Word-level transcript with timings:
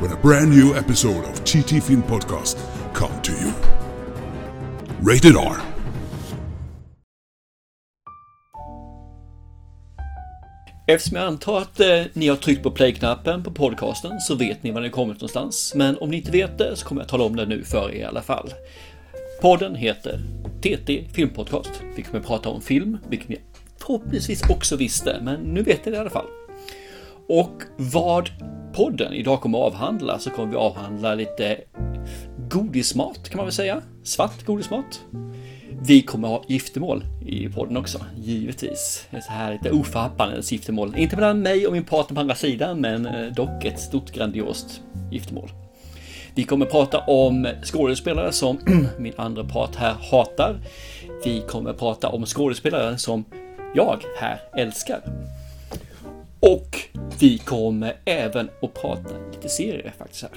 when 0.00 0.12
a 0.12 0.16
brand 0.22 0.50
new 0.50 0.74
episode 0.74 1.24
of 1.24 1.44
TT 1.44 1.80
Film 1.80 2.02
Podcast 2.02 2.58
come 2.94 3.22
to 3.22 3.32
you. 3.32 3.52
Rated 5.00 5.36
R. 5.36 5.56
Eftersom 10.88 11.16
jag 11.16 11.26
antar 11.26 11.58
att 11.58 11.80
eh, 11.80 12.02
ni 12.12 12.28
har 12.28 12.36
tryckt 12.36 12.62
på 12.62 12.70
play-knappen 12.70 13.42
på 13.42 13.50
podcasten 13.50 14.20
så 14.20 14.34
vet 14.34 14.62
ni 14.62 14.70
var 14.70 14.80
ni 14.80 14.90
kommit 14.90 15.16
någonstans. 15.16 15.72
Men 15.74 15.98
om 15.98 16.10
ni 16.10 16.16
inte 16.16 16.30
vet 16.30 16.58
det 16.58 16.76
så 16.76 16.86
kommer 16.86 17.00
jag 17.02 17.08
tala 17.08 17.24
om 17.24 17.36
det 17.36 17.46
nu 17.46 17.64
för 17.64 17.90
er 17.90 17.94
i 17.94 18.04
alla 18.04 18.22
fall. 18.22 18.52
Podden 19.42 19.74
heter 19.74 20.20
TT 20.60 21.04
Filmpodcast. 21.12 21.82
Vi 21.96 22.02
kommer 22.02 22.24
prata 22.24 22.48
om 22.48 22.60
film, 22.60 22.98
vilket 23.08 23.28
ni 23.28 23.38
förhoppningsvis 23.78 24.50
också 24.50 24.76
visste, 24.76 25.20
men 25.22 25.40
nu 25.40 25.62
vet 25.62 25.84
ni 25.84 25.90
det 25.90 25.96
i 25.96 26.00
alla 26.00 26.10
fall. 26.10 26.26
Och 27.28 27.62
vad 27.76 28.30
podden 28.74 29.12
idag 29.12 29.40
kommer 29.40 29.58
att 29.58 29.74
avhandla 29.74 30.18
så 30.18 30.30
kommer 30.30 30.50
vi 30.50 30.56
avhandla 30.56 31.14
lite 31.14 31.60
godismat 32.50 33.28
kan 33.28 33.36
man 33.36 33.46
väl 33.46 33.52
säga. 33.52 33.82
Svart 34.02 34.44
godismat. 34.44 35.00
Vi 35.82 36.02
kommer 36.02 36.28
ha 36.28 36.44
giftermål 36.48 37.04
i 37.26 37.48
podden 37.48 37.76
också, 37.76 37.98
givetvis. 38.16 39.06
Ett 39.10 39.24
så 39.24 39.32
här 39.32 39.52
lite 39.52 39.70
oförhappandes 39.70 40.52
giftermål. 40.52 40.94
Inte 40.96 41.16
mellan 41.16 41.40
mig 41.42 41.66
och 41.66 41.72
min 41.72 41.84
partner 41.84 42.14
på 42.14 42.20
andra 42.20 42.34
sidan, 42.34 42.80
men 42.80 43.06
eh, 43.06 43.32
dock 43.32 43.64
ett 43.64 43.80
stort 43.80 44.12
grandiost 44.12 44.80
giftermål. 45.10 45.50
Vi 46.34 46.44
kommer 46.44 46.66
prata 46.66 46.98
om 46.98 47.48
skådespelare 47.62 48.32
som 48.32 48.58
min 48.98 49.12
andra 49.16 49.44
part 49.44 49.76
här 49.76 49.94
hatar. 50.10 50.60
Vi 51.24 51.42
kommer 51.48 51.72
prata 51.72 52.08
om 52.08 52.26
skådespelare 52.26 52.98
som 52.98 53.24
jag 53.74 53.98
här 54.20 54.40
älskar. 54.56 55.00
Och 56.40 56.78
vi 57.18 57.38
kommer 57.38 57.96
även 58.04 58.50
att 58.62 58.74
prata 58.74 59.14
lite 59.32 59.48
serier 59.48 59.92
faktiskt 59.98 60.22
här. 60.22 60.30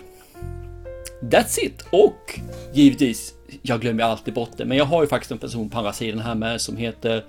That's 1.22 1.59
it! 1.59 1.86
Och 1.89 2.39
givetvis, 2.73 3.33
jag 3.61 3.81
glömmer 3.81 4.03
alltid 4.03 4.33
bort 4.33 4.52
det, 4.58 4.66
men 4.66 4.77
jag 4.77 4.86
har 4.86 5.02
ju 5.02 5.08
faktiskt 5.08 5.31
en 5.31 5.38
person 5.38 5.70
på 5.70 5.77
andra 5.77 5.94
sidan 5.94 6.20
här 6.20 6.36
med 6.36 6.61
som 6.61 6.77
heter 6.77 7.25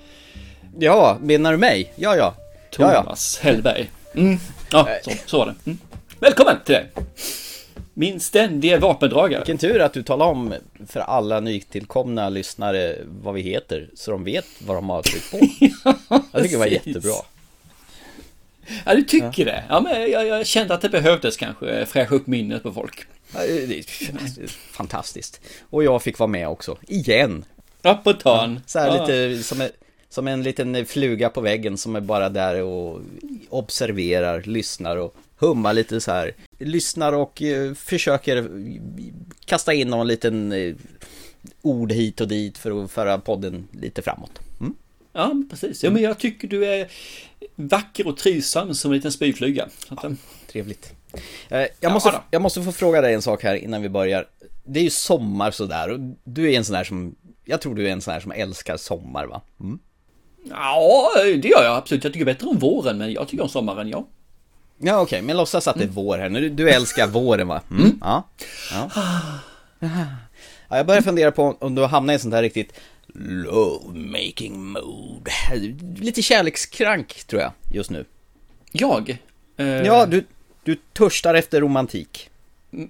Ja, 0.79 1.19
menar 1.21 1.53
du 1.53 1.59
mig? 1.59 1.93
Ja, 1.97 2.17
ja. 2.17 2.35
Thomas 2.71 3.41
ja, 3.43 3.49
ja. 3.49 3.53
Hellberg. 3.53 3.91
Mm. 4.15 4.39
Ja, 4.71 4.89
så, 5.03 5.11
så 5.27 5.39
var 5.39 5.47
det. 5.47 5.55
Mm. 5.67 5.79
Välkommen 6.21 6.57
till 6.65 6.75
dig! 6.75 6.91
Min 7.95 8.21
ständiga 8.21 8.79
vapendragare. 8.79 9.41
Vilken 9.41 9.59
tur 9.59 9.81
att 9.81 9.93
du 9.93 10.03
talar 10.03 10.27
om 10.27 10.55
för 10.87 11.01
alla 11.01 11.41
nytillkomna 11.41 12.29
lyssnare 12.29 12.97
vad 13.07 13.35
vi 13.35 13.41
heter, 13.41 13.89
så 13.95 14.11
de 14.11 14.25
vet 14.25 14.47
vad 14.59 14.77
de 14.77 14.89
har 14.89 15.03
tryckt 15.03 15.31
på. 15.31 15.39
ja, 15.61 15.95
jag 16.33 16.43
tycker 16.43 16.57
det 16.57 16.59
var 16.59 16.67
jättebra. 16.67 17.15
Ja, 18.87 18.95
du 18.95 19.03
tycker 19.03 19.33
ja. 19.37 19.45
det? 19.45 19.65
Ja, 19.69 19.81
men 19.81 20.11
jag, 20.11 20.27
jag, 20.27 20.47
kände 20.47 20.75
att 20.75 20.81
det 20.81 20.89
behövdes 20.89 21.37
kanske 21.37 21.87
fräscha 21.87 22.15
upp 22.15 22.27
minnet 22.27 22.63
på 22.63 22.73
folk. 22.73 23.07
Ja, 23.35 23.41
det 23.41 23.79
är 23.79 24.47
fantastiskt. 24.73 25.41
Och 25.71 25.85
jag 25.85 26.03
fick 26.03 26.19
vara 26.19 26.27
med 26.29 26.49
också, 26.49 26.79
igen. 26.89 27.45
Ja, 27.83 28.01
på 28.05 28.13
tan. 28.13 28.61
Så 28.67 28.79
här 28.79 29.01
lite 29.01 29.43
som 29.45 29.61
en, 29.61 29.71
som 30.09 30.29
en 30.29 30.43
liten 30.43 30.87
fluga 30.87 31.31
på 31.31 31.41
väggen 31.41 31.79
som 31.79 31.97
är 31.97 32.01
bara 32.01 32.29
där 32.29 32.63
och 32.63 33.01
observerar, 33.49 34.43
lyssnar 34.43 34.97
och 34.97 35.17
hummar 35.37 35.73
lite 35.73 36.01
så 36.01 36.13
här. 36.13 36.35
Lyssnar 36.59 37.13
och 37.13 37.43
uh, 37.43 37.75
försöker 37.75 38.51
kasta 39.45 39.75
in 39.75 39.89
någon 39.89 40.07
liten 40.07 40.53
uh, 40.53 40.75
ord 41.63 41.93
hit 41.93 42.21
och 42.21 42.29
dit 42.29 42.59
för 42.59 42.85
att 42.85 42.91
föra 42.91 43.19
podden 43.19 43.69
lite 43.73 44.03
framåt. 44.03 44.41
Mm? 45.13 45.49
Ja, 45.49 45.51
precis. 45.51 45.85
Ja, 45.85 45.91
men 45.91 46.03
jag 46.03 46.19
tycker 46.19 46.49
du 46.49 46.67
är 46.67 46.89
vacker 47.55 48.07
och 48.07 48.17
trivsam 48.17 48.75
som 48.75 48.91
en 48.91 48.97
liten 48.97 49.13
spyfluga. 49.13 49.69
Ja, 49.89 50.11
trevligt. 50.53 50.93
Eh, 51.49 51.67
jag, 51.81 51.93
måste, 51.93 52.21
jag 52.31 52.43
måste 52.43 52.63
få 52.63 52.73
fråga 52.73 53.01
dig 53.01 53.15
en 53.15 53.23
sak 53.23 53.43
här 53.43 53.55
innan 53.55 53.83
vi 53.83 53.89
börjar. 53.89 54.27
Det 54.65 54.81
är 54.81 54.85
ju 54.85 54.91
sommar 54.91 55.51
sådär 55.51 55.89
och 55.89 56.01
du 56.25 56.53
är 56.53 56.57
en 56.57 56.65
sån 56.65 56.75
där 56.75 56.85
som, 56.85 57.15
jag 57.45 57.61
tror 57.61 57.75
du 57.75 57.89
är 57.89 57.93
en 57.93 58.01
sån 58.01 58.15
där 58.15 58.21
som 58.21 58.33
älskar 58.33 58.77
sommar 58.77 59.27
va? 59.27 59.43
Mm. 59.61 59.79
Ja, 60.45 61.11
det 61.25 61.49
gör 61.49 61.65
jag 61.65 61.77
absolut. 61.77 62.05
Jag 62.05 62.13
tycker 62.13 62.27
bättre 62.27 62.47
om 62.47 62.59
våren, 62.59 62.99
men 62.99 63.13
jag 63.13 63.29
tycker 63.29 63.43
om 63.43 63.49
sommaren, 63.49 63.89
ja. 63.89 64.07
Ja, 64.79 65.01
okej, 65.01 65.03
okay. 65.03 65.23
men 65.23 65.37
låtsas 65.37 65.69
att 65.69 65.75
det 65.75 65.81
är 65.81 65.85
mm. 65.85 65.95
vår 65.95 66.19
här 66.19 66.29
nu. 66.29 66.49
Du 66.49 66.71
älskar 66.71 67.07
våren 67.13 67.49
va? 67.49 67.63
Mm. 67.71 67.83
Mm. 67.83 67.99
Ja. 68.01 68.29
ja. 68.73 68.91
Ja, 70.69 70.77
jag 70.77 70.87
börjar 70.87 71.03
fundera 71.03 71.33
på 71.33 71.57
om 71.61 71.75
du 71.75 71.83
har 71.83 71.89
hamnat 71.89 72.17
i 72.17 72.19
sånt 72.19 72.35
här 72.35 72.43
riktigt 72.43 72.73
lovemaking 73.15 74.65
mode. 74.65 75.31
Lite 75.99 76.23
kärlekskrank 76.23 77.25
tror 77.27 77.43
jag 77.43 77.53
just 77.73 77.91
nu. 77.91 78.05
Jag? 78.73 79.19
Uh... 79.61 79.67
Ja, 79.67 80.07
du, 80.07 80.25
du 80.65 80.77
törstar 80.93 81.35
efter 81.35 81.61
romantik. 81.61 82.31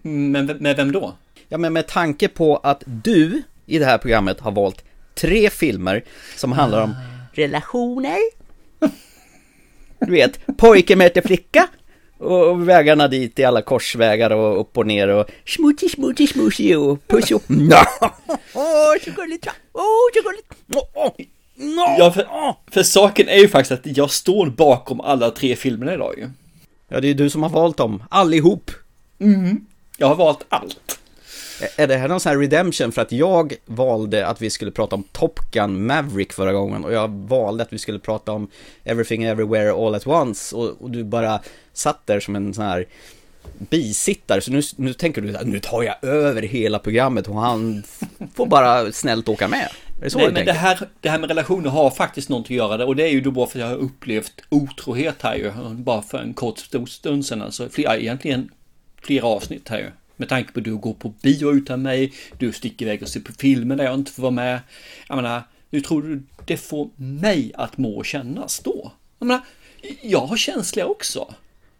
Men 0.02 0.46
med 0.46 0.76
vem 0.76 0.92
då? 0.92 1.14
Ja, 1.48 1.58
men 1.58 1.72
med 1.72 1.86
tanke 1.86 2.28
på 2.28 2.56
att 2.56 2.82
du 2.86 3.42
i 3.66 3.78
det 3.78 3.84
här 3.84 3.98
programmet 3.98 4.40
har 4.40 4.52
valt 4.52 4.84
tre 5.14 5.50
filmer 5.50 6.04
som 6.36 6.52
handlar 6.52 6.82
om 6.82 6.90
ah. 6.90 7.26
relationer. 7.32 8.18
Du 10.00 10.12
vet, 10.12 10.56
pojke 10.56 10.96
möter 10.96 11.22
flicka 11.22 11.68
och 12.20 12.68
vägarna 12.68 13.08
dit 13.08 13.38
i 13.38 13.44
alla 13.44 13.62
korsvägar 13.62 14.30
och 14.30 14.60
upp 14.60 14.78
och 14.78 14.86
ner 14.86 15.08
och 15.08 15.30
smutti, 15.46 15.88
smutti, 15.88 16.26
smutti 16.26 16.74
och 16.74 17.06
puss 17.06 17.30
och... 17.30 17.42
Åh, 18.54 18.94
så 19.04 19.10
gulligt! 19.10 19.46
Åh, 19.72 19.82
så 20.14 20.22
gulligt! 20.22 20.54
Ja, 21.98 22.12
för, 22.12 22.26
för 22.70 22.82
saken 22.82 23.28
är 23.28 23.38
ju 23.38 23.48
faktiskt 23.48 23.72
att 23.72 23.96
jag 23.96 24.10
står 24.10 24.46
bakom 24.46 25.00
alla 25.00 25.30
tre 25.30 25.56
filmerna 25.56 25.94
idag 25.94 26.14
ju. 26.18 26.30
Ja, 26.88 27.00
det 27.00 27.08
är 27.08 27.14
du 27.14 27.30
som 27.30 27.42
har 27.42 27.50
valt 27.50 27.76
dem, 27.76 28.02
allihop. 28.10 28.70
Mm. 29.20 29.66
Jag 29.96 30.06
har 30.06 30.14
valt 30.14 30.44
allt. 30.48 31.00
Är 31.76 31.86
det 31.86 31.96
här 31.96 32.08
någon 32.08 32.20
sån 32.20 32.30
här 32.30 32.38
redemption 32.38 32.92
för 32.92 33.02
att 33.02 33.12
jag 33.12 33.54
valde 33.66 34.26
att 34.26 34.42
vi 34.42 34.50
skulle 34.50 34.70
prata 34.70 34.96
om 34.96 35.04
Top 35.12 35.40
Gun 35.50 35.86
Maverick 35.86 36.32
förra 36.32 36.52
gången 36.52 36.84
och 36.84 36.92
jag 36.92 37.08
valde 37.08 37.62
att 37.62 37.72
vi 37.72 37.78
skulle 37.78 37.98
prata 37.98 38.32
om 38.32 38.48
Everything 38.84 39.24
Everywhere 39.24 39.72
All 39.72 39.94
At 39.94 40.06
Once 40.06 40.56
och, 40.56 40.82
och 40.82 40.90
du 40.90 41.04
bara 41.04 41.40
satt 41.72 42.06
där 42.06 42.20
som 42.20 42.36
en 42.36 42.54
sån 42.54 42.64
här 42.64 42.86
bisittare 43.58 44.40
så 44.40 44.52
nu, 44.52 44.62
nu 44.76 44.92
tänker 44.92 45.22
du 45.22 45.36
att 45.36 45.46
nu 45.46 45.60
tar 45.60 45.82
jag 45.82 46.04
över 46.04 46.42
hela 46.42 46.78
programmet 46.78 47.28
och 47.28 47.40
han 47.40 47.82
får 48.34 48.46
bara 48.46 48.92
snällt 48.92 49.28
åka 49.28 49.48
med. 49.48 49.68
Är 50.00 50.04
det 50.04 50.10
så 50.10 50.18
Nej, 50.18 50.32
men 50.32 50.46
det 50.46 50.52
här, 50.52 50.88
det 51.00 51.08
här 51.08 51.18
med 51.18 51.28
relationer 51.28 51.70
har 51.70 51.90
faktiskt 51.90 52.28
någonting 52.28 52.60
att 52.60 52.70
göra 52.70 52.86
och 52.86 52.96
det 52.96 53.02
är 53.02 53.10
ju 53.10 53.20
då 53.20 53.30
bara 53.30 53.46
för 53.46 53.58
att 53.58 53.60
jag 53.60 53.76
har 53.76 53.84
upplevt 53.84 54.32
otrohet 54.48 55.22
här 55.22 55.34
ju. 55.34 55.52
Bara 55.74 56.02
för 56.02 56.18
en 56.18 56.34
kort 56.34 56.58
stund 56.88 57.26
sedan, 57.26 57.42
alltså 57.42 57.68
flera, 57.68 57.98
egentligen 57.98 58.50
flera 59.02 59.26
avsnitt 59.26 59.68
här 59.68 59.78
ju. 59.78 59.90
Med 60.20 60.28
tanke 60.28 60.52
på 60.52 60.60
att 60.60 60.64
du 60.64 60.76
går 60.76 60.94
på 60.94 61.08
bio 61.22 61.52
utan 61.52 61.82
mig, 61.82 62.12
du 62.38 62.52
sticker 62.52 62.86
iväg 62.86 63.02
och 63.02 63.08
ser 63.08 63.20
på 63.20 63.32
filmer 63.32 63.76
där 63.76 63.84
jag 63.84 63.94
inte 63.94 64.12
får 64.12 64.22
vara 64.22 64.30
med. 64.30 64.60
Jag 65.08 65.16
menar, 65.16 65.42
hur 65.70 65.80
tror 65.80 66.02
du 66.02 66.22
det 66.44 66.56
får 66.56 66.90
mig 66.96 67.52
att 67.54 67.78
må 67.78 67.96
och 67.96 68.06
kännas 68.06 68.60
då? 68.60 68.92
Jag 69.18 69.26
menar, 69.26 69.42
jag 70.02 70.20
har 70.20 70.36
känsliga 70.36 70.86
också. 70.86 71.34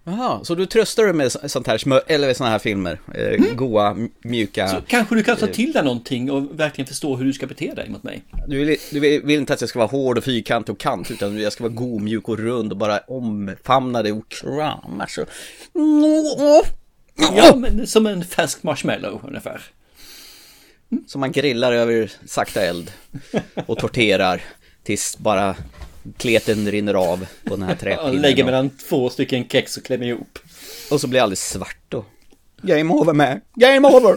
Jaha, 0.05 0.45
så 0.45 0.55
du 0.55 0.67
tröstar 0.67 1.05
dig 1.05 1.13
med 1.13 1.33
sånt 1.33 1.67
här 1.67 1.79
smör, 1.79 2.03
eller 2.07 2.35
såna 2.35 2.51
här 2.51 2.59
filmer? 2.59 3.01
Eh, 3.15 3.35
mm. 3.35 3.57
Goa, 3.57 3.97
mjuka... 4.25 4.69
Så 4.69 4.81
kanske 4.87 5.15
du 5.15 5.23
kan 5.23 5.37
ta 5.37 5.47
till 5.47 5.73
dig 5.73 5.85
någonting 5.85 6.31
och 6.31 6.61
verkligen 6.61 6.87
förstå 6.89 7.17
hur 7.17 7.25
du 7.25 7.33
ska 7.33 7.47
bete 7.47 7.75
dig 7.75 7.89
mot 7.89 8.03
mig. 8.03 8.23
Du 8.47 8.65
vill, 8.65 8.77
du 8.91 9.01
vill 9.01 9.31
inte 9.31 9.53
att 9.53 9.61
jag 9.61 9.71
ska 9.71 9.79
vara 9.79 9.89
hård 9.89 10.19
och 10.19 10.25
fyrkantig 10.25 10.73
och 10.73 10.81
kant, 10.81 11.11
utan 11.11 11.39
jag 11.39 11.53
ska 11.53 11.65
vara 11.65 11.73
god, 11.73 12.03
mjuk 12.03 12.29
och 12.29 12.39
rund 12.39 12.73
och 12.73 12.79
bara 12.79 12.99
omfamna 12.99 14.03
dig 14.03 14.13
och 14.13 14.29
krama 14.29 15.07
så... 15.09 15.25
Ja, 17.17 17.57
men 17.57 17.87
som 17.87 18.07
en 18.07 18.25
färsk 18.25 18.63
marshmallow 18.63 19.21
ungefär. 19.25 19.63
Mm. 20.93 21.05
Som 21.07 21.21
man 21.21 21.33
grillar 21.33 21.73
över 21.73 22.13
sakta 22.27 22.63
eld 22.63 22.93
och 23.67 23.79
torterar 23.79 24.43
tills 24.83 25.19
bara 25.19 25.57
kleten 26.17 26.71
rinner 26.71 26.95
av 26.95 27.27
på 27.45 27.57
den 27.57 27.63
här 27.63 27.75
träpinnen. 27.75 28.15
Ja, 28.15 28.21
lägger 28.21 28.45
mellan 28.45 28.71
två 28.71 29.11
stycken 29.11 29.49
kex 29.49 29.77
och 29.77 29.85
klämmer 29.85 30.07
ihop. 30.07 30.39
Och 30.91 31.01
så 31.01 31.07
blir 31.07 31.19
det 31.19 31.23
alldeles 31.23 31.51
svart 31.51 31.81
då. 31.89 32.05
Game 32.63 32.95
over 32.95 33.13
med. 33.13 33.41
Game 33.55 33.89
over! 33.89 34.17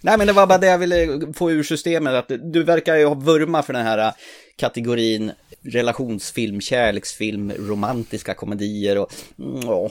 Nej 0.00 0.18
men 0.18 0.26
det 0.26 0.32
var 0.32 0.46
bara 0.46 0.58
det 0.58 0.66
jag 0.66 0.78
ville 0.78 1.20
få 1.34 1.50
ur 1.50 1.62
systemet, 1.62 2.14
att 2.14 2.52
du 2.52 2.62
verkar 2.62 2.96
ju 2.96 3.04
ha 3.04 3.14
vurma 3.14 3.62
för 3.62 3.72
den 3.72 3.86
här 3.86 4.12
kategorin 4.56 5.32
relationsfilm, 5.62 6.60
kärleksfilm, 6.60 7.52
romantiska 7.58 8.34
komedier 8.34 8.98
och... 8.98 9.12
Ja, 9.62 9.90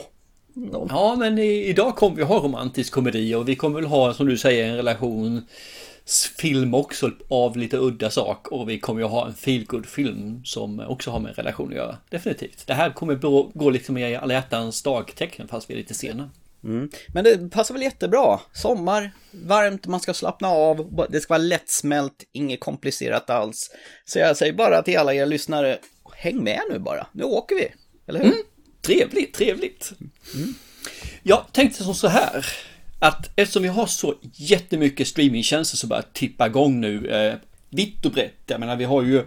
Ja, 0.88 1.16
men 1.18 1.38
i, 1.38 1.64
idag 1.64 1.96
kommer 1.96 2.16
vi 2.16 2.22
ha 2.22 2.38
romantisk 2.38 2.92
komedi 2.92 3.34
och 3.34 3.48
vi 3.48 3.56
kommer 3.56 3.80
väl 3.80 3.88
ha, 3.88 4.14
som 4.14 4.26
du 4.26 4.38
säger, 4.38 4.68
en 4.68 4.76
relationsfilm 4.76 6.74
också 6.74 7.10
av 7.28 7.56
lite 7.56 7.76
udda 7.76 8.10
sak 8.10 8.48
och 8.48 8.68
vi 8.68 8.80
kommer 8.80 9.00
ju 9.00 9.06
ha 9.06 9.26
en 9.26 9.34
feelgood 9.34 9.86
film 9.86 10.44
som 10.44 10.80
också 10.80 11.10
har 11.10 11.20
med 11.20 11.28
en 11.28 11.34
relation 11.34 11.68
att 11.68 11.74
göra. 11.74 11.96
Definitivt. 12.10 12.66
Det 12.66 12.74
här 12.74 12.90
kommer 12.90 13.14
gå, 13.14 13.50
gå 13.54 13.70
liksom 13.70 13.98
i 13.98 14.16
alla 14.16 14.34
hjärtans 14.34 14.82
dagtecken 14.82 15.48
fast 15.48 15.70
vi 15.70 15.74
är 15.74 15.78
lite 15.78 15.94
sena. 15.94 16.30
Mm. 16.64 16.90
Men 17.08 17.24
det 17.24 17.50
passar 17.50 17.74
väl 17.74 17.82
jättebra. 17.82 18.40
Sommar, 18.52 19.10
varmt, 19.30 19.86
man 19.86 20.00
ska 20.00 20.14
slappna 20.14 20.48
av, 20.48 21.06
det 21.10 21.20
ska 21.20 21.34
vara 21.34 21.42
lättsmält, 21.42 22.24
inget 22.32 22.60
komplicerat 22.60 23.30
alls. 23.30 23.70
Så 24.04 24.18
jag 24.18 24.36
säger 24.36 24.52
bara 24.52 24.82
till 24.82 24.98
alla 24.98 25.14
er 25.14 25.26
lyssnare, 25.26 25.78
häng 26.14 26.44
med 26.44 26.60
nu 26.70 26.78
bara, 26.78 27.06
nu 27.12 27.24
åker 27.24 27.56
vi, 27.56 27.72
eller 28.06 28.20
hur? 28.20 28.26
Mm. 28.26 28.38
Trevligt, 28.84 29.34
trevligt. 29.34 29.92
Mm. 30.34 30.54
Jag 31.22 31.44
tänkte 31.52 31.84
som 31.84 31.94
så 31.94 32.08
här, 32.08 32.46
att 32.98 33.30
eftersom 33.36 33.62
vi 33.62 33.68
har 33.68 33.86
så 33.86 34.14
jättemycket 34.32 35.08
streamingtjänster 35.08 35.76
som 35.76 35.88
börjar 35.88 36.04
tippa 36.12 36.46
igång 36.46 36.80
nu, 36.80 37.08
eh, 37.08 37.34
vitt 37.70 38.06
och 38.06 38.12
brett, 38.12 38.34
jag 38.46 38.60
menar 38.60 38.76
vi 38.76 38.84
har 38.84 39.02
ju, 39.02 39.24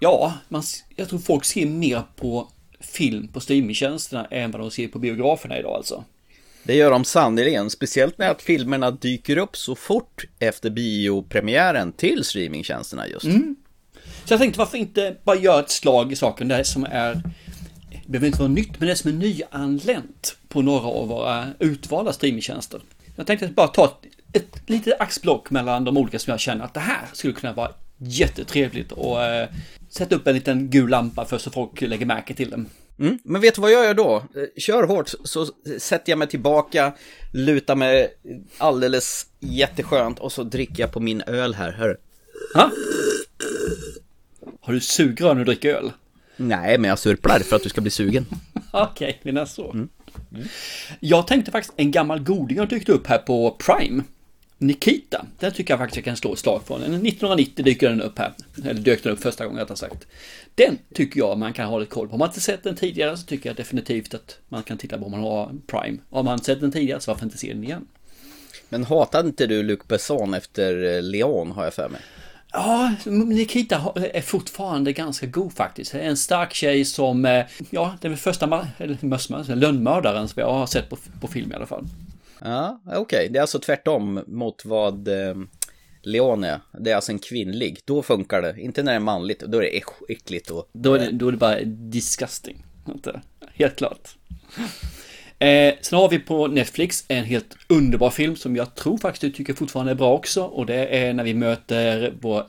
ja, 0.00 0.34
man, 0.48 0.62
jag 0.96 1.08
tror 1.08 1.18
folk 1.18 1.44
ser 1.44 1.66
mer 1.66 2.02
på 2.16 2.48
film 2.80 3.28
på 3.28 3.40
streamingtjänsterna 3.40 4.26
än 4.30 4.50
vad 4.50 4.60
de 4.60 4.70
ser 4.70 4.88
på 4.88 4.98
biograferna 4.98 5.58
idag 5.58 5.76
alltså. 5.76 6.04
Det 6.62 6.74
gör 6.74 6.90
de 6.90 7.04
sannerligen, 7.04 7.70
speciellt 7.70 8.18
när 8.18 8.30
att 8.30 8.42
filmerna 8.42 8.90
dyker 8.90 9.36
upp 9.36 9.56
så 9.56 9.74
fort 9.74 10.24
efter 10.38 10.70
biopremiären 10.70 11.92
till 11.92 12.24
streamingtjänsterna 12.24 13.08
just. 13.08 13.24
Mm. 13.24 13.56
Så 14.24 14.32
jag 14.32 14.40
tänkte 14.40 14.58
varför 14.58 14.78
inte 14.78 15.16
bara 15.24 15.36
göra 15.36 15.60
ett 15.60 15.70
slag 15.70 16.12
i 16.12 16.16
saken 16.16 16.48
där 16.48 16.62
som 16.62 16.84
är, 16.84 17.22
det 17.90 18.08
behöver 18.08 18.26
inte 18.26 18.38
vara 18.38 18.48
nytt, 18.48 18.80
men 18.80 18.88
det 18.88 18.96
som 18.96 19.10
är 19.10 19.14
nyanlänt 19.14 20.36
på 20.48 20.62
några 20.62 20.86
av 20.86 21.08
våra 21.08 21.46
utvalda 21.58 22.12
streamingtjänster. 22.12 22.80
Jag 23.16 23.26
tänkte 23.26 23.48
bara 23.48 23.68
ta 23.68 23.84
ett, 23.84 24.42
ett 24.42 24.70
litet 24.70 25.00
axblock 25.00 25.50
mellan 25.50 25.84
de 25.84 25.96
olika 25.96 26.18
som 26.18 26.30
jag 26.30 26.40
känner 26.40 26.64
att 26.64 26.74
det 26.74 26.80
här 26.80 27.08
skulle 27.12 27.32
kunna 27.32 27.52
vara 27.52 27.72
jättetrevligt 27.98 28.92
och 28.92 29.22
eh, 29.22 29.48
sätta 29.88 30.14
upp 30.14 30.26
en 30.26 30.34
liten 30.34 30.70
gul 30.70 30.90
lampa 30.90 31.24
för 31.24 31.38
så 31.38 31.50
folk 31.50 31.80
lägger 31.80 32.06
märke 32.06 32.34
till 32.34 32.50
den. 32.50 32.66
Mm. 32.98 33.18
Men 33.24 33.40
vet 33.40 33.54
du 33.54 33.60
vad 33.60 33.72
jag 33.72 33.84
gör 33.84 33.94
då? 33.94 34.24
Kör 34.56 34.82
hårt 34.82 35.14
så 35.24 35.46
sätter 35.78 36.12
jag 36.12 36.18
mig 36.18 36.28
tillbaka, 36.28 36.92
lutar 37.32 37.76
mig 37.76 38.16
alldeles 38.58 39.26
jätteskönt 39.40 40.18
och 40.18 40.32
så 40.32 40.42
dricker 40.42 40.82
jag 40.82 40.92
på 40.92 41.00
min 41.00 41.22
öl 41.26 41.54
här, 41.54 41.72
hör 41.72 41.98
Ha? 42.54 42.70
Har 44.60 44.72
du 44.72 44.80
sugrör 44.80 45.34
när 45.34 45.38
du 45.38 45.44
dricker 45.44 45.74
öl? 45.74 45.92
Nej, 46.40 46.78
men 46.78 46.88
jag 46.88 46.98
surplar 46.98 47.38
för 47.38 47.56
att 47.56 47.62
du 47.62 47.68
ska 47.68 47.80
bli 47.80 47.90
sugen. 47.90 48.26
Okej, 48.70 49.08
okay, 49.08 49.32
menar 49.32 49.44
så. 49.44 49.70
Mm. 49.70 49.88
Mm. 50.34 50.48
Jag 51.00 51.26
tänkte 51.26 51.50
faktiskt 51.50 51.74
en 51.76 51.90
gammal 51.90 52.20
goding 52.20 52.58
har 52.58 52.66
dykt 52.66 52.88
upp 52.88 53.06
här 53.06 53.18
på 53.18 53.50
Prime. 53.50 54.02
Nikita, 54.58 55.26
den 55.38 55.52
tycker 55.52 55.72
jag 55.72 55.78
faktiskt 55.78 55.96
jag 55.96 56.04
kan 56.04 56.16
slå 56.16 56.32
ett 56.32 56.38
slag 56.38 56.62
från. 56.66 56.82
1990 56.82 57.64
dyker 57.64 57.88
den 57.88 58.02
upp 58.02 58.18
här. 58.18 58.32
Eller 58.64 58.80
dök 58.80 59.02
den 59.02 59.12
upp 59.12 59.22
första 59.22 59.44
gången 59.44 59.60
rättare 59.60 59.76
sagt. 59.76 60.06
Den 60.54 60.78
tycker 60.94 61.20
jag 61.20 61.38
man 61.38 61.52
kan 61.52 61.66
ha 61.66 61.78
lite 61.78 61.90
koll 61.90 62.08
på. 62.08 62.12
Om 62.12 62.18
man 62.18 62.28
inte 62.28 62.40
sett 62.40 62.62
den 62.62 62.76
tidigare 62.76 63.16
så 63.16 63.26
tycker 63.26 63.48
jag 63.48 63.56
definitivt 63.56 64.14
att 64.14 64.38
man 64.48 64.62
kan 64.62 64.78
titta 64.78 64.98
på 64.98 65.04
om 65.04 65.10
man 65.10 65.20
har 65.20 65.52
Prime. 65.66 65.98
Om 66.10 66.24
man 66.24 66.38
sett 66.38 66.60
den 66.60 66.72
tidigare 66.72 67.00
så 67.00 67.10
varför 67.10 67.24
inte 67.24 67.38
se 67.38 67.52
den 67.52 67.64
igen? 67.64 67.86
Men 68.68 68.84
hatade 68.84 69.28
inte 69.28 69.46
du 69.46 69.62
Luc 69.62 69.80
Besson 69.88 70.34
efter 70.34 70.96
eh, 70.96 71.02
Leon 71.02 71.52
har 71.52 71.64
jag 71.64 71.74
för 71.74 71.88
mig? 71.88 72.00
Ja, 72.52 72.94
Nikita 73.06 73.92
är 74.12 74.20
fortfarande 74.20 74.92
ganska 74.92 75.26
god 75.26 75.52
faktiskt. 75.52 75.94
En 75.94 76.16
stark 76.16 76.54
tjej 76.54 76.84
som, 76.84 77.24
eh, 77.24 77.44
ja, 77.70 77.94
den 78.00 78.16
första 78.16 78.66
lönnmördaren 79.46 80.28
som 80.28 80.40
jag 80.40 80.52
har 80.52 80.66
sett 80.66 80.90
på, 80.90 80.96
på 81.20 81.28
film 81.28 81.52
i 81.52 81.54
alla 81.54 81.66
fall. 81.66 81.86
Ja, 82.40 82.80
okej. 82.86 82.98
Okay. 82.98 83.28
Det 83.28 83.38
är 83.38 83.40
alltså 83.40 83.58
tvärtom 83.58 84.24
mot 84.26 84.64
vad 84.64 85.08
eh, 85.08 85.34
Leon 86.02 86.44
är. 86.44 86.60
Det 86.80 86.90
är 86.90 86.96
alltså 86.96 87.12
en 87.12 87.18
kvinnlig. 87.18 87.80
Då 87.84 88.02
funkar 88.02 88.42
det. 88.42 88.60
Inte 88.60 88.82
när 88.82 88.92
det 88.92 88.96
är 88.96 89.00
manligt. 89.00 89.40
Då 89.40 89.58
är 89.58 89.62
det 89.62 89.82
äckligt. 90.12 90.50
Och, 90.50 90.68
då, 90.72 90.94
är 90.94 90.98
det, 90.98 91.10
då 91.10 91.28
är 91.28 91.32
det 91.32 91.38
bara 91.38 91.60
disgusting. 91.64 92.64
Helt 93.54 93.76
klart. 93.76 94.08
Eh, 95.40 95.74
sen 95.80 95.98
har 95.98 96.08
vi 96.08 96.18
på 96.18 96.46
Netflix 96.46 97.04
en 97.08 97.24
helt 97.24 97.56
underbar 97.68 98.10
film 98.10 98.36
som 98.36 98.56
jag 98.56 98.74
tror 98.74 98.98
faktiskt 98.98 99.20
du 99.20 99.30
tycker 99.30 99.54
fortfarande 99.54 99.92
är 99.92 99.96
bra 99.96 100.12
också. 100.12 100.42
Och 100.42 100.66
det 100.66 100.98
är 100.98 101.14
när 101.14 101.24
vi 101.24 101.34
möter 101.34 102.14
vår 102.20 102.46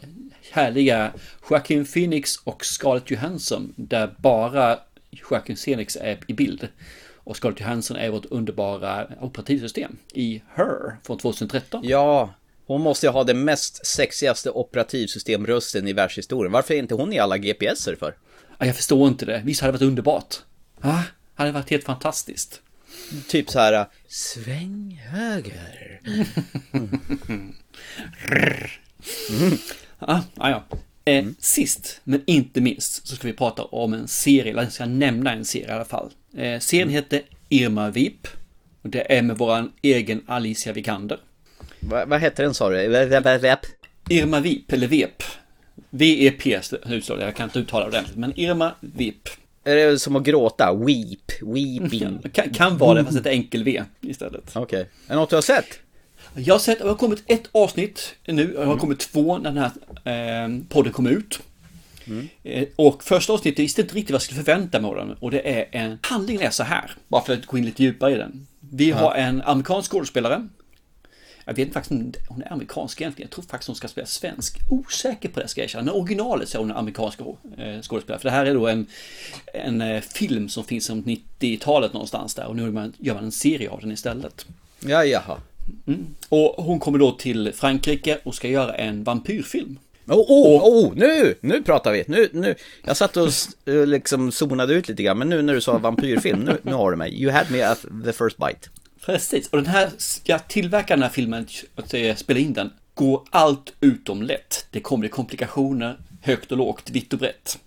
härliga 0.51 1.11
Joaquin 1.49 1.85
Phoenix 1.85 2.37
och 2.37 2.65
Scarlett 2.65 3.11
Johansson. 3.11 3.73
Där 3.75 4.15
bara 4.17 4.79
Joaquin 5.11 5.55
Phoenix 5.55 5.95
är 6.01 6.19
i 6.27 6.33
bild. 6.33 6.67
Och 7.15 7.37
Scarlett 7.37 7.59
Johansson 7.59 7.97
är 7.97 8.09
vårt 8.09 8.25
underbara 8.25 9.07
operativsystem 9.21 9.97
i 10.13 10.41
Her 10.55 10.97
från 11.03 11.17
2013. 11.17 11.81
Ja, 11.83 12.33
hon 12.65 12.81
måste 12.81 13.05
ju 13.05 13.11
ha 13.11 13.23
den 13.23 13.43
mest 13.43 13.85
sexigaste 13.85 14.49
operativsystemrösten 14.49 15.87
i 15.87 15.93
världshistorien. 15.93 16.51
Varför 16.51 16.73
är 16.73 16.77
inte 16.77 16.95
hon 16.95 17.13
i 17.13 17.19
alla 17.19 17.37
GPSer 17.37 17.95
för? 17.95 18.15
jag 18.59 18.75
förstår 18.75 19.07
inte 19.07 19.25
det. 19.25 19.41
Visst 19.45 19.61
hade 19.61 19.71
det 19.71 19.77
varit 19.77 19.87
underbart? 19.87 20.35
Ja, 20.81 21.03
hade 21.35 21.51
varit 21.51 21.69
helt 21.69 21.83
fantastiskt. 21.83 22.61
Typ 23.27 23.49
så 23.49 23.59
här, 23.59 23.85
sväng 24.07 25.01
höger. 25.11 25.99
Mm. 29.29 29.57
ah, 29.99 30.21
ah, 30.37 30.49
ja. 30.49 30.63
Eh, 31.05 31.19
mm. 31.19 31.35
Sist 31.39 32.01
men 32.03 32.23
inte 32.25 32.61
minst 32.61 33.07
så 33.07 33.15
ska 33.15 33.27
vi 33.27 33.33
prata 33.33 33.63
om 33.63 33.93
en 33.93 34.07
serie, 34.07 34.51
eller 34.51 34.63
jag 34.63 34.71
ska 34.71 34.85
nämna 34.85 35.31
en 35.33 35.45
serie 35.45 35.67
i 35.67 35.71
alla 35.71 35.85
fall. 35.85 36.11
Eh, 36.37 36.59
serien 36.59 36.87
mm. 36.87 36.95
heter 36.95 37.21
Irma 37.49 37.89
Vip. 37.89 38.27
Och 38.81 38.89
det 38.89 39.17
är 39.17 39.21
med 39.21 39.37
våran 39.37 39.71
egen 39.81 40.23
Alicia 40.27 40.73
Vikander. 40.73 41.19
Va, 41.79 42.05
vad 42.05 42.21
heter 42.21 42.43
den 42.43 42.53
sa 42.53 42.69
du? 42.69 42.77
Irma 44.09 44.39
Vip, 44.39 44.73
eller 44.73 44.87
Vep. 44.87 45.23
V-E-P 45.89 46.59
utslag, 46.85 47.21
jag 47.21 47.35
kan 47.35 47.43
inte 47.43 47.59
uttala 47.59 47.85
det 47.85 47.89
ordentligt, 47.89 48.17
men 48.17 48.39
Irma 48.39 48.71
Vip. 48.79 49.29
Är 49.63 49.75
det 49.75 49.99
som 49.99 50.15
att 50.15 50.23
gråta? 50.23 50.73
Weep, 50.73 51.31
weeping. 51.41 52.19
kan, 52.33 52.49
kan 52.49 52.77
vara 52.77 52.93
det, 52.93 53.05
fast 53.05 53.17
ett 53.17 53.25
enkel 53.25 53.63
V 53.63 53.83
istället. 54.01 54.43
Okej. 54.55 54.61
Okay. 54.61 54.79
Är 54.79 54.87
det 55.07 55.15
något 55.15 55.29
du 55.29 55.35
har 55.35 55.41
sett? 55.41 55.79
Jag 56.35 56.53
har 56.53 56.59
sett, 56.59 56.79
det 56.79 56.87
har 56.87 56.95
kommit 56.95 57.23
ett 57.27 57.49
avsnitt 57.51 58.15
nu, 58.25 58.47
det 58.47 58.57
har 58.57 58.65
mm. 58.65 58.77
kommit 58.77 58.99
två 58.99 59.37
när 59.37 59.51
den 59.51 59.71
här 60.03 60.43
eh, 60.43 60.63
podden 60.69 60.93
kom 60.93 61.07
ut. 61.07 61.39
Mm. 62.05 62.27
Eh, 62.43 62.67
och 62.75 63.03
första 63.03 63.33
avsnittet 63.33 63.59
visste 63.59 63.81
inte 63.81 63.95
riktigt 63.95 64.11
vad 64.11 64.15
jag 64.15 64.21
skulle 64.21 64.43
förvänta 64.43 64.79
mig 64.79 64.89
av 64.89 64.95
den. 64.95 65.13
Och 65.13 65.31
det 65.31 65.59
är 65.59 65.67
en 65.71 65.99
handling 66.01 66.41
är 66.41 66.49
så 66.49 66.63
här, 66.63 66.91
bara 67.07 67.21
för 67.21 67.33
att 67.33 67.45
gå 67.45 67.57
in 67.57 67.65
lite 67.65 67.83
djupare 67.83 68.13
i 68.13 68.17
den. 68.17 68.47
Vi 68.59 68.89
ja. 68.89 68.97
har 68.97 69.15
en 69.15 69.41
amerikansk 69.41 69.91
skådespelare. 69.91 70.47
Jag 71.45 71.53
vet 71.53 71.73
faktiskt 71.73 71.91
inte 71.91 72.19
om 72.19 72.25
hon 72.35 72.43
är 72.43 72.53
amerikansk 72.53 73.01
egentligen. 73.01 73.27
Jag 73.27 73.35
tror 73.35 73.43
faktiskt 73.43 73.67
hon 73.67 73.75
ska 73.75 73.87
spela 73.87 74.07
svensk. 74.07 74.59
Osäker 74.69 75.29
på 75.29 75.39
det 75.39 75.47
ska 75.47 75.61
jag 75.61 75.65
erkänna. 75.65 75.83
Men 75.83 75.93
originalet 75.93 76.49
så 76.49 76.57
är 76.57 76.59
hon 76.59 76.71
en 76.71 76.77
amerikansk 76.77 77.19
eh, 77.19 77.81
skådespelare. 77.81 78.19
För 78.19 78.29
det 78.29 78.35
här 78.35 78.45
är 78.45 78.53
då 78.53 78.67
en, 78.67 78.85
en 79.53 79.81
eh, 79.81 80.01
film 80.01 80.49
som 80.49 80.63
finns 80.63 80.89
om 80.89 81.03
90-talet 81.03 81.93
någonstans 81.93 82.35
där. 82.35 82.45
Och 82.45 82.55
nu 82.55 82.91
gör 82.97 83.13
man 83.13 83.23
en 83.23 83.31
serie 83.31 83.69
av 83.69 83.79
den 83.81 83.91
istället. 83.91 84.45
Ja, 84.79 85.05
jaha. 85.05 85.37
Mm. 85.87 86.15
Och 86.29 86.63
hon 86.63 86.79
kommer 86.79 86.99
då 86.99 87.11
till 87.11 87.51
Frankrike 87.53 88.17
och 88.23 88.35
ska 88.35 88.47
göra 88.47 88.73
en 88.73 89.03
vampyrfilm. 89.03 89.77
Oh, 90.07 90.19
oh, 90.19 90.63
oh, 90.63 90.93
nu, 90.95 91.35
nu 91.41 91.63
pratar 91.63 91.91
vi. 91.91 92.03
Nu, 92.07 92.29
nu. 92.33 92.55
Jag 92.83 92.97
satt 92.97 93.17
och 93.17 93.29
eh, 93.65 93.85
liksom 93.85 94.31
zonade 94.31 94.73
ut 94.73 94.87
lite 94.87 95.03
grann, 95.03 95.17
men 95.17 95.29
nu 95.29 95.41
när 95.41 95.53
du 95.53 95.61
sa 95.61 95.77
vampyrfilm, 95.77 96.39
nu, 96.39 96.57
nu 96.63 96.73
har 96.73 96.91
du 96.91 96.97
mig. 96.97 97.23
You 97.23 97.31
had 97.31 97.51
me 97.51 97.61
at 97.61 97.85
the 98.05 98.13
first 98.13 98.37
bite. 98.37 98.69
Precis, 99.05 99.49
och 99.49 99.57
den 99.57 99.65
här, 99.65 99.89
jag 100.23 100.47
tillverkar 100.47 100.95
den 100.95 101.03
här 101.03 101.09
filmen, 101.09 101.47
spela 102.15 102.39
in 102.39 102.53
den, 102.53 102.73
går 102.93 103.27
allt 103.29 103.73
utom 103.79 104.21
lätt. 104.21 104.65
Det 104.71 104.79
kommer 104.79 105.07
komplikationer, 105.07 105.99
högt 106.21 106.51
och 106.51 106.57
lågt, 106.57 106.89
vitt 106.89 107.13
och 107.13 107.19
brett. 107.19 107.59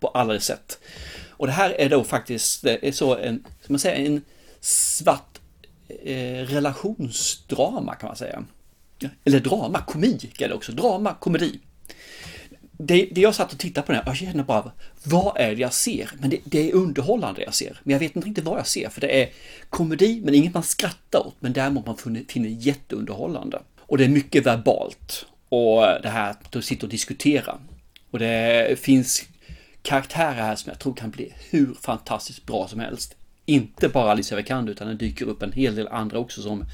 På 0.00 0.08
alla 0.08 0.40
sätt. 0.40 0.78
Och 1.30 1.46
det 1.46 1.52
här 1.52 1.70
är 1.70 1.88
då 1.88 2.04
faktiskt, 2.04 2.62
det 2.62 2.88
är 2.88 2.92
så 2.92 3.16
en, 3.16 3.44
som 3.60 3.72
man 3.72 3.78
säger, 3.78 4.06
en 4.06 4.22
svart 4.60 5.38
eh, 5.88 6.46
relationsdrama 6.46 7.94
kan 7.94 8.08
man 8.08 8.16
säga. 8.16 8.44
Eller 9.24 9.40
drama, 9.40 9.82
komik 9.86 10.40
är 10.40 10.48
det 10.48 10.54
också. 10.54 10.72
Drama, 10.72 11.14
komedi. 11.14 11.60
Det, 12.78 13.08
det 13.12 13.20
jag 13.20 13.34
satt 13.34 13.52
och 13.52 13.58
tittade 13.58 13.86
på 13.86 13.92
den 13.92 14.00
här, 14.00 14.08
jag 14.08 14.16
känner 14.16 14.44
bara, 14.44 14.72
vad 15.04 15.36
är 15.36 15.54
det 15.54 15.60
jag 15.60 15.72
ser? 15.72 16.10
Men 16.18 16.30
det, 16.30 16.38
det, 16.44 16.70
är 16.70 16.74
underhållande 16.74 17.42
jag 17.42 17.54
ser. 17.54 17.80
Men 17.82 17.92
jag 17.92 18.00
vet 18.00 18.16
inte 18.16 18.28
riktigt 18.28 18.44
vad 18.44 18.58
jag 18.58 18.66
ser, 18.66 18.88
för 18.88 19.00
det 19.00 19.22
är 19.22 19.30
komedi, 19.70 20.20
men 20.24 20.34
inget 20.34 20.54
man 20.54 20.62
skrattar 20.62 21.26
åt, 21.26 21.34
men 21.40 21.52
däremot 21.52 21.86
man 21.86 21.96
finner, 21.96 22.24
finner 22.28 22.48
jätteunderhållande. 22.48 23.62
Och 23.80 23.98
det 23.98 24.04
är 24.04 24.08
mycket 24.08 24.46
verbalt. 24.46 25.26
Och 25.48 25.82
det 26.02 26.08
här 26.08 26.34
att 26.52 26.64
sitta 26.64 26.86
och 26.86 26.90
diskutera. 26.90 27.58
Och 28.10 28.18
det 28.18 28.78
finns 28.80 29.24
karaktärer 29.82 30.34
här 30.34 30.56
som 30.56 30.70
jag 30.70 30.78
tror 30.78 30.94
kan 30.94 31.10
bli 31.10 31.32
hur 31.50 31.74
fantastiskt 31.80 32.46
bra 32.46 32.68
som 32.68 32.80
helst 32.80 33.16
inte 33.46 33.88
bara 33.88 34.10
Alicia 34.10 34.36
Vikander 34.36 34.72
utan 34.72 34.88
det 34.88 34.94
dyker 34.94 35.26
upp 35.26 35.42
en 35.42 35.52
hel 35.52 35.74
del 35.74 35.88
andra 35.88 36.18
också 36.18 36.42
som 36.42 36.64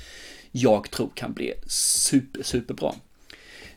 jag 0.52 0.90
tror 0.90 1.10
kan 1.14 1.32
bli 1.32 1.54
super, 1.66 2.42
superbra. 2.42 2.94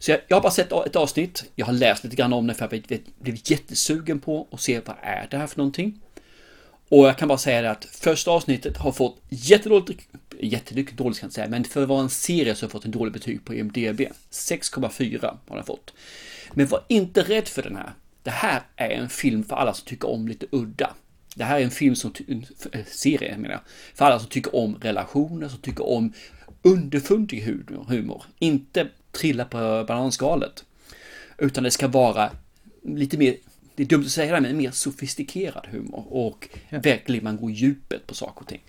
Så 0.06 0.12
jag, 0.12 0.20
jag 0.28 0.38
har 0.38 0.42
bara 0.42 0.52
sett 0.52 0.72
ett 0.72 0.96
avsnitt, 0.96 1.52
jag 1.56 1.66
har 1.66 1.74
läst 1.74 2.04
lite 2.04 2.16
grann 2.16 2.34
om 2.34 2.48
det 2.48 2.54
för 2.54 2.70
jag 2.72 3.02
blivit 3.20 3.50
jättesugen 3.50 4.20
på 4.20 4.48
att 4.52 4.62
se 4.62 4.82
vad 4.86 4.96
är 5.02 5.28
det 5.32 5.38
här 5.38 5.48
för 5.48 5.58
någonting. 5.58 6.02
Och 6.90 7.08
jag 7.08 7.18
kan 7.18 7.28
bara 7.28 7.38
säga 7.38 7.62
det 7.62 7.72
att 7.72 7.86
första 7.86 8.32
avsnittet 8.32 8.78
har 8.78 8.92
fått 8.92 9.18
jättedåligt, 9.30 10.08
jättedåligt 10.40 10.98
dåligt 10.98 11.20
kan 11.20 11.26
jag 11.26 11.28
inte 11.28 11.36
säga, 11.36 11.48
men 11.48 11.64
för 11.64 11.84
att 11.84 11.90
vara 11.90 12.02
en 12.02 12.10
serie 12.10 12.56
så 12.56 12.66
har 12.66 12.70
fått 12.70 12.86
en 12.86 12.92
dålig 12.92 13.14
betyg 13.14 13.46
på 13.46 13.54
IMDB. 13.54 14.02
6,4 14.32 15.38
har 15.48 15.56
den 15.56 15.66
fått. 15.66 15.94
Men 16.54 16.68
var 16.68 16.84
inte 16.88 17.22
rädd 17.22 17.48
för 17.48 17.62
den 17.62 17.76
här. 17.76 17.94
Det 18.24 18.32
här 18.32 18.62
är 18.76 18.90
en 18.90 19.10
film 19.10 19.44
för 19.44 19.56
alla 19.56 19.74
som 19.74 19.86
tycker 19.86 20.10
om 20.10 20.28
lite 20.28 20.46
udda. 20.52 20.94
Det 21.36 21.44
här 21.44 21.60
är 21.60 21.64
en 21.64 21.72
film 21.72 21.96
som, 21.96 22.14
eh, 22.72 22.80
serie 22.88 23.38
menar 23.38 23.56
jag, 23.56 23.62
för 23.94 24.06
alla 24.06 24.20
som 24.20 24.30
tycker 24.30 24.56
om 24.56 24.76
relationer, 24.82 25.48
som 25.48 25.60
tycker 25.60 25.88
om 25.88 26.14
underfundig 26.62 27.42
humor, 27.42 27.86
humor. 27.90 28.24
Inte 28.40 28.88
trilla 29.16 29.46
på 29.46 29.86
bananskalet. 29.88 30.64
Utan 31.38 31.64
det 31.64 31.72
ska 31.72 31.88
vara 31.88 32.32
lite 32.84 33.18
mer, 33.18 33.36
det 33.76 33.84
är 33.84 33.88
dumt 33.88 34.04
att 34.06 34.12
säga 34.12 34.36
det, 34.36 34.42
men 34.42 34.58
mer 34.58 34.72
sofistikerad 34.72 35.68
humor 35.72 36.06
och 36.10 36.50
ja. 36.70 36.80
verkligen 36.80 37.24
man 37.24 37.38
går 37.38 37.52
djupet 37.52 38.08
på 38.08 38.16
saker 38.16 38.42
och 38.42 38.48
ting. 38.48 38.62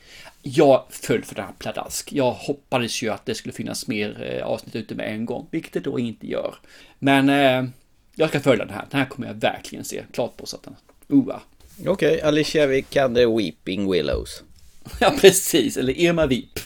Jag 0.42 0.84
föll 0.90 1.24
för 1.24 1.34
det 1.34 1.42
här 1.42 1.52
pladask. 1.58 2.12
Jag 2.12 2.32
hoppades 2.32 3.02
ju 3.02 3.10
att 3.10 3.26
det 3.26 3.34
skulle 3.34 3.52
finnas 3.52 3.86
mer 3.86 4.22
eh, 4.22 4.46
avsnitt 4.46 4.76
ute 4.76 4.94
med 4.94 5.12
en 5.12 5.26
gång, 5.26 5.46
vilket 5.50 5.72
det 5.72 5.80
då 5.80 5.98
inte 5.98 6.26
gör. 6.26 6.54
Men 6.98 7.28
eh, 7.28 7.70
jag 8.14 8.28
ska 8.28 8.40
följa 8.40 8.64
den 8.64 8.74
här. 8.74 8.86
Den 8.90 9.00
här 9.00 9.08
kommer 9.08 9.28
jag 9.28 9.34
verkligen 9.34 9.84
se 9.84 10.02
klart 10.12 10.36
på 10.36 10.46
så 10.46 10.56
att 10.56 10.62
den, 10.62 10.76
oa. 11.08 11.40
Okej, 11.80 11.90
okay, 11.90 12.20
Alicia 12.20 12.66
Vikander 12.66 13.36
Weeping 13.36 13.90
Willows. 13.90 14.42
ja, 15.00 15.14
precis, 15.20 15.76
eller 15.76 16.00
Irma 16.00 16.26
Vip. 16.26 16.60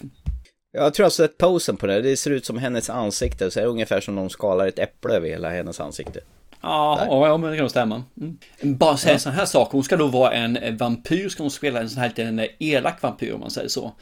Jag 0.73 0.95
tror 0.95 1.05
jag 1.05 1.07
har 1.07 1.11
sett 1.11 1.39
posen 1.39 1.77
på 1.77 1.87
det. 1.87 2.03
Det 2.03 2.17
ser 2.17 2.31
ut 2.31 2.47
som 2.47 2.59
hennes 2.59 2.91
ansikte. 2.91 3.51
Så 3.51 3.59
är 3.59 3.63
det 3.63 3.71
ungefär 3.71 4.01
som 4.01 4.17
de 4.17 4.31
skalar 4.31 4.67
ett 4.67 4.79
äpple 4.79 5.15
över 5.15 5.29
hela 5.29 5.51
hennes 5.51 5.81
ansikte. 5.81 6.21
Ja, 6.63 7.07
ja, 7.27 7.37
men 7.37 7.51
det 7.51 7.57
kan 7.57 7.63
nog 7.63 7.71
stämma. 7.71 8.05
Mm. 8.21 8.39
Bara 8.77 8.97
säga 8.97 9.11
ja. 9.11 9.15
en 9.15 9.21
sån 9.21 9.33
här 9.33 9.47
sak. 9.47 9.73
Hon 9.73 9.85
ska 9.85 9.97
då 9.97 10.07
vara 10.07 10.33
en 10.33 10.77
vampyr. 10.77 11.29
Ska 11.29 11.43
hon 11.43 11.51
spela 11.51 11.81
en 11.81 11.91
sån 11.91 12.01
här 12.01 12.09
liten 12.09 12.47
elak 12.59 13.03
vampyr 13.03 13.33
om 13.33 13.41
man 13.41 13.51
säger 13.51 13.69
så. 13.69 13.93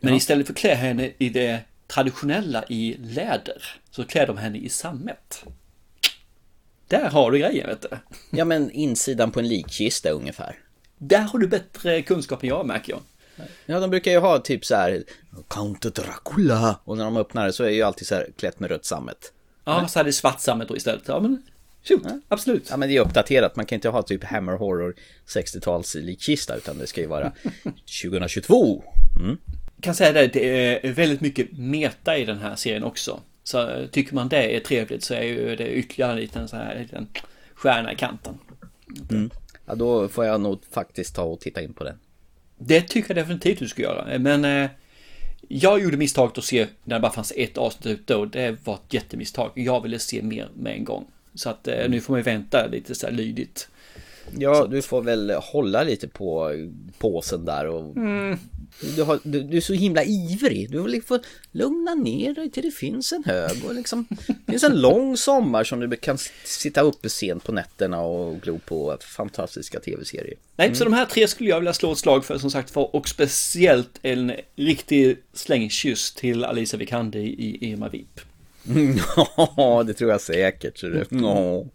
Men 0.00 0.12
ja. 0.12 0.16
istället 0.16 0.46
för 0.46 0.52
att 0.52 0.58
klä 0.58 0.74
henne 0.74 1.10
i 1.18 1.28
det 1.28 1.60
traditionella 1.86 2.64
i 2.68 2.96
läder. 2.98 3.80
Så 3.90 4.04
klär 4.04 4.26
de 4.26 4.38
henne 4.38 4.58
i 4.58 4.68
sammet. 4.68 5.44
Där 6.88 7.10
har 7.10 7.30
du 7.30 7.38
grejen 7.38 7.66
vet 7.66 7.82
du. 7.82 7.88
Ja 8.30 8.44
men 8.44 8.70
insidan 8.70 9.30
på 9.30 9.40
en 9.40 9.48
likkista 9.48 10.10
ungefär. 10.10 10.58
Där 10.98 11.20
har 11.20 11.38
du 11.38 11.46
bättre 11.46 12.02
kunskap 12.02 12.42
än 12.42 12.48
jag 12.48 12.66
märker 12.66 12.92
jag. 12.92 13.00
Ja, 13.66 13.80
de 13.80 13.90
brukar 13.90 14.10
ju 14.10 14.18
ha 14.18 14.38
typ 14.38 14.64
så 14.64 14.74
här 14.74 15.04
Count 15.48 15.94
Dracula 15.94 16.80
och 16.84 16.96
när 16.96 17.04
de 17.04 17.16
öppnar 17.16 17.46
det 17.46 17.52
så 17.52 17.64
är 17.64 17.70
ju 17.70 17.82
alltid 17.82 18.06
så 18.06 18.14
här 18.14 18.28
klätt 18.36 18.60
med 18.60 18.70
rött 18.70 18.84
sammet. 18.84 19.32
Ja, 19.64 19.88
så 19.88 20.00
är 20.00 20.04
det 20.04 20.12
svart 20.12 20.40
sammet 20.40 20.68
då 20.68 20.76
istället. 20.76 21.02
Ja, 21.06 21.20
men 21.20 21.42
shoot, 21.82 22.02
ja. 22.04 22.20
absolut. 22.28 22.66
Ja, 22.70 22.76
men 22.76 22.88
det 22.88 22.96
är 22.96 23.00
uppdaterat. 23.00 23.56
Man 23.56 23.66
kan 23.66 23.76
inte 23.76 23.88
ha 23.88 24.02
typ 24.02 24.24
Hammer 24.24 24.52
Horror 24.52 24.94
60-tals 25.26 25.94
likkista 25.94 26.56
utan 26.56 26.78
det 26.78 26.86
ska 26.86 27.00
ju 27.00 27.06
vara 27.06 27.32
2022. 28.02 28.84
Mm. 29.20 29.36
Jag 29.76 29.84
kan 29.84 29.94
säga 29.94 30.12
det, 30.12 30.26
det 30.26 30.86
är 30.86 30.92
väldigt 30.92 31.20
mycket 31.20 31.52
meta 31.52 32.18
i 32.18 32.24
den 32.24 32.38
här 32.38 32.56
serien 32.56 32.84
också. 32.84 33.20
Så 33.44 33.86
tycker 33.90 34.14
man 34.14 34.28
det 34.28 34.56
är 34.56 34.60
trevligt 34.60 35.04
så 35.04 35.14
är 35.14 35.22
ju 35.22 35.56
det 35.56 35.68
ytterligare 35.68 36.12
en 36.12 36.18
liten 36.18 36.48
så 36.48 36.56
här 36.56 36.78
liten 36.78 37.08
stjärna 37.54 37.92
i 37.92 37.96
kanten. 37.96 38.38
Mm. 39.10 39.30
Ja, 39.66 39.74
då 39.74 40.08
får 40.08 40.24
jag 40.24 40.40
nog 40.40 40.64
faktiskt 40.70 41.14
ta 41.14 41.22
och 41.22 41.40
titta 41.40 41.62
in 41.62 41.74
på 41.74 41.84
den. 41.84 41.98
Det 42.66 42.80
tycker 42.80 43.14
jag 43.14 43.24
definitivt 43.24 43.58
du 43.58 43.68
ska 43.68 43.82
göra. 43.82 44.18
Men 44.18 44.44
eh, 44.44 44.70
jag 45.48 45.82
gjorde 45.82 45.96
misstaget 45.96 46.38
att 46.38 46.44
se 46.44 46.66
när 46.84 46.96
det 46.96 47.00
bara 47.00 47.12
fanns 47.12 47.32
ett 47.36 47.58
avsnitt 47.58 47.86
ute 47.86 48.14
och 48.14 48.28
det 48.28 48.56
var 48.64 48.74
ett 48.74 48.94
jättemisstag. 48.94 49.50
Jag 49.54 49.80
ville 49.80 49.98
se 49.98 50.22
mer 50.22 50.48
med 50.54 50.72
en 50.72 50.84
gång. 50.84 51.04
Så 51.34 51.50
att 51.50 51.68
eh, 51.68 51.88
nu 51.88 52.00
får 52.00 52.12
man 52.12 52.18
ju 52.18 52.24
vänta 52.24 52.66
lite 52.66 52.94
så 52.94 53.06
här 53.06 53.12
lydigt. 53.14 53.68
Ja, 54.38 54.66
du 54.70 54.82
får 54.82 55.02
väl 55.02 55.30
hålla 55.30 55.82
lite 55.82 56.08
på 56.08 56.52
påsen 56.98 57.44
där 57.44 57.66
och 57.66 57.96
mm. 57.96 58.38
Du, 58.80 59.02
har, 59.02 59.20
du, 59.22 59.42
du, 59.42 59.56
är 59.56 59.60
så 59.60 59.72
himla 59.72 60.04
ivrig. 60.04 60.70
Du 60.70 60.82
vill 60.82 61.02
få 61.02 61.18
lugna 61.52 61.94
ner 61.94 62.34
dig 62.34 62.50
till 62.50 62.62
det 62.62 62.70
finns 62.70 63.12
en 63.12 63.24
hög 63.24 63.64
och 63.64 63.74
liksom 63.74 64.06
Det 64.26 64.52
finns 64.52 64.64
en 64.64 64.80
lång 64.80 65.16
sommar 65.16 65.64
som 65.64 65.80
du 65.80 65.96
kan 65.96 66.18
sitta 66.44 66.80
uppe 66.80 67.08
sent 67.08 67.44
på 67.44 67.52
nätterna 67.52 68.00
och 68.00 68.40
glo 68.40 68.58
på 68.58 68.98
fantastiska 69.00 69.80
tv-serier. 69.80 70.36
Nej, 70.56 70.66
mm. 70.66 70.74
så 70.74 70.84
de 70.84 70.92
här 70.92 71.06
tre 71.06 71.28
skulle 71.28 71.50
jag 71.50 71.60
vilja 71.60 71.74
slå 71.74 71.92
ett 71.92 71.98
slag 71.98 72.24
för 72.24 72.38
som 72.38 72.50
sagt 72.50 72.70
för 72.70 72.96
och 72.96 73.08
speciellt 73.08 73.98
en 74.02 74.32
riktig 74.56 75.16
slängkyss 75.32 76.14
till 76.14 76.44
Alicia 76.44 76.78
Vikander 76.78 77.20
i 77.20 77.58
Irma 77.60 77.88
Vip. 77.88 78.20
Ja, 79.56 79.82
det 79.86 79.94
tror 79.94 80.10
jag 80.10 80.20
säkert. 80.20 80.80
Det. 80.80 81.12
Mm. 81.12 81.68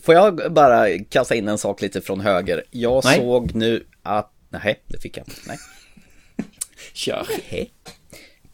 Får 0.00 0.14
jag 0.14 0.52
bara 0.52 0.98
kasta 0.98 1.34
in 1.34 1.48
en 1.48 1.58
sak 1.58 1.82
lite 1.82 2.00
från 2.00 2.20
höger? 2.20 2.64
Jag 2.70 3.04
nej. 3.04 3.18
såg 3.18 3.54
nu 3.54 3.84
att... 4.02 4.30
Nej, 4.48 4.82
det 4.86 4.98
fick 4.98 5.16
jag 5.16 5.28
inte. 5.28 5.40
Nej. 5.46 5.58
Kör. 6.94 7.26
Nej. 7.50 7.72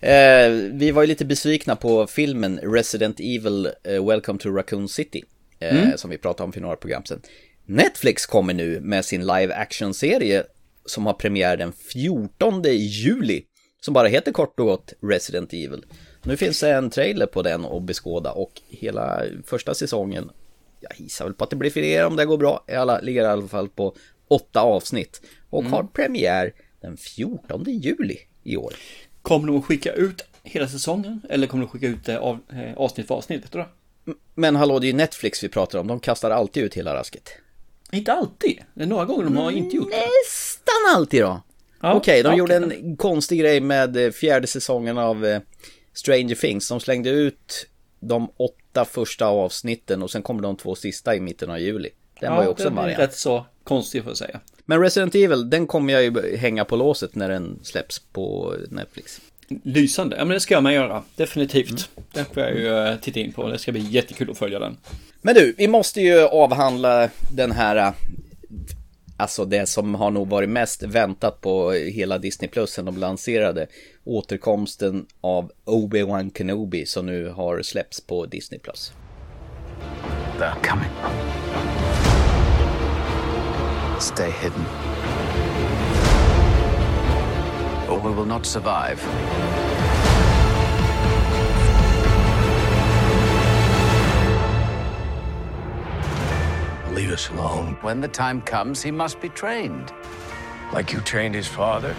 Eh, 0.00 0.50
vi 0.72 0.90
var 0.90 1.02
ju 1.02 1.06
lite 1.08 1.24
besvikna 1.24 1.76
på 1.76 2.06
filmen 2.06 2.58
Resident 2.58 3.20
Evil 3.20 3.70
eh, 3.84 4.06
Welcome 4.06 4.38
to 4.38 4.48
Raccoon 4.48 4.88
City. 4.88 5.24
Eh, 5.58 5.82
mm. 5.82 5.98
Som 5.98 6.10
vi 6.10 6.18
pratade 6.18 6.44
om 6.44 6.52
för 6.52 6.60
några 6.60 6.76
program 6.76 7.04
sedan. 7.04 7.22
Netflix 7.66 8.26
kommer 8.26 8.54
nu 8.54 8.80
med 8.80 9.04
sin 9.04 9.20
live 9.20 9.54
action-serie 9.54 10.44
som 10.84 11.06
har 11.06 11.12
premiär 11.12 11.56
den 11.56 11.72
14 11.72 12.62
juli. 12.64 13.44
Som 13.80 13.94
bara 13.94 14.08
heter 14.08 14.32
kort 14.32 14.60
och 14.60 14.66
gott 14.66 14.92
Resident 15.02 15.52
Evil. 15.52 15.84
Nu 16.22 16.36
finns 16.36 16.60
det 16.60 16.70
en 16.70 16.90
trailer 16.90 17.26
på 17.26 17.42
den 17.42 17.64
att 17.64 17.82
beskåda 17.82 18.32
och 18.32 18.60
hela 18.68 19.22
första 19.46 19.74
säsongen, 19.74 20.30
jag 20.80 20.92
gissar 20.96 21.24
väl 21.24 21.34
på 21.34 21.44
att 21.44 21.50
det 21.50 21.56
blir 21.56 21.70
fler 21.70 22.06
om 22.06 22.16
det 22.16 22.24
går 22.24 22.38
bra, 22.38 22.64
alla, 22.68 23.00
ligger 23.00 23.22
i 23.22 23.26
alla 23.26 23.48
fall 23.48 23.68
på 23.68 23.96
åtta 24.28 24.60
avsnitt 24.60 25.20
och 25.50 25.60
mm. 25.60 25.72
har 25.72 25.82
premiär 25.82 26.52
den 26.80 26.96
14 26.96 27.64
juli 27.66 28.18
i 28.42 28.56
år. 28.56 28.74
Kommer 29.22 29.46
de 29.46 29.58
att 29.58 29.64
skicka 29.64 29.92
ut 29.92 30.22
hela 30.42 30.68
säsongen 30.68 31.22
eller 31.28 31.46
kommer 31.46 31.62
de 31.62 31.66
att 31.66 31.72
skicka 31.72 31.86
ut 31.86 32.04
det 32.04 32.18
av, 32.18 32.38
eh, 32.52 32.76
avsnitt 32.76 33.06
för 33.06 33.14
avsnitt? 33.14 33.44
Vet 33.44 33.52
du 33.52 33.64
Men 34.34 34.56
hallå, 34.56 34.78
det 34.78 34.86
är 34.86 34.88
ju 34.88 34.96
Netflix 34.96 35.44
vi 35.44 35.48
pratar 35.48 35.78
om, 35.78 35.86
de 35.86 36.00
kastar 36.00 36.30
alltid 36.30 36.62
ut 36.62 36.74
hela 36.74 36.94
rasket. 36.94 37.30
Inte 37.92 38.12
alltid, 38.12 38.62
det 38.74 38.82
är 38.82 38.86
några 38.86 39.04
gånger 39.04 39.24
de 39.24 39.36
har 39.36 39.50
inte 39.50 39.76
gjort 39.76 39.90
det. 39.90 39.96
Nästan 39.96 40.96
alltid 40.96 41.22
då. 41.22 41.42
Ja, 41.82 41.94
Okej, 41.94 42.22
de 42.22 42.28
okay. 42.28 42.38
gjorde 42.38 42.56
en 42.56 42.96
konstig 42.96 43.40
grej 43.40 43.60
med 43.60 43.96
eh, 43.96 44.10
fjärde 44.10 44.46
säsongen 44.46 44.98
av 44.98 45.26
eh, 45.26 45.40
Stranger 45.92 46.34
Things. 46.34 46.68
De 46.68 46.80
slängde 46.80 47.10
ut 47.10 47.66
de 48.00 48.30
åtta 48.36 48.84
första 48.84 49.26
avsnitten 49.26 50.02
och 50.02 50.10
sen 50.10 50.22
kommer 50.22 50.42
de 50.42 50.56
två 50.56 50.74
sista 50.74 51.16
i 51.16 51.20
mitten 51.20 51.50
av 51.50 51.60
juli. 51.60 51.90
Den 52.20 52.30
ja, 52.30 52.36
var 52.36 52.42
ju 52.42 52.48
också 52.48 52.68
en 52.68 52.74
variant. 52.74 52.98
rätt 52.98 53.14
så 53.14 53.46
konstig 53.64 54.04
för 54.04 54.10
att 54.10 54.18
säga. 54.18 54.40
Men 54.66 54.80
Resident 54.80 55.14
Evil, 55.14 55.50
den 55.50 55.66
kommer 55.66 55.92
jag 55.92 56.02
ju 56.02 56.36
hänga 56.36 56.64
på 56.64 56.76
låset 56.76 57.14
när 57.14 57.28
den 57.28 57.58
släpps 57.62 57.98
på 57.98 58.54
Netflix. 58.70 59.20
Lysande, 59.62 60.16
ja 60.16 60.24
men 60.24 60.34
det 60.34 60.40
ska 60.40 60.60
man 60.60 60.74
göra, 60.74 61.02
definitivt. 61.16 61.70
Mm. 61.70 62.06
Den 62.12 62.24
får 62.24 62.42
jag 62.42 62.56
ju 62.56 62.68
eh, 62.68 62.96
titta 62.96 63.20
in 63.20 63.32
på, 63.32 63.48
det 63.48 63.58
ska 63.58 63.72
bli 63.72 63.80
jättekul 63.80 64.30
att 64.30 64.38
följa 64.38 64.58
den. 64.58 64.76
Men 65.22 65.34
du, 65.34 65.54
vi 65.58 65.68
måste 65.68 66.00
ju 66.00 66.20
avhandla 66.20 67.08
den 67.32 67.52
här 67.52 67.76
eh, 67.76 67.92
alltså 69.20 69.44
det 69.44 69.66
som 69.66 69.94
har 69.94 70.10
nog 70.10 70.28
varit 70.28 70.48
mest 70.48 70.82
väntat 70.82 71.40
på 71.40 71.72
hela 71.72 72.18
Disney 72.18 72.48
Plus 72.50 72.70
sen 72.70 72.84
de 72.84 72.96
lanserade 72.96 73.66
återkomsten 74.04 75.06
av 75.20 75.52
Obi-Wan 75.64 76.30
Kenobi 76.38 76.86
som 76.86 77.06
nu 77.06 77.28
har 77.28 77.62
släppts 77.62 78.00
på 78.00 78.26
Disney 78.26 78.60
Plus. 78.60 78.92
They're 80.38 80.68
coming. 80.68 80.90
Stay 84.00 84.30
hidden. 84.30 84.64
Or 87.88 87.98
we 87.98 88.10
will 88.10 88.24
not 88.24 88.46
survive. 88.46 89.00
leave 97.00 97.12
us 97.12 97.30
alone. 97.30 97.76
When 97.80 98.00
the 98.00 98.08
time 98.08 98.42
comes, 98.42 98.82
he 98.82 98.90
must 98.90 99.20
be 99.20 99.28
trained. 99.30 99.92
Like 100.72 100.92
you 100.92 101.00
trained 101.00 101.34
his 101.34 101.46
father? 101.46 101.94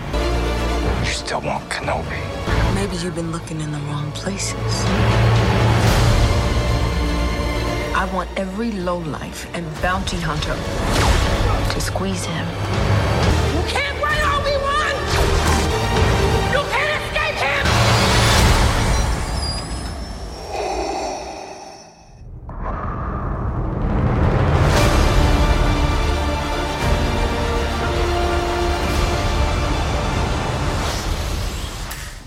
You 0.99 1.11
still 1.11 1.41
want 1.41 1.67
Kenobi. 1.69 2.21
Maybe 2.75 2.95
you've 2.97 3.15
been 3.15 3.31
looking 3.31 3.59
in 3.61 3.71
the 3.71 3.79
wrong 3.79 4.11
places. 4.11 4.55
I 7.93 8.09
want 8.13 8.29
every 8.37 8.71
lowlife 8.71 9.47
and 9.53 9.65
bounty 9.81 10.17
hunter 10.17 11.10
to 11.71 11.81
squeeze 11.81 12.25
him. 12.25 12.45
You 13.55 13.63
can't 13.67 14.01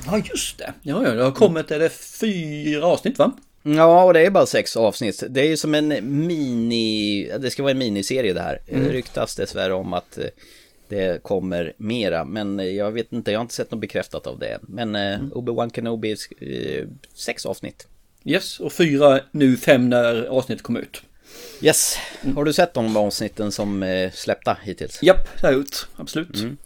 Ja, 0.06 0.18
just 0.18 0.58
det. 0.58 0.72
Ja, 0.82 1.02
ja, 1.04 1.10
det 1.10 1.22
har 1.22 1.32
kommit, 1.32 1.70
är 1.70 1.78
det 1.78 1.90
fyra 1.90 2.86
avsnitt 2.86 3.18
va? 3.18 3.32
Ja, 3.66 4.04
och 4.04 4.14
det 4.14 4.20
är 4.20 4.30
bara 4.30 4.46
sex 4.46 4.76
avsnitt. 4.76 5.22
Det 5.28 5.40
är 5.40 5.46
ju 5.46 5.56
som 5.56 5.74
en 5.74 5.88
mini, 6.26 7.30
det 7.38 7.50
ska 7.50 7.62
vara 7.62 7.70
en 7.70 7.78
miniserie 7.78 8.32
det 8.32 8.40
här. 8.40 8.60
Mm. 8.68 8.84
Det 8.84 8.92
ryktas 8.92 9.36
dessvärre 9.36 9.74
om 9.74 9.92
att 9.92 10.18
eh, 10.18 10.24
det 10.88 11.22
kommer 11.22 11.72
mera. 11.76 12.24
Men 12.24 12.76
jag 12.76 12.92
vet 12.92 13.12
inte, 13.12 13.32
jag 13.32 13.38
har 13.38 13.42
inte 13.42 13.54
sett 13.54 13.70
något 13.70 13.80
bekräftat 13.80 14.26
av 14.26 14.38
det. 14.38 14.58
Men 14.62 14.94
eh, 14.94 15.14
mm. 15.14 15.32
Obi-Wan 15.32 15.70
Kenobi, 15.74 16.16
eh, 16.40 16.88
sex 17.14 17.46
avsnitt. 17.46 17.86
Yes, 18.24 18.60
och 18.60 18.72
fyra 18.72 19.20
nu, 19.30 19.56
fem 19.56 19.90
när 19.90 20.24
avsnittet 20.24 20.62
kom 20.62 20.76
ut. 20.76 21.02
Yes, 21.60 21.98
har 22.34 22.44
du 22.44 22.52
sett 22.52 22.74
de 22.74 22.96
avsnitten 22.96 23.52
som 23.52 23.82
eh, 23.82 24.10
släppta 24.12 24.56
hittills? 24.62 25.02
Japp, 25.02 25.40
det 25.40 25.46
har 25.46 25.52
jag 25.52 25.58
gjort, 25.58 25.88
absolut. 25.96 26.36
Mm. 26.36 26.56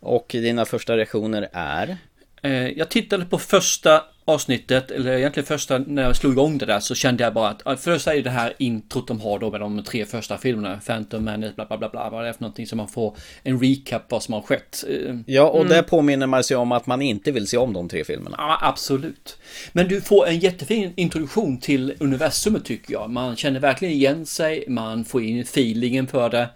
Och 0.00 0.26
dina 0.28 0.64
första 0.64 0.96
reaktioner 0.96 1.48
är? 1.52 1.96
Eh, 2.42 2.68
jag 2.68 2.88
tittade 2.88 3.24
på 3.24 3.38
första 3.38 4.04
avsnittet, 4.30 4.90
eller 4.90 5.12
egentligen 5.12 5.46
första 5.46 5.78
när 5.78 6.02
jag 6.02 6.16
slog 6.16 6.32
igång 6.32 6.58
det 6.58 6.66
där 6.66 6.80
så 6.80 6.94
kände 6.94 7.24
jag 7.24 7.34
bara 7.34 7.56
att 7.64 7.80
först 7.80 8.06
är 8.06 8.22
det 8.22 8.30
här 8.30 8.52
introt 8.58 9.08
de 9.08 9.20
har 9.20 9.38
då 9.38 9.50
med 9.50 9.60
de 9.60 9.84
tre 9.84 10.04
första 10.04 10.38
filmerna, 10.38 10.80
Phantom 10.86 11.24
Menace, 11.24 11.52
bla 11.54 11.66
bla 11.66 11.78
bla 11.78 11.88
bla, 11.88 12.10
vad 12.10 12.24
det 12.24 12.28
är 12.28 12.32
för 12.32 12.42
någonting 12.42 12.66
som 12.66 12.76
man 12.76 12.88
får 12.88 13.16
en 13.42 13.60
recap 13.60 14.02
vad 14.08 14.22
som 14.22 14.34
har 14.34 14.42
skett. 14.42 14.84
Eh, 14.88 15.16
ja, 15.26 15.48
och 15.48 15.60
mm. 15.60 15.68
det 15.68 15.82
påminner 15.82 16.26
man 16.26 16.44
sig 16.44 16.56
om 16.56 16.72
att 16.72 16.86
man 16.86 17.02
inte 17.02 17.32
vill 17.32 17.46
se 17.46 17.56
om 17.56 17.72
de 17.72 17.88
tre 17.88 18.04
filmerna. 18.04 18.36
Ja, 18.38 18.58
absolut. 18.62 19.38
Men 19.72 19.88
du 19.88 20.00
får 20.00 20.26
en 20.26 20.38
jättefin 20.38 20.92
introduktion 20.96 21.58
till 21.58 21.94
universumet 22.00 22.64
tycker 22.64 22.92
jag. 22.92 23.10
Man 23.10 23.36
känner 23.36 23.60
verkligen 23.60 23.94
igen 23.94 24.26
sig, 24.26 24.64
man 24.68 25.04
får 25.04 25.22
in 25.22 25.40
feelingen 25.40 26.06
för 26.06 26.30
det. 26.30 26.48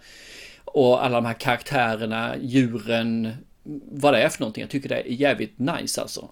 Och 0.65 1.05
alla 1.05 1.15
de 1.15 1.25
här 1.25 1.33
karaktärerna, 1.33 2.35
djuren, 2.41 3.31
vad 3.91 4.13
det 4.13 4.21
är 4.21 4.29
för 4.29 4.39
någonting. 4.39 4.61
Jag 4.61 4.69
tycker 4.69 4.89
det 4.89 4.95
är 4.95 5.03
jävligt 5.07 5.59
nice 5.59 6.01
alltså. 6.01 6.29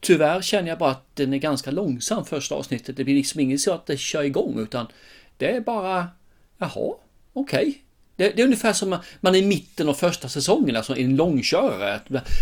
Tyvärr 0.00 0.42
känner 0.42 0.68
jag 0.68 0.78
bara 0.78 0.90
att 0.90 1.16
den 1.16 1.32
är 1.32 1.38
ganska 1.38 1.70
långsam 1.70 2.24
första 2.24 2.54
avsnittet. 2.54 2.96
Det 2.96 3.04
blir 3.04 3.14
liksom 3.14 3.40
inget 3.40 3.60
så 3.60 3.72
att 3.72 3.86
det 3.86 3.96
kör 3.96 4.22
igång 4.22 4.58
utan 4.58 4.86
det 5.36 5.50
är 5.50 5.60
bara, 5.60 6.08
jaha, 6.58 6.94
okej. 7.32 7.60
Okay. 7.60 7.74
Det, 8.16 8.30
det, 8.30 8.42
är 8.42 8.44
ungefär 8.44 8.72
som 8.72 8.98
man 9.20 9.34
är 9.34 9.38
i 9.38 9.46
mitten 9.46 9.88
av 9.88 9.94
första 9.94 10.28
säsongen, 10.28 10.76
alltså 10.76 10.96
i 10.96 11.04
en 11.04 11.16
långkörare. 11.16 12.00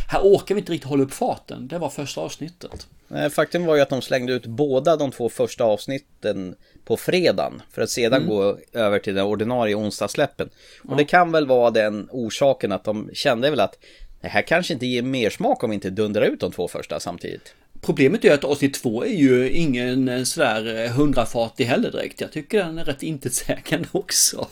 Här 0.08 0.20
orkar 0.22 0.54
vi 0.54 0.58
inte 0.60 0.72
riktigt 0.72 0.90
hålla 0.90 1.02
upp 1.02 1.12
farten. 1.12 1.68
Det 1.68 1.78
var 1.78 1.90
första 1.90 2.20
avsnittet. 2.20 2.86
Faktum 3.30 3.66
var 3.66 3.76
ju 3.76 3.82
att 3.82 3.88
de 3.88 4.02
slängde 4.02 4.32
ut 4.32 4.46
båda 4.46 4.96
de 4.96 5.10
två 5.10 5.28
första 5.28 5.64
avsnitten 5.64 6.54
på 6.84 6.96
fredagen 6.96 7.62
för 7.72 7.82
att 7.82 7.90
sedan 7.90 8.22
mm. 8.22 8.28
gå 8.28 8.58
över 8.72 8.98
till 8.98 9.14
den 9.14 9.24
ordinarie 9.24 9.74
onsdagssläppen. 9.74 10.48
Och 10.82 10.92
ja. 10.92 10.96
det 10.96 11.04
kan 11.04 11.32
väl 11.32 11.46
vara 11.46 11.70
den 11.70 12.08
orsaken 12.10 12.72
att 12.72 12.84
de 12.84 13.10
kände 13.12 13.50
väl 13.50 13.60
att 13.60 13.78
det 14.20 14.28
här 14.28 14.42
kanske 14.42 14.72
inte 14.72 14.86
ger 14.86 15.02
mer 15.02 15.30
smak 15.30 15.64
om 15.64 15.70
vi 15.70 15.74
inte 15.74 15.90
dundrar 15.90 16.22
ut 16.22 16.40
de 16.40 16.52
två 16.52 16.68
första 16.68 17.00
samtidigt. 17.00 17.54
Problemet 17.80 18.24
är 18.24 18.34
att 18.34 18.44
avsnitt 18.44 18.74
två 18.74 19.04
är 19.04 19.14
ju 19.14 19.50
ingen 19.50 20.26
sådär 20.26 20.88
hundrafatig 20.88 21.64
heller 21.64 21.90
direkt. 21.90 22.20
Jag 22.20 22.32
tycker 22.32 22.58
den 22.58 22.78
är 22.78 22.84
rätt 22.84 23.02
intetsägande 23.02 23.88
också. 23.92 24.48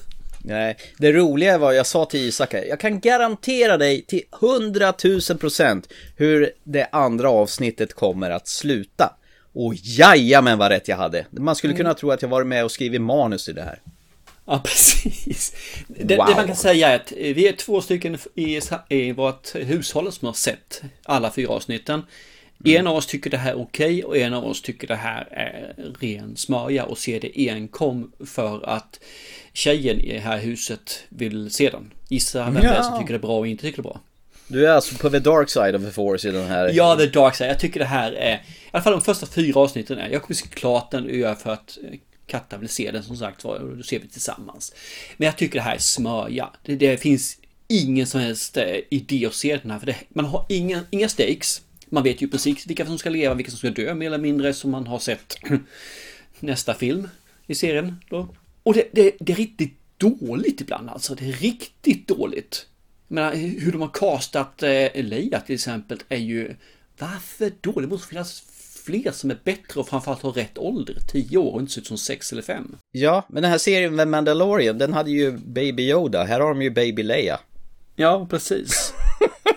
Nej, 0.46 0.76
det 0.98 1.12
roliga 1.12 1.58
var, 1.58 1.72
jag 1.72 1.86
sa 1.86 2.04
till 2.04 2.20
Isak 2.20 2.54
jag 2.54 2.80
kan 2.80 3.00
garantera 3.00 3.76
dig 3.76 4.02
till 4.02 4.22
hundratusen 4.30 5.38
procent 5.38 5.88
hur 6.16 6.50
det 6.64 6.88
andra 6.92 7.30
avsnittet 7.30 7.94
kommer 7.94 8.30
att 8.30 8.48
sluta. 8.48 9.16
Och 9.52 9.74
men 10.42 10.58
vad 10.58 10.70
rätt 10.70 10.88
jag 10.88 10.96
hade. 10.96 11.26
Man 11.30 11.56
skulle 11.56 11.74
kunna 11.74 11.94
tro 11.94 12.10
att 12.10 12.22
jag 12.22 12.28
varit 12.28 12.46
med 12.46 12.64
och 12.64 12.70
skrivit 12.70 13.00
manus 13.00 13.48
i 13.48 13.52
det 13.52 13.62
här. 13.62 13.80
Ja, 14.46 14.60
precis. 14.64 15.54
Det, 15.88 16.16
wow. 16.16 16.26
det, 16.26 16.34
man 16.34 16.46
kan 16.46 16.56
säga 16.56 16.88
är 16.88 16.96
att 16.96 17.12
vi 17.12 17.48
är 17.48 17.52
två 17.52 17.80
stycken 17.80 18.18
i, 18.34 18.60
i 18.88 19.12
vårt 19.12 19.54
hushåll 19.54 20.12
som 20.12 20.26
har 20.26 20.32
sett 20.32 20.82
alla 21.02 21.30
fyra 21.30 21.48
avsnitten. 21.48 22.02
Mm. 22.64 22.80
En 22.80 22.86
av 22.86 22.96
oss 22.96 23.06
tycker 23.06 23.30
det 23.30 23.36
här 23.36 23.50
är 23.50 23.60
okej 23.60 24.04
och 24.04 24.16
en 24.16 24.34
av 24.34 24.44
oss 24.44 24.62
tycker 24.62 24.86
det 24.86 24.94
här 24.94 25.28
är 25.30 25.74
ren 26.00 26.36
smörja 26.36 26.84
och 26.84 26.98
ser 26.98 27.20
det 27.20 27.50
enkom 27.50 28.12
för 28.26 28.68
att 28.68 29.00
tjejen 29.52 30.00
i 30.00 30.12
det 30.12 30.20
här 30.20 30.38
huset 30.38 31.04
vill 31.08 31.50
se 31.50 31.70
den. 31.70 31.92
Gissa 32.08 32.44
vem 32.44 32.56
ja. 32.56 32.60
det 32.62 32.68
är 32.68 32.82
som 32.82 32.98
tycker 32.98 33.12
det 33.12 33.18
är 33.18 33.26
bra 33.26 33.38
och 33.38 33.46
inte 33.46 33.62
tycker 33.62 33.82
det 33.82 33.88
är 33.88 33.90
bra. 33.90 34.00
Du 34.48 34.66
är 34.66 34.70
alltså 34.70 34.96
på 34.96 35.10
the 35.10 35.18
dark 35.18 35.50
side 35.50 35.74
of 35.74 35.82
the 35.82 35.90
force 35.90 36.28
i 36.28 36.32
den 36.32 36.46
här... 36.46 36.70
Ja, 36.72 36.96
the 36.96 37.06
dark 37.06 37.34
side. 37.34 37.50
Jag 37.50 37.58
tycker 37.58 37.80
det 37.80 37.86
här 37.86 38.12
är... 38.12 38.34
I 38.34 38.40
alla 38.70 38.82
fall 38.82 38.92
de 38.92 39.02
första 39.02 39.26
fyra 39.26 39.60
avsnitten 39.60 39.98
är... 39.98 40.08
Jag 40.08 40.22
kommer 40.22 40.34
se 40.34 40.46
klart 40.46 40.90
den 40.90 41.04
och 41.04 41.10
göra 41.10 41.34
för 41.34 41.50
att 41.50 41.78
Katta 42.26 42.58
vill 42.58 42.68
se 42.68 42.90
den 42.90 43.02
som 43.02 43.16
sagt 43.16 43.44
var 43.44 43.58
och 43.58 43.76
då 43.76 43.82
ser 43.82 44.00
vi 44.00 44.08
tillsammans. 44.08 44.74
Men 45.16 45.26
jag 45.26 45.36
tycker 45.36 45.54
det 45.54 45.62
här 45.62 45.74
är 45.74 45.78
smörja. 45.78 46.50
Det, 46.62 46.76
det 46.76 46.96
finns 46.96 47.38
ingen 47.68 48.06
som 48.06 48.20
helst 48.20 48.56
eh, 48.56 48.76
idé 48.90 49.26
att 49.26 49.34
se 49.34 49.56
den 49.56 49.70
här 49.70 49.78
för 49.78 49.86
det, 49.86 49.96
man 50.08 50.24
har 50.24 50.46
inga, 50.48 50.84
inga 50.90 51.08
stakes. 51.08 51.62
Man 51.86 52.02
vet 52.02 52.22
ju 52.22 52.28
precis 52.28 52.66
vilka 52.66 52.86
som 52.86 52.98
ska 52.98 53.10
leva, 53.10 53.34
vilka 53.34 53.50
som 53.50 53.58
ska 53.58 53.70
dö 53.70 53.94
mer 53.94 54.06
eller 54.06 54.18
mindre 54.18 54.54
som 54.54 54.70
man 54.70 54.86
har 54.86 54.98
sett 54.98 55.36
nästa 56.40 56.74
film 56.74 57.08
i 57.46 57.54
serien. 57.54 57.96
Då. 58.10 58.28
Och 58.62 58.74
det, 58.74 58.88
det, 58.92 59.16
det 59.20 59.32
är 59.32 59.36
riktigt 59.36 59.78
dåligt 59.96 60.60
ibland 60.60 60.90
alltså. 60.90 61.14
Det 61.14 61.28
är 61.28 61.32
riktigt 61.32 62.08
dåligt. 62.08 62.66
Men 63.08 63.38
hur 63.38 63.72
de 63.72 63.80
har 63.80 63.88
castat 63.88 64.62
eh, 64.62 64.88
Leia 64.94 65.40
till 65.40 65.54
exempel 65.54 65.98
är 66.08 66.18
ju 66.18 66.56
varför 66.98 67.52
då? 67.60 67.80
Det 67.80 67.86
måste 67.86 68.08
finnas 68.08 68.40
fler 68.84 69.12
som 69.12 69.30
är 69.30 69.38
bättre 69.44 69.80
och 69.80 69.88
framförallt 69.88 70.22
har 70.22 70.32
rätt 70.32 70.58
ålder. 70.58 70.96
10 71.08 71.38
år 71.38 71.52
och 71.52 71.60
inte 71.60 71.72
ser 71.72 71.80
ut 71.80 71.86
som 71.86 71.98
6 71.98 72.32
eller 72.32 72.42
5. 72.42 72.76
Ja, 72.92 73.22
men 73.28 73.42
den 73.42 73.50
här 73.50 73.58
serien 73.58 73.94
med 73.94 74.08
Mandalorian, 74.08 74.78
den 74.78 74.92
hade 74.92 75.10
ju 75.10 75.32
Baby 75.32 75.90
Yoda. 75.90 76.24
Här 76.24 76.40
har 76.40 76.48
de 76.48 76.62
ju 76.62 76.70
Baby 76.70 77.02
Leia. 77.02 77.40
Ja, 77.96 78.26
precis. 78.30 78.92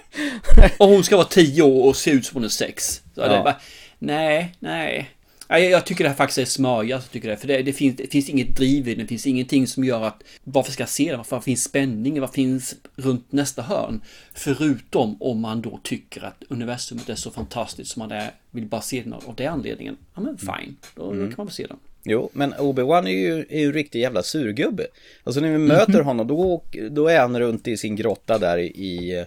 och 0.77 0.87
hon 0.87 1.03
ska 1.03 1.15
vara 1.17 1.27
10 1.27 1.61
år 1.61 1.85
och 1.87 1.95
se 1.95 2.11
ut 2.11 2.25
som 2.25 2.35
hon 2.35 2.43
är 2.43 2.49
6. 2.49 3.01
ja. 3.15 3.59
nej, 3.99 4.55
nej. 4.59 5.16
Jag 5.49 5.85
tycker 5.85 6.03
det 6.03 6.09
här 6.09 6.17
faktiskt 6.17 6.37
är 6.37 6.45
smörja, 6.45 6.89
jag 6.89 7.11
tycker 7.11 7.29
det. 7.29 7.37
För 7.37 7.47
det, 7.47 7.61
det, 7.61 7.73
finns, 7.73 7.95
det 7.95 8.07
finns 8.07 8.29
inget 8.29 8.55
driv 8.55 8.87
i 8.87 8.95
det, 8.95 9.01
det 9.01 9.07
finns 9.07 9.27
ingenting 9.27 9.67
som 9.67 9.83
gör 9.83 10.03
att 10.03 10.23
varför 10.43 10.71
ska 10.71 10.81
jag 10.81 10.89
se 10.89 11.11
det? 11.11 11.17
Varför 11.17 11.39
finns 11.39 11.63
spänning? 11.63 12.21
Vad 12.21 12.33
finns 12.33 12.75
runt 12.95 13.31
nästa 13.31 13.61
hörn? 13.61 14.01
Förutom 14.33 15.21
om 15.21 15.39
man 15.39 15.61
då 15.61 15.79
tycker 15.83 16.25
att 16.25 16.43
universumet 16.49 17.09
är 17.09 17.15
så 17.15 17.31
fantastiskt 17.31 17.91
som 17.91 17.99
man 17.99 18.11
är, 18.11 18.31
vill 18.51 18.65
bara 18.65 18.81
se 18.81 19.01
den 19.01 19.13
av 19.13 19.35
den 19.37 19.53
anledningen. 19.53 19.97
Ja 20.15 20.21
men 20.21 20.37
fine, 20.37 20.75
då, 20.95 21.11
mm. 21.11 21.19
då 21.19 21.25
kan 21.25 21.35
man 21.37 21.45
väl 21.45 21.53
se 21.53 21.67
den. 21.67 21.77
Jo, 22.03 22.29
men 22.33 22.53
Obi-Wan 22.53 23.07
är 23.07 23.11
ju, 23.11 23.45
är 23.49 23.59
ju 23.59 23.71
riktig 23.71 23.99
jävla 23.99 24.23
surgubbe. 24.23 24.87
Alltså 25.23 25.41
när 25.41 25.51
vi 25.51 25.57
möter 25.57 25.89
mm 25.89 26.01
-hmm. 26.01 26.05
honom, 26.05 26.27
då, 26.27 26.63
då 26.91 27.07
är 27.07 27.19
han 27.19 27.39
runt 27.39 27.67
i 27.67 27.77
sin 27.77 27.95
grotta 27.95 28.37
där 28.37 28.57
i, 28.57 29.25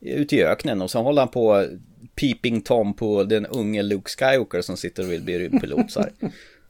ute 0.00 0.36
i 0.36 0.44
öknen 0.44 0.82
och 0.82 0.90
så 0.90 1.02
håller 1.02 1.22
han 1.22 1.28
på 1.28 1.66
Peeping 2.20 2.60
Tom 2.60 2.94
på 2.94 3.24
den 3.24 3.46
unge 3.46 3.82
Luke 3.82 4.10
Skywalker 4.10 4.60
som 4.60 4.76
sitter 4.76 5.02
och 5.02 5.12
vill 5.12 5.22
bli 5.22 5.38
rymdpilot. 5.38 5.90
Så 5.90 6.00
här. 6.00 6.12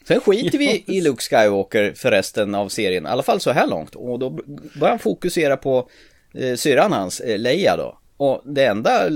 Sen 0.08 0.20
skiter 0.20 0.58
vi 0.58 0.84
i 0.96 1.00
Luke 1.00 1.22
Skywalker 1.22 1.92
för 1.96 2.10
resten 2.10 2.54
av 2.54 2.68
serien, 2.68 3.06
i 3.06 3.08
alla 3.08 3.22
fall 3.22 3.40
så 3.40 3.50
här 3.50 3.66
långt. 3.66 3.94
Och 3.94 4.18
då 4.18 4.30
börjar 4.80 4.90
han 4.90 4.98
fokusera 4.98 5.56
på 5.56 5.88
eh, 6.34 6.54
syrran 6.54 6.92
hans, 6.92 7.20
eh, 7.20 7.38
Leia 7.38 7.76
då. 7.76 7.99
Och 8.20 8.42
det 8.44 8.64
enda 8.64 9.08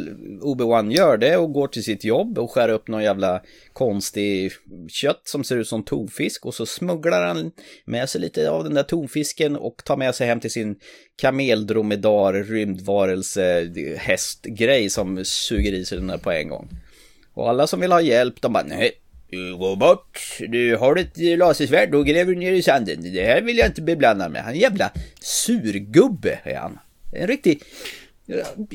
Obi-Wan 0.43 0.93
gör 0.93 1.17
det 1.17 1.29
är 1.29 1.45
att 1.45 1.53
gå 1.53 1.69
till 1.69 1.85
sitt 1.85 2.05
jobb 2.05 2.38
och 2.38 2.51
skära 2.51 2.73
upp 2.73 2.88
någon 2.88 3.03
jävla 3.03 3.43
konstig 3.73 4.53
kött 4.88 5.21
som 5.25 5.45
ser 5.45 5.57
ut 5.57 5.69
som 5.69 5.83
tonfisk 5.83 6.47
och 6.47 6.55
så 6.55 6.67
smugglar 6.67 7.27
han 7.27 7.53
med 7.85 8.09
sig 8.09 8.21
lite 8.21 8.51
av 8.51 8.64
den 8.64 8.75
där 8.75 8.83
tonfisken 8.83 9.57
och 9.57 9.85
tar 9.85 9.97
med 9.97 10.14
sig 10.14 10.27
hem 10.27 10.40
till 10.40 10.51
sin 10.51 10.77
kameldromedar 11.17 12.33
rymdvarelse 12.33 13.73
hästgrej 13.99 14.90
som 14.90 15.25
suger 15.25 15.73
i 15.73 15.85
sig 15.85 15.99
den 15.99 16.07
där 16.07 16.19
på 16.19 16.31
en 16.31 16.49
gång. 16.49 16.69
Och 17.35 17.49
alla 17.49 17.67
som 17.67 17.81
vill 17.81 17.93
ha 17.93 18.01
hjälp 18.01 18.40
de 18.40 18.53
bara 18.53 18.64
nej, 18.64 18.90
du 19.31 19.57
går 19.57 19.77
bort, 19.77 20.38
du 20.49 20.77
har 20.77 20.97
ett 20.97 21.38
lasersvärd, 21.38 21.90
då 21.90 22.03
gräver 22.03 22.33
du 22.33 22.38
ner 22.38 22.53
i 22.53 22.62
sanden. 22.62 23.12
Det 23.12 23.25
här 23.25 23.43
vill 23.43 23.59
jag 23.59 23.67
inte 23.67 23.83
bli 23.83 23.97
blandad 23.97 24.33
med. 24.33 24.43
Han 24.43 24.51
är 24.51 24.55
en 24.55 24.61
jävla 24.61 24.90
surgubbe 25.21 26.38
är 26.43 26.57
han. 26.57 26.79
En 27.12 27.27
riktig 27.27 27.62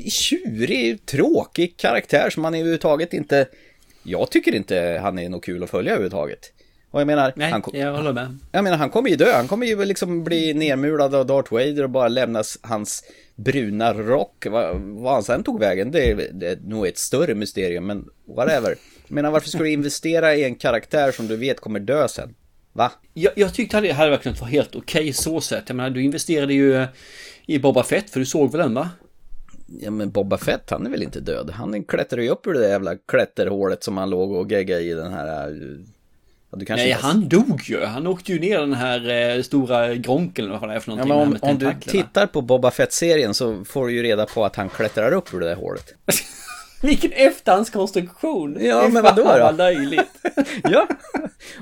tjurig, 0.10 1.06
tråkig 1.06 1.78
karaktär 1.78 2.30
som 2.30 2.42
man 2.42 2.56
överhuvudtaget 2.56 3.14
inte... 3.14 3.48
Jag 4.04 4.32
tycker 4.32 4.56
inte 4.56 5.00
han 5.02 5.20
är 5.20 5.30
något 5.30 5.46
kul 5.46 5.64
att 5.64 5.70
följa 5.70 5.92
överhuvudtaget. 5.92 6.54
Och 6.92 7.00
jag 7.00 7.08
menar... 7.08 7.34
Nej, 7.36 7.52
han, 7.52 7.64
jag 7.74 7.94
håller 7.94 8.14
med. 8.14 8.38
Jag 8.52 8.64
menar, 8.64 8.78
han 8.78 8.90
kommer 8.90 9.10
ju 9.10 9.16
dö. 9.16 9.32
Han 9.36 9.48
kommer 9.48 9.66
ju 9.66 9.86
liksom 9.86 10.24
bli 10.24 10.54
nermulad 10.54 11.16
av 11.16 11.26
Darth 11.26 11.54
Vader 11.54 11.84
och 11.84 11.90
bara 11.90 12.08
lämnas 12.08 12.60
hans 12.62 13.04
bruna 13.36 13.94
rock. 13.94 14.46
Vad, 14.50 14.76
vad 14.76 15.14
han 15.14 15.24
sen 15.24 15.44
tog 15.44 15.60
vägen, 15.60 15.92
det 15.92 16.12
är, 16.12 16.16
det 16.34 16.48
är 16.48 16.58
nog 16.64 16.88
ett 16.88 16.98
större 16.98 17.36
mysterium, 17.36 17.86
men 17.86 18.06
whatever. 18.36 18.76
Jag 19.08 19.16
menar, 19.16 19.32
varför 19.32 19.50
ska 19.50 19.58
du 19.58 19.72
investera 19.72 20.36
i 20.36 20.44
en 20.44 20.56
karaktär 20.56 21.12
som 21.12 21.28
du 21.28 21.36
vet 21.36 21.60
kommer 21.60 21.80
dö 21.80 22.08
sen? 22.08 22.36
Va? 22.74 22.92
Jag, 23.14 23.34
jag 23.36 23.54
tyckte 23.54 23.78
att 23.78 23.84
det 23.84 23.92
hade 23.92 24.10
verkligen 24.10 24.38
var 24.42 24.48
helt 24.48 24.76
okej 24.76 25.02
okay, 25.02 25.14
så 25.14 25.42
sett. 25.42 25.64
Jag 25.68 25.76
menar, 25.76 25.90
du 25.90 26.04
investerade 26.04 26.54
ju 26.54 26.86
i 27.46 27.60
Boba 27.60 27.84
Fett, 27.84 28.10
för 28.10 28.20
du 28.20 28.26
såg 28.26 28.52
väl 28.52 28.62
den 28.62 28.74
va? 28.74 28.90
Ja 29.82 29.92
men 29.92 30.12
Boba 30.12 30.38
Fett 30.38 30.70
han 30.70 30.86
är 30.86 30.90
väl 30.90 31.04
inte 31.04 31.20
död? 31.20 31.50
Han 31.50 31.84
klättrar 31.84 32.22
ju 32.22 32.30
upp 32.30 32.48
ur 32.48 32.54
det 32.54 32.60
där 32.60 32.70
jävla 32.70 32.96
klätterhålet 32.96 33.84
som 33.84 33.98
han 33.98 34.10
låg 34.10 34.32
och 34.32 34.52
geggade 34.52 34.82
i 34.82 34.94
den 34.94 35.14
här... 35.14 35.58
Ja, 36.52 36.58
Nej, 36.70 36.90
inte... 36.90 37.02
han 37.02 37.30
dog 37.30 37.62
ju. 37.64 37.86
Han 37.86 38.08
åkte 38.08 38.32
ju 38.32 38.40
ner 38.40 38.60
den 38.60 38.74
här 38.74 39.36
eh, 39.36 39.42
stora 39.42 39.96
gronken 39.96 40.46
eller 40.46 40.58
vad 40.58 40.70
det 40.70 40.76
är 40.76 40.80
för 40.80 40.90
någonting. 40.90 41.18
Ja, 41.18 41.26
men 41.26 41.38
om, 41.42 41.50
om 41.50 41.58
du 41.58 41.92
tittar 41.92 42.28
på 42.28 42.42
Boba 42.42 42.72
Fett-serien 42.72 43.34
så 43.34 43.66
får 43.66 43.88
du 43.88 43.94
ju 43.94 44.04
reda 44.04 44.26
på 44.26 44.46
att 44.46 44.56
han 44.56 44.70
klättrar 44.70 45.12
upp 45.12 45.34
ur 45.34 45.40
det 45.40 45.46
där 45.46 45.56
hålet. 45.56 45.94
Vilken 46.82 47.12
efterhandskonstruktion! 47.12 48.58
Ja, 48.60 48.90
men 48.90 49.04
vadå 49.04 49.24
då? 49.24 49.24
vad 49.24 49.58
löjligt. 49.58 50.10
ja, 50.64 50.88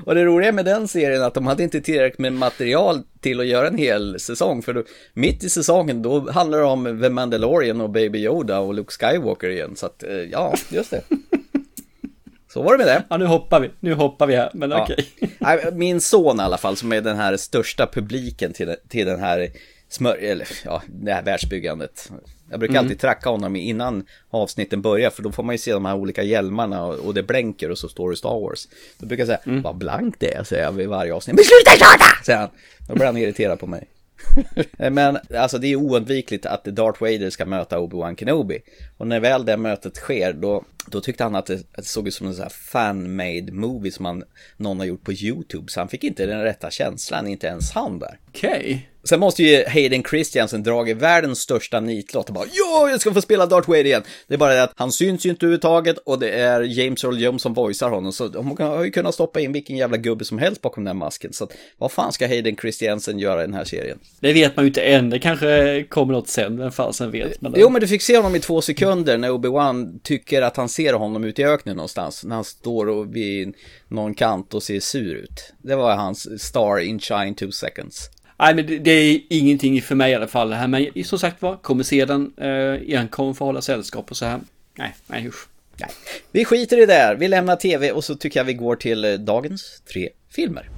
och 0.06 0.14
det 0.14 0.24
roliga 0.24 0.52
med 0.52 0.64
den 0.64 0.88
serien 0.88 1.22
är 1.22 1.26
att 1.26 1.34
de 1.34 1.46
hade 1.46 1.62
inte 1.62 1.80
tillräckligt 1.80 2.18
med 2.18 2.32
material 2.32 3.02
till 3.20 3.40
att 3.40 3.46
göra 3.46 3.68
en 3.68 3.78
hel 3.78 4.20
säsong. 4.20 4.62
För 4.62 4.74
då, 4.74 4.82
mitt 5.14 5.44
i 5.44 5.50
säsongen 5.50 6.02
då 6.02 6.30
handlar 6.30 6.58
det 6.58 6.64
om 6.64 7.00
The 7.02 7.08
Mandalorian 7.08 7.80
och 7.80 7.90
Baby 7.90 8.18
Yoda 8.18 8.58
och 8.58 8.74
Luke 8.74 8.92
Skywalker 8.92 9.48
igen. 9.48 9.76
Så 9.76 9.86
att, 9.86 10.02
eh, 10.02 10.10
ja, 10.10 10.54
just 10.70 10.90
det. 10.90 11.02
Så 12.52 12.62
var 12.62 12.72
det 12.72 12.78
med 12.78 12.86
det. 12.86 13.02
Ja, 13.08 13.16
nu 13.16 13.26
hoppar 13.26 13.60
vi. 13.60 13.70
Nu 13.80 13.94
hoppar 13.94 14.26
vi 14.26 14.36
här, 14.36 14.50
men 14.54 14.70
Ja. 14.70 14.82
okej. 14.82 15.06
Nej, 15.38 15.68
Min 15.72 16.00
son 16.00 16.40
i 16.40 16.42
alla 16.42 16.58
fall, 16.58 16.76
som 16.76 16.92
är 16.92 17.00
den 17.00 17.16
här 17.16 17.36
största 17.36 17.86
publiken 17.86 18.52
till, 18.52 18.74
till 18.88 19.06
den 19.06 19.20
här 19.20 19.48
smör, 19.88 20.16
eller 20.16 20.48
ja, 20.64 20.82
det 20.86 21.12
här 21.12 21.22
världsbyggandet. 21.22 22.10
Jag 22.50 22.60
brukar 22.60 22.78
alltid 22.78 22.98
tracka 22.98 23.30
honom 23.30 23.56
innan 23.56 24.04
avsnitten 24.30 24.82
börjar, 24.82 25.10
för 25.10 25.22
då 25.22 25.32
får 25.32 25.42
man 25.42 25.54
ju 25.54 25.58
se 25.58 25.72
de 25.72 25.84
här 25.84 25.94
olika 25.94 26.22
hjälmarna 26.22 26.84
och, 26.84 26.94
och 26.94 27.14
det 27.14 27.22
blänker 27.22 27.70
och 27.70 27.78
så 27.78 27.88
står 27.88 28.10
det 28.10 28.16
Star 28.16 28.40
Wars. 28.40 28.68
Då 28.98 29.06
brukar 29.06 29.26
jag 29.26 29.40
säga, 29.40 29.60
vad 29.62 29.76
blankt 29.76 30.20
det 30.20 30.34
är, 30.34 30.44
säger 30.44 30.64
jag 30.64 30.72
vid 30.72 30.88
varje 30.88 31.14
avsnitt. 31.14 31.36
Men 31.36 31.44
sluta 31.44 31.70
tjata! 31.70 32.24
Säger 32.24 32.38
han. 32.38 32.48
Då 32.88 32.94
blir 32.94 33.06
han 33.06 33.16
irriterad 33.16 33.60
på 33.60 33.66
mig. 33.66 33.88
Men 34.90 35.18
alltså 35.34 35.58
det 35.58 35.66
är 35.66 35.76
oundvikligt 35.76 36.46
att 36.46 36.64
Darth 36.64 37.00
Vader 37.00 37.30
ska 37.30 37.46
möta 37.46 37.78
Obi-Wan 37.78 38.16
Kenobi. 38.16 38.58
Och 38.96 39.06
när 39.06 39.20
väl 39.20 39.44
det 39.44 39.56
mötet 39.56 39.96
sker, 39.96 40.32
då, 40.32 40.64
då 40.90 41.00
tyckte 41.00 41.24
han 41.24 41.34
att 41.34 41.46
det, 41.46 41.54
att 41.54 41.76
det 41.76 41.84
såg 41.84 42.08
ut 42.08 42.14
som 42.14 42.26
en 42.26 42.34
sån 42.34 42.42
här 42.42 42.50
fan-made 42.50 43.52
movie 43.52 43.92
som 43.92 44.02
man, 44.02 44.24
någon 44.56 44.78
har 44.78 44.86
gjort 44.86 45.04
på 45.04 45.12
YouTube. 45.12 45.70
Så 45.70 45.80
han 45.80 45.88
fick 45.88 46.04
inte 46.04 46.26
den 46.26 46.42
rätta 46.42 46.70
känslan, 46.70 47.26
inte 47.26 47.46
ens 47.46 47.70
han 47.70 47.98
där. 47.98 48.18
Okej. 48.28 48.88
Sen 49.08 49.20
måste 49.20 49.42
ju 49.42 49.64
Hayden 49.68 50.02
Christiansen 50.02 50.62
dragit 50.62 50.96
världens 50.96 51.38
största 51.38 51.80
nitlott 51.80 52.28
och 52.28 52.34
bara 52.34 52.44
Ja, 52.52 52.90
jag 52.90 53.00
ska 53.00 53.14
få 53.14 53.22
spela 53.22 53.46
Darth 53.46 53.68
Vader 53.68 53.84
igen! 53.84 54.02
Det 54.26 54.34
är 54.34 54.38
bara 54.38 54.54
det 54.54 54.62
att 54.62 54.72
han 54.76 54.92
syns 54.92 55.26
ju 55.26 55.30
inte 55.30 55.46
överhuvudtaget 55.46 55.98
och 55.98 56.18
det 56.18 56.30
är 56.30 56.60
James 56.60 57.04
Earl 57.04 57.20
Jones 57.20 57.42
som 57.42 57.54
voicear 57.54 57.90
honom 57.90 58.12
så 58.12 58.28
de 58.28 58.56
har 58.58 58.84
ju 58.84 58.90
kunnat 58.90 59.14
stoppa 59.14 59.40
in 59.40 59.52
vilken 59.52 59.76
jävla 59.76 59.96
gubbe 59.96 60.24
som 60.24 60.38
helst 60.38 60.62
bakom 60.62 60.84
den 60.84 60.96
masken. 60.96 61.32
Så 61.32 61.44
att, 61.44 61.52
vad 61.78 61.92
fan 61.92 62.12
ska 62.12 62.26
Hayden 62.26 62.56
Christiansen 62.56 63.18
göra 63.18 63.42
i 63.42 63.46
den 63.46 63.54
här 63.54 63.64
serien? 63.64 63.98
Det 64.20 64.32
vet 64.32 64.56
man 64.56 64.64
ju 64.64 64.68
inte 64.68 64.82
än. 64.82 65.10
Det 65.10 65.18
kanske 65.18 65.84
kommer 65.88 66.12
något 66.12 66.28
sen. 66.28 66.58
Vem 66.58 66.72
fasen 66.72 67.10
vet. 67.10 67.40
Men 67.40 67.54
Jo, 67.56 67.70
men 67.70 67.80
du 67.80 67.88
fick 67.88 68.02
se 68.02 68.16
honom 68.16 68.36
i 68.36 68.40
två 68.40 68.60
sekunder 68.60 69.18
när 69.18 69.30
Obi-Wan 69.30 70.00
tycker 70.02 70.42
att 70.42 70.56
han 70.56 70.68
ser 70.78 70.92
honom 70.92 71.24
ute 71.24 71.42
i 71.42 71.44
öknen 71.44 71.76
någonstans. 71.76 72.24
När 72.24 72.34
han 72.34 72.44
står 72.44 72.88
och 72.88 73.16
vid 73.16 73.54
någon 73.88 74.14
kant 74.14 74.54
och 74.54 74.62
ser 74.62 74.80
sur 74.80 75.14
ut. 75.14 75.52
Det 75.62 75.76
var 75.76 75.94
hans 75.96 76.42
star 76.42 76.78
in 76.78 77.00
shine 77.00 77.34
two 77.34 77.50
seconds. 77.50 78.10
Nej, 78.38 78.54
men 78.54 78.66
det, 78.66 78.78
det 78.78 78.90
är 78.90 79.20
ingenting 79.30 79.82
för 79.82 79.94
mig 79.94 80.12
i 80.12 80.14
alla 80.14 80.26
fall. 80.26 80.50
Det 80.50 80.56
här, 80.56 80.68
men 80.68 81.04
som 81.04 81.18
sagt 81.18 81.42
var, 81.42 81.56
kommer 81.56 81.84
se 81.84 82.04
den 82.04 82.32
eh, 82.36 82.98
enkom 83.00 83.34
för 83.34 83.44
att 83.44 83.48
hålla 83.48 83.62
sällskap 83.62 84.10
och 84.10 84.16
så 84.16 84.24
här. 84.24 84.40
Nej, 84.78 84.94
nej 85.06 85.28
usch. 85.28 85.48
Nej, 85.80 85.90
vi 86.32 86.44
skiter 86.44 86.76
i 86.76 86.80
det 86.80 86.86
där. 86.86 87.14
Vi 87.14 87.28
lämnar 87.28 87.56
tv 87.56 87.92
och 87.92 88.04
så 88.04 88.14
tycker 88.14 88.40
jag 88.40 88.44
vi 88.44 88.54
går 88.54 88.76
till 88.76 89.04
eh, 89.04 89.12
dagens 89.12 89.82
tre 89.92 90.08
filmer. 90.30 90.68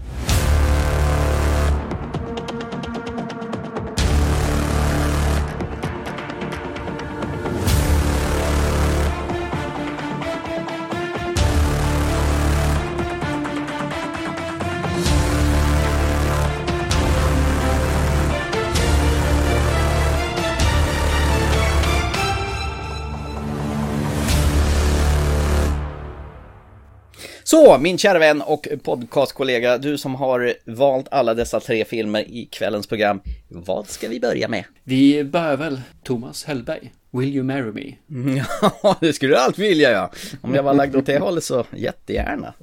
Så, 27.50 27.78
min 27.78 27.98
kära 27.98 28.18
vän 28.18 28.42
och 28.42 28.68
podcastkollega, 28.82 29.78
du 29.78 29.98
som 29.98 30.14
har 30.14 30.54
valt 30.64 31.08
alla 31.10 31.34
dessa 31.34 31.60
tre 31.60 31.84
filmer 31.84 32.20
i 32.20 32.48
kvällens 32.52 32.86
program. 32.86 33.20
Vad 33.48 33.88
ska 33.88 34.08
vi 34.08 34.20
börja 34.20 34.48
med? 34.48 34.64
Vi 34.84 35.24
börjar 35.24 35.56
väl, 35.56 35.80
Thomas 36.02 36.44
Hellberg. 36.44 36.92
Will 37.10 37.36
you 37.36 37.44
marry 37.44 37.96
me? 38.06 38.44
Ja, 38.82 38.96
det 39.00 39.12
skulle 39.12 39.34
du 39.34 39.38
allt 39.38 39.58
vilja 39.58 39.90
ja. 39.90 40.10
Om 40.40 40.54
jag 40.54 40.62
var 40.62 40.74
lagd 40.74 40.96
åt 40.96 41.06
det 41.06 41.18
hållet 41.18 41.44
så 41.44 41.64
jättegärna. 41.76 42.54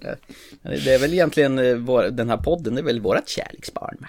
Det 0.61 0.93
är 0.93 0.99
väl 0.99 1.13
egentligen 1.13 1.59
eh, 1.59 2.01
den 2.11 2.29
här 2.29 2.37
podden, 2.37 2.75
det 2.75 2.81
är 2.81 2.85
väl 2.85 3.01
vårat 3.01 3.29
kärleksbarn. 3.29 3.97
va? 3.99 4.07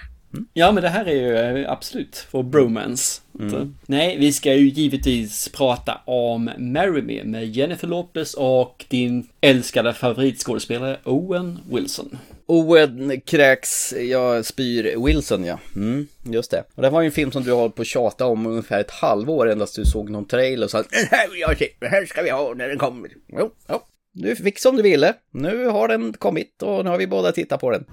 Ja, 0.52 0.72
men 0.72 0.82
det 0.82 0.88
här 0.88 1.04
är 1.04 1.14
ju 1.14 1.60
eh, 1.62 1.72
absolut 1.72 2.26
vår 2.30 2.42
bromance. 2.42 3.20
Så, 3.50 3.72
nej, 3.86 4.16
vi 4.18 4.32
ska 4.32 4.54
ju 4.54 4.68
givetvis 4.68 5.48
prata 5.48 6.00
om 6.04 6.50
Marry 6.58 7.02
Me 7.02 7.24
med 7.24 7.46
Jennifer 7.46 7.88
Lopez 7.88 8.34
och 8.34 8.84
din 8.88 9.28
älskade 9.40 9.94
favoritskådespelare 9.94 10.98
Owen 11.04 11.58
Wilson. 11.70 12.18
Owen 12.46 13.20
kräks, 13.20 13.94
jag 13.98 14.44
spyr 14.44 15.04
Wilson 15.06 15.44
ja. 15.44 15.58
Mm, 15.76 16.06
just 16.24 16.50
det. 16.50 16.64
Och 16.74 16.82
det 16.82 16.90
var 16.90 17.00
ju 17.00 17.06
en 17.06 17.12
film 17.12 17.32
som 17.32 17.42
du 17.42 17.52
har 17.52 17.68
på 17.68 17.84
tjata 17.84 18.26
om 18.26 18.46
ungefär 18.46 18.80
ett 18.80 18.90
halvår 18.90 19.50
endast 19.50 19.76
du 19.76 19.84
såg 19.84 20.10
någon 20.10 20.24
trailer 20.24 20.64
och 20.64 20.70
sa 20.70 20.78
att 20.78 20.90
den 20.90 21.06
här 21.10 21.30
vill 21.30 21.40
jag 21.40 21.58
se, 21.58 21.68
den 21.78 21.90
här 21.90 22.06
ska 22.06 22.22
vi 22.22 22.30
ha 22.30 22.54
när 22.54 22.68
den 22.68 22.78
kommer. 22.78 23.10
Jo, 23.28 23.50
jo. 23.68 23.80
Du 24.12 24.36
fick 24.36 24.58
som 24.58 24.76
du 24.76 24.82
ville. 24.82 25.14
Nu 25.30 25.66
har 25.66 25.88
den 25.88 26.12
kommit 26.12 26.62
och 26.62 26.84
nu 26.84 26.90
har 26.90 26.98
vi 26.98 27.06
båda 27.06 27.32
tittat 27.32 27.60
på 27.60 27.70
den. 27.70 27.84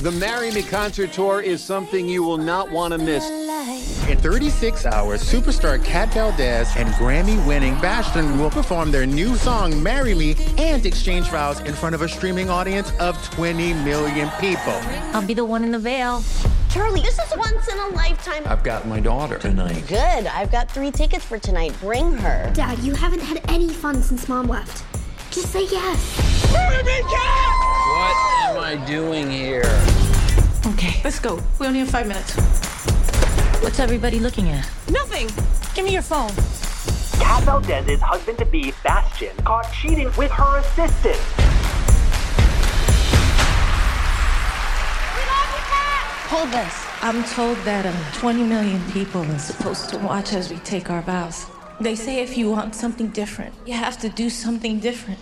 The 0.00 0.12
Marry 0.12 0.50
Me 0.50 0.62
concert 0.62 1.12
tour 1.12 1.42
is 1.42 1.62
something 1.62 2.08
you 2.08 2.22
will 2.22 2.38
not 2.38 2.70
want 2.70 2.92
to 2.92 2.98
miss. 2.98 3.28
In 4.08 4.16
36 4.16 4.86
hours, 4.86 5.22
superstar 5.22 5.84
Kat 5.84 6.14
Valdez 6.14 6.74
and 6.74 6.88
Grammy-winning 6.94 7.78
Bastion 7.82 8.38
will 8.38 8.48
perform 8.48 8.90
their 8.90 9.04
new 9.04 9.36
song 9.36 9.82
"Marry 9.82 10.14
Me" 10.14 10.36
and 10.56 10.86
exchange 10.86 11.28
vows 11.28 11.60
in 11.60 11.74
front 11.74 11.94
of 11.94 12.00
a 12.00 12.08
streaming 12.08 12.48
audience 12.48 12.92
of 12.98 13.22
20 13.32 13.74
million 13.74 14.30
people. 14.40 14.80
I'll 15.12 15.26
be 15.26 15.34
the 15.34 15.44
one 15.44 15.64
in 15.64 15.70
the 15.70 15.78
veil. 15.78 16.24
Charlie, 16.70 17.02
this 17.02 17.18
is 17.18 17.36
once 17.36 17.68
in 17.68 17.78
a 17.78 17.88
lifetime. 17.88 18.44
I've 18.46 18.64
got 18.64 18.86
my 18.86 19.00
daughter 19.00 19.38
tonight. 19.38 19.86
Good. 19.86 20.26
I've 20.28 20.50
got 20.50 20.70
three 20.70 20.92
tickets 20.92 21.26
for 21.26 21.38
tonight. 21.38 21.74
Bring 21.78 22.14
her. 22.14 22.50
Dad, 22.54 22.78
you 22.78 22.94
haven't 22.94 23.20
had 23.20 23.42
any 23.48 23.68
fun 23.68 24.02
since 24.02 24.30
Mom 24.30 24.46
left. 24.46 24.82
Just 25.30 25.52
say 25.52 25.64
yes. 25.66 26.50
What 26.50 26.86
am 28.50 28.58
I 28.58 28.84
doing 28.84 29.30
here? 29.30 29.62
Okay, 30.66 31.00
let's 31.04 31.20
go. 31.20 31.40
We 31.60 31.68
only 31.68 31.78
have 31.78 31.90
five 31.90 32.08
minutes. 32.08 32.34
What's 33.62 33.78
everybody 33.78 34.18
looking 34.18 34.48
at? 34.48 34.68
Nothing. 34.90 35.28
Give 35.74 35.84
me 35.84 35.92
your 35.92 36.02
phone. 36.02 36.30
Kat 37.22 37.44
Valdez's 37.44 38.00
husband-to-be, 38.00 38.74
Bastion, 38.82 39.36
caught 39.44 39.72
cheating 39.72 40.10
with 40.18 40.32
her 40.32 40.58
assistant. 40.58 41.16
Hold 46.26 46.50
this. 46.50 46.86
I'm 47.02 47.22
told 47.24 47.56
that 47.58 47.86
uh, 47.86 48.18
20 48.18 48.42
million 48.42 48.82
people 48.90 49.22
are 49.22 49.38
supposed 49.38 49.90
to 49.90 49.98
watch 49.98 50.32
as 50.32 50.50
we 50.50 50.58
take 50.58 50.90
our 50.90 51.02
vows. 51.02 51.46
They 51.80 51.96
say 51.96 52.20
if 52.20 52.36
you 52.36 52.50
want 52.50 52.74
something 52.74 53.08
different, 53.08 53.54
you 53.64 53.72
have 53.72 53.98
to 54.00 54.10
do 54.10 54.28
something 54.28 54.80
different. 54.80 55.18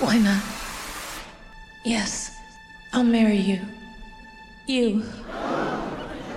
Why 0.00 0.18
not? 0.18 0.42
Yes, 1.84 2.36
I'll 2.92 3.04
marry 3.04 3.36
you. 3.36 3.60
You. 4.66 5.04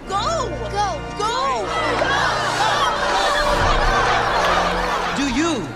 Go! 0.08 0.48
Go! 0.70 1.02
Go! 1.18 1.66
Do 5.18 5.26
you, 5.34 5.68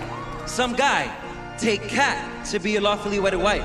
some 0.46 0.74
guy, 0.74 1.12
take 1.58 1.88
Kat 1.88 2.46
to 2.46 2.60
be 2.60 2.70
your 2.70 2.82
lawfully 2.82 3.18
wedded 3.18 3.40
wife? 3.40 3.64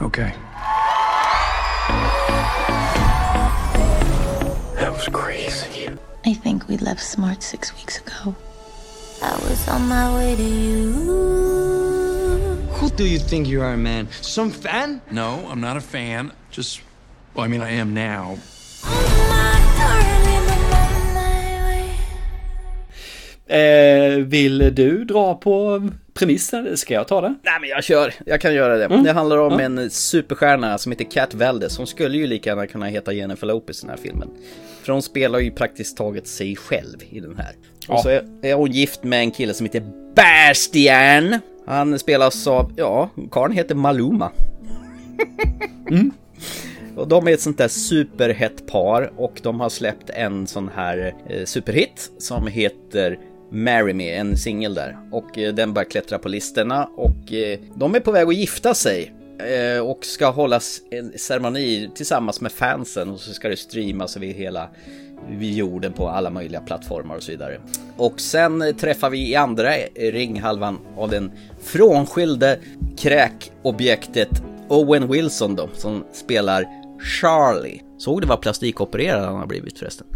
Okay. 0.00 0.34
Was 5.00 5.08
crazy. 5.08 5.88
I 6.24 6.34
think 6.34 6.68
we 6.68 6.76
left 6.76 7.02
Smart 7.02 7.42
six 7.42 7.72
weeks 7.76 8.00
ago. 8.00 8.34
I 9.22 9.34
was 9.48 9.68
on 9.68 9.88
my 9.88 10.14
way 10.14 10.36
to 10.36 10.42
you. 10.42 10.92
Who 12.78 12.90
do 12.90 13.04
you 13.06 13.18
think 13.18 13.48
you 13.48 13.62
are, 13.62 13.76
man? 13.76 14.08
Some 14.20 14.50
fan? 14.50 15.00
No, 15.10 15.46
I'm 15.50 15.60
not 15.60 15.76
a 15.76 15.80
fan. 15.80 16.32
Just, 16.50 16.80
well, 17.34 17.44
I 17.44 17.48
mean, 17.48 17.62
I 17.62 17.70
am 17.70 17.94
now. 17.94 18.38
Eh, 23.46 24.18
vill 24.18 24.74
du 24.74 25.04
dra 25.04 25.34
på 25.34 25.88
premissen? 26.14 26.76
Ska 26.76 26.94
jag 26.94 27.08
ta 27.08 27.20
det? 27.20 27.34
Nej 27.42 27.60
men 27.60 27.68
jag 27.68 27.84
kör, 27.84 28.14
jag 28.26 28.40
kan 28.40 28.54
göra 28.54 28.76
det. 28.76 29.02
Det 29.04 29.12
handlar 29.12 29.38
om 29.38 29.60
en 29.60 29.90
superstjärna 29.90 30.78
som 30.78 30.92
heter 30.92 31.04
Kat 31.04 31.34
Valdez. 31.34 31.78
Hon 31.78 31.86
skulle 31.86 32.18
ju 32.18 32.26
lika 32.26 32.50
gärna 32.50 32.66
kunna 32.66 32.86
heta 32.86 33.12
Jennifer 33.12 33.46
Lopez 33.46 33.82
i 33.82 33.86
den 33.86 33.90
här 33.90 34.02
filmen. 34.02 34.28
För 34.82 34.92
hon 34.92 35.02
spelar 35.02 35.38
ju 35.38 35.50
praktiskt 35.50 35.96
taget 35.96 36.26
sig 36.26 36.56
själv 36.56 36.98
i 37.10 37.20
den 37.20 37.36
här. 37.36 37.54
Och 37.88 38.00
så 38.00 38.08
är, 38.08 38.24
är 38.42 38.54
hon 38.54 38.70
gift 38.70 39.04
med 39.04 39.20
en 39.20 39.30
kille 39.30 39.54
som 39.54 39.66
heter 39.66 39.82
Bastian. 40.16 41.38
Han 41.66 41.98
spelas 41.98 42.46
av, 42.46 42.72
ja, 42.76 43.10
karln 43.30 43.52
heter 43.52 43.74
Maluma. 43.74 44.32
Och 46.96 47.08
de 47.08 47.28
är 47.28 47.32
ett 47.32 47.40
sånt 47.40 47.58
där 47.58 47.68
superhett 47.68 48.66
par 48.66 49.12
och 49.16 49.40
de 49.42 49.60
har 49.60 49.68
släppt 49.68 50.10
en 50.10 50.46
sån 50.46 50.70
här 50.74 51.14
eh, 51.28 51.44
superhit 51.44 52.10
som 52.18 52.46
heter 52.46 53.18
Marry 53.50 53.92
Me, 53.92 54.10
en 54.10 54.36
singel 54.36 54.74
där. 54.74 54.98
Och 55.12 55.38
eh, 55.38 55.54
den 55.54 55.74
börjar 55.74 55.90
klättra 55.90 56.18
på 56.18 56.28
listorna 56.28 56.84
och 56.96 57.32
eh, 57.32 57.58
de 57.74 57.94
är 57.94 58.00
på 58.00 58.12
väg 58.12 58.28
att 58.28 58.34
gifta 58.34 58.74
sig. 58.74 59.12
Eh, 59.46 59.80
och 59.80 60.04
ska 60.04 60.30
hållas 60.30 60.80
en 60.90 61.12
ceremoni 61.18 61.90
tillsammans 61.94 62.40
med 62.40 62.52
fansen 62.52 63.10
och 63.10 63.20
så 63.20 63.32
ska 63.32 63.48
det 63.48 63.56
streamas 63.56 64.16
över 64.16 64.26
hela 64.26 64.68
vid 65.28 65.54
jorden 65.54 65.92
på 65.92 66.08
alla 66.08 66.30
möjliga 66.30 66.60
plattformar 66.60 67.16
och 67.16 67.22
så 67.22 67.30
vidare. 67.30 67.60
Och 67.96 68.20
sen 68.20 68.74
träffar 68.76 69.10
vi 69.10 69.30
i 69.30 69.34
andra 69.34 69.70
ringhalvan 69.96 70.78
av 70.96 71.10
den 71.10 71.32
frånskilde 71.62 72.58
kräkobjektet 72.96 74.42
Owen 74.68 75.08
Wilson 75.08 75.56
då, 75.56 75.68
som 75.74 76.04
spelar 76.12 76.64
Charlie. 77.00 77.82
Såg 77.98 78.20
du 78.20 78.26
vad 78.26 78.40
plastikopererad 78.40 79.24
han 79.24 79.36
har 79.36 79.46
blivit 79.46 79.78
förresten? 79.78 80.06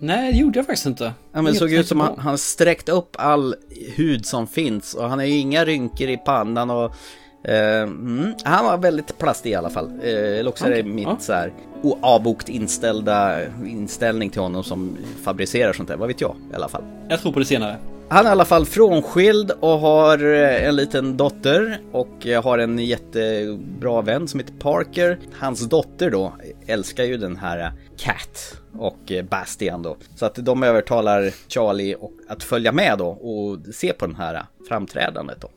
Nej, 0.00 0.32
det 0.32 0.38
gjorde 0.38 0.58
jag 0.58 0.66
faktiskt 0.66 0.86
inte. 0.86 1.04
Ja, 1.04 1.42
men 1.42 1.44
det 1.44 1.54
såg 1.58 1.72
ut 1.72 1.88
som 1.88 2.00
han, 2.00 2.18
han 2.18 2.38
sträckt 2.38 2.88
upp 2.88 3.16
all 3.18 3.54
hud 3.96 4.26
som 4.26 4.46
finns 4.46 4.94
och 4.94 5.08
han 5.08 5.18
har 5.18 5.26
ju 5.26 5.38
inga 5.38 5.64
rynkor 5.64 6.08
i 6.08 6.16
pannan 6.16 6.70
och 6.70 6.94
mm, 7.54 8.34
han 8.44 8.64
var 8.64 8.78
väldigt 8.78 9.18
plastig 9.18 9.50
i 9.50 9.54
alla 9.54 9.70
fall. 9.70 9.90
Eh, 10.02 10.38
eller 10.38 10.48
också 10.48 10.66
är 10.66 10.70
det 10.70 10.82
mitt 10.82 11.06
ja. 11.06 11.16
så 11.20 11.32
här 11.32 11.52
avbokt 12.00 12.48
inställda 12.48 13.38
inställning 13.66 14.30
till 14.30 14.40
honom 14.40 14.64
som 14.64 14.96
fabricerar 15.22 15.72
sånt 15.72 15.88
där, 15.88 15.96
vad 15.96 16.08
vet 16.08 16.20
jag 16.20 16.36
i 16.52 16.54
alla 16.54 16.68
fall. 16.68 16.82
Jag 17.08 17.20
tror 17.20 17.32
på 17.32 17.38
det 17.38 17.44
senare. 17.44 17.76
Han 18.08 18.26
är 18.26 18.30
i 18.30 18.32
alla 18.32 18.44
fall 18.44 18.66
frånskild 18.66 19.50
och 19.60 19.78
har 19.78 20.34
eh, 20.34 20.68
en 20.68 20.76
liten 20.76 21.16
dotter 21.16 21.80
och 21.92 22.26
eh, 22.26 22.44
har 22.44 22.58
en 22.58 22.78
jättebra 22.78 24.02
vän 24.02 24.28
som 24.28 24.40
heter 24.40 24.52
Parker. 24.52 25.18
Hans 25.32 25.68
dotter 25.68 26.10
då 26.10 26.32
älskar 26.66 27.04
ju 27.04 27.16
den 27.16 27.36
här 27.36 27.58
eh, 27.58 27.70
Cat 27.96 28.56
och 28.78 29.12
eh, 29.12 29.24
Bastian 29.24 29.82
då. 29.82 29.96
Så 30.16 30.26
att 30.26 30.34
de 30.34 30.62
övertalar 30.62 31.32
Charlie 31.48 31.96
att 32.28 32.42
följa 32.42 32.72
med 32.72 32.98
då 32.98 33.08
och 33.08 33.74
se 33.74 33.92
på 33.92 34.06
den 34.06 34.16
här 34.16 34.34
eh, 34.34 34.40
framträdandet 34.68 35.40
då. 35.40 35.48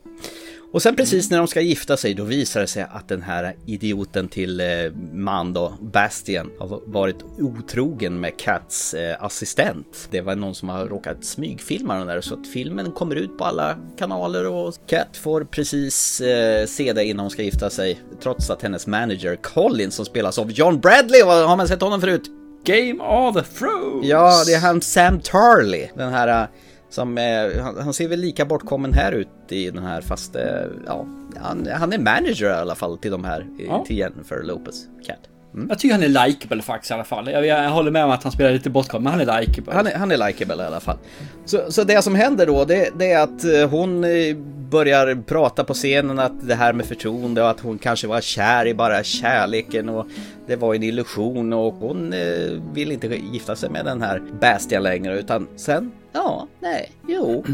Och 0.72 0.82
sen 0.82 0.96
precis 0.96 1.30
när 1.30 1.38
de 1.38 1.48
ska 1.48 1.60
gifta 1.60 1.96
sig 1.96 2.14
då 2.14 2.24
visar 2.24 2.60
det 2.60 2.66
sig 2.66 2.86
att 2.90 3.08
den 3.08 3.22
här 3.22 3.56
idioten 3.66 4.28
till 4.28 4.60
eh, 4.60 4.66
man 5.12 5.52
då, 5.52 5.74
Bastian, 5.80 6.50
har 6.58 6.80
varit 6.86 7.16
otrogen 7.38 8.20
med 8.20 8.38
Cats 8.38 8.94
eh, 8.94 9.24
assistent. 9.24 10.08
Det 10.10 10.20
var 10.20 10.36
någon 10.36 10.54
som 10.54 10.68
har 10.68 10.86
råkat 10.86 11.24
smygfilma 11.24 11.98
den 11.98 12.06
där 12.06 12.20
så 12.20 12.34
att 12.34 12.46
filmen 12.46 12.92
kommer 12.92 13.16
ut 13.16 13.38
på 13.38 13.44
alla 13.44 13.76
kanaler 13.98 14.46
och 14.46 14.74
Cat 14.86 15.16
får 15.16 15.44
precis 15.44 16.20
eh, 16.20 16.66
se 16.66 16.92
det 16.92 17.04
innan 17.04 17.20
hon 17.20 17.30
ska 17.30 17.42
gifta 17.42 17.70
sig. 17.70 18.00
Trots 18.22 18.50
att 18.50 18.62
hennes 18.62 18.86
manager 18.86 19.36
Colin 19.36 19.90
som 19.90 20.04
spelas 20.04 20.38
av 20.38 20.52
John 20.52 20.80
Bradley, 20.80 21.22
har 21.22 21.56
man 21.56 21.68
sett 21.68 21.80
honom 21.80 22.00
förut? 22.00 22.22
Game 22.64 23.02
of 23.02 23.58
Thrones! 23.58 24.06
Ja, 24.06 24.42
det 24.46 24.54
är 24.54 24.60
han 24.60 24.80
Sam 24.80 25.20
Tarley. 25.20 25.88
Den 25.96 26.12
här 26.12 26.48
som, 26.90 27.18
eh, 27.18 27.62
han, 27.62 27.76
han 27.78 27.94
ser 27.94 28.08
väl 28.08 28.20
lika 28.20 28.44
bortkommen 28.44 28.92
här 28.92 29.12
ut 29.12 29.28
i 29.48 29.70
den 29.70 29.82
här 29.82 30.00
fast, 30.00 30.36
eh, 30.36 30.42
ja, 30.86 31.06
han, 31.36 31.68
han 31.72 31.92
är 31.92 31.98
manager 31.98 32.46
i 32.50 32.52
alla 32.52 32.74
fall 32.74 32.98
till 32.98 33.10
de 33.10 33.24
här, 33.24 33.46
Ja. 33.58 33.84
till 33.86 33.98
Jennifer 33.98 34.42
Lopez 34.42 34.86
Cat. 35.06 35.29
Mm. 35.54 35.68
Jag 35.68 35.78
tycker 35.78 35.94
han 35.94 36.02
är 36.02 36.26
likeable 36.26 36.62
faktiskt 36.62 36.90
i 36.90 36.94
alla 36.94 37.04
fall. 37.04 37.30
Jag, 37.30 37.46
jag 37.46 37.70
håller 37.70 37.90
med 37.90 38.04
om 38.04 38.10
att 38.10 38.22
han 38.22 38.32
spelar 38.32 38.52
lite 38.52 38.70
bortkommen, 38.70 39.02
men 39.02 39.12
han 39.12 39.28
är 39.28 39.40
likeable. 39.40 39.74
Han 39.74 39.86
är, 39.86 39.94
han 39.94 40.10
är 40.10 40.26
likeable 40.26 40.62
i 40.62 40.66
alla 40.66 40.80
fall. 40.80 40.98
Så, 41.44 41.72
så 41.72 41.84
det 41.84 42.02
som 42.02 42.14
händer 42.14 42.46
då, 42.46 42.64
det, 42.64 42.90
det 42.98 43.12
är 43.12 43.22
att 43.22 43.44
eh, 43.44 43.70
hon 43.70 44.04
eh, 44.04 44.36
börjar 44.70 45.22
prata 45.22 45.64
på 45.64 45.74
scenen 45.74 46.18
att 46.18 46.48
det 46.48 46.54
här 46.54 46.72
med 46.72 46.86
förtroende 46.86 47.42
och 47.42 47.50
att 47.50 47.60
hon 47.60 47.78
kanske 47.78 48.06
var 48.06 48.20
kär 48.20 48.66
i 48.66 48.74
bara 48.74 49.02
kärleken 49.02 49.88
och 49.88 50.06
det 50.46 50.56
var 50.56 50.74
en 50.74 50.82
illusion 50.82 51.52
och 51.52 51.74
hon 51.74 52.12
eh, 52.12 52.62
vill 52.72 52.92
inte 52.92 53.06
gifta 53.06 53.56
sig 53.56 53.70
med 53.70 53.84
den 53.84 54.02
här 54.02 54.22
Bastian 54.40 54.82
längre 54.82 55.18
utan 55.18 55.46
sen, 55.56 55.92
ja, 56.12 56.48
nej, 56.60 56.92
jo. 57.08 57.44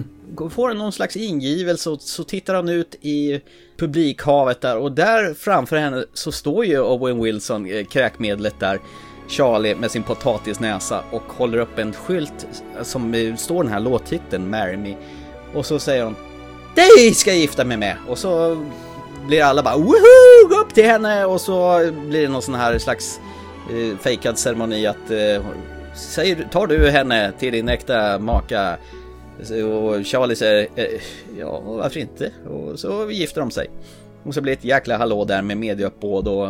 Får 0.50 0.74
någon 0.74 0.92
slags 0.92 1.16
ingivelse 1.16 1.90
och 1.90 2.00
så 2.00 2.24
tittar 2.24 2.54
hon 2.54 2.68
ut 2.68 2.94
i 3.00 3.40
publikhavet 3.76 4.60
där 4.60 4.76
och 4.76 4.92
där 4.92 5.34
framför 5.34 5.76
henne 5.76 6.04
så 6.12 6.32
står 6.32 6.64
ju 6.64 6.80
Owen 6.80 7.22
Wilson, 7.22 7.70
eh, 7.70 7.84
kräkmedlet 7.84 8.54
där, 8.60 8.80
Charlie 9.28 9.74
med 9.74 9.90
sin 9.90 10.02
potatisnäsa 10.02 11.02
och 11.10 11.22
håller 11.22 11.58
upp 11.58 11.78
en 11.78 11.92
skylt 11.92 12.46
som 12.82 13.14
eh, 13.14 13.36
står 13.36 13.62
den 13.62 13.72
här 13.72 13.80
låttiteln 13.80 14.50
Marry 14.50 14.76
Me. 14.76 14.94
Och 15.54 15.66
så 15.66 15.78
säger 15.78 16.04
hon 16.04 16.16
Dig 16.74 17.14
ska 17.14 17.30
jag 17.30 17.38
gifta 17.38 17.64
mig 17.64 17.76
med! 17.76 17.96
Och 18.08 18.18
så 18.18 18.64
blir 19.26 19.42
alla 19.42 19.62
bara 19.62 19.76
woho! 19.76 20.48
Gå 20.48 20.54
upp 20.54 20.74
till 20.74 20.84
henne! 20.84 21.24
Och 21.24 21.40
så 21.40 21.78
blir 22.08 22.22
det 22.22 22.28
någon 22.28 22.42
sån 22.42 22.54
här 22.54 22.78
slags 22.78 23.20
eh, 23.70 23.98
fejkad 23.98 24.38
ceremoni 24.38 24.86
att 24.86 25.10
eh, 25.10 25.44
säger, 25.94 26.48
tar 26.52 26.66
du 26.66 26.90
henne 26.90 27.32
till 27.38 27.52
din 27.52 27.68
äkta 27.68 28.18
maka? 28.18 28.76
Och 29.38 30.06
Charlie 30.06 30.36
säger 30.36 30.68
eh, 30.76 30.84
ja, 31.38 31.60
varför 31.60 32.00
inte? 32.00 32.30
Och 32.48 32.78
så 32.78 33.10
gifter 33.10 33.40
de 33.40 33.50
sig. 33.50 33.70
Och 34.22 34.34
så 34.34 34.40
blir 34.40 34.52
det 34.52 34.58
ett 34.58 34.64
jäkla 34.64 34.96
hallå 34.96 35.24
där 35.24 35.42
med 35.42 35.56
medieuppbåd 35.56 36.28
och 36.28 36.48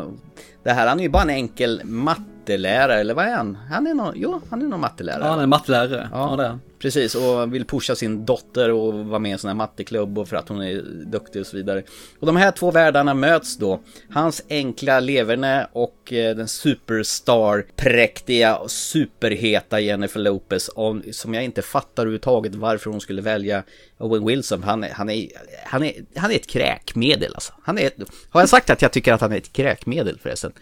det 0.62 0.70
här, 0.72 0.86
han 0.86 0.98
är 0.98 1.02
ju 1.02 1.08
bara 1.08 1.22
en 1.22 1.30
enkel 1.30 1.80
mattelärare, 1.84 3.00
eller 3.00 3.14
vad 3.14 3.24
är 3.24 3.36
han? 3.36 3.54
Han 3.70 3.86
är 3.86 3.94
någon, 3.94 4.12
jo, 4.16 4.40
han 4.50 4.62
är 4.62 4.66
någon 4.66 4.80
mattelärare. 4.80 5.20
Ja, 5.24 5.30
han 5.30 5.40
är 5.40 5.46
mattelärare. 5.46 6.08
Ja, 6.12 6.30
Ja, 6.30 6.36
det 6.36 6.44
är 6.44 6.48
han. 6.48 6.60
Precis, 6.78 7.14
och 7.14 7.54
vill 7.54 7.64
pusha 7.64 7.94
sin 7.94 8.24
dotter 8.24 8.70
och 8.70 8.94
vara 8.94 9.18
med 9.18 9.28
i 9.28 9.32
en 9.32 9.38
sån 9.38 9.48
här 9.48 9.54
matteklubb 9.54 10.18
och 10.18 10.28
för 10.28 10.36
att 10.36 10.48
hon 10.48 10.62
är 10.62 10.82
duktig 11.06 11.40
och 11.40 11.46
så 11.46 11.56
vidare. 11.56 11.82
Och 12.18 12.26
de 12.26 12.36
här 12.36 12.50
två 12.50 12.70
världarna 12.70 13.14
möts 13.14 13.56
då. 13.56 13.80
Hans 14.10 14.42
enkla 14.50 15.00
leverne 15.00 15.68
och 15.72 16.12
eh, 16.12 16.36
den 16.36 16.48
superstar, 16.48 17.66
präktiga 17.76 18.56
och 18.56 18.70
superheta 18.70 19.80
Jennifer 19.80 20.20
Lopez. 20.20 20.70
Som 21.12 21.34
jag 21.34 21.44
inte 21.44 21.62
fattar 21.62 22.02
överhuvudtaget 22.02 22.54
varför 22.54 22.90
hon 22.90 23.00
skulle 23.00 23.22
välja 23.22 23.62
Owen 23.98 24.26
Wilson. 24.26 24.62
Han 24.62 24.84
är, 24.84 24.90
han 24.90 25.10
är, 25.10 25.28
han 25.64 25.82
är, 25.82 25.94
han 26.16 26.30
är 26.30 26.34
ett 26.34 26.46
kräkmedel 26.46 27.34
alltså. 27.34 27.52
Han 27.62 27.78
är, 27.78 27.90
har 28.30 28.40
jag 28.40 28.48
sagt 28.48 28.70
att 28.70 28.82
jag 28.82 28.92
tycker 28.92 29.12
att 29.12 29.20
han 29.20 29.32
är 29.32 29.36
ett 29.36 29.52
kräkmedel 29.52 30.18
förresten? 30.22 30.52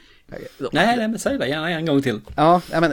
Nej, 0.73 0.97
nej, 0.97 1.09
men 1.09 1.19
säg 1.19 1.39
det 1.39 1.49
gärna 1.49 1.71
en 1.71 1.87
gång 1.87 2.03
till. 2.03 2.21
Ja, 2.37 2.61
men, 2.71 2.93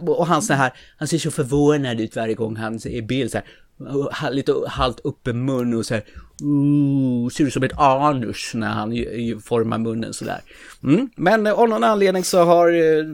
och 0.00 0.26
han 0.26 0.42
så 0.42 0.52
här, 0.52 0.72
han 0.98 1.08
ser 1.08 1.18
så 1.18 1.30
förvånad 1.30 2.00
ut 2.00 2.16
varje 2.16 2.34
gång 2.34 2.56
han 2.56 2.74
är 2.74 2.86
i 2.88 3.02
bild 3.02 3.30
så 3.30 3.38
här, 4.12 4.30
lite 4.30 4.54
halvt 4.68 5.00
uppe 5.00 5.32
mun 5.32 5.74
och 5.74 5.86
så 5.86 5.94
här, 5.94 6.04
ooh, 6.42 7.28
ser 7.30 7.44
ut 7.44 7.52
som 7.52 7.62
ett 7.62 7.78
anus 7.78 8.50
när 8.54 8.68
han 8.68 8.92
formar 9.44 9.78
munnen 9.78 10.12
så 10.14 10.24
där. 10.24 10.40
Mm. 10.82 11.10
Men 11.16 11.46
av 11.46 11.68
någon 11.68 11.84
anledning 11.84 12.24
så 12.24 12.44
har 12.44 12.72
eh, 12.72 13.04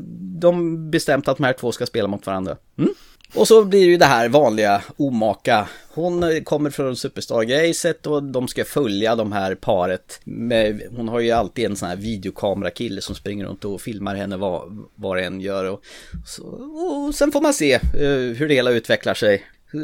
de 0.40 0.90
bestämt 0.90 1.28
att 1.28 1.36
de 1.36 1.44
här 1.44 1.52
två 1.52 1.72
ska 1.72 1.86
spela 1.86 2.08
mot 2.08 2.26
varandra. 2.26 2.56
Mm. 2.78 2.90
Och 3.36 3.48
så 3.48 3.64
blir 3.64 3.80
det 3.80 3.86
ju 3.86 3.96
det 3.96 4.04
här 4.04 4.28
vanliga 4.28 4.82
omaka. 4.96 5.68
Hon 5.94 6.44
kommer 6.44 6.70
från 6.70 6.96
Superstar-grejset 6.96 8.06
och 8.06 8.22
de 8.22 8.48
ska 8.48 8.64
följa 8.64 9.16
de 9.16 9.32
här 9.32 9.54
paret. 9.54 10.20
Med, 10.24 10.82
hon 10.96 11.08
har 11.08 11.20
ju 11.20 11.30
alltid 11.30 11.64
en 11.64 11.76
sån 11.76 11.88
här 11.88 11.96
videokamerakille 11.96 13.00
som 13.00 13.14
springer 13.14 13.44
runt 13.44 13.64
och 13.64 13.80
filmar 13.80 14.14
henne 14.14 14.36
vad, 14.36 14.84
vad 14.94 15.16
det 15.16 15.24
än 15.24 15.40
gör. 15.40 15.64
Och, 15.64 15.80
så, 16.26 16.42
och 16.46 17.14
sen 17.14 17.32
får 17.32 17.40
man 17.40 17.54
se 17.54 17.72
eh, 17.72 18.36
hur 18.36 18.48
det 18.48 18.54
hela 18.54 18.70
utvecklar 18.70 19.14
sig. 19.14 19.42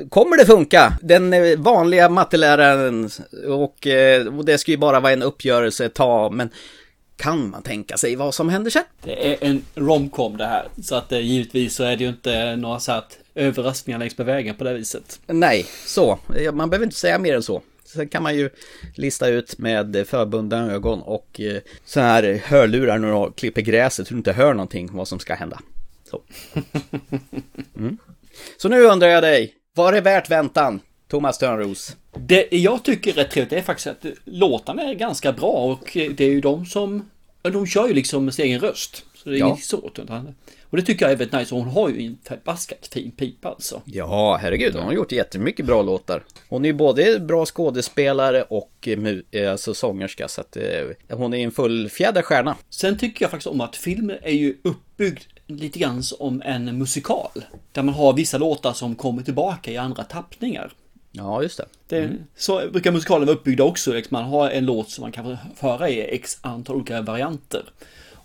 Kommer 0.09 0.37
det 0.37 0.47
funka? 0.47 0.99
Den 1.03 1.33
eh, 1.33 1.59
vanliga 1.59 2.09
matteläraren 2.09 3.11
och, 3.49 3.87
eh, 3.87 4.27
och 4.27 4.45
det 4.45 4.59
ska 4.59 4.71
ju 4.71 4.79
bara 4.79 5.01
vara 5.01 5.13
en 5.13 5.23
uppgörelse 5.23 5.85
ett 5.85 5.95
tag, 5.95 6.33
men 6.33 6.51
kan 7.17 7.51
man 7.51 7.63
tänka 7.63 7.97
sig 7.97 8.17
vad 8.17 8.35
som 8.35 8.49
händer 8.49 8.71
sen? 8.71 8.85
Det 9.05 9.33
är 9.33 9.37
en 9.41 9.65
romcom 9.75 10.37
det 10.37 10.47
här. 10.47 10.69
Så 10.83 10.95
att 10.95 11.13
givetvis 11.13 11.75
så 11.75 11.85
är 11.85 11.97
det 11.97 12.05
ju 12.05 12.11
inte 12.11 12.57
några 12.57 12.81
så 12.81 12.93
att 12.93 13.19
överraskningar 13.41 13.99
längs 13.99 14.19
med 14.19 14.27
vägen 14.27 14.55
på 14.55 14.65
det 14.65 14.75
viset. 14.75 15.21
Nej, 15.27 15.67
så. 15.87 16.19
Man 16.53 16.71
behöver 16.71 16.87
inte 16.87 16.97
säga 16.97 17.19
mer 17.19 17.35
än 17.35 17.43
så. 17.43 17.63
Sen 17.85 18.09
kan 18.09 18.23
man 18.23 18.37
ju 18.37 18.51
lista 18.95 19.29
ut 19.29 19.59
med 19.59 20.05
förbundna 20.09 20.73
ögon 20.73 21.03
och 21.03 21.41
eh, 21.41 21.61
så 21.85 22.01
här 22.01 22.43
hörlurar 22.45 22.99
när 22.99 23.27
du 23.27 23.33
klipper 23.33 23.63
gräset 23.63 24.09
så 24.09 24.15
du 24.15 24.19
inte 24.19 24.33
hör 24.33 24.55
någonting 24.55 24.89
vad 24.93 25.09
som 25.09 25.19
ska 25.19 25.35
hända. 25.35 25.61
Så. 26.11 26.23
Mm. 27.77 27.99
Så 28.57 28.69
nu 28.69 28.83
undrar 28.83 29.09
jag 29.09 29.23
dig, 29.23 29.55
var 29.75 29.93
det 29.93 30.01
värt 30.01 30.31
väntan? 30.31 30.81
Thomas 31.09 31.39
Törnros. 31.39 31.97
Det 32.19 32.49
jag 32.51 32.85
tycker 32.85 33.19
är 33.19 33.25
trevligt 33.25 33.53
är 33.53 33.63
faktiskt 33.63 33.87
att 33.87 34.05
låtarna 34.25 34.83
är 34.83 34.95
ganska 34.95 35.33
bra 35.33 35.51
och 35.53 35.91
det 35.93 36.21
är 36.21 36.29
ju 36.31 36.41
de 36.41 36.67
som... 36.67 37.11
De 37.43 37.67
kör 37.67 37.89
ju 37.89 37.95
liksom 37.95 38.25
med 38.25 38.35
sin 38.35 38.45
egen 38.45 38.61
röst. 38.61 39.05
Så 39.15 39.29
det 39.31 39.37
är 39.37 39.39
Ja. 39.39 39.47
inget 39.49 39.65
svårt. 39.65 39.99
utan- 39.99 40.35
Och 40.71 40.77
det 40.77 40.83
tycker 40.83 41.05
jag 41.05 41.13
är 41.13 41.17
väldigt 41.17 41.41
nice. 41.41 41.55
Och 41.55 41.61
hon 41.61 41.71
har 41.71 41.89
ju 41.89 42.07
en 42.07 42.19
förbaskat 42.25 42.87
fin 42.93 43.11
pipa 43.11 43.49
alltså. 43.49 43.83
Ja, 43.85 44.39
herregud, 44.43 44.75
hon 44.75 44.85
har 44.85 44.93
gjort 44.93 45.13
jättemycket 45.13 45.67
bra 45.67 45.83
låtar. 45.83 46.23
Hon 46.49 46.65
är 46.65 46.69
ju 46.69 46.75
både 46.75 47.21
bra 47.21 47.47
skådespelare 47.47 48.43
och 48.43 48.89
eh, 48.89 48.99
eh, 49.31 49.51
alltså 49.51 49.75
sångerska, 49.75 50.29
så 50.29 50.41
att 50.41 50.57
eh, 50.57 50.63
hon 51.17 51.35
är 51.35 51.39
en 51.39 51.51
fullfjädrad 51.51 52.25
stjärna. 52.25 52.57
Sen 52.71 52.99
tycker 52.99 53.25
jag 53.25 53.31
faktiskt 53.31 53.47
om 53.47 53.61
att 53.61 53.77
filmen 53.77 54.19
är 54.23 54.35
ju 54.35 54.57
uppbyggd 54.63 55.23
lite 55.47 55.79
grann 55.79 56.03
som 56.03 56.43
en 56.45 56.79
musikal. 56.79 57.45
Där 57.73 57.83
man 57.83 57.95
har 57.95 58.13
vissa 58.13 58.39
låtar 58.39 58.73
som 58.73 58.95
kommer 58.95 59.23
tillbaka 59.23 59.71
i 59.71 59.77
andra 59.77 60.05
tappningar. 60.05 60.73
Ja, 61.13 61.43
just 61.43 61.57
det. 61.57 61.67
det 61.89 62.11
Så 62.37 62.63
brukar 62.73 62.93
musikaler 62.93 63.27
vara 63.27 63.37
uppbyggda 63.37 63.65
också. 63.65 63.93
Liksom 63.93 64.15
man 64.15 64.25
har 64.25 64.51
en 64.51 64.65
låt 64.65 64.91
som 64.91 65.03
man 65.03 65.13
kan 65.13 65.37
få 65.57 65.67
höra 65.69 65.89
i 65.89 66.15
x 66.15 66.39
antal 66.41 66.77
olika 66.77 67.03
varianter. 67.03 67.65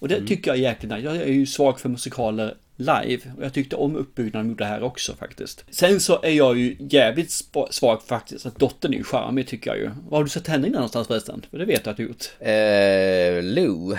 Och 0.05 0.09
det 0.09 0.27
tycker 0.27 0.51
jag 0.51 0.57
är 0.57 0.61
jäkligt 0.61 0.91
nice. 0.91 1.01
Jag 1.05 1.15
är 1.15 1.25
ju 1.25 1.45
svag 1.45 1.79
för 1.79 1.89
musikaler 1.89 2.55
live. 2.75 3.21
Och 3.37 3.43
jag 3.43 3.53
tyckte 3.53 3.75
om 3.75 3.95
uppbyggnaden 3.95 4.49
av 4.51 4.55
det 4.57 4.65
här 4.65 4.83
också 4.83 5.15
faktiskt. 5.15 5.65
Sen 5.69 5.99
så 5.99 6.21
är 6.21 6.29
jag 6.31 6.57
ju 6.57 6.75
jävligt 6.79 7.31
svag 7.69 8.03
faktiskt. 8.03 8.45
Att 8.45 8.59
dottern 8.59 8.93
är 8.93 8.97
ju 8.97 9.03
charmig 9.03 9.47
tycker 9.47 9.69
jag 9.71 9.79
ju. 9.79 9.89
Var 10.09 10.17
har 10.17 10.23
du 10.23 10.29
sett 10.29 10.47
henne 10.47 10.67
innan 10.67 10.75
någonstans 10.77 11.07
förresten? 11.07 11.45
För 11.51 11.57
det 11.57 11.65
vet 11.65 11.81
jag 11.85 11.91
att 11.91 11.97
du 11.97 12.03
gjort. 12.03 12.25
Eh, 12.39 13.43
Lou, 13.53 13.93
eh, 13.93 13.97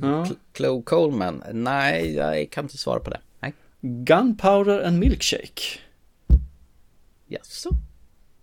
Cl- 0.00 0.34
Chloe 0.56 0.82
Coleman. 0.82 1.42
Nej, 1.52 2.14
jag 2.14 2.50
kan 2.50 2.64
inte 2.64 2.78
svara 2.78 3.00
på 3.00 3.10
det. 3.10 3.20
Nej. 3.40 3.52
Gunpowder 3.80 4.80
and 4.86 4.98
Milkshake. 4.98 5.62
Jaså? 7.26 7.70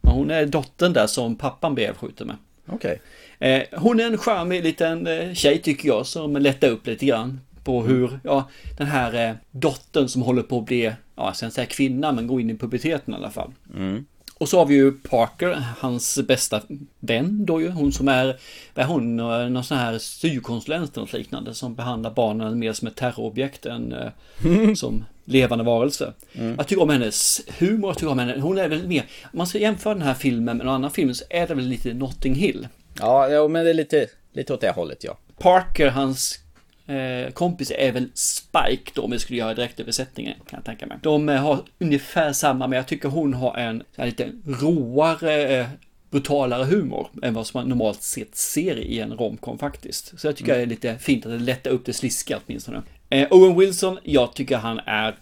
Ja, 0.02 0.10
Hon 0.10 0.32
är 0.32 0.46
dottern 0.46 0.94
där 0.94 1.08
som 1.08 1.36
pappan 1.36 1.76
blev 1.76 1.94
skjuten 1.94 2.28
med. 2.28 2.36
Okej. 2.66 3.02
Eh, 3.40 3.64
hon 3.72 4.00
är 4.00 4.06
en 4.06 4.18
charmig 4.18 4.64
liten 4.64 5.08
eh, 5.08 5.34
tjej 5.34 5.62
tycker 5.62 5.88
jag 5.88 6.06
som 6.06 6.38
lättar 6.38 6.70
upp 6.70 6.88
lite 6.88 7.06
grann 7.06 7.40
på 7.64 7.84
hur, 7.84 8.20
ja, 8.24 8.50
den 8.78 8.88
här 8.88 9.30
eh, 9.30 9.36
dottern 9.52 10.08
som 10.08 10.22
håller 10.22 10.44
på 10.44 10.60
att 10.60 10.66
bli, 10.66 10.94
ja, 11.16 11.34
sen 11.34 11.52
säga 11.52 11.66
kvinna, 11.66 12.12
men 12.12 12.28
går 12.28 12.42
in 12.42 12.50
i 12.50 12.58
puberteten 12.58 13.14
i 13.14 13.18
alla 13.18 13.32
fall. 13.32 13.52
Mm. 13.76 14.06
Och 14.38 14.50
så 14.50 14.60
har 14.60 14.66
vi 14.66 14.76
ju 14.76 14.92
Parker, 14.92 15.64
hans 15.80 16.20
bästa 16.28 16.62
vän 17.00 17.46
då 17.46 17.62
ju, 17.62 17.70
hon 17.70 17.92
som 17.92 18.08
är, 18.08 18.38
vad 18.74 18.86
är 18.86 18.90
hon, 18.90 19.20
Eh, 19.20 19.50
någon 19.50 19.64
sån 19.64 19.78
här 19.78 19.98
syokonsulent 19.98 20.98
eller 20.98 21.06
något 21.06 21.14
liknande 21.14 21.54
som 21.54 21.76
behandlar 21.76 22.12
barnen 22.12 22.60
mer 22.60 22.74
som 22.74 22.88
ett 22.88 22.96
terrorobjekt 22.96 23.66
än 23.66 23.94
eh, 23.94 24.74
som 24.76 25.06
levande 25.26 25.64
varelse. 25.64 26.14
Jag 26.32 26.68
tycker 26.68 26.82
om 26.82 26.90
hennes 26.90 27.42
humor, 27.60 27.90
jag 27.90 27.98
tycker 27.98 28.12
om 28.12 28.20
henne, 28.20 28.40
hon 28.40 28.58
är 28.58 28.68
väl 28.68 28.88
mer, 28.88 29.06
om 29.24 29.38
man 29.38 29.48
ska 29.48 29.58
jämföra 29.58 29.94
den 29.94 30.04
här 30.04 30.14
filmen 30.14 30.58
med 30.58 30.66
någon 30.66 30.76
annan 30.76 30.92
film 30.92 31.14
så 31.14 31.26
är 31.30 31.48
det 31.48 31.54
väl 31.56 31.66
lite 31.68 31.94
Notting 31.94 32.36
Hill. 32.36 32.68
Ja, 33.00 33.30
ja, 33.30 33.48
men 33.48 33.64
det 33.64 33.70
är 33.70 33.74
lite, 33.74 34.08
lite 34.34 34.54
åt 34.54 34.62
det 34.62 34.72
hållet 34.72 35.04
ja. 35.04 35.18
Parker, 35.38 35.90
hans 35.90 36.40
eh, 36.88 37.32
kompis 37.34 37.72
är 37.76 37.92
väl 37.92 38.10
Spike 38.14 38.92
då 38.94 39.02
om 39.02 39.12
vi 39.12 39.20
skulle 39.20 39.40
göra 39.40 39.54
direktöversättningen 39.54 40.34
kan 40.50 40.58
jag 40.58 40.66
tänka 40.66 40.86
mig. 40.86 40.98
De 41.02 41.30
eh, 41.30 41.42
har 41.42 41.60
ungefär 41.80 42.34
samma 42.34 42.68
men 42.68 42.78
jag 42.78 42.88
tycker 42.88 43.10
hon 43.10 43.34
har 43.34 43.58
en 43.58 43.84
lite 43.96 44.32
råare, 44.46 45.60
eh, 45.60 45.68
brutalare 46.12 46.64
humor 46.64 47.08
än 47.24 47.34
vad 47.34 47.48
som 47.48 47.60
man 47.60 47.70
normalt 47.70 48.02
sett 48.02 48.36
ser 48.36 48.78
i 48.78 49.00
en 49.00 49.14
romcom 49.14 49.58
faktiskt. 49.58 50.20
Så 50.20 50.28
jag 50.28 50.36
tycker 50.36 50.56
det 50.56 50.62
är 50.62 50.66
lite 50.66 50.98
fint 50.98 51.26
att 51.26 51.32
det 51.32 51.40
lättar 51.40 51.72
upp 51.72 51.86
det 51.86 51.94
sliskiga 51.94 52.40
åtminstone. 52.46 52.82
Eh, 53.10 53.28
Owen 53.32 53.60
Wilson, 53.60 54.00
jag 54.04 54.34
tycker 54.34 54.58
han 54.58 54.80
är 54.86 55.16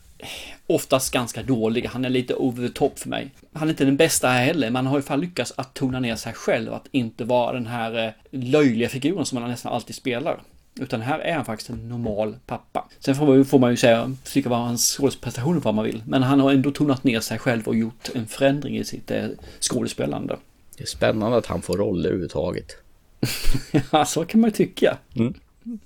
oftast 0.68 1.14
ganska 1.14 1.44
dålig. 1.44 1.86
Han 1.86 2.06
är 2.06 2.10
lite 2.10 2.36
over 2.36 2.68
the 2.68 2.74
top 2.74 3.00
för 3.00 3.10
mig. 3.10 3.32
Han 3.54 3.68
är 3.68 3.72
inte 3.72 3.86
den 3.86 3.98
bästa 3.98 4.28
här 4.28 4.46
heller, 4.46 4.68
men 4.70 4.76
han 4.76 4.86
har 4.86 4.94
alla 4.96 5.04
fall 5.04 5.22
lyckats 5.22 5.54
att 5.56 5.74
tona 5.74 6.00
ner 6.00 6.16
sig 6.16 6.34
själv, 6.34 6.74
att 6.74 6.88
inte 6.92 7.24
vara 7.24 7.54
den 7.54 7.68
här 7.68 8.06
eh, 8.06 8.12
löjliga 8.32 8.90
figuren 8.90 9.26
som 9.26 9.38
han 9.38 9.50
nästan 9.52 9.74
alltid 9.74 9.96
spelar. 9.96 10.42
Utan 10.80 11.02
här 11.02 11.20
är 11.20 11.34
han 11.34 11.46
faktiskt 11.46 11.70
en 11.70 11.90
normal 11.90 12.36
pappa. 12.46 12.90
Sen 13.00 13.16
får 13.16 13.26
man 13.26 13.36
ju, 13.36 13.46
får 13.46 13.60
man 13.60 13.72
ju 13.72 13.78
säga, 13.78 14.16
tycka 14.24 14.50
vad 14.50 14.60
hans 14.60 14.98
skådesprestation 14.98 15.60
vad 15.60 15.74
man 15.74 15.86
vill. 15.86 16.04
Men 16.08 16.24
han 16.24 16.40
har 16.40 16.52
ändå 16.52 16.72
tonat 16.72 17.04
ner 17.04 17.20
sig 17.20 17.40
själv 17.40 17.68
och 17.68 17.76
gjort 17.76 18.10
en 18.16 18.28
förändring 18.28 18.78
i 18.78 18.84
sitt 18.84 19.12
eh, 19.12 19.26
skådespelande. 19.60 20.38
Det 20.78 20.84
är 20.84 20.88
spännande 20.88 21.38
att 21.38 21.46
han 21.46 21.62
får 21.62 21.78
roller 21.78 22.10
överhuvudtaget. 22.10 22.68
Ja, 23.92 24.06
så 24.06 24.26
kan 24.26 24.42
man 24.42 24.50
ju 24.50 24.56
tycka. 24.56 24.98
Eh, 25.16 25.28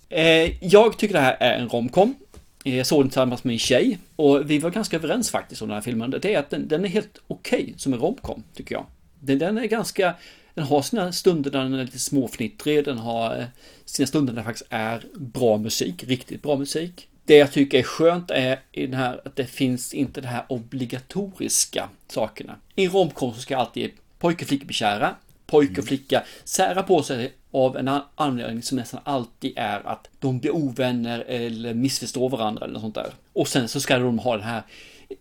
Eh, 0.09 0.65
jag 0.65 0.97
tycker 0.97 1.13
det 1.13 1.19
här 1.19 1.37
är 1.39 1.59
en 1.59 1.69
romcom. 1.69 2.15
Eh, 2.63 2.77
jag 2.77 2.87
såg 2.87 3.01
den 3.01 3.09
tillsammans 3.09 3.43
med 3.43 3.51
min 3.51 3.59
tjej 3.59 3.97
och 4.15 4.51
vi 4.51 4.59
var 4.59 4.69
ganska 4.69 4.97
överens 4.97 5.29
faktiskt 5.29 5.61
om 5.61 5.67
den 5.67 5.75
här 5.75 5.81
filmen. 5.81 6.15
Det 6.21 6.33
är 6.33 6.39
att 6.39 6.49
den, 6.49 6.67
den 6.67 6.85
är 6.85 6.89
helt 6.89 7.21
okej 7.27 7.73
som 7.77 7.93
en 7.93 7.99
romcom, 7.99 8.43
tycker 8.53 8.75
jag. 8.75 8.85
Den, 9.19 9.39
den 9.39 9.57
är 9.57 9.65
ganska, 9.65 10.13
den 10.53 10.63
har 10.63 10.81
sina 10.81 11.11
stunder 11.11 11.51
där 11.51 11.63
den 11.63 11.73
är 11.73 11.83
lite 11.83 11.99
småfnittrig, 11.99 12.85
den 12.85 12.97
har 12.97 13.39
eh, 13.39 13.45
sina 13.85 14.07
stunder 14.07 14.33
där 14.33 14.41
det 14.41 14.45
faktiskt 14.45 14.67
är 14.69 15.03
bra 15.15 15.57
musik, 15.57 16.03
riktigt 16.03 16.41
bra 16.41 16.55
musik. 16.55 17.07
Det 17.25 17.37
jag 17.37 17.51
tycker 17.51 17.79
är 17.79 17.83
skönt 17.83 18.31
är 18.31 18.59
i 18.71 18.85
den 18.85 18.99
här 18.99 19.21
att 19.25 19.35
det 19.35 19.45
finns 19.45 19.93
inte 19.93 20.21
de 20.21 20.27
här 20.27 20.45
obligatoriska 20.49 21.89
sakerna. 22.07 22.55
I 22.75 22.85
en 22.85 22.91
romcom 22.91 23.33
så 23.33 23.41
ska 23.41 23.57
alltid 23.57 23.91
pojke 24.19 24.43
och 24.43 24.47
flicka 24.47 24.65
bli 24.65 24.73
kära, 24.73 25.15
pojke 25.47 25.81
och 25.81 25.87
flicka 25.87 26.23
sära 26.43 26.83
på 26.83 27.03
sig 27.03 27.33
av 27.51 27.77
en 27.77 27.87
an- 27.87 28.01
anledning 28.15 28.63
som 28.63 28.77
nästan 28.77 28.99
alltid 29.03 29.53
är 29.55 29.87
att 29.87 30.07
de 30.19 30.39
blir 30.39 30.55
ovänner 30.55 31.19
eller 31.19 31.73
missförstår 31.73 32.29
varandra 32.29 32.63
eller 32.63 32.73
något 32.73 32.81
sånt 32.81 32.95
där. 32.95 33.13
Och 33.33 33.47
sen 33.47 33.67
så 33.67 33.79
ska 33.79 33.99
de 33.99 34.19
ha 34.19 34.37
den 34.37 34.45
här 34.45 34.63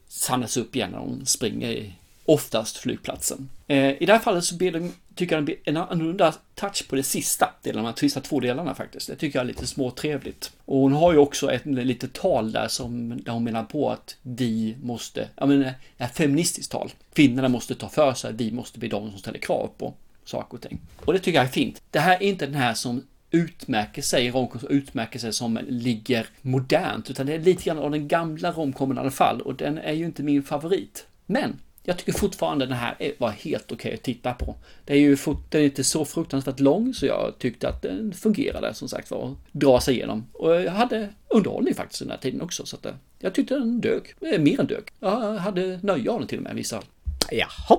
sannas 0.08 0.56
upp 0.56 0.76
igen 0.76 0.90
när 0.90 0.98
de 0.98 1.26
springer 1.26 1.70
i 1.70 1.92
oftast 2.24 2.76
flygplatsen. 2.76 3.48
Eh, 3.66 4.02
I 4.02 4.06
det 4.06 4.12
här 4.12 4.18
fallet 4.18 4.44
så 4.44 4.56
blir 4.56 4.72
det, 4.72 4.90
tycker 5.14 5.36
jag 5.36 5.54
en 5.64 5.76
annorlunda 5.76 6.34
touch 6.54 6.88
på 6.88 6.96
det 6.96 7.02
sista 7.02 7.50
delen, 7.62 7.84
de 7.84 7.88
här 7.88 7.94
sista 7.96 8.20
två 8.20 8.40
delarna 8.40 8.74
faktiskt. 8.74 9.06
Det 9.06 9.16
tycker 9.16 9.38
jag 9.38 9.44
är 9.44 9.48
lite 9.48 9.66
småtrevligt. 9.66 10.52
Och 10.64 10.78
hon 10.78 10.92
har 10.92 11.12
ju 11.12 11.18
också 11.18 11.52
ett 11.52 11.66
litet 11.66 12.12
tal 12.12 12.52
där 12.52 12.68
som 12.68 13.22
där 13.22 13.32
hon 13.32 13.44
menar 13.44 13.64
på 13.64 13.90
att 13.90 14.16
vi 14.22 14.76
måste, 14.82 15.28
ja 15.36 15.46
men 15.46 15.70
ett 15.98 16.16
feministiskt 16.16 16.72
tal. 16.72 16.92
Kvinnorna 17.12 17.48
måste 17.48 17.74
ta 17.74 17.88
för 17.88 18.14
sig, 18.14 18.32
vi 18.32 18.52
måste 18.52 18.78
bli 18.78 18.88
de 18.88 19.10
som 19.10 19.18
ställer 19.18 19.38
krav 19.38 19.70
på 19.78 19.94
saker 20.28 20.54
och 20.56 20.62
ting. 20.62 20.80
Och 21.04 21.12
det 21.12 21.18
tycker 21.18 21.38
jag 21.38 21.44
är 21.46 21.50
fint. 21.50 21.82
Det 21.90 22.00
här 22.00 22.16
är 22.16 22.22
inte 22.22 22.46
den 22.46 22.54
här 22.54 22.74
som 22.74 23.02
utmärker 23.30 24.02
sig, 24.02 24.30
romcom 24.30 24.60
som 24.60 24.68
utmärker 24.68 25.18
sig 25.18 25.32
som 25.32 25.58
ligger 25.68 26.26
modernt, 26.42 27.10
utan 27.10 27.26
det 27.26 27.34
är 27.34 27.38
lite 27.38 27.64
grann 27.64 27.78
av 27.78 27.90
den 27.90 28.08
gamla 28.08 28.52
romcomen 28.52 28.96
i 28.96 29.00
alla 29.00 29.10
fall, 29.10 29.40
och 29.40 29.54
den 29.54 29.78
är 29.78 29.92
ju 29.92 30.04
inte 30.04 30.22
min 30.22 30.42
favorit. 30.42 31.06
Men 31.26 31.60
jag 31.82 31.98
tycker 31.98 32.12
fortfarande 32.12 32.66
den 32.66 32.76
här 32.76 32.96
är- 32.98 33.12
var 33.18 33.30
helt 33.30 33.72
okej 33.72 33.94
att 33.94 34.02
titta 34.02 34.32
på. 34.34 34.54
Det 34.84 34.92
är 34.92 34.98
ju 34.98 35.16
den 35.50 35.60
är 35.60 35.64
inte 35.64 35.84
så 35.84 36.04
fruktansvärt 36.04 36.60
lång, 36.60 36.94
så 36.94 37.06
jag 37.06 37.34
tyckte 37.38 37.68
att 37.68 37.82
den 37.82 38.12
fungerade 38.12 38.74
som 38.74 38.88
sagt 38.88 39.10
var 39.10 39.30
att 39.30 39.36
dra 39.52 39.80
sig 39.80 39.94
igenom. 39.94 40.26
Och 40.32 40.54
jag 40.54 40.72
hade 40.72 41.08
underhållning 41.28 41.74
faktiskt 41.74 42.00
den 42.00 42.10
här 42.10 42.16
tiden 42.18 42.40
också, 42.42 42.66
så 42.66 42.76
att 42.76 42.86
eh, 42.86 42.92
jag 43.18 43.34
tyckte 43.34 43.54
den 43.54 43.80
dög. 43.80 44.02
Eh, 44.20 44.40
Mer 44.40 44.60
än 44.60 44.66
dög. 44.66 44.82
Jag 45.00 45.34
hade 45.38 45.78
nöje 45.82 46.10
av 46.10 46.18
den 46.18 46.28
till 46.28 46.38
och 46.38 46.44
med 46.44 46.54
vissa. 46.54 46.82
Jaha. 47.30 47.78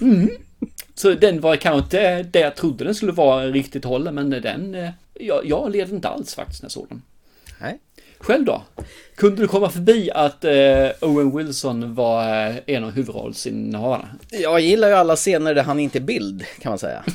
Mm. 0.00 0.28
Så 0.94 1.10
den 1.14 1.40
var 1.40 1.56
kanske 1.56 1.78
inte 1.84 2.22
det 2.22 2.40
jag 2.40 2.54
trodde 2.56 2.84
den 2.84 2.94
skulle 2.94 3.12
vara 3.12 3.46
riktigt 3.46 3.84
hållen, 3.84 4.14
men 4.14 4.30
den... 4.30 4.74
eh, 4.74 4.90
Jag, 5.20 5.46
jag 5.46 5.72
led 5.72 5.90
inte 5.90 6.08
alls 6.08 6.34
faktiskt 6.34 6.62
när 6.62 6.66
jag 6.66 6.72
såg 6.72 6.86
den. 6.88 7.02
Nej. 7.60 7.78
Själv 8.18 8.44
då? 8.44 8.62
Kunde 9.16 9.42
du 9.42 9.48
komma 9.48 9.70
förbi 9.70 10.10
att 10.10 10.44
eh, 10.44 10.88
Owen 11.00 11.36
Wilson 11.36 11.94
var 11.94 12.46
eh, 12.48 12.56
en 12.66 12.84
av 12.84 12.90
huvudrollsinnehavarna? 12.90 14.08
Jag 14.30 14.60
gillar 14.60 14.88
ju 14.88 14.94
alla 14.94 15.16
scener 15.16 15.54
där 15.54 15.62
han 15.62 15.80
inte 15.80 15.98
är 15.98 16.00
bild, 16.00 16.44
kan 16.60 16.70
man 16.70 16.78
säga. 16.78 17.04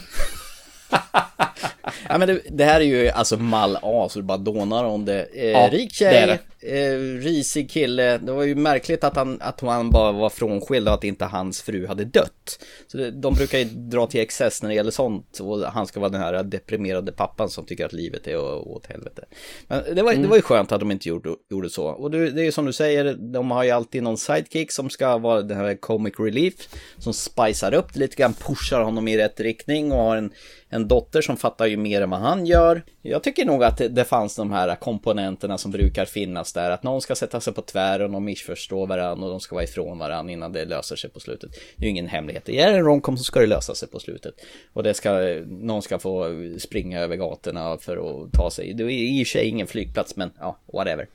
ja, 2.10 2.17
men 2.17 2.28
det, 2.28 2.41
det 2.50 2.65
här 2.65 2.80
är 2.80 2.86
ju 2.86 3.10
alltså 3.10 3.38
mall 3.38 3.78
A, 3.82 4.08
så 4.10 4.19
det 4.19 4.23
bara 4.23 4.38
dånar 4.38 4.84
om 4.84 5.06
det. 5.06 5.28
Eh, 5.34 5.52
Ja, 5.52 5.69
rik 5.71 5.89
det 5.89 5.95
tjej, 5.95 6.39
eh, 6.60 6.97
risig 7.21 7.71
kille. 7.71 8.17
Det 8.17 8.32
var 8.32 8.43
ju 8.43 8.56
märkligt 8.56 9.04
att 9.04 9.15
han, 9.15 9.41
att 9.41 9.62
han 9.62 9.89
bara 9.89 10.12
var 10.12 10.30
frånskild 10.30 10.88
och 10.88 10.93
att 10.93 11.04
inte 11.04 11.26
hans 11.26 11.62
fru 11.62 11.88
hade 11.88 12.06
dött. 12.06 12.65
Så 12.88 12.97
det, 12.97 13.12
de 13.12 13.34
brukar 13.34 13.58
ju 13.58 13.65
dra 13.65 14.08
till 14.08 14.21
excess 14.21 14.62
när 14.62 14.69
det 14.69 14.76
gäller 14.76 14.91
sånt. 14.91 15.39
Och 15.39 15.60
han 15.60 15.88
ska 15.88 16.00
vara 16.00 16.10
den 16.10 16.21
här 16.21 16.43
deprimerade 16.43 17.12
pappan 17.12 17.50
som 17.50 17.65
tycker 17.65 17.86
att 17.86 17.93
livet 17.93 18.28
är 18.28 18.38
åt 18.67 18.86
helvete. 18.86 19.26
Men 19.67 19.84
det 19.95 20.04
var, 20.04 20.13
det 20.13 20.28
var 20.28 20.36
ju 20.36 20.41
skönt 20.41 20.71
att 20.71 20.80
de 20.80 20.91
inte 20.91 21.10
gjorde, 21.10 21.30
gjorde 21.50 21.69
så. 21.69 21.86
Och 21.86 22.12
det, 22.12 22.32
det 22.32 22.41
är 22.41 22.45
ju 22.45 22.52
som 22.52 22.65
du 22.65 22.73
säger, 22.73 23.13
de 23.13 23.52
har 23.52 23.63
ju 23.63 23.71
alltid 23.71 24.04
någon 24.04 24.17
sidekick 24.17 24.71
som 24.71 24.89
ska 24.89 25.17
vara 25.17 25.41
den 25.41 25.58
här 25.58 25.76
comic 25.76 26.13
relief. 26.19 26.54
Som 26.97 27.13
spicar 27.13 27.73
upp 27.73 27.93
det 27.93 28.00
lite 28.00 28.15
grann, 28.15 28.34
pushar 28.34 28.82
honom 28.82 29.08
i 29.08 29.17
rätt 29.17 29.39
riktning 29.39 29.91
och 29.91 29.97
har 29.97 30.17
en, 30.17 30.32
en 30.69 30.88
dotter 30.88 31.21
som 31.21 31.38
fattar 31.38 31.65
ju 31.65 31.77
mer 31.77 32.01
än 32.01 32.10
vad 32.10 32.19
han 32.19 32.45
gör. 32.45 32.84
Jag 33.01 33.23
tycker 33.23 33.45
nog 33.45 33.63
att 33.63 33.77
det, 33.77 33.88
det 33.88 34.03
fanns 34.03 34.36
de 34.36 34.51
här 34.51 34.75
komponenterna 34.75 35.58
som 35.58 35.71
brukar 35.71 36.06
finnas 36.06 36.53
där. 36.53 36.71
Att 36.71 36.84
någon 36.84 37.01
ska 37.01 37.15
sätta 37.15 37.39
sig 37.39 37.53
på 37.53 37.62
tvären 37.62 38.15
och 38.15 38.21
missförstå 38.21 38.86
varandra 38.86 39.25
och 39.25 39.32
de 39.32 39.39
ska 39.39 39.56
vara 39.56 39.63
ifrån 39.63 39.97
varandra 39.97 40.34
innan 40.34 40.51
det 40.51 40.65
löser 40.65 40.95
sig 40.95 41.10
på 41.10 41.19
slutet. 41.19 41.51
Det 41.75 41.84
är 41.84 41.86
ju 41.86 41.89
ingen 41.89 42.08
hemlighet. 42.08 42.45
Det 42.45 42.60
är 42.60 42.73
en 42.73 42.86
romcom 42.86 43.17
så 43.17 43.23
ska 43.23 43.39
det 43.39 43.47
lösa 43.47 43.75
sig 43.75 43.89
på 43.89 43.99
slutet. 43.99 44.34
Och 44.73 44.84
det 44.84 44.93
ska, 44.93 45.12
någon 45.47 45.82
ska 45.82 45.99
få 45.99 46.25
springa 46.60 46.99
över 46.99 47.15
gatorna 47.15 47.77
för 47.77 47.97
att 47.97 48.34
ta 48.34 48.51
sig. 48.51 48.73
Det 48.73 48.84
är 48.84 48.89
i 48.89 49.23
och 49.23 49.27
för 49.27 49.32
sig 49.32 49.47
ingen 49.47 49.67
flygplats 49.67 50.15
men 50.15 50.32
ja, 50.39 50.60
whatever. 50.73 51.08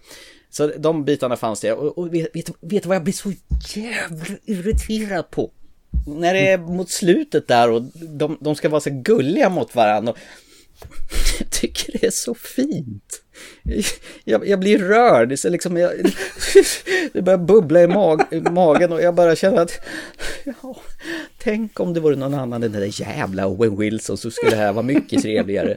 Så 0.50 0.66
de 0.66 1.04
bitarna 1.04 1.36
fanns 1.36 1.60
det. 1.60 1.72
Och, 1.72 1.98
och 1.98 2.14
vet, 2.14 2.36
vet, 2.36 2.50
vet 2.60 2.82
du 2.82 2.88
vad 2.88 2.96
jag 2.96 3.04
blir 3.04 3.14
så 3.14 3.32
jävla 3.74 4.24
irriterad 4.44 5.30
på? 5.30 5.50
När 6.06 6.34
det 6.34 6.48
är 6.48 6.58
mot 6.58 6.90
slutet 6.90 7.48
där 7.48 7.70
och 7.70 7.82
de, 7.94 8.38
de 8.40 8.54
ska 8.54 8.68
vara 8.68 8.80
så 8.80 8.90
gulliga 8.90 9.48
mot 9.48 9.74
varandra. 9.74 10.12
Och 10.12 10.18
jag 11.38 11.50
tycker 11.50 11.92
det 11.92 12.06
är 12.06 12.10
så 12.10 12.34
fint. 12.34 13.22
Jag, 14.24 14.48
jag 14.48 14.60
blir 14.60 14.78
rörd, 14.78 15.28
det, 15.28 15.36
så 15.36 15.48
liksom, 15.48 15.76
jag, 15.76 15.92
det 17.12 17.22
börjar 17.22 17.38
bubbla 17.38 17.82
i, 17.82 17.86
mag, 17.86 18.22
i 18.30 18.40
magen 18.40 18.92
och 18.92 19.02
jag 19.02 19.14
bara 19.14 19.36
känner 19.36 19.62
att 19.62 19.80
ja, 20.44 20.76
tänk 21.38 21.80
om 21.80 21.94
det 21.94 22.00
vore 22.00 22.16
någon 22.16 22.34
annan 22.34 22.62
än 22.62 22.72
den 22.72 22.80
där 22.80 23.00
jävla 23.00 23.46
Owen 23.46 23.78
Wilson 23.78 24.16
så 24.16 24.30
skulle 24.30 24.50
det 24.50 24.56
här 24.56 24.72
vara 24.72 24.82
mycket 24.82 25.22
trevligare. 25.22 25.76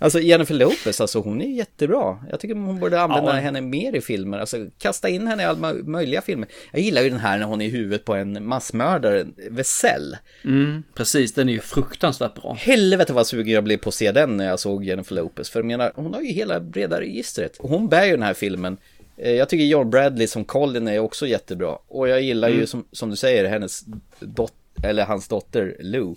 Alltså 0.00 0.20
Jennifer 0.20 0.54
Lopez, 0.54 1.00
alltså 1.00 1.18
hon 1.20 1.40
är 1.42 1.46
jättebra. 1.56 2.24
Jag 2.30 2.40
tycker 2.40 2.54
hon 2.54 2.78
borde 2.80 3.00
använda 3.00 3.34
Ja. 3.34 3.40
henne 3.40 3.60
mer 3.60 3.96
i 3.96 4.00
filmer. 4.00 4.38
Alltså 4.38 4.66
kasta 4.78 5.08
in 5.08 5.26
henne 5.26 5.42
i 5.42 5.46
alla 5.46 5.74
möjliga 5.74 6.20
filmer. 6.20 6.48
Jag 6.72 6.80
gillar 6.82 7.02
ju 7.02 7.10
den 7.10 7.18
här 7.18 7.38
när 7.38 7.46
hon 7.46 7.60
är 7.60 7.66
i 7.66 7.70
huvudet 7.70 8.04
på 8.04 8.14
en 8.14 8.46
massmördare, 8.46 9.26
Vesell. 9.50 10.16
Mm, 10.44 10.82
precis, 10.94 11.32
den 11.34 11.48
är 11.48 11.52
ju 11.52 11.60
fruktansvärt 11.60 12.34
bra. 12.42 12.52
Helvete 12.60 13.12
vad 13.12 13.26
sugen 13.26 13.54
jag 13.54 13.64
blev 13.64 13.76
på 13.76 13.88
att 13.88 13.94
se 13.94 14.12
den 14.12 14.36
när 14.36 14.46
jag 14.46 14.60
såg 14.60 14.84
Jennifer 14.84 15.14
Lopez. 15.14 15.50
För 15.50 15.58
jag 15.60 15.66
menar, 15.66 15.92
hon 15.96 16.14
har 16.14 16.20
ju 16.20 16.32
hela 16.32 16.60
breda 16.60 17.00
registret. 17.00 17.56
Hon 17.58 17.88
bär 17.88 18.04
ju 18.04 18.10
den 18.10 18.22
här 18.22 18.34
filmen. 18.34 18.76
Eh, 19.16 19.32
Jag 19.32 19.48
tycker 19.48 19.64
John 19.64 19.90
Bradley 19.90 20.26
som 20.26 20.44
Colin 20.44 20.88
är 20.88 20.98
också 20.98 21.26
jättebra. 21.26 21.78
Och 21.88 22.08
jag 22.08 22.22
gillar 22.22 22.48
ju 22.48 22.54
Mm. 22.54 22.66
som, 22.66 22.84
som 22.92 23.10
du 23.10 23.16
säger 23.16 23.44
hennes 23.48 23.84
dotter, 24.20 24.54
eller 24.82 25.04
hans 25.04 25.28
dotter 25.28 25.76
Lou. 25.80 26.14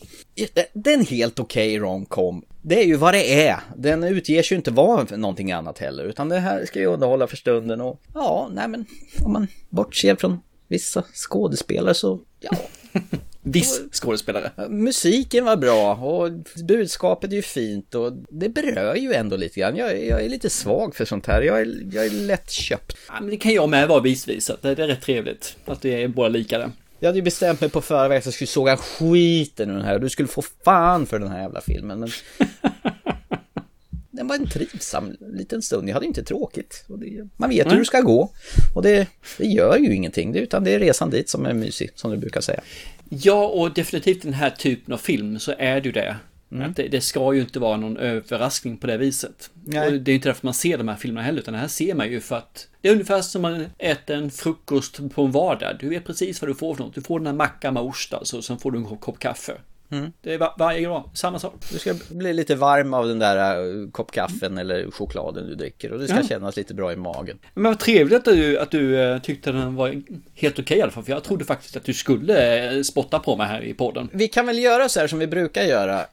Den 0.73 1.05
helt 1.05 1.39
okej 1.39 1.79
romcom. 1.79 2.45
Det 2.61 2.81
är 2.81 2.85
ju 2.85 2.95
vad 2.95 3.13
det 3.13 3.47
är. 3.47 3.59
Den 3.77 4.03
utger 4.03 4.43
sig 4.43 4.55
ju 4.55 4.57
inte 4.57 4.71
vara 4.71 5.05
någonting 5.17 5.51
annat 5.51 5.77
heller. 5.79 6.03
Utan 6.03 6.29
det 6.29 6.39
här 6.39 6.65
ska 6.65 6.79
ju 6.79 6.85
underhålla 6.85 7.27
för 7.27 7.37
stunden 7.37 7.81
och 7.81 8.01
ja, 8.13 8.49
nej 8.53 8.67
men 8.67 8.85
om 9.25 9.33
man 9.33 9.47
bortser 9.69 10.15
från 10.15 10.39
vissa 10.67 11.03
skådespelare 11.13 11.93
så 11.93 12.19
ja. 12.39 12.51
Viss 13.43 13.81
skådespelare. 13.91 14.51
Musiken 14.69 15.45
var 15.45 15.57
bra 15.57 15.95
och 15.95 16.31
budskapet 16.67 17.31
är 17.31 17.35
ju 17.35 17.41
fint 17.41 17.95
och 17.95 18.13
det 18.29 18.49
berör 18.49 18.95
ju 18.95 19.13
ändå 19.13 19.37
lite 19.37 19.59
grann. 19.59 19.75
Jag, 19.75 19.91
är- 19.91 20.09
jag 20.09 20.23
är 20.25 20.29
lite 20.29 20.49
svag 20.49 20.95
för 20.95 21.05
sånt 21.05 21.25
här. 21.27 21.41
Jag 21.41 21.61
är, 21.61 21.77
jag 21.93 22.05
är 22.05 22.09
lätt 22.09 22.51
köpt. 22.51 22.97
Ja, 23.07 23.13
men 23.21 23.29
det 23.29 23.37
kan 23.37 23.53
jag 23.53 23.69
med 23.69 23.87
vara 23.87 23.99
visvis, 24.01 24.51
det 24.61 24.75
det 24.75 24.83
är 24.83 24.87
rätt 24.87 25.01
trevligt. 25.01 25.55
Att 25.65 25.81
det 25.81 26.03
är 26.03 26.07
båda 26.07 26.29
lika 26.29 26.57
där. 26.57 26.71
Jag 27.01 27.07
hade 27.07 27.17
ju 27.17 27.23
bestämt 27.23 27.61
mig 27.61 27.69
på 27.69 27.81
förväg 27.81 28.17
att 28.17 28.25
jag 28.25 28.33
skulle 28.33 28.47
såga 28.47 28.77
skiten 28.77 29.69
ur 29.69 29.73
den 29.73 29.85
här 29.85 29.95
och 29.95 30.01
du 30.01 30.09
skulle 30.09 30.27
få 30.27 30.43
fan 30.65 31.05
för 31.05 31.19
den 31.19 31.29
här 31.29 31.41
jävla 31.41 31.61
filmen. 31.61 31.99
Men... 31.99 32.09
den 34.11 34.27
var 34.27 34.35
en 34.35 34.49
trivsam 34.49 35.15
liten 35.19 35.61
stund. 35.61 35.89
Jag 35.89 35.93
hade 35.93 36.05
inte 36.05 36.23
tråkigt. 36.23 36.85
Det, 36.87 37.27
man 37.37 37.49
vet 37.49 37.65
hur 37.65 37.71
Nej. 37.71 37.79
det 37.79 37.85
ska 37.85 38.01
gå. 38.01 38.31
Och 38.75 38.81
det, 38.81 39.07
det 39.37 39.45
gör 39.45 39.77
ju 39.77 39.95
ingenting. 39.95 40.31
Det, 40.31 40.39
utan 40.39 40.63
det 40.63 40.73
är 40.73 40.79
resan 40.79 41.09
dit 41.09 41.29
som 41.29 41.45
är 41.45 41.53
mysig, 41.53 41.89
som 41.95 42.11
du 42.11 42.17
brukar 42.17 42.41
säga. 42.41 42.61
Ja, 43.09 43.47
och 43.47 43.73
definitivt 43.73 44.21
den 44.21 44.33
här 44.33 44.49
typen 44.49 44.93
av 44.93 44.97
film 44.97 45.39
så 45.39 45.53
är 45.57 45.81
det 45.81 45.85
ju 45.85 45.91
det. 45.91 46.15
Mm. 46.51 46.73
Det, 46.75 46.87
det 46.87 47.01
ska 47.01 47.33
ju 47.33 47.41
inte 47.41 47.59
vara 47.59 47.77
någon 47.77 47.97
överraskning 47.97 48.77
på 48.77 48.87
det 48.87 48.97
viset. 48.97 49.49
Nej. 49.65 49.87
Och 49.87 50.01
det 50.01 50.11
är 50.11 50.15
inte 50.15 50.29
därför 50.29 50.47
man 50.47 50.53
ser 50.53 50.77
de 50.77 50.87
här 50.87 50.95
filmerna 50.95 51.25
heller, 51.25 51.39
utan 51.39 51.53
det 51.53 51.59
här 51.59 51.67
ser 51.67 51.95
man 51.95 52.11
ju 52.11 52.19
för 52.19 52.35
att 52.35 52.67
det 52.81 52.87
är 52.87 52.91
ungefär 52.91 53.21
som 53.21 53.41
man 53.41 53.65
äter 53.77 54.17
en 54.17 54.31
frukost 54.31 54.99
på 55.13 55.25
en 55.25 55.31
vardag. 55.31 55.77
Du 55.79 55.89
vet 55.89 56.05
precis 56.05 56.41
vad 56.41 56.49
du 56.49 56.55
får 56.55 56.75
för 56.75 56.83
något. 56.83 56.95
Du 56.95 57.01
får 57.01 57.19
den 57.19 57.27
här 57.27 57.33
mackan 57.33 57.73
med 57.73 57.83
ost 57.83 58.13
alltså, 58.13 58.37
och 58.37 58.43
sen 58.43 58.59
får 58.59 58.71
du 58.71 58.77
en 58.77 58.85
kopp 58.85 59.19
kaffe. 59.19 59.53
Mm. 59.91 60.11
Det 60.21 60.33
är 60.33 60.37
va- 60.37 60.55
varje 60.59 60.87
dag, 60.87 61.09
samma 61.13 61.39
sak. 61.39 61.53
Du 61.71 61.79
ska 61.79 61.93
bli 62.09 62.33
lite 62.33 62.55
varm 62.55 62.93
av 62.93 63.07
den 63.07 63.19
där 63.19 63.59
uh, 63.65 63.89
kopp 63.91 64.11
kaffen 64.11 64.57
eller 64.57 64.91
chokladen 64.91 65.47
du 65.47 65.55
dricker 65.55 65.91
och 65.93 65.99
det 65.99 66.07
ska 66.07 66.17
Ja. 66.17 66.27
kännas 66.27 66.55
lite 66.57 66.73
bra 66.73 66.93
i 66.93 66.95
magen. 66.95 67.37
Men 67.53 67.63
vad 67.63 67.79
trevligt 67.79 68.17
att 68.17 68.25
du, 68.25 68.59
att 68.59 68.71
du 68.71 68.99
eh, 69.01 69.19
tyckte 69.19 69.51
den 69.51 69.75
var 69.75 70.01
helt 70.35 70.59
okej 70.59 70.77
i 70.77 70.81
alla 70.81 70.91
fall, 70.91 71.03
för 71.03 71.11
jag 71.11 71.23
trodde 71.23 71.45
faktiskt 71.45 71.75
att 71.75 71.83
du 71.83 71.93
skulle 71.93 72.71
eh, 72.77 72.81
spotta 72.81 73.19
på 73.19 73.35
mig 73.35 73.47
här 73.47 73.61
i 73.61 73.73
podden. 73.73 74.09
Vi 74.11 74.27
kan 74.27 74.45
väl 74.45 74.59
göra 74.59 74.89
så 74.89 74.99
här 74.99 75.07
som 75.07 75.19
vi 75.19 75.27
brukar 75.27 75.63
göra. 75.63 76.05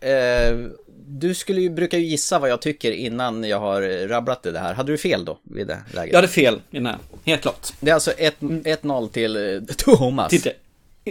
Du 1.10 1.34
skulle 1.34 1.60
ju, 1.60 1.70
brukar 1.70 1.98
ju 1.98 2.04
gissa 2.04 2.38
vad 2.38 2.50
jag 2.50 2.62
tycker 2.62 2.92
innan 2.92 3.44
jag 3.44 3.60
har 3.60 4.08
rabblat 4.08 4.42
det 4.42 4.58
här. 4.58 4.74
Hade 4.74 4.92
du 4.92 4.98
fel 4.98 5.24
då 5.24 5.38
vid 5.42 5.66
det 5.66 5.78
läget? 5.94 6.12
Jag 6.12 6.18
hade 6.18 6.28
fel 6.28 6.54
i 6.70 6.76
den 6.76 6.86
här, 6.86 6.96
helt 7.24 7.42
klart. 7.42 7.66
Det 7.80 7.90
är 7.90 7.94
alltså 7.94 8.10
1-0 8.10 9.08
till 9.08 9.66
Thomas. 9.76 10.30
Titta. 10.30 10.50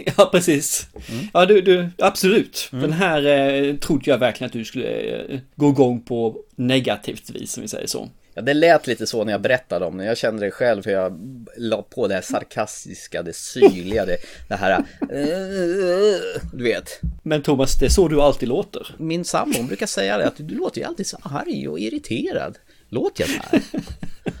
Ja, 0.16 0.28
precis. 0.32 0.86
Ja, 1.32 1.46
du, 1.46 1.60
du, 1.60 1.88
absolut. 1.98 2.68
Den 2.70 2.92
här 2.92 3.26
eh, 3.26 3.74
trodde 3.76 4.10
jag 4.10 4.18
verkligen 4.18 4.46
att 4.46 4.52
du 4.52 4.64
skulle 4.64 4.86
eh, 4.88 5.40
gå 5.56 5.68
igång 5.68 6.00
på 6.02 6.36
negativt 6.56 7.30
vis, 7.30 7.52
som 7.52 7.62
vi 7.62 7.68
säger 7.68 7.86
så. 7.86 8.08
Ja, 8.34 8.42
det 8.42 8.54
lät 8.54 8.86
lite 8.86 9.06
så 9.06 9.24
när 9.24 9.32
jag 9.32 9.40
berättade 9.40 9.84
om 9.86 9.96
det. 9.98 10.04
Jag 10.04 10.18
kände 10.18 10.44
det 10.46 10.50
själv 10.50 10.82
för 10.82 10.90
jag 10.90 11.18
la 11.56 11.82
på 11.82 12.08
det 12.08 12.14
här 12.14 12.20
sarkastiska, 12.20 13.22
det 13.22 13.36
syrliga, 13.36 14.06
det, 14.06 14.16
det 14.48 14.54
här... 14.54 14.70
eh, 14.78 16.40
Du 16.52 16.64
vet. 16.64 17.00
Men 17.22 17.42
Thomas, 17.42 17.78
det 17.78 17.86
är 17.86 17.90
så 17.90 18.08
du 18.08 18.20
alltid 18.20 18.48
låter. 18.48 18.94
Min 18.98 19.24
sambo 19.24 19.62
brukar 19.62 19.86
säga 19.86 20.18
det, 20.18 20.26
att 20.26 20.36
du 20.36 20.54
låter 20.54 20.80
ju 20.80 20.86
alltid 20.86 21.06
så 21.06 21.18
arg 21.22 21.68
och 21.68 21.78
irriterad. 21.80 22.58
Låter 22.88 23.22
jag 23.22 23.30
så 23.30 23.42
här? 23.50 23.62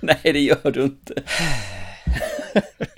Nej, 0.00 0.18
det 0.22 0.40
gör 0.40 0.70
du 0.70 0.82
inte. 0.82 1.14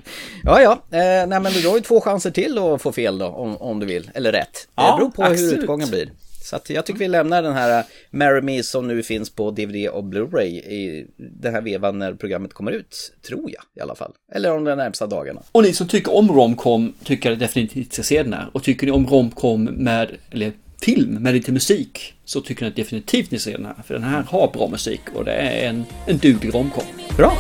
Ja, 0.45 0.61
ja. 0.63 0.73
Eh, 0.73 1.27
nej, 1.27 1.41
men 1.41 1.53
du 1.53 1.69
har 1.69 1.77
ju 1.77 1.83
två 1.83 2.01
chanser 2.01 2.31
till 2.31 2.59
att 2.59 2.83
få 2.83 2.93
fel 2.93 3.19
då, 3.19 3.27
om, 3.27 3.57
om 3.57 3.81
du 3.81 3.87
vill. 3.87 4.11
Eller 4.15 4.33
rätt. 4.33 4.69
Ja, 4.75 4.93
det 4.93 4.99
beror 4.99 5.11
på 5.11 5.23
hur 5.23 5.31
absolut. 5.31 5.59
utgången 5.59 5.91
blir. 5.91 6.11
Så 6.43 6.57
att 6.57 6.71
jag 6.71 6.87
tycker 6.87 6.99
vi 6.99 7.09
lämnar 7.09 7.43
den 7.43 7.53
här 7.53 7.79
eh, 7.79 7.85
Marry 8.11 8.41
Me 8.41 8.63
som 8.63 8.89
nu 8.89 9.03
finns 9.03 9.31
på 9.31 9.51
DVD 9.51 9.89
och 9.89 10.05
Blu-ray 10.05 10.47
i 10.47 11.07
den 11.17 11.55
här 11.55 11.61
vevan 11.61 11.99
när 11.99 12.15
programmet 12.15 12.55
kommer 12.55 12.73
ut. 12.73 13.13
Tror 13.27 13.51
jag 13.51 13.63
i 13.75 13.81
alla 13.81 13.95
fall. 13.95 14.13
Eller 14.33 14.57
om 14.57 14.65
de 14.65 14.77
närmsta 14.77 15.07
dagarna. 15.07 15.43
Och 15.53 15.63
ni 15.63 15.73
som 15.73 15.89
tycker 15.89 16.15
om 16.15 16.33
romcom 16.33 16.95
tycker 17.05 17.37
definitivt 17.37 17.93
ska 17.93 18.03
se 18.03 18.23
den 18.23 18.33
här. 18.33 18.51
Och 18.53 18.63
tycker 18.63 18.87
ni 18.87 18.93
om 18.93 19.07
romcom 19.07 19.65
med, 19.65 20.11
eller 20.31 20.53
film 20.83 21.15
med 21.15 21.35
lite 21.35 21.53
musik, 21.53 22.15
så 22.25 22.41
tycker 22.41 22.65
ni 22.65 22.71
definitivt 22.71 23.31
ni 23.31 23.39
ska 23.39 23.51
se 23.51 23.57
den 23.57 23.67
här. 23.67 23.77
För 23.87 23.95
den 23.95 24.03
här 24.03 24.23
har 24.23 24.51
bra 24.53 24.69
musik 24.69 25.01
och 25.15 25.25
det 25.25 25.33
är 25.33 25.69
en, 25.69 25.85
en 26.07 26.19
duglig 26.19 26.55
romcom. 26.55 26.85
Bra! 27.17 27.33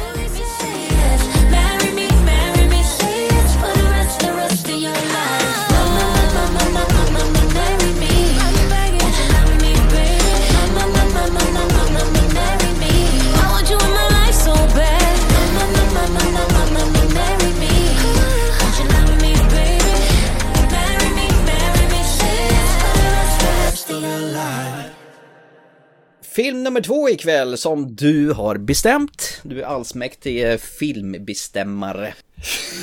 Film 26.33 26.63
nummer 26.63 26.81
två 26.81 27.09
ikväll 27.09 27.59
som 27.59 27.95
du 27.95 28.33
har 28.33 28.57
bestämt. 28.57 29.41
Du 29.43 29.61
är 29.61 29.67
allsmäktig 29.67 30.51
eh, 30.51 30.57
filmbestämmare. 30.57 32.15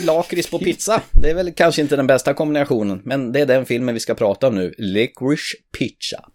Lakrits 0.06 0.50
på 0.50 0.60
pizza. 0.60 1.02
Det 1.12 1.30
är 1.30 1.36
väl 1.36 1.54
kanske 1.54 1.82
inte 1.82 1.96
den 1.96 2.08
bästa 2.08 2.34
kombinationen, 2.34 3.02
men 3.04 3.32
det 3.32 3.40
är 3.40 3.46
den 3.46 3.66
filmen 3.66 3.94
vi 3.94 4.00
ska 4.00 4.16
prata 4.16 4.48
om 4.48 4.56
nu. 4.56 4.74
Licorice 4.78 5.58
Pizza. 5.78 6.30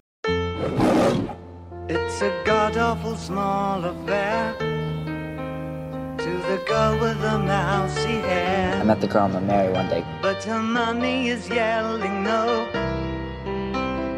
It's 1.88 2.22
a 2.22 2.30
god 2.46 2.82
awful 2.82 3.16
small 3.16 3.84
affair 3.84 4.52
to 6.18 6.30
the 6.48 6.72
girl 6.72 6.92
with 6.92 7.20
the 7.20 7.38
mousy 7.38 8.20
hair. 8.28 8.80
I 8.82 8.84
met 8.84 9.00
the 9.00 9.06
girl 9.06 9.22
I'm 9.22 9.32
gonna 9.32 9.46
marry 9.46 9.72
one 9.72 9.88
day. 9.88 10.04
But 10.22 10.44
her 10.44 10.62
mommy 10.62 11.30
is 11.30 11.50
yelling 11.50 12.22
no, 12.22 12.66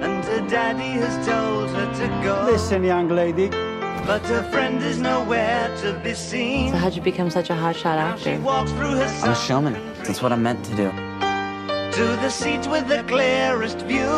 and 0.05 0.25
her 0.25 0.47
daddy 0.49 0.93
has 1.03 1.27
told 1.27 1.71
her 1.71 1.89
to 2.01 2.07
go. 2.23 2.45
Listen, 2.45 2.85
young 2.85 3.09
lady. 3.09 3.49
But 4.07 4.23
her 4.27 4.43
friend 4.51 4.83
is 4.83 4.99
nowhere 4.99 5.75
to 5.79 5.99
be 6.05 6.13
seen. 6.13 6.73
So 6.73 6.77
how'd 6.77 6.95
you 6.95 7.01
become 7.01 7.31
such 7.31 7.49
a 7.49 7.55
hotshot 7.55 7.97
actor? 7.97 8.39
Walks 8.41 8.71
through 8.73 8.97
her 9.01 9.09
I'm 9.23 9.31
a 9.31 9.35
showman. 9.35 9.75
That's 10.05 10.21
what 10.21 10.31
I'm 10.31 10.43
meant 10.43 10.63
to 10.67 10.77
do. 10.77 10.91
to 11.99 12.05
the 12.25 12.29
seat 12.29 12.67
with 12.67 12.87
the 12.89 13.03
clearest 13.05 13.79
view. 13.93 14.15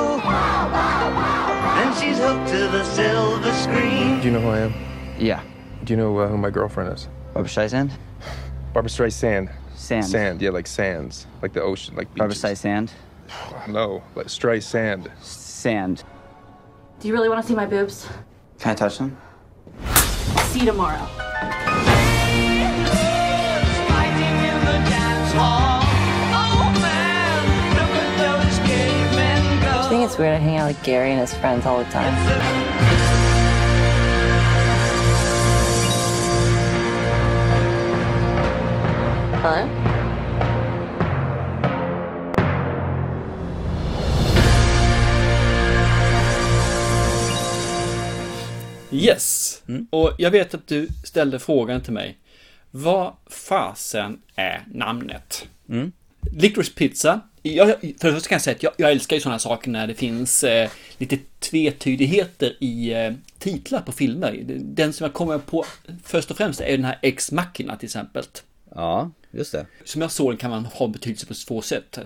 And 1.81 1.95
she's 1.99 2.19
hooked 2.19 2.49
to 2.49 2.69
the 2.77 2.83
silver 2.85 3.53
screen. 3.53 4.19
Do 4.21 4.27
you 4.27 4.33
know 4.33 4.41
who 4.41 4.49
I 4.49 4.59
am? 4.67 4.75
Yeah. 5.19 5.41
Do 5.85 5.93
you 5.93 5.97
know 5.97 6.19
uh, 6.19 6.27
who 6.27 6.37
my 6.37 6.51
girlfriend 6.51 6.93
is? 6.93 7.09
Barbara 7.33 7.51
Streisand? 7.51 7.93
Barbara 8.73 8.91
Streisand. 8.91 9.53
Sand. 9.77 10.07
Sand, 10.07 10.43
yeah, 10.43 10.51
like 10.51 10.67
sands, 10.67 11.27
like 11.43 11.53
the 11.53 11.63
ocean, 11.63 11.95
like 11.95 12.13
beaches. 12.13 12.19
Barbara 12.19 12.35
beaches. 12.35 12.63
Streisand? 12.63 12.91
No, 13.69 14.03
like 14.17 14.27
Streisand. 14.27 15.11
Sand. 15.57 16.05
Do 17.01 17.09
you 17.09 17.15
really 17.15 17.31
want 17.31 17.41
to 17.41 17.49
see 17.49 17.55
my 17.55 17.65
boobs? 17.65 18.07
Can 18.59 18.73
I 18.73 18.75
touch 18.75 18.99
them? 18.99 19.17
See 20.51 20.61
you 20.61 20.67
tomorrow. 20.67 21.09
I 29.79 29.89
think 29.89 30.05
it's 30.05 30.19
weird 30.19 30.35
I 30.35 30.39
hang 30.39 30.59
out 30.59 30.69
with 30.69 30.83
Gary 30.83 31.13
and 31.13 31.21
his 31.21 31.33
friends 31.35 31.65
all 31.65 31.79
the 31.79 31.85
time. 31.91 32.13
Hello? 39.41 39.86
Yes! 48.97 49.63
Mm. 49.69 49.87
Och 49.91 50.13
jag 50.19 50.31
vet 50.31 50.55
att 50.55 50.67
du 50.67 50.89
ställde 51.05 51.39
frågan 51.39 51.83
till 51.83 51.93
mig. 51.93 52.19
Vad 52.71 53.13
fasen 53.27 54.19
är 54.35 54.65
namnet? 54.73 55.49
Mm. 55.69 55.93
Licorice 56.33 56.73
Pizza 56.75 57.21
Jag, 57.43 57.69
för 57.69 58.09
det 58.09 58.15
första 58.15 58.29
kan 58.29 58.35
jag 58.35 58.43
säga 58.43 58.57
att 58.57 58.63
jag, 58.63 58.73
jag 58.77 58.93
älskar 58.93 59.17
ju 59.17 59.21
sådana 59.21 59.39
saker 59.39 59.71
när 59.71 59.87
det 59.87 59.95
finns 59.95 60.45
eh, 60.45 60.71
lite 60.99 61.19
tvetydigheter 61.39 62.57
i 62.61 62.93
eh, 62.93 63.13
titlar 63.39 63.81
på 63.81 63.93
filmer. 63.93 64.45
Den 64.49 64.93
som 64.93 65.05
jag 65.05 65.13
kommer 65.13 65.39
på 65.39 65.65
först 66.05 66.31
och 66.31 66.37
främst 66.37 66.61
är 66.61 66.71
den 66.71 66.85
här 66.85 66.99
Ex 67.03 67.33
Machina 67.33 67.77
till 67.77 67.87
exempel. 67.87 68.25
Ja, 68.77 69.11
just 69.31 69.53
det. 69.53 69.67
Som 69.85 70.03
jag 70.03 70.11
såg 70.11 70.39
kan 70.39 70.51
man 70.51 70.65
ha 70.65 70.89
betydelse 70.89 71.27
på 71.27 71.35
två 71.35 71.63
sätt. 71.63 71.99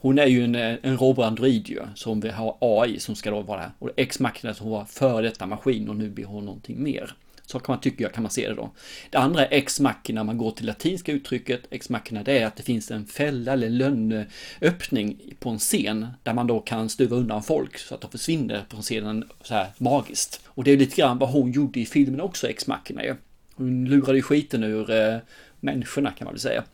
Hon 0.00 0.18
är 0.18 0.26
ju 0.26 0.44
en, 0.44 0.54
en 0.54 0.98
robotandroid 0.98 1.68
ju, 1.68 1.80
som 1.94 2.20
vi 2.20 2.28
har 2.28 2.56
AI 2.60 2.98
som 3.00 3.14
ska 3.14 3.30
då 3.30 3.42
vara 3.42 3.60
här. 3.60 3.70
Och 3.78 3.90
Ex 3.96 4.20
Machina 4.20 4.54
som 4.54 4.70
var 4.70 4.84
före 4.84 5.22
detta 5.22 5.46
maskin 5.46 5.88
och 5.88 5.96
nu 5.96 6.10
blir 6.10 6.24
hon 6.24 6.44
någonting 6.44 6.82
mer. 6.82 7.14
Så 7.46 7.58
kan 7.58 7.72
man 7.72 7.80
tycka, 7.80 8.08
kan 8.08 8.22
man 8.22 8.30
se 8.30 8.48
det 8.48 8.54
då. 8.54 8.70
Det 9.10 9.18
andra 9.18 9.46
är 9.46 9.54
ex 9.58 9.80
machina, 9.80 10.24
man 10.24 10.38
går 10.38 10.50
till 10.50 10.66
latinska 10.66 11.12
uttrycket 11.12 11.60
ex 11.70 11.88
machina, 11.88 12.22
det 12.22 12.38
är 12.38 12.46
att 12.46 12.56
det 12.56 12.62
finns 12.62 12.90
en 12.90 13.06
fälla 13.06 13.52
eller 13.52 13.70
lönnöppning 13.70 15.34
på 15.38 15.50
en 15.50 15.58
scen 15.58 16.06
där 16.22 16.34
man 16.34 16.46
då 16.46 16.60
kan 16.60 16.88
stuva 16.88 17.16
undan 17.16 17.42
folk 17.42 17.78
så 17.78 17.94
att 17.94 18.00
de 18.00 18.10
försvinner 18.10 18.64
från 18.70 18.82
scenen 18.82 19.24
så 19.42 19.54
här 19.54 19.66
magiskt. 19.78 20.40
Och 20.46 20.64
det 20.64 20.70
är 20.70 20.76
lite 20.76 20.96
grann 20.96 21.18
vad 21.18 21.30
hon 21.30 21.52
gjorde 21.52 21.80
i 21.80 21.86
filmen 21.86 22.20
också, 22.20 22.48
ex 22.48 22.66
machina 22.66 23.04
ju. 23.04 23.14
Hon 23.54 23.84
lurade 23.84 24.18
ju 24.18 24.22
skiten 24.22 24.64
ur 24.64 24.90
eh, 24.90 25.16
människorna 25.60 26.10
kan 26.10 26.24
man 26.24 26.34
väl 26.34 26.40
säga. 26.40 26.64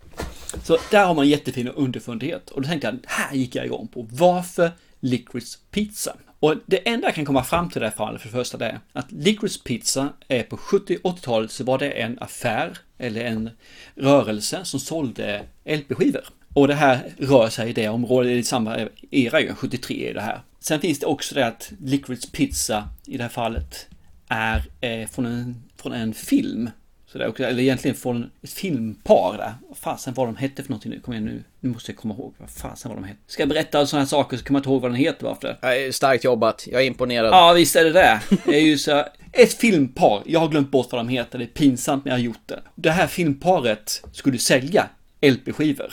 Så 0.64 0.78
där 0.90 1.06
har 1.06 1.14
man 1.14 1.24
en 1.24 1.30
jättefin 1.30 1.68
underfundighet. 1.68 2.50
Och 2.50 2.62
då 2.62 2.68
tänkte 2.68 2.86
jag, 2.86 2.98
här 3.06 3.34
gick 3.34 3.54
jag 3.54 3.66
igång 3.66 3.88
på 3.88 4.06
varför 4.10 4.70
Licorice 5.00 5.58
Pizza? 5.70 6.16
Och 6.40 6.54
det 6.66 6.88
enda 6.88 7.06
jag 7.06 7.14
kan 7.14 7.24
komma 7.24 7.44
fram 7.44 7.68
till 7.68 7.78
i 7.78 7.80
det 7.80 7.86
här 7.86 7.96
fallet 7.96 8.20
för 8.20 8.28
det 8.28 8.32
första 8.32 8.58
det 8.58 8.66
är 8.66 8.80
att 8.92 9.12
Licorice 9.12 9.60
Pizza 9.64 10.08
är 10.28 10.42
på 10.42 10.56
70-80-talet 10.56 11.50
så 11.50 11.64
var 11.64 11.78
det 11.78 11.90
en 11.90 12.18
affär 12.20 12.78
eller 12.98 13.24
en 13.24 13.50
rörelse 13.94 14.64
som 14.64 14.80
sålde 14.80 15.42
LP-skivor. 15.64 16.24
Och 16.54 16.68
det 16.68 16.74
här 16.74 17.14
rör 17.18 17.48
sig 17.48 17.70
i 17.70 17.72
det 17.72 17.88
området, 17.88 18.32
i 18.32 18.42
samma 18.42 18.88
era 19.10 19.40
ju, 19.40 19.54
73 19.54 20.10
är 20.10 20.14
det 20.14 20.20
här. 20.20 20.40
Sen 20.60 20.80
finns 20.80 20.98
det 20.98 21.06
också 21.06 21.34
det 21.34 21.46
att 21.46 21.72
Licorice 21.80 22.30
Pizza 22.32 22.88
i 23.06 23.16
det 23.16 23.22
här 23.22 23.30
fallet 23.30 23.86
är 24.28 24.64
eh, 24.80 25.08
från, 25.08 25.26
en, 25.26 25.62
från 25.76 25.92
en 25.92 26.14
film. 26.14 26.70
Så 27.12 27.18
det 27.18 27.24
är 27.24 27.28
också, 27.28 27.44
eller 27.44 27.62
egentligen 27.62 27.96
från 27.96 28.30
ett 28.42 28.52
filmpar 28.52 29.36
där. 29.38 29.54
Vad 29.68 29.76
fasen 29.76 30.14
vad 30.14 30.28
de 30.28 30.36
hette 30.36 30.62
för 30.62 30.70
någonting 30.70 30.90
nu? 30.90 31.00
Kom 31.00 31.14
igen 31.14 31.24
nu. 31.24 31.44
Nu 31.60 31.68
måste 31.68 31.92
jag 31.92 31.98
komma 31.98 32.14
ihåg 32.14 32.34
vad 32.38 32.50
fasen 32.50 32.88
vad 32.88 32.98
de 32.98 33.04
hette. 33.04 33.20
Ska 33.26 33.42
jag 33.42 33.48
berätta 33.48 33.86
sådana 33.86 34.04
här 34.04 34.08
saker 34.08 34.36
så 34.36 34.44
kan 34.44 34.52
man 34.52 34.60
inte 34.60 34.68
ihåg 34.70 34.82
vad 34.82 34.90
den 34.90 34.96
heter 34.96 35.26
varför. 35.26 35.92
Starkt 35.92 36.24
jobbat, 36.24 36.66
jag 36.66 36.82
är 36.82 36.86
imponerad. 36.86 37.32
Ja 37.32 37.52
visst 37.52 37.76
är 37.76 37.84
det 37.84 37.92
det. 37.92 38.20
Det 38.44 38.56
är 38.56 38.60
ju 38.60 38.78
så 38.78 39.04
ett 39.32 39.52
filmpar, 39.52 40.22
jag 40.26 40.40
har 40.40 40.48
glömt 40.48 40.70
bort 40.70 40.92
vad 40.92 41.00
de 41.00 41.08
heter, 41.08 41.38
det 41.38 41.44
är 41.44 41.46
pinsamt 41.46 42.04
men 42.04 42.10
jag 42.10 42.18
har 42.18 42.24
gjort 42.24 42.46
det. 42.46 42.62
Det 42.74 42.90
här 42.90 43.06
filmparet 43.06 44.04
skulle 44.12 44.38
sälja 44.38 44.88
LP-skivor 45.20 45.92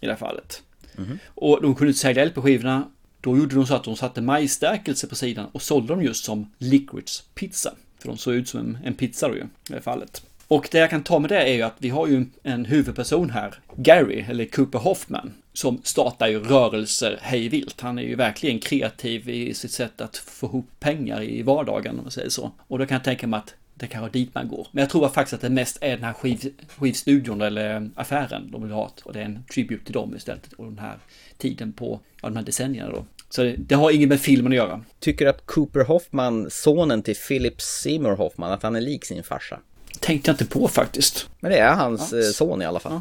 i 0.00 0.06
det 0.06 0.12
här 0.12 0.18
fallet. 0.18 0.62
Mhm. 0.96 1.18
Och 1.26 1.62
de 1.62 1.74
kunde 1.74 1.88
inte 1.88 2.00
sälja 2.00 2.24
LP-skivorna. 2.24 2.90
Då 3.20 3.38
gjorde 3.38 3.54
de 3.54 3.66
så 3.66 3.74
att 3.74 3.84
de 3.84 3.96
satte 3.96 4.20
majsstärkelse 4.20 5.06
på 5.06 5.14
sidan 5.14 5.46
och 5.52 5.62
sålde 5.62 5.92
dem 5.92 6.02
just 6.02 6.24
som 6.24 6.52
Licorice 6.58 7.22
Pizza. 7.34 7.74
För 7.98 8.08
de 8.08 8.18
såg 8.18 8.34
ut 8.34 8.48
som 8.48 8.60
en, 8.60 8.78
en 8.84 8.94
pizza 8.94 9.28
då 9.28 9.34
ju, 9.34 9.40
i 9.40 9.46
det 9.68 9.74
här 9.74 9.80
fallet. 9.80 10.22
Och 10.50 10.68
det 10.70 10.78
jag 10.78 10.90
kan 10.90 11.02
ta 11.02 11.18
med 11.18 11.30
det 11.30 11.42
är 11.42 11.54
ju 11.54 11.62
att 11.62 11.74
vi 11.78 11.88
har 11.88 12.06
ju 12.06 12.26
en, 12.42 12.64
huvudperson 12.64 13.30
här, 13.30 13.54
Gary, 13.76 14.24
eller 14.28 14.44
Cooper 14.44 14.78
Hoffman, 14.78 15.32
som 15.52 15.80
startar 15.84 16.28
ju 16.28 16.40
rörelser 16.40 17.18
hejvilt. 17.22 17.80
Han 17.80 17.98
är 17.98 18.02
ju 18.02 18.14
verkligen 18.14 18.58
kreativ 18.58 19.28
i 19.28 19.54
sitt 19.54 19.70
sätt 19.70 20.00
att 20.00 20.16
få 20.16 20.46
ihop 20.46 20.66
pengar 20.80 21.22
i 21.22 21.42
vardagen, 21.42 21.98
om 21.98 22.02
man 22.02 22.10
säger 22.10 22.28
så. 22.28 22.50
Och 22.66 22.78
då 22.78 22.86
kan 22.86 22.94
jag 22.94 23.04
tänka 23.04 23.26
mig 23.26 23.38
att 23.38 23.54
det 23.74 23.86
kanske 23.86 24.08
är 24.08 24.22
dit 24.22 24.34
man 24.34 24.48
går. 24.48 24.66
Men 24.72 24.80
jag 24.80 24.90
tror 24.90 25.08
faktiskt 25.08 25.34
att 25.34 25.40
det 25.40 25.50
mest 25.50 25.78
är 25.80 25.90
den 25.90 26.04
här 26.04 26.12
skiv, 26.12 26.54
skivstudion 26.78 27.40
eller 27.40 27.90
affären 27.94 28.50
de 28.50 28.62
vill 28.62 28.72
ha. 28.72 28.90
Och 29.04 29.12
det 29.12 29.20
är 29.20 29.24
en 29.24 29.44
tribute 29.54 29.84
till 29.84 29.94
dem 29.94 30.16
istället. 30.16 30.52
Och 30.52 30.64
den 30.64 30.78
här 30.78 30.98
tiden 31.38 31.72
på, 31.72 32.00
ja, 32.22 32.28
de 32.28 32.36
här 32.36 32.44
decennierna 32.44 32.90
då. 32.90 33.04
Så 33.28 33.42
det, 33.42 33.56
det 33.56 33.74
har 33.74 33.90
inget 33.90 34.08
med 34.08 34.20
filmen 34.20 34.52
att 34.52 34.56
göra. 34.56 34.84
Tycker 34.98 35.24
du 35.24 35.30
att 35.30 35.46
Cooper 35.46 35.84
Hoffman, 35.84 36.50
sonen 36.50 37.02
till 37.02 37.16
Philip 37.28 37.60
Seymour 37.60 38.16
Hoffman, 38.16 38.52
att 38.52 38.62
han 38.62 38.76
är 38.76 38.80
lik 38.80 39.04
sin 39.04 39.22
farsa? 39.22 39.60
Tänkte 40.00 40.28
jag 40.30 40.34
inte 40.34 40.46
på 40.46 40.68
faktiskt. 40.68 41.28
Men 41.40 41.50
det 41.50 41.58
är 41.58 41.74
hans 41.74 42.12
Ja. 42.12 42.18
eh, 42.18 42.24
son 42.24 42.62
i 42.62 42.64
alla 42.64 42.80
fall. 42.80 43.00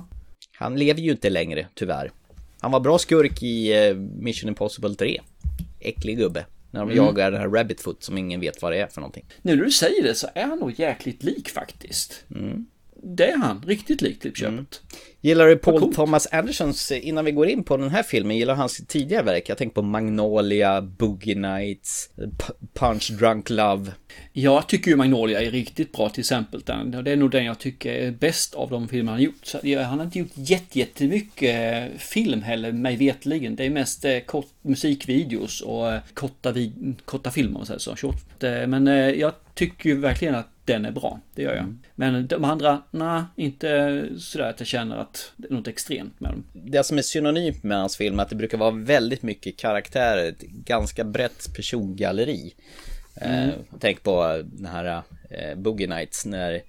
Han 0.57 0.75
lever 0.75 1.01
ju 1.01 1.11
inte 1.11 1.29
längre, 1.29 1.67
tyvärr. 1.75 2.11
Han 2.61 2.71
var 2.71 2.79
bra 2.79 2.97
skurk 2.97 3.43
i 3.43 3.87
eh, 3.87 3.95
Mission 3.95 4.47
Impossible 4.49 4.95
3. 4.95 5.21
Äcklig 5.79 6.17
gubbe. 6.17 6.45
När 6.71 6.79
de 6.79 6.91
Mm. 6.91 7.05
jagar 7.05 7.31
den 7.31 7.41
här 7.41 7.47
Rabbit 7.49 7.81
Foot 7.81 8.03
som 8.03 8.17
ingen 8.17 8.39
vet 8.39 8.61
vad 8.61 8.71
det 8.71 8.77
är 8.81 8.87
för 8.87 9.01
någonting. 9.01 9.25
Nu 9.41 9.55
när 9.55 9.63
du 9.65 9.71
säger 9.71 10.03
det 10.03 10.15
så 10.15 10.27
är 10.35 10.45
han 10.45 10.59
nog 10.59 10.79
jäkligt 10.79 11.23
lik 11.23 11.49
faktiskt. 11.49 12.23
Det 13.03 13.31
är 13.31 13.37
han, 13.37 13.63
riktigt 13.67 14.01
lik 14.01 14.19
till 14.19 14.33
köpet. 14.33 14.81
Gillar 15.21 15.47
du 15.47 15.57
Paul 15.57 15.93
Thomas 15.93 16.27
Andersons, 16.31 16.91
eh, 16.91 17.07
innan 17.07 17.25
vi 17.25 17.31
går 17.31 17.47
in 17.47 17.63
på 17.63 17.77
den 17.77 17.89
här 17.89 18.03
filmen, 18.03 18.37
gillar 18.37 18.53
du 18.53 18.59
hans 18.59 18.81
tidigare 18.87 19.23
verk? 19.23 19.49
Jag 19.49 19.57
tänker 19.57 19.73
på 19.75 19.81
Magnolia, 19.81 20.81
Boogie 20.81 21.35
Nights, 21.35 22.09
Punch 22.73 23.11
Drunk 23.19 23.49
Love. 23.49 23.91
Jag 24.33 24.67
tycker 24.67 24.91
ju 24.91 24.97
Magnolia 24.97 25.41
är 25.41 25.51
riktigt 25.51 25.91
bra 25.91 26.09
till 26.09 26.19
exempel. 26.19 26.61
Det 27.03 27.11
är 27.11 27.15
nog 27.15 27.31
den 27.31 27.45
jag 27.45 27.59
tycker 27.59 27.93
är 27.93 28.11
bäst 28.11 28.53
av 28.53 28.69
de 28.69 28.87
filmer 28.87 29.11
han 29.11 29.21
gjort. 29.21 29.53
Han 29.63 29.99
har 29.99 30.05
inte 30.05 30.19
gjort 30.19 30.31
jätte- 30.35 30.79
jättemycket 30.79 31.73
eh, 31.91 31.97
film 31.97 32.41
heller, 32.41 32.71
mig 32.71 32.95
vetligen. 32.95 33.55
Det 33.55 33.65
är 33.65 33.69
mest 33.69 34.05
eh, 34.05 34.19
kort, 34.19 34.47
musikvideos 34.61 35.61
och 35.61 35.91
korta, 36.13 36.53
korta 37.05 37.31
filmer, 37.31 37.77
så. 37.77 37.95
Short. 37.95 38.41
Men 38.67 38.87
jag 39.19 39.33
tycker 39.53 39.89
ju 39.89 39.97
verkligen 39.97 40.35
att 40.35 40.58
den 40.73 40.85
är 40.85 40.91
bra. 40.91 41.19
Det 41.35 41.41
gör 41.41 41.55
jag. 41.55 41.77
Men 41.95 42.27
de 42.27 42.43
andra, 42.43 42.81
nej, 42.91 43.23
inte 43.35 44.05
sådär 44.19 44.49
att 44.49 44.59
jag 44.59 44.67
känner 44.67 44.97
att 44.97 45.31
det 45.37 45.47
är 45.47 45.53
något 45.53 45.67
extremt 45.67 46.19
med 46.19 46.31
dem. 46.31 46.43
Det 46.53 46.83
som 46.83 46.97
är 46.97 47.01
synonymt 47.01 47.63
med 47.63 47.77
hans 47.77 47.97
film 47.97 48.19
är 48.19 48.23
att 48.23 48.29
det 48.29 48.35
brukar 48.35 48.57
vara 48.57 48.71
väldigt 48.71 49.23
mycket 49.23 49.57
karaktärer, 49.57 50.29
ett 50.29 50.41
ganska 50.41 51.03
brett 51.03 51.55
persongalleri. 51.55 52.53
Mm. 53.15 53.49
Eh, 53.49 53.55
tänk 53.79 54.03
på 54.03 54.43
den 54.45 54.65
här 54.65 55.01
eh, 55.29 55.55
Boogie 55.55 55.87
Nights 55.87 56.25
när 56.25 56.61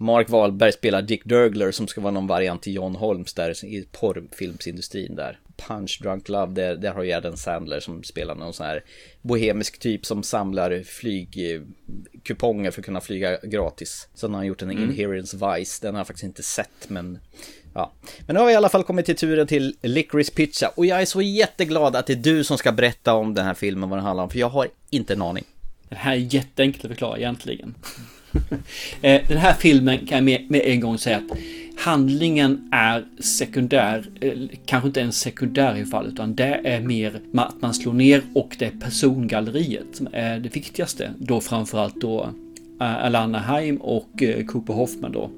Mark 0.00 0.30
Wahlberg 0.30 0.72
spelar 0.72 1.02
Dick 1.02 1.24
Durgler 1.24 1.70
som 1.70 1.86
ska 1.86 2.00
vara 2.00 2.12
någon 2.12 2.26
variant 2.26 2.62
till 2.62 2.74
John 2.74 2.94
Holmes 2.94 3.34
där 3.34 3.64
i 3.64 3.88
porrfilmsindustrin 3.92 5.16
där. 5.16 5.38
Punch 5.56 5.98
Drunk 6.02 6.28
Love, 6.28 6.52
där, 6.52 6.76
där 6.76 6.92
har 6.92 7.02
ju 7.02 7.12
Adam 7.12 7.36
Sandler 7.36 7.80
som 7.80 8.02
spelar 8.02 8.34
någon 8.34 8.52
sån 8.52 8.66
här 8.66 8.84
bohemisk 9.22 9.78
typ 9.78 10.06
som 10.06 10.22
samlar 10.22 10.82
flygkuponger 10.82 12.70
för 12.70 12.80
att 12.80 12.84
kunna 12.84 13.00
flyga 13.00 13.38
gratis. 13.42 14.08
Sen 14.14 14.30
har 14.30 14.36
han 14.36 14.46
gjort 14.46 14.62
en 14.62 14.70
Mm. 14.70 14.84
Inherence 14.84 15.36
Vice, 15.36 15.86
den 15.86 15.94
har 15.94 16.00
jag 16.00 16.06
faktiskt 16.06 16.24
inte 16.24 16.42
sett 16.42 16.88
men 16.88 17.18
Ja, 17.74 17.92
men 18.26 18.34
nu 18.34 18.40
har 18.40 18.46
vi 18.46 18.52
i 18.52 18.56
alla 18.56 18.68
fall 18.68 18.84
kommit 18.84 19.06
till 19.06 19.16
turen 19.16 19.46
till 19.46 19.76
Licorice 19.82 20.32
Pizza 20.34 20.68
och 20.68 20.86
jag 20.86 21.00
är 21.00 21.04
så 21.04 21.22
jätteglad 21.22 21.96
att 21.96 22.06
det 22.06 22.12
är 22.12 22.16
du 22.16 22.44
som 22.44 22.58
ska 22.58 22.72
berätta 22.72 23.14
om 23.14 23.34
den 23.34 23.46
här 23.46 23.54
filmen, 23.54 23.90
vad 23.90 23.98
den 23.98 24.06
handlar 24.06 24.24
om, 24.24 24.30
för 24.30 24.38
jag 24.38 24.48
har 24.48 24.68
inte 24.90 25.12
en 25.12 25.22
aning. 25.22 25.44
Det 25.88 25.94
här 25.94 26.12
är 26.12 26.34
jätteenkelt 26.34 26.84
att 26.84 26.90
förklara 26.90 27.18
egentligen. 27.18 27.74
Eh, 29.02 29.22
Den 29.28 29.38
här 29.38 29.54
filmen 29.54 30.06
kan 30.06 30.16
jag 30.16 30.24
med, 30.24 30.50
med 30.50 30.60
en 30.64 30.80
gång 30.80 30.98
säga 30.98 31.16
att 31.16 31.38
handlingen 31.76 32.68
är 32.72 33.04
sekundär, 33.18 34.04
eh, 34.20 34.32
kanske 34.66 34.86
inte 34.86 35.00
ens 35.00 35.20
sekundär 35.20 35.76
i 35.76 35.84
fall, 35.84 36.06
utan 36.06 36.34
det 36.34 36.60
är 36.64 36.80
mer 36.80 37.20
att 37.34 37.62
man 37.62 37.74
slår 37.74 37.92
ner 37.92 38.22
och 38.34 38.56
det 38.58 38.64
är 38.64 38.70
persongalleriet 38.70 39.86
som 39.92 40.08
är 40.12 40.38
det 40.38 40.56
viktigaste. 40.56 41.10
Då 41.18 41.40
framförallt 41.40 42.00
då 42.00 42.30
eh, 42.80 43.04
Alana 43.04 43.38
Haim 43.38 43.76
och 43.76 44.22
Cooper 44.46 44.72
Hoffman 44.72 45.12
då. 45.12 45.30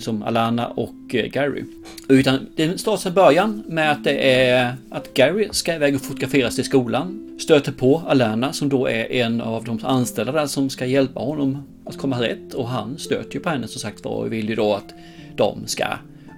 Som 0.00 0.22
Alana 0.22 0.68
och 0.68 0.94
Gary. 1.08 1.64
Utan 2.08 2.46
det 2.56 2.80
startar 2.80 3.10
i 3.10 3.12
början 3.12 3.62
med 3.66 3.90
att 3.92 4.04
det 4.04 4.40
är 4.40 4.74
att 4.90 5.14
Gary 5.14 5.48
ska 5.50 5.74
iväg 5.74 5.94
och 5.94 6.00
fotograferas 6.00 6.54
till 6.54 6.64
skolan. 6.64 7.36
Stöter 7.40 7.72
på 7.72 8.02
Alana 8.08 8.52
som 8.52 8.68
då 8.68 8.86
är 8.88 9.12
en 9.12 9.40
av 9.40 9.64
de 9.64 9.80
anställda 9.82 10.32
där 10.32 10.46
som 10.46 10.70
ska 10.70 10.86
hjälpa 10.86 11.20
honom 11.20 11.62
att 11.86 11.98
komma 11.98 12.20
rätt. 12.20 12.54
Och 12.54 12.68
han 12.68 12.98
stöter 12.98 13.34
ju 13.34 13.40
på 13.40 13.48
henne 13.48 13.68
som 13.68 13.80
sagt 13.80 14.04
var 14.04 14.12
och 14.12 14.32
vill 14.32 14.48
ju 14.48 14.54
då 14.54 14.74
att 14.74 14.94
de 15.36 15.66
ska 15.66 15.86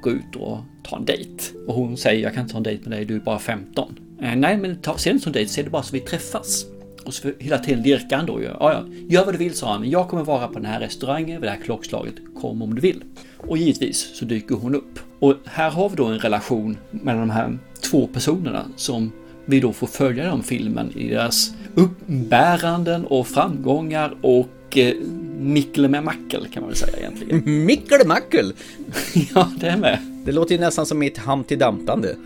gå 0.03 0.11
ut 0.11 0.37
och 0.37 0.59
ta 0.83 0.97
en 0.97 1.05
dejt. 1.05 1.45
Och 1.67 1.75
hon 1.75 1.97
säger 1.97 2.23
jag 2.23 2.35
kan 2.35 2.43
inte 2.43 2.53
ta 2.53 2.59
en 2.59 2.63
dejt 2.63 2.89
med 2.89 2.99
dig, 2.99 3.05
du 3.05 3.17
är 3.17 3.21
bara 3.21 3.39
15. 3.39 3.99
Eh, 4.23 4.37
nej 4.37 4.57
men 4.57 4.77
ta, 4.77 4.99
se 4.99 5.11
det 5.11 5.13
inte 5.13 5.25
som 5.25 5.33
dejt, 5.33 5.53
se 5.53 5.63
det 5.63 5.71
bara 5.71 5.83
så 5.83 5.93
vi 5.93 6.01
träffas. 6.01 6.67
Och 7.05 7.15
så 7.15 7.33
hela 7.39 7.59
tiden 7.59 7.83
lirkar 7.83 8.17
han 8.17 8.27
då 8.27 8.41
ju. 8.41 8.47
Ja, 8.47 8.73
ja, 8.73 8.85
gör 9.09 9.25
vad 9.25 9.35
du 9.35 9.39
vill 9.39 9.55
sa 9.55 9.73
han, 9.73 9.81
men 9.81 9.91
jag 9.91 10.09
kommer 10.09 10.25
vara 10.25 10.49
på 10.49 10.55
den 10.55 10.65
här 10.65 10.81
restaurangen 10.81 11.41
vid 11.41 11.49
det 11.51 11.51
här 11.51 11.63
klockslaget. 11.65 12.15
Kom 12.41 12.63
om 12.63 12.75
du 12.75 12.81
vill. 12.81 13.05
Och 13.37 13.59
givetvis 13.59 14.11
så 14.15 14.25
dyker 14.25 14.55
hon 14.55 14.75
upp. 14.75 14.99
Och 15.19 15.35
här 15.45 15.71
har 15.71 15.89
vi 15.89 15.97
då 15.97 16.05
en 16.05 16.19
relation 16.19 16.77
mellan 16.91 17.29
de 17.29 17.31
här 17.31 17.59
två 17.91 18.07
personerna 18.07 18.67
som 18.77 19.13
vi 19.45 19.61
då 19.61 19.73
får 19.73 19.87
följa 19.87 20.25
den 20.25 20.43
filmen 20.43 20.93
i 20.97 21.09
deras 21.09 21.53
uppbäranden 21.75 23.07
och 23.07 23.27
framgångar 23.27 24.15
och 24.23 24.79
eh, 24.79 24.95
mickle 25.39 25.89
med 25.89 26.05
mackel 26.05 26.47
kan 26.53 26.63
man 26.63 26.71
väl 26.71 26.79
säga 26.79 26.99
egentligen. 26.99 27.65
Mickelmackel! 27.67 28.53
ja, 29.35 29.51
det 29.61 29.67
är 29.67 29.77
med. 29.77 29.99
Det 30.25 30.33
låter 30.33 30.55
ju 30.55 30.61
nästan 30.61 30.87
som 30.87 30.99
mitt 30.99 31.19
Humpty 31.19 31.57
Damptande. 31.57 32.17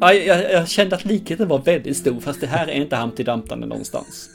Ja, 0.00 0.12
jag, 0.12 0.52
jag 0.52 0.68
kände 0.68 0.96
att 0.96 1.04
likheten 1.04 1.48
var 1.48 1.58
väldigt 1.58 1.96
stor, 1.96 2.20
fast 2.20 2.40
det 2.40 2.46
här 2.46 2.68
är 2.68 2.72
inte 2.72 2.96
Humpty 2.96 3.22
Damptande 3.22 3.66
någonstans. 3.66 4.30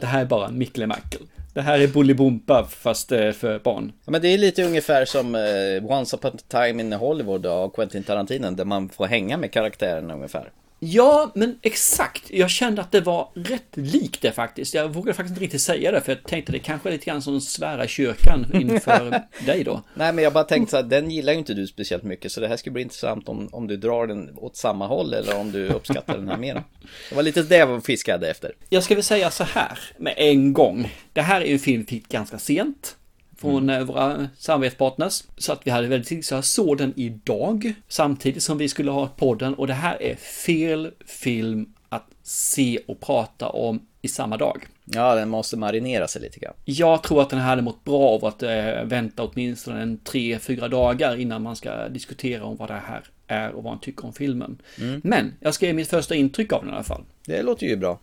Det 0.00 0.06
här 0.06 0.20
är 0.20 0.24
bara 0.24 0.50
Mickle 0.50 0.86
Mackel. 0.86 1.20
Det 1.54 1.60
här 1.60 1.80
är 1.80 1.88
Bolibompa 1.88 2.64
fast 2.64 3.12
eh, 3.12 3.32
för 3.32 3.58
barn. 3.58 3.92
Ja, 4.04 4.12
men 4.12 4.22
det 4.22 4.28
är 4.28 4.38
lite 4.38 4.64
ungefär 4.64 5.04
som 5.04 5.34
eh, 5.34 5.98
Once 5.98 6.16
upon 6.16 6.30
a 6.30 6.38
time 6.48 6.82
in 6.82 6.92
Hollywood 6.92 7.46
av 7.46 7.70
Quentin 7.70 8.02
Tarantino, 8.02 8.50
där 8.50 8.64
man 8.64 8.88
får 8.88 9.06
hänga 9.06 9.36
med 9.36 9.52
karaktärerna 9.52 10.14
ungefär. 10.14 10.50
Ja, 10.86 11.30
men 11.34 11.58
exakt. 11.62 12.30
Jag 12.30 12.50
kände 12.50 12.82
att 12.82 12.92
det 12.92 13.00
var 13.00 13.28
rätt 13.34 13.76
likt 13.76 14.22
det 14.22 14.32
faktiskt. 14.32 14.74
Jag 14.74 14.88
vågade 14.88 15.14
faktiskt 15.14 15.30
inte 15.30 15.44
riktigt 15.44 15.60
säga 15.60 15.92
det, 15.92 16.00
för 16.00 16.12
jag 16.12 16.22
tänkte 16.22 16.52
det 16.52 16.58
kanske 16.58 16.88
är 16.88 16.92
lite 16.92 17.04
grann 17.04 17.22
som 17.22 17.40
svära 17.40 17.86
kyrkan 17.88 18.46
inför 18.54 19.22
dig 19.46 19.64
då. 19.64 19.82
Nej, 19.94 20.12
men 20.12 20.24
jag 20.24 20.32
bara 20.32 20.44
tänkte 20.44 20.70
så 20.70 20.76
här, 20.76 20.84
den 20.84 21.10
gillar 21.10 21.32
ju 21.32 21.38
inte 21.38 21.54
du 21.54 21.66
speciellt 21.66 22.02
mycket, 22.02 22.32
så 22.32 22.40
det 22.40 22.48
här 22.48 22.56
skulle 22.56 22.72
bli 22.72 22.82
intressant 22.82 23.28
om, 23.28 23.48
om 23.52 23.66
du 23.66 23.76
drar 23.76 24.06
den 24.06 24.30
åt 24.36 24.56
samma 24.56 24.86
håll 24.86 25.14
eller 25.14 25.38
om 25.38 25.52
du 25.52 25.68
uppskattar 25.68 26.16
den 26.16 26.28
här 26.28 26.36
mer. 26.36 26.62
Det 27.08 27.14
var 27.14 27.22
lite 27.22 27.42
det 27.42 27.56
jag 27.56 27.84
fiskade 27.84 28.30
efter. 28.30 28.52
Jag 28.68 28.82
ska 28.82 28.94
väl 28.94 29.04
säga 29.04 29.30
så 29.30 29.44
här 29.44 29.78
med 29.98 30.14
en 30.16 30.52
gång. 30.52 30.92
Det 31.12 31.22
här 31.22 31.40
är 31.40 31.46
ju 31.46 31.52
en 31.52 31.58
film 31.58 31.80
vi 31.80 31.86
fick 31.86 32.08
ganska 32.08 32.38
sent 32.38 32.96
från 33.44 33.70
eh, 33.70 33.80
våra 33.80 34.28
samarbetspartners. 34.38 35.22
Så 35.36 35.52
att 35.52 35.60
vi 35.64 35.70
hade 35.70 35.88
väldigt 35.88 36.08
tidigt, 36.08 36.26
så 36.26 36.34
jag 36.34 36.44
såg 36.44 36.78
den 36.78 36.92
idag 36.96 37.74
samtidigt 37.88 38.42
som 38.42 38.58
vi 38.58 38.68
skulle 38.68 38.90
ha 38.90 39.06
podden 39.06 39.54
och 39.54 39.66
det 39.66 39.74
här 39.74 40.02
är 40.02 40.16
fel 40.16 40.90
film 41.06 41.74
att 41.88 42.06
se 42.22 42.78
och 42.86 43.00
prata 43.00 43.48
om 43.48 43.86
i 44.02 44.08
samma 44.08 44.36
dag. 44.36 44.66
Ja, 44.84 45.14
den 45.14 45.28
måste 45.28 45.56
marinera 45.56 46.08
sig 46.08 46.22
lite 46.22 46.40
grann. 46.40 46.54
Jag 46.64 47.02
tror 47.02 47.22
att 47.22 47.30
den 47.30 47.38
hade 47.38 47.62
mått 47.62 47.84
bra 47.84 48.08
av 48.08 48.24
att 48.24 48.42
eh, 48.42 48.84
vänta 48.84 49.22
åtminstone 49.22 49.82
en 49.82 49.98
tre, 49.98 50.38
fyra 50.38 50.68
dagar 50.68 51.16
innan 51.20 51.42
man 51.42 51.56
ska 51.56 51.88
diskutera 51.88 52.44
om 52.44 52.56
vad 52.56 52.68
det 52.68 52.82
här 52.86 53.02
är 53.26 53.50
och 53.50 53.62
vad 53.62 53.72
man 53.72 53.80
tycker 53.80 54.04
om 54.04 54.12
filmen. 54.12 54.58
Mm. 54.80 55.00
Men 55.04 55.34
jag 55.40 55.54
ska 55.54 55.66
ge 55.66 55.72
mitt 55.72 55.88
första 55.88 56.14
intryck 56.14 56.52
av 56.52 56.60
den 56.60 56.70
i 56.70 56.74
alla 56.74 56.84
fall. 56.84 57.02
Det 57.26 57.42
låter 57.42 57.66
ju 57.66 57.76
bra. 57.76 58.00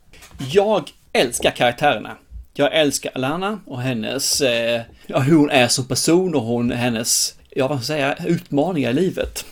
Jag 0.51 0.89
älskar 1.13 1.51
karaktärerna. 1.51 2.17
Jag 2.53 2.75
älskar 2.75 3.11
Alana 3.15 3.59
och 3.65 3.81
hennes, 3.81 4.41
eh, 4.41 4.81
ja, 5.07 5.19
hur 5.19 5.35
hon 5.35 5.49
är 5.49 5.67
som 5.67 5.85
person 5.85 6.35
och 6.35 6.41
hon, 6.41 6.71
hennes, 6.71 7.35
ja 7.49 7.67
vad 7.67 7.83
ska 7.83 7.97
jag 7.97 8.17
säga, 8.17 8.29
utmaningar 8.29 8.89
i 8.89 8.93
livet. 8.93 9.45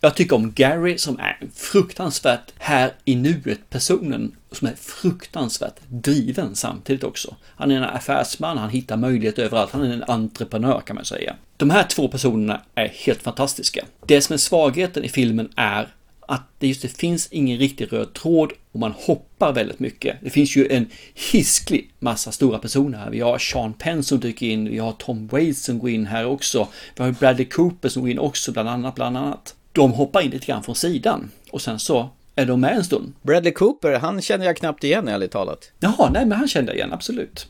Jag 0.00 0.14
tycker 0.14 0.36
om 0.36 0.52
Gary 0.52 0.98
som 0.98 1.18
är 1.18 1.38
fruktansvärt 1.54 2.52
här 2.58 2.92
i 3.04 3.16
nuet 3.16 3.70
personen 3.70 4.36
som 4.52 4.68
är 4.68 4.74
fruktansvärt 4.74 5.74
driven 5.88 6.54
samtidigt 6.54 7.04
också. 7.04 7.36
Han 7.56 7.70
är 7.70 7.76
en 7.76 7.84
affärsman, 7.84 8.58
han 8.58 8.70
hittar 8.70 8.96
möjligheter 8.96 9.42
överallt, 9.42 9.70
han 9.72 9.82
är 9.82 9.92
en 9.92 10.04
entreprenör 10.08 10.80
kan 10.80 10.96
man 10.96 11.04
säga. 11.04 11.36
De 11.56 11.70
här 11.70 11.82
två 11.82 12.08
personerna 12.08 12.60
är 12.74 12.88
helt 12.88 13.22
fantastiska. 13.22 13.84
Det 14.06 14.20
som 14.20 14.34
är 14.34 14.38
svagheten 14.38 15.04
i 15.04 15.08
filmen 15.08 15.48
är 15.56 15.88
att 16.28 16.42
det 16.58 16.66
just 16.66 16.82
det 16.82 16.88
finns 16.88 17.28
ingen 17.30 17.58
riktig 17.58 17.92
röd 17.92 18.12
tråd 18.12 18.52
och 18.72 18.80
man 18.80 18.92
hoppar 18.96 19.52
väldigt 19.52 19.78
mycket. 19.78 20.16
Det 20.22 20.30
finns 20.30 20.56
ju 20.56 20.68
en 20.70 20.86
hisklig 21.32 21.90
massa 21.98 22.32
stora 22.32 22.58
personer 22.58 22.98
här. 22.98 23.10
Vi 23.10 23.20
har 23.20 23.38
Sean 23.38 23.72
Penn 23.72 24.02
som 24.02 24.20
dyker 24.20 24.46
in, 24.46 24.70
vi 24.70 24.78
har 24.78 24.92
Tom 24.92 25.26
Waits 25.26 25.64
som 25.64 25.78
går 25.78 25.90
in 25.90 26.06
här 26.06 26.26
också. 26.26 26.68
Vi 26.96 27.04
har 27.04 27.12
Bradley 27.12 27.46
Cooper 27.46 27.88
som 27.88 28.02
går 28.02 28.10
in 28.10 28.18
också, 28.18 28.52
bland 28.52 28.68
annat, 28.68 28.94
bland 28.94 29.16
annat. 29.16 29.54
De 29.72 29.92
hoppar 29.92 30.20
in 30.20 30.30
lite 30.30 30.46
grann 30.46 30.62
från 30.62 30.74
sidan 30.74 31.30
och 31.50 31.62
sen 31.62 31.78
så 31.78 32.10
är 32.36 32.46
de 32.46 32.60
med 32.60 32.76
en 32.76 32.84
stund. 32.84 33.12
Bradley 33.22 33.52
Cooper, 33.52 33.98
han 33.98 34.22
känner 34.22 34.46
jag 34.46 34.56
knappt 34.56 34.84
igen 34.84 35.08
ärligt 35.08 35.30
talat. 35.30 35.70
Jaha, 35.80 36.10
nej 36.10 36.26
men 36.26 36.38
han 36.38 36.48
kände 36.48 36.72
jag 36.72 36.76
igen, 36.76 36.92
absolut. 36.92 37.46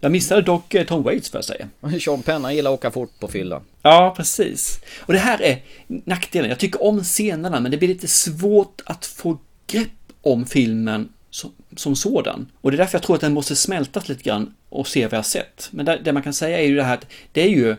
Jag 0.00 0.12
missade 0.12 0.42
dock 0.42 0.74
eh, 0.74 0.86
Tom 0.86 1.02
Waits 1.02 1.30
för 1.30 1.38
att 1.38 1.44
säga. 1.44 1.68
Sean 2.00 2.22
Penn, 2.22 2.44
han 2.44 2.54
gillar 2.54 2.70
att 2.70 2.78
åka 2.78 2.90
fort 2.90 3.18
på 3.18 3.28
fylla. 3.28 3.62
Ja, 3.82 4.14
precis. 4.16 4.80
Och 4.98 5.12
det 5.12 5.18
här 5.18 5.42
är 5.42 5.62
nackdelen. 5.86 6.50
Jag 6.50 6.58
tycker 6.58 6.82
om 6.82 7.04
scenerna, 7.04 7.60
men 7.60 7.70
det 7.70 7.76
blir 7.76 7.88
lite 7.88 8.08
svårt 8.08 8.82
att 8.84 9.06
få 9.06 9.38
grepp 9.66 9.88
om 10.22 10.46
filmen 10.46 11.08
som, 11.30 11.52
som 11.76 11.96
sådan. 11.96 12.46
Och 12.60 12.70
det 12.70 12.74
är 12.74 12.78
därför 12.78 12.98
jag 12.98 13.02
tror 13.02 13.16
att 13.16 13.20
den 13.20 13.34
måste 13.34 13.56
smältas 13.56 14.08
lite 14.08 14.22
grann 14.22 14.54
och 14.68 14.88
se 14.88 15.04
vad 15.04 15.12
jag 15.12 15.18
har 15.18 15.22
sett. 15.22 15.68
Men 15.70 15.86
det, 15.86 16.00
det 16.04 16.12
man 16.12 16.22
kan 16.22 16.34
säga 16.34 16.60
är 16.60 16.66
ju 16.66 16.76
det 16.76 16.82
här 16.82 16.94
att 16.94 17.06
det 17.32 17.42
är 17.42 17.48
ju 17.48 17.76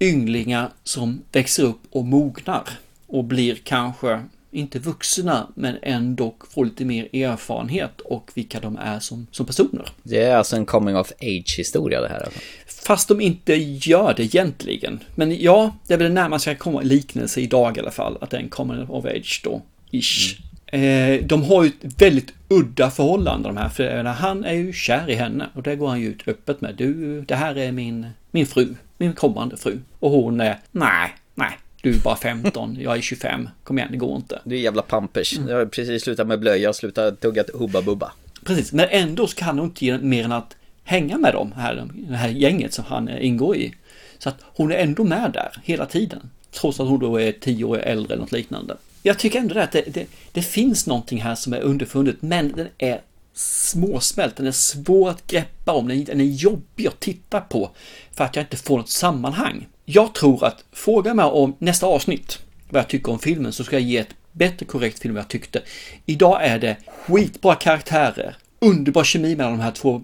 ynglingar 0.00 0.70
som 0.84 1.22
växer 1.32 1.62
upp 1.62 1.80
och 1.90 2.04
mognar 2.04 2.68
och 3.06 3.24
blir 3.24 3.54
kanske 3.64 4.20
inte 4.58 4.78
vuxna, 4.78 5.46
men 5.54 5.76
ändå 5.82 6.34
får 6.50 6.64
lite 6.64 6.84
mer 6.84 7.16
erfarenhet 7.16 8.00
och 8.00 8.30
vilka 8.34 8.60
de 8.60 8.76
är 8.76 9.00
som, 9.00 9.26
som 9.30 9.46
personer. 9.46 9.88
Det 10.02 10.22
är 10.22 10.36
alltså 10.36 10.56
en 10.56 10.66
coming 10.66 10.96
of 10.96 11.12
age 11.12 11.54
historia 11.58 12.00
det 12.00 12.08
här 12.08 12.20
alltså. 12.20 12.40
Fast 12.66 13.08
de 13.08 13.20
inte 13.20 13.54
gör 13.54 14.14
det 14.16 14.22
egentligen. 14.22 15.00
Men 15.14 15.40
ja, 15.40 15.76
det 15.86 15.94
är 15.94 15.98
väl 15.98 16.08
det 16.08 16.14
närmaste 16.14 16.50
jag 16.50 16.58
kommer 16.58 16.82
liknelse 16.82 17.40
idag 17.40 17.76
i 17.76 17.80
alla 17.80 17.90
fall, 17.90 18.18
att 18.20 18.30
det 18.30 18.36
är 18.36 18.40
en 18.40 18.48
coming 18.48 18.88
of 18.88 19.04
age 19.04 19.40
då, 19.44 19.62
ish. 19.90 20.40
Eh, 20.66 21.24
de 21.24 21.42
har 21.42 21.64
ju 21.64 21.68
ett 21.68 22.02
väldigt 22.02 22.34
udda 22.48 22.90
förhållande 22.90 23.48
de 23.48 23.56
här, 23.56 23.68
för 23.68 24.04
han 24.04 24.44
är 24.44 24.54
ju 24.54 24.72
kär 24.72 25.10
i 25.10 25.14
henne 25.14 25.46
och 25.54 25.62
det 25.62 25.76
går 25.76 25.88
han 25.88 26.00
ju 26.00 26.08
ut 26.08 26.28
öppet 26.28 26.60
med. 26.60 26.74
Du, 26.74 27.20
det 27.20 27.34
här 27.34 27.58
är 27.58 27.72
min, 27.72 28.06
min 28.30 28.46
fru, 28.46 28.74
min 28.98 29.12
kommande 29.12 29.56
fru. 29.56 29.78
Och 29.98 30.10
hon 30.10 30.40
är, 30.40 30.58
nej, 30.70 31.14
nej, 31.34 31.58
du 31.88 31.94
är 31.94 32.00
bara 32.00 32.16
15, 32.16 32.76
jag 32.80 32.96
är 32.96 33.00
25, 33.00 33.48
kom 33.64 33.78
igen, 33.78 33.88
det 33.90 33.96
går 33.96 34.16
inte. 34.16 34.40
Du 34.44 34.54
är 34.56 34.60
jävla 34.60 34.82
pampers. 34.82 35.38
Jag 35.48 35.56
har 35.56 35.66
precis 35.66 36.02
slutat 36.02 36.26
med 36.26 36.40
blöja 36.40 36.68
och 36.68 36.76
slutat 36.76 37.20
tugga 37.20 37.44
Hubba 37.54 37.82
Bubba. 37.82 38.12
Precis, 38.44 38.72
men 38.72 38.86
ändå 38.90 39.26
så 39.26 39.36
kan 39.36 39.58
hon 39.58 39.68
inte 39.68 39.98
mer 39.98 40.24
än 40.24 40.32
att 40.32 40.56
hänga 40.84 41.18
med 41.18 41.32
dem, 41.32 41.52
här, 41.52 41.88
det 41.94 42.16
här 42.16 42.28
gänget 42.28 42.74
som 42.74 42.84
han 42.84 43.08
eh, 43.08 43.26
ingår 43.26 43.56
i. 43.56 43.74
Så 44.18 44.28
att 44.28 44.36
hon 44.42 44.72
är 44.72 44.76
ändå 44.76 45.04
med 45.04 45.30
där 45.32 45.50
hela 45.64 45.86
tiden. 45.86 46.30
Trots 46.50 46.80
att 46.80 46.88
hon 46.88 47.00
då 47.00 47.20
är 47.20 47.32
tio 47.32 47.64
år 47.64 47.78
äldre 47.78 48.14
eller 48.14 48.22
något 48.22 48.32
liknande. 48.32 48.76
Jag 49.02 49.18
tycker 49.18 49.38
ändå 49.38 49.58
att 49.58 49.72
det, 49.72 49.84
det, 49.94 50.06
det 50.32 50.42
finns 50.42 50.86
någonting 50.86 51.20
här 51.20 51.34
som 51.34 51.52
är 51.52 51.60
underfundet, 51.60 52.22
men 52.22 52.52
den 52.52 52.68
är 52.78 53.00
småsmält, 53.34 54.36
den 54.36 54.46
är 54.46 54.52
svår 54.52 55.10
att 55.10 55.26
greppa 55.26 55.72
om, 55.72 55.88
den, 55.88 56.04
den 56.04 56.20
är 56.20 56.24
jobbig 56.24 56.86
att 56.86 57.00
titta 57.00 57.40
på 57.40 57.70
för 58.12 58.24
att 58.24 58.36
jag 58.36 58.42
inte 58.42 58.56
får 58.56 58.76
något 58.76 58.90
sammanhang. 58.90 59.66
Jag 59.90 60.14
tror 60.14 60.44
att 60.44 60.64
fråga 60.72 61.14
mig 61.14 61.24
om 61.24 61.56
nästa 61.58 61.86
avsnitt 61.86 62.38
vad 62.68 62.80
jag 62.80 62.88
tycker 62.88 63.12
om 63.12 63.18
filmen 63.18 63.52
så 63.52 63.64
ska 63.64 63.76
jag 63.76 63.82
ge 63.82 63.96
ett 63.96 64.14
bättre 64.32 64.66
korrekt 64.66 64.98
film 64.98 65.10
än 65.10 65.14
vad 65.14 65.22
jag 65.22 65.28
tyckte. 65.28 65.62
Idag 66.06 66.44
är 66.44 66.58
det 66.58 66.76
skitbra 67.06 67.54
karaktärer, 67.54 68.36
underbar 68.58 69.04
kemi 69.04 69.36
mellan 69.36 69.52
de 69.52 69.60
här 69.60 69.70
två, 69.70 70.02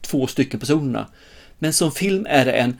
två 0.00 0.26
stycken 0.26 0.60
personerna. 0.60 1.06
Men 1.58 1.72
som 1.72 1.92
film 1.92 2.26
är 2.28 2.44
det 2.44 2.52
en 2.52 2.78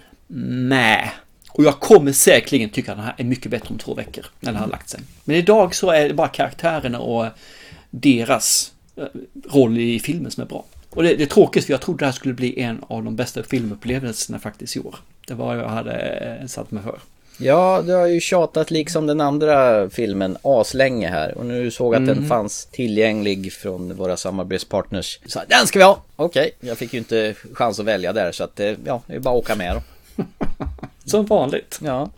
mä. 0.68 1.10
Och 1.48 1.64
jag 1.64 1.80
kommer 1.80 2.12
säkerligen 2.12 2.70
tycka 2.70 2.92
att 2.92 2.98
den 2.98 3.06
här 3.06 3.14
är 3.18 3.24
mycket 3.24 3.50
bättre 3.50 3.68
om 3.68 3.78
två 3.78 3.94
veckor 3.94 4.26
när 4.40 4.52
den 4.52 4.60
har 4.60 4.68
lagt 4.68 4.88
sig. 4.88 5.00
Men 5.24 5.36
idag 5.36 5.74
så 5.74 5.90
är 5.90 6.08
det 6.08 6.14
bara 6.14 6.28
karaktärerna 6.28 6.98
och 6.98 7.26
deras 7.90 8.72
eh, 8.96 9.04
roll 9.50 9.78
i 9.78 10.00
filmen 10.00 10.30
som 10.30 10.42
är 10.42 10.46
bra. 10.48 10.64
Och 10.90 11.02
det, 11.02 11.14
det 11.14 11.22
är 11.22 11.26
tråkigt 11.26 11.64
för 11.64 11.72
jag 11.72 11.80
trodde 11.80 11.98
det 11.98 12.06
här 12.06 12.12
skulle 12.12 12.34
bli 12.34 12.60
en 12.60 12.84
av 12.88 13.04
de 13.04 13.16
bästa 13.16 13.42
filmupplevelserna 13.42 14.38
faktiskt 14.38 14.76
i 14.76 14.80
år. 14.80 14.96
Det 15.26 15.34
var 15.34 15.46
vad 15.46 15.64
jag 15.64 15.68
hade 15.68 15.92
eh, 16.40 16.46
satt 16.46 16.70
mig 16.70 16.82
för. 16.82 16.98
Ja, 17.38 17.82
du 17.86 17.92
har 17.92 18.06
ju 18.06 18.20
tjatat 18.20 18.70
liksom 18.70 19.06
den 19.06 19.20
andra 19.20 19.90
filmen 19.90 20.36
aslänge 20.42 21.08
här 21.08 21.38
och 21.38 21.46
nu 21.46 21.70
såg 21.70 21.94
att 21.94 22.06
den 22.06 22.18
Mhm. 22.18 22.28
fanns 22.28 22.66
tillgänglig 22.66 23.52
från 23.52 23.96
våra 23.96 24.16
samarbetspartners. 24.16 25.18
Så 25.26 25.40
den 25.48 25.66
ska 25.66 25.78
vi 25.78 25.84
ha! 25.84 26.02
Okej, 26.16 26.50
jag 26.60 26.78
fick 26.78 26.92
ju 26.92 26.98
inte 26.98 27.34
chans 27.52 27.78
att 27.80 27.86
välja 27.86 28.12
där 28.12 28.32
så 28.32 28.44
att 28.44 28.60
eh, 28.60 28.72
ja, 28.84 29.02
det 29.06 29.14
är 29.14 29.18
bara 29.20 29.34
att 29.38 29.44
åka 29.44 29.54
med 29.54 29.76
då. 29.76 30.24
Som 31.10 31.26
vanligt. 31.26 31.78
Ja. 31.84 32.10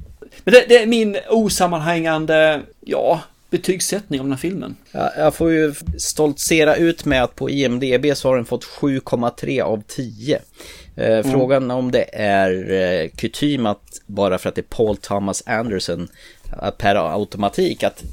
Men 0.44 0.54
det, 0.54 0.64
det 0.68 0.82
är 0.82 0.86
min 0.86 1.16
osammanhängande, 1.30 2.60
ja, 2.80 3.20
betygssättning 3.50 4.20
av 4.20 4.26
den 4.26 4.32
här 4.32 4.38
filmen. 4.38 4.76
Ja, 4.92 5.12
jag 5.18 5.34
får 5.34 5.52
ju 5.52 5.74
stoltsera 5.98 6.76
ut 6.76 7.04
med 7.04 7.22
att 7.24 7.34
på 7.34 7.50
IMDB 7.50 8.16
så 8.16 8.28
har 8.28 8.36
den 8.36 8.44
fått 8.44 8.64
7,3 8.64 9.62
av 9.62 9.82
10. 9.86 10.38
Eh, 10.96 11.18
Mm. 11.18 11.30
Frågan 11.32 11.70
om 11.70 11.90
det 11.90 12.06
är 12.12 12.70
eh, 12.70 13.08
kutym 13.08 13.66
att 13.66 14.00
bara 14.06 14.38
för 14.38 14.48
att 14.48 14.54
det 14.54 14.60
är 14.60 14.76
Paul 14.76 14.96
Thomas 14.96 15.42
Anderson 15.46 16.08
att 16.50 16.78
per 16.78 17.12
automatik 17.14 17.82
att 17.82 18.04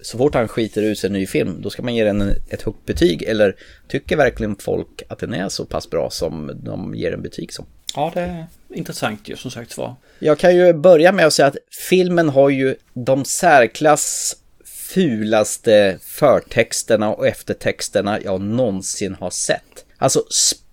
så 0.00 0.18
fort 0.18 0.34
han 0.34 0.48
skiter 0.48 0.82
ut 0.82 1.04
en 1.04 1.12
ny 1.12 1.26
film 1.26 1.56
då 1.62 1.70
ska 1.70 1.82
man 1.82 1.94
ge 1.94 2.04
den 2.04 2.34
ett 2.50 2.62
högt 2.62 2.86
betyg 2.86 3.22
eller 3.22 3.56
tycker 3.88 4.16
verkligen 4.16 4.56
folk 4.56 5.02
att 5.08 5.18
den 5.18 5.34
är 5.34 5.48
så 5.48 5.64
pass 5.64 5.90
bra 5.90 6.10
som 6.10 6.60
de 6.64 6.94
ger 6.94 7.12
en 7.12 7.22
betyg 7.22 7.52
som? 7.52 7.66
Ja, 7.94 8.10
det 8.14 8.20
är 8.20 8.46
intressant 8.74 9.28
ju 9.28 9.36
som 9.36 9.50
sagt 9.50 9.76
var. 9.76 9.94
Jag 10.18 10.38
kan 10.38 10.56
ju 10.56 10.72
börja 10.72 11.12
med 11.12 11.26
att 11.26 11.32
säga 11.32 11.48
att 11.48 11.56
filmen 11.88 12.28
har 12.28 12.48
ju 12.48 12.74
de 12.94 13.24
särklass 13.24 14.36
fulaste 14.64 15.98
förtexterna 16.02 17.14
och 17.14 17.26
eftertexterna 17.26 18.18
jag 18.24 18.40
någonsin 18.40 19.14
har 19.20 19.30
sett. 19.30 19.84
Alltså 19.98 20.24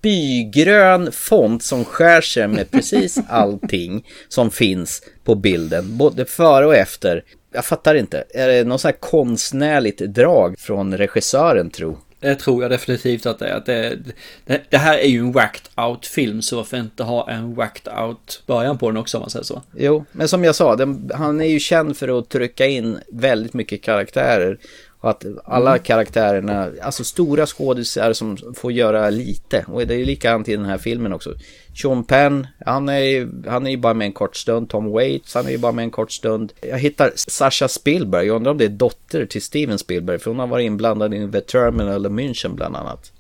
spygrön 0.06 1.12
font 1.12 1.64
som 1.64 1.86
skär 1.86 2.22
sig 2.22 2.48
med 2.48 2.72
precis 2.72 3.20
allting 3.30 4.06
som 4.28 4.52
finns 4.52 5.02
på 5.24 5.36
bilden, 5.36 5.98
både 5.98 6.26
före 6.26 6.66
och 6.66 6.76
efter. 6.76 7.24
Jag 7.54 7.66
fattar 7.66 7.96
inte, 7.96 8.24
är 8.30 8.48
det 8.48 8.64
någon 8.64 8.80
sån 8.80 8.90
här 8.90 9.00
konstnärligt 9.00 9.98
drag 9.98 10.60
från 10.60 10.98
regissören 10.98 11.70
tro? 11.70 11.98
Det 12.20 12.36
tror 12.36 12.62
jag 12.62 12.72
definitivt 12.72 13.26
att 13.26 13.40
det 13.40 13.48
är. 13.48 13.64
Det, 13.66 13.98
det, 14.46 14.62
det 14.70 14.78
här 14.78 14.98
är 14.98 15.08
ju 15.08 15.20
en 15.20 15.32
whacked 15.32 15.86
out 15.86 16.06
film 16.06 16.42
så 16.42 16.56
varför 16.56 16.78
inte 16.78 17.04
ha 17.04 17.30
en 17.30 17.56
whacked 17.56 17.94
out 17.94 18.44
början 18.46 18.78
på 18.78 18.90
den 18.90 18.98
också 18.98 19.18
om 19.18 19.22
man 19.22 19.30
säger 19.30 19.44
så. 19.44 19.62
Jo, 19.78 20.06
men 20.12 20.28
som 20.28 20.44
jag 20.44 20.56
sa, 20.56 20.76
den, 20.76 21.12
han 21.14 21.42
är 21.42 21.46
ju 21.46 21.60
känd 21.60 21.98
för 21.98 22.20
att 22.20 22.30
trycka 22.30 22.66
in 22.66 23.00
väldigt 23.08 23.54
mycket 23.54 23.82
karaktärer. 23.82 24.58
Och 25.06 25.12
att 25.12 25.26
alla 25.46 25.78
karaktärerna, 25.78 26.70
alltså 26.82 27.04
stora 27.04 27.46
skådisar 27.46 28.14
som 28.14 28.38
får 28.56 28.72
göra 28.72 29.10
lite. 29.10 29.66
Och 29.68 29.88
det 29.88 29.96
är 29.96 30.06
likadant 30.06 30.50
i 30.50 30.56
den 30.56 30.66
här 30.66 30.78
filmen 30.78 31.14
också. 31.14 31.34
Sean 31.82 32.04
Penn, 32.04 32.48
han 32.66 32.90
är 32.90 33.28
han 33.50 33.66
är 33.68 33.72
ju 33.72 33.78
bara 33.78 33.94
med 33.94 34.06
en 34.06 34.14
kort 34.14 34.36
stund. 34.36 34.70
Tom 34.70 34.92
Waits, 34.92 35.34
han 35.36 35.46
är 35.46 35.50
ju 35.52 35.58
bara 35.58 35.72
med 35.72 35.84
en 35.84 35.92
kort 35.92 36.12
stund. 36.12 36.54
Jag 36.62 36.80
hittar 36.80 37.12
Sasha 37.16 37.68
Spielberg, 37.68 38.28
jag 38.28 38.36
undrar 38.36 38.52
om 38.52 38.58
det 38.58 38.66
är 38.66 38.70
dotter 38.70 39.26
till 39.26 39.42
Steven 39.42 39.78
Spielberg. 39.78 40.20
För 40.20 40.32
hon 40.32 40.40
har 40.40 40.48
varit 40.48 40.66
inblandad 40.66 41.14
i 41.14 41.32
The 41.32 41.42
Terminal 41.42 42.06
och 42.06 42.12
München 42.12 42.56
bland 42.56 42.76
annat. 42.76 43.12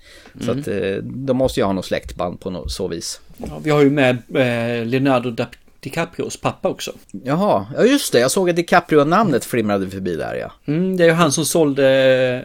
Så 0.42 0.52
Mm. 0.52 0.60
att 0.62 0.68
eh, 0.68 0.96
de 1.04 1.38
måste 1.38 1.60
ju 1.60 1.66
ha 1.66 1.74
något 1.74 1.86
släktband 1.86 2.40
på 2.40 2.50
något 2.50 2.72
så 2.72 2.88
vis. 2.88 3.22
Ja, 3.38 3.60
vi 3.64 3.70
har 3.70 3.82
ju 3.82 3.90
med 3.90 4.18
eh, 4.36 4.86
Leonardo 4.86 5.30
da- 5.32 5.48
DiCaprios 5.86 6.38
pappa 6.38 6.70
också. 6.70 6.92
Jaha, 7.24 7.66
ja 7.78 7.84
just 7.84 8.12
det. 8.12 8.20
Jag 8.20 8.32
såg 8.32 8.50
att 8.50 8.56
DiCaprio-namnet 8.56 9.46
flimrade 9.46 9.90
förbi 9.90 10.16
där 10.16 10.36
ja. 10.36 10.52
Mm, 10.66 10.98
det 10.98 11.04
är 11.04 11.08
ju 11.08 11.14
han 11.14 11.32
som 11.32 11.46
sålde 11.46 11.90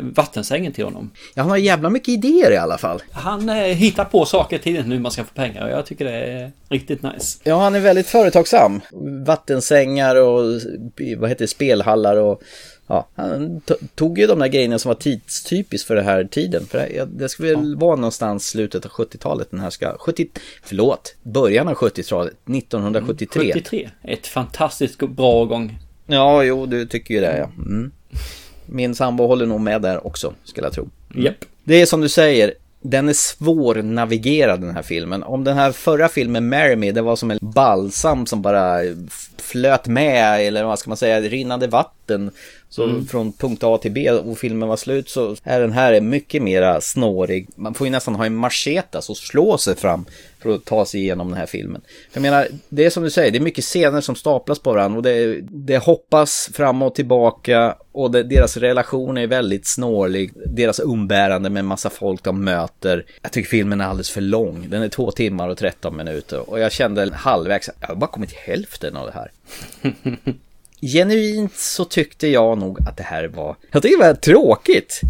eh, 0.01 0.07
vattensängen 0.17 0.73
till 0.73 0.85
honom. 0.85 1.11
Ja, 1.35 1.43
han 1.43 1.51
har 1.51 1.57
jävla 1.57 1.91
mycket 1.91 2.09
idéer 2.09 2.53
i 2.53 2.57
alla 2.57 2.79
fall. 2.79 3.03
Han 3.13 3.49
eh, 3.49 3.55
hittar 3.57 4.05
på 4.05 4.25
saker 4.25 4.59
till 4.59 4.83
hur 4.83 4.99
man 4.99 5.13
ska 5.13 5.25
få 5.25 5.35
pengar 5.35 5.65
och 5.65 5.71
jag 5.71 5.87
tycker 5.87 6.05
det 6.05 6.13
är 6.13 6.53
riktigt 6.69 7.03
nice. 7.03 7.39
Ja, 7.43 7.63
han 7.63 7.75
är 7.75 7.81
väldigt 7.81 8.07
företagsam. 8.07 8.81
Vattensängar 9.27 10.17
och 10.17 10.61
vad 11.19 11.29
heter 11.29 11.45
det, 11.45 11.49
spelhallar 11.49 12.17
och 12.17 12.43
ja, 12.91 13.09
han 13.15 13.61
to- 13.67 13.87
tog 13.95 14.19
ju 14.19 14.27
de 14.27 14.39
där 14.39 14.49
grejerna 14.49 14.79
som 14.79 14.89
var 14.89 14.95
tidstypiskt 14.95 15.87
för 15.87 15.97
den 15.97 16.05
här 16.05 16.25
tiden. 16.25 16.67
För 16.67 16.79
det, 16.79 17.05
det 17.05 17.29
ska 17.29 17.43
väl 17.43 17.77
vara 17.77 17.97
någonstans 17.97 18.47
slutet 18.47 18.85
av 18.85 18.91
70-talet 18.91 19.51
den 19.51 19.61
här 19.61 19.71
ska, 19.71 19.97
70, 19.99 20.29
förlåt, 20.63 21.15
början 21.23 21.69
av 21.69 21.75
70-talet, 21.75 22.35
1973. 22.49 23.53
73, 23.55 23.91
ett 24.03 24.27
fantastiskt 24.27 24.99
bra 24.99 25.33
årgång. 25.33 25.79
Ja, 26.07 26.43
jo, 26.43 26.67
du 26.67 26.87
tycker 26.87 27.15
ju 27.15 27.21
det 27.21 27.39
ja. 27.39 27.51
Mm. 27.67 27.91
Min 28.67 28.95
sambo 28.95 29.27
håller 29.27 29.47
nog 29.47 29.61
med 29.61 29.83
där 29.83 30.07
också, 30.07 30.35
skulle 30.45 30.67
jag 30.67 30.75
tro. 30.75 30.89
Japp. 31.15 31.45
Det 31.65 31.83
är 31.83 31.87
som 31.87 32.01
du 32.01 32.09
säger, 32.09 32.55
den 32.83 33.09
är 33.09 33.13
svårnavigerad 33.13 34.61
den 34.61 34.75
här 34.75 34.83
filmen. 34.83 35.23
Om 35.23 35.45
den 35.45 35.57
här 35.57 35.73
förra 35.73 36.09
filmen, 36.09 36.49
Marry 36.49 36.77
Me, 36.77 36.93
det 36.93 37.03
var 37.03 37.17
som 37.17 37.31
en 37.31 37.39
balsam 37.41 38.27
som 38.27 38.43
bara 38.43 38.81
flöt 39.39 39.87
med, 39.87 40.47
eller 40.47 40.65
vad 40.65 40.79
ska 40.79 40.91
man 40.91 40.97
säga, 40.97 41.21
rinnande 41.21 41.67
vatten. 41.67 42.31
Så 42.73 42.85
Mm. 42.85 43.07
från 43.07 43.33
punkt 43.33 43.65
A 43.65 43.79
till 43.79 43.93
B 43.93 44.11
och 44.11 44.39
filmen 44.39 44.69
var 44.69 44.77
slut 44.77 45.09
så 45.09 45.37
är 45.43 45.61
den 45.61 45.73
här 45.73 46.01
mycket 46.01 46.43
mera 46.43 46.81
snårig. 46.81 47.49
Man 47.55 47.75
får 47.75 47.87
ju 47.87 47.91
nästan 47.91 48.15
ha 48.15 48.27
en 48.27 48.35
machete, 48.37 48.99
alltså 48.99 49.15
slå 49.15 49.59
sig 49.59 49.77
fram 49.77 50.05
för 50.43 50.55
att 50.55 50.65
ta 50.65 50.85
sig 50.85 51.01
igenom 51.01 51.29
den 51.29 51.39
här 51.39 51.47
filmen. 51.47 51.81
Jag 52.13 52.21
menar, 52.23 52.49
det 52.69 52.85
är 52.85 52.91
som 52.91 53.03
du 53.03 53.11
säger, 53.11 53.31
det 53.31 53.39
är 53.39 53.43
mycket 53.43 53.65
scener 53.65 54.01
som 54.01 54.15
staplas 54.15 54.59
på 54.59 54.73
varandra 54.73 54.97
och 54.97 55.03
det, 55.03 55.41
det 55.41 55.79
hoppas 55.79 56.51
fram 56.55 56.83
och 56.83 56.95
tillbaka 56.95 57.77
och 57.93 58.11
det, 58.11 58.23
deras 58.23 58.57
relation 58.57 59.19
är 59.19 59.27
väldigt 59.27 59.67
snårlig. 59.67 60.33
Deras 60.47 60.81
umbärande 60.81 61.51
med 61.51 61.65
massa 61.65 61.91
folk 61.91 62.23
de 62.23 62.45
möter. 62.45 63.05
Jag 63.23 63.33
tycker 63.33 63.49
filmen 63.49 63.81
är 63.81 63.85
alldeles 63.85 64.11
för 64.11 64.21
lång. 64.21 64.67
Den 64.71 64.83
är 64.83 64.89
två 64.89 65.11
timmar 65.11 65.49
och 65.49 65.59
13 65.59 65.97
minuter 65.97 66.51
och 66.51 66.61
jag 66.61 66.73
kände 66.73 67.11
halvvägs, 67.15 67.71
jag 67.81 67.89
har 67.89 67.95
bara 67.95 68.11
kommit 68.11 68.33
hälften 68.33 68.97
av 68.97 69.07
det 69.07 69.13
här. 69.13 69.31
Genuint 70.81 71.57
så 71.57 71.85
tyckte 71.85 72.29
jag 72.29 72.59
nog 72.59 72.79
att 72.89 72.97
det 72.97 73.03
här 73.03 73.29
var, 73.29 73.57
jag 73.71 73.83
tycker 73.83 73.99
det 73.99 74.05
var 74.05 74.15
tråkigt. 74.15 75.01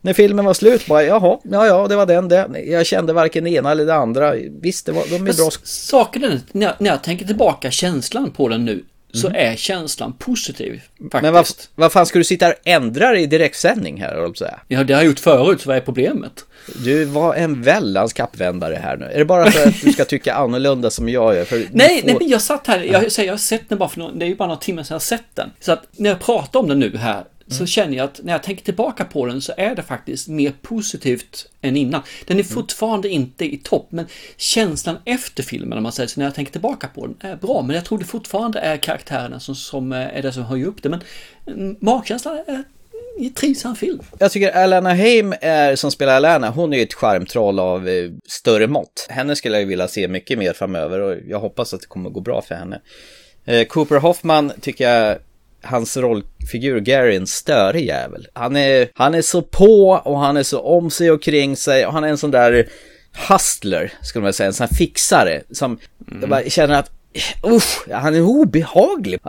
När 0.00 0.12
filmen 0.12 0.44
var 0.44 0.54
slut 0.54 0.86
bara, 0.86 1.02
jaha, 1.02 1.38
ja 1.42 1.66
ja, 1.66 1.88
det 1.88 1.96
var 1.96 2.06
den 2.06 2.28
det. 2.28 2.62
Jag 2.66 2.86
kände 2.86 3.12
varken 3.12 3.44
det 3.44 3.50
ena 3.50 3.70
eller 3.70 3.86
det 3.86 3.94
andra. 3.94 4.34
Visst, 4.60 4.86
det 4.86 4.92
var, 4.92 5.04
de 5.08 5.14
är 5.14 5.18
Men 5.18 5.36
bra. 5.36 5.50
Saken 5.62 6.24
är, 6.24 6.40
när 6.52 6.66
jag, 6.66 6.74
när 6.78 6.90
jag 6.90 7.02
tänker 7.02 7.26
tillbaka 7.26 7.70
känslan 7.70 8.30
på 8.30 8.48
den 8.48 8.64
nu, 8.64 8.84
så 9.12 9.28
är 9.28 9.56
känslan 9.56 10.12
positiv. 10.12 10.72
Faktiskt. 10.72 11.14
Mm. 11.14 11.22
Men 11.22 11.32
vad, 11.32 11.46
vad 11.74 11.92
fan 11.92 12.06
ska 12.06 12.18
du 12.18 12.24
sitta 12.24 12.48
och 12.48 12.54
ändra 12.64 13.18
i 13.18 13.26
direktsändning 13.26 14.00
här, 14.00 14.16
jag 14.16 14.36
säga? 14.36 14.60
Ja, 14.68 14.84
det 14.84 14.92
har 14.92 15.00
jag 15.00 15.06
gjort 15.06 15.20
förut, 15.20 15.60
så 15.60 15.68
vad 15.68 15.76
är 15.76 15.80
problemet? 15.80 16.44
Du 16.84 17.04
var 17.04 17.34
en 17.34 17.62
väldans 17.62 18.12
kappvändare 18.12 18.74
här 18.82 18.96
nu. 18.96 19.04
Är 19.04 19.18
det 19.18 19.24
bara 19.24 19.50
för 19.50 19.68
att 19.68 19.80
du 19.82 19.92
ska 19.92 20.04
tycka 20.04 20.34
annorlunda 20.34 20.90
som 20.90 21.08
jag 21.08 21.34
gör? 21.34 21.46
Nej, 21.50 21.66
får- 21.68 21.76
nej, 22.06 22.16
men 22.20 22.28
jag 22.28 22.42
satt 22.42 22.66
här, 22.66 22.80
jag 22.80 23.04
jag 23.26 23.32
har 23.32 23.36
sett 23.38 23.68
den 23.68 23.78
bara 23.78 23.88
för 23.88 23.98
någon, 23.98 24.18
det 24.18 24.24
är 24.24 24.28
ju 24.28 24.36
bara 24.36 24.48
några 24.48 24.60
timmar 24.60 24.82
sedan 24.82 24.94
jag 24.94 24.94
har 24.94 25.00
sett 25.00 25.34
den. 25.34 25.50
Så 25.60 25.72
att 25.72 25.82
när 25.96 26.10
jag 26.10 26.20
pratar 26.20 26.60
om 26.60 26.68
den 26.68 26.78
nu 26.78 26.96
här, 26.96 27.24
så 27.48 27.56
Mm. 27.56 27.66
känner 27.66 27.96
jag 27.96 28.04
att 28.04 28.20
när 28.24 28.32
jag 28.32 28.42
tänker 28.42 28.64
tillbaka 28.64 29.04
på 29.04 29.26
den 29.26 29.42
så 29.42 29.52
är 29.56 29.74
det 29.74 29.82
faktiskt 29.82 30.28
mer 30.28 30.52
positivt 30.62 31.46
än 31.60 31.76
innan. 31.76 32.02
Den 32.26 32.36
Mm. 32.36 32.46
är 32.46 32.54
fortfarande 32.54 33.08
inte 33.08 33.44
i 33.54 33.56
topp, 33.56 33.86
men 33.90 34.06
känslan 34.36 34.96
efter 35.04 35.42
filmen, 35.42 35.76
om 35.78 35.82
man 35.82 35.92
säger 35.92 36.06
så, 36.08 36.20
när 36.20 36.26
jag 36.26 36.34
tänker 36.34 36.52
tillbaka 36.52 36.88
på 36.94 37.06
den, 37.06 37.30
är 37.30 37.36
bra. 37.36 37.62
Men 37.62 37.76
jag 37.76 37.84
tror 37.84 37.98
det 37.98 38.04
fortfarande 38.04 38.58
är 38.58 38.76
karaktärerna 38.76 39.40
som, 39.40 39.54
som 39.54 39.92
eh, 39.92 39.98
är 39.98 40.22
det 40.22 40.32
som 40.32 40.42
höjer 40.44 40.66
upp 40.66 40.82
det. 40.82 40.88
Men 40.88 41.00
mm, 41.46 41.76
magkänslan 41.80 42.36
är 42.46 42.64
trivsam 43.36 43.76
film. 43.76 44.00
Jag 44.18 44.32
tycker 44.32 44.50
Alana 44.50 44.94
Haim 44.94 45.34
är, 45.40 45.76
som 45.76 45.90
spelar 45.90 46.16
Alana, 46.16 46.50
hon 46.50 46.72
är 46.72 46.76
ju 46.76 46.82
ett 46.82 46.94
charmtroll 46.94 47.58
av 47.58 47.88
eh, 47.88 48.10
större 48.28 48.66
mått. 48.66 49.06
Henne 49.08 49.36
skulle 49.36 49.54
jag 49.54 49.62
ju 49.62 49.68
vilja 49.68 49.88
se 49.88 50.08
mycket 50.08 50.38
mer 50.38 50.52
framöver 50.52 51.00
och 51.00 51.16
jag 51.28 51.40
hoppas 51.40 51.74
att 51.74 51.80
det 51.80 51.86
kommer 51.86 52.10
gå 52.10 52.20
bra 52.20 52.42
för 52.42 52.54
henne. 52.54 52.80
Eh, 53.44 53.66
Cooper 53.66 53.96
Hoffman 53.96 54.52
tycker 54.60 54.90
jag, 54.90 55.16
hans 55.62 55.96
rollfigur 55.96 56.80
Gary 56.80 57.14
är 57.14 57.20
en 57.20 57.26
störig 57.26 57.86
jävel. 57.86 58.26
Han 58.32 58.56
är, 58.56 58.88
han 58.94 59.14
är 59.14 59.22
så 59.22 59.42
på 59.42 60.02
och 60.04 60.18
han 60.18 60.36
är 60.36 60.42
så 60.42 60.60
om 60.60 60.90
sig 60.90 61.10
och 61.10 61.22
kring 61.22 61.56
sig 61.56 61.86
och 61.86 61.92
han 61.92 62.04
är 62.04 62.08
en 62.08 62.18
sån 62.18 62.30
där 62.30 62.68
hustler, 63.28 63.92
skulle 64.02 64.22
man 64.22 64.32
säga, 64.32 64.46
en 64.46 64.52
sån 64.52 64.66
här 64.70 64.76
fixare 64.76 65.42
som 65.50 65.78
jag 66.20 66.28
bara 66.28 66.42
känner 66.42 66.74
att 66.74 66.99
Usch, 67.46 67.88
han 67.90 68.14
är 68.14 68.22
obehaglig. 68.22 69.20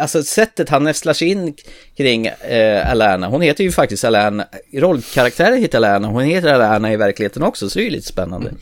Alltså 0.00 0.22
sättet 0.22 0.68
han 0.68 0.84
nästlar 0.84 1.12
sig 1.12 1.28
in 1.28 1.54
kring 1.96 2.26
eh, 2.26 2.90
Alana. 2.90 3.26
Hon 3.26 3.40
heter 3.40 3.64
ju 3.64 3.72
faktiskt 3.72 4.04
Alana, 4.04 4.46
rollkaraktären 4.72 5.58
heter 5.58 5.78
Alana, 5.78 6.08
hon 6.08 6.22
heter 6.22 6.48
Alana 6.48 6.92
i 6.92 6.96
verkligheten 6.96 7.42
också, 7.42 7.70
så 7.70 7.78
det 7.78 7.82
är 7.82 7.84
ju 7.84 7.90
lite 7.90 8.08
spännande. 8.08 8.52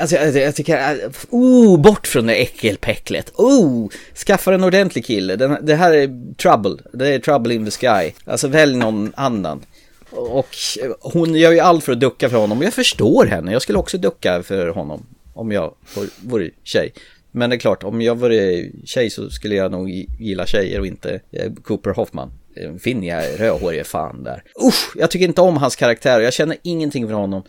Alltså 0.00 0.16
jag, 0.16 0.36
jag 0.36 0.54
tycker, 0.54 0.78
eh, 0.78 1.10
oh, 1.30 1.80
bort 1.80 2.06
från 2.06 2.26
det 2.26 2.34
äckelpäcklet. 2.34 3.32
Oh, 3.34 3.88
skaffa 4.26 4.54
en 4.54 4.64
ordentlig 4.64 5.06
kille. 5.06 5.36
Den, 5.36 5.58
det 5.62 5.74
här 5.74 5.92
är 5.92 6.34
trouble, 6.34 6.82
det 6.92 7.14
är 7.14 7.18
trouble 7.18 7.54
in 7.54 7.64
the 7.64 7.70
sky. 7.70 8.12
Alltså 8.24 8.48
välj 8.48 8.76
någon 8.76 9.12
annan. 9.16 9.64
Och 10.10 10.56
hon 11.00 11.34
gör 11.34 11.52
ju 11.52 11.60
allt 11.60 11.84
för 11.84 11.92
att 11.92 12.00
ducka 12.00 12.30
för 12.30 12.36
honom. 12.36 12.62
Jag 12.62 12.74
förstår 12.74 13.26
henne, 13.26 13.52
jag 13.52 13.62
skulle 13.62 13.78
också 13.78 13.98
ducka 13.98 14.42
för 14.42 14.68
honom. 14.68 15.06
Om 15.34 15.52
jag 15.52 15.74
vore 16.20 16.50
tjej. 16.64 16.92
Men 17.36 17.50
det 17.50 17.56
är 17.56 17.58
klart, 17.58 17.84
om 17.84 18.02
jag 18.02 18.18
vore 18.18 18.64
tjej 18.84 19.10
så 19.10 19.30
skulle 19.30 19.54
jag 19.54 19.72
nog 19.72 19.90
gilla 20.18 20.46
tjejer 20.46 20.80
och 20.80 20.86
inte 20.86 21.20
eh, 21.32 21.52
Cooper 21.62 21.90
Hoffman. 21.90 22.32
Eh, 22.56 22.74
Finniga 22.74 23.20
rödhåriga 23.38 23.84
fan 23.84 24.24
där. 24.24 24.42
Usch, 24.68 24.96
jag 24.96 25.10
tycker 25.10 25.26
inte 25.26 25.40
om 25.40 25.56
hans 25.56 25.76
karaktär. 25.76 26.20
Jag 26.20 26.32
känner 26.32 26.56
ingenting 26.62 27.06
för 27.06 27.14
honom. 27.14 27.42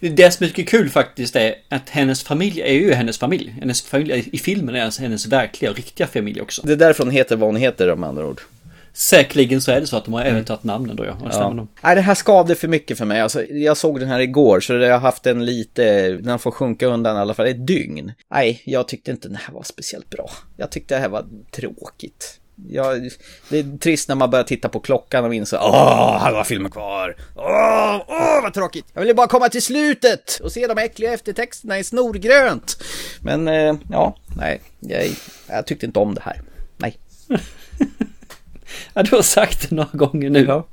Det 0.00 0.30
som 0.30 0.44
är 0.44 0.48
mycket 0.48 0.68
kul 0.68 0.88
faktiskt 0.88 1.36
är 1.36 1.54
att 1.68 1.88
hennes 1.88 2.22
familj 2.22 2.60
är 2.60 2.72
ju 2.72 2.92
hennes 2.92 3.18
familj. 3.18 3.54
Hennes 3.60 3.82
familj 3.82 4.28
i 4.32 4.38
filmen 4.38 4.74
är 4.74 4.84
alltså 4.84 5.02
hennes 5.02 5.26
verkliga 5.26 5.70
och 5.70 5.76
riktiga 5.76 6.06
familj 6.06 6.40
också. 6.40 6.62
Det 6.64 6.72
är 6.72 6.76
därför 6.76 7.04
hon 7.04 7.12
heter 7.12 7.36
vad 7.36 7.48
hon 7.48 7.56
heter 7.56 7.92
om 7.92 8.04
andra 8.04 8.26
ord. 8.26 8.40
Säkerligen 8.96 9.60
så 9.60 9.72
är 9.72 9.80
det 9.80 9.86
så 9.86 9.96
att 9.96 10.04
de 10.04 10.14
har 10.14 10.22
även 10.22 10.44
tagit 10.44 10.64
namnen 10.64 10.96
då 10.96 11.04
ja. 11.04 11.30
Stämmer 11.30 11.54
nog. 11.54 11.68
Nej, 11.82 11.94
det 11.94 12.00
här 12.00 12.14
skavde 12.14 12.54
för 12.54 12.68
mycket 12.68 12.98
för 12.98 13.04
mig. 13.04 13.20
Alltså, 13.20 13.44
jag 13.44 13.76
såg 13.76 14.00
den 14.00 14.08
här 14.08 14.20
igår, 14.20 14.60
så 14.60 14.72
jag 14.72 14.92
har 14.92 15.00
haft 15.00 15.22
den 15.22 15.44
lite, 15.44 16.10
den 16.10 16.38
får 16.38 16.50
sjunka 16.50 16.86
undan 16.86 17.16
i 17.16 17.18
alla 17.18 17.34
fall 17.34 17.46
ett 17.46 17.66
dygn. 17.66 18.12
Nej, 18.30 18.62
jag 18.64 18.88
tyckte 18.88 19.10
inte 19.10 19.28
den 19.28 19.36
här 19.36 19.54
var 19.54 19.62
speciellt 19.62 20.10
bra. 20.10 20.30
Jag 20.56 20.70
tyckte 20.70 20.94
det 20.94 21.00
här 21.00 21.08
var 21.08 21.26
tråkigt. 21.50 22.40
Jag, 22.68 23.10
det 23.48 23.58
är 23.58 23.78
trist 23.78 24.08
när 24.08 24.16
man 24.16 24.30
börjar 24.30 24.44
titta 24.44 24.68
på 24.68 24.80
klockan 24.80 25.24
och 25.24 25.34
inser 25.34 25.58
åh, 25.62 26.18
halva 26.18 26.44
filmen 26.44 26.70
kvar. 26.70 27.16
Åh, 27.34 28.02
åh, 28.08 28.42
vad 28.42 28.54
tråkigt. 28.54 28.86
Jag 28.92 29.00
vill 29.00 29.08
ju 29.08 29.14
bara 29.14 29.26
komma 29.26 29.48
till 29.48 29.62
slutet 29.62 30.40
och 30.42 30.52
se 30.52 30.66
de 30.66 30.78
äckliga 30.78 31.12
eftertexterna 31.12 31.78
i 31.78 31.84
snorgrönt. 31.84 32.82
Men, 33.20 33.48
eh, 33.48 33.74
ja, 33.90 34.16
nej, 34.36 34.60
jag, 34.80 35.04
jag 35.46 35.66
tyckte 35.66 35.86
inte 35.86 35.98
om 35.98 36.14
det 36.14 36.22
här. 36.24 36.40
Nej. 36.76 36.96
Ja, 38.94 39.02
du 39.02 39.16
har 39.16 39.22
sagt 39.22 39.70
det 39.70 39.76
några 39.76 39.98
gånger 39.98 40.30
nu. 40.30 40.44
Ja, 40.48 40.66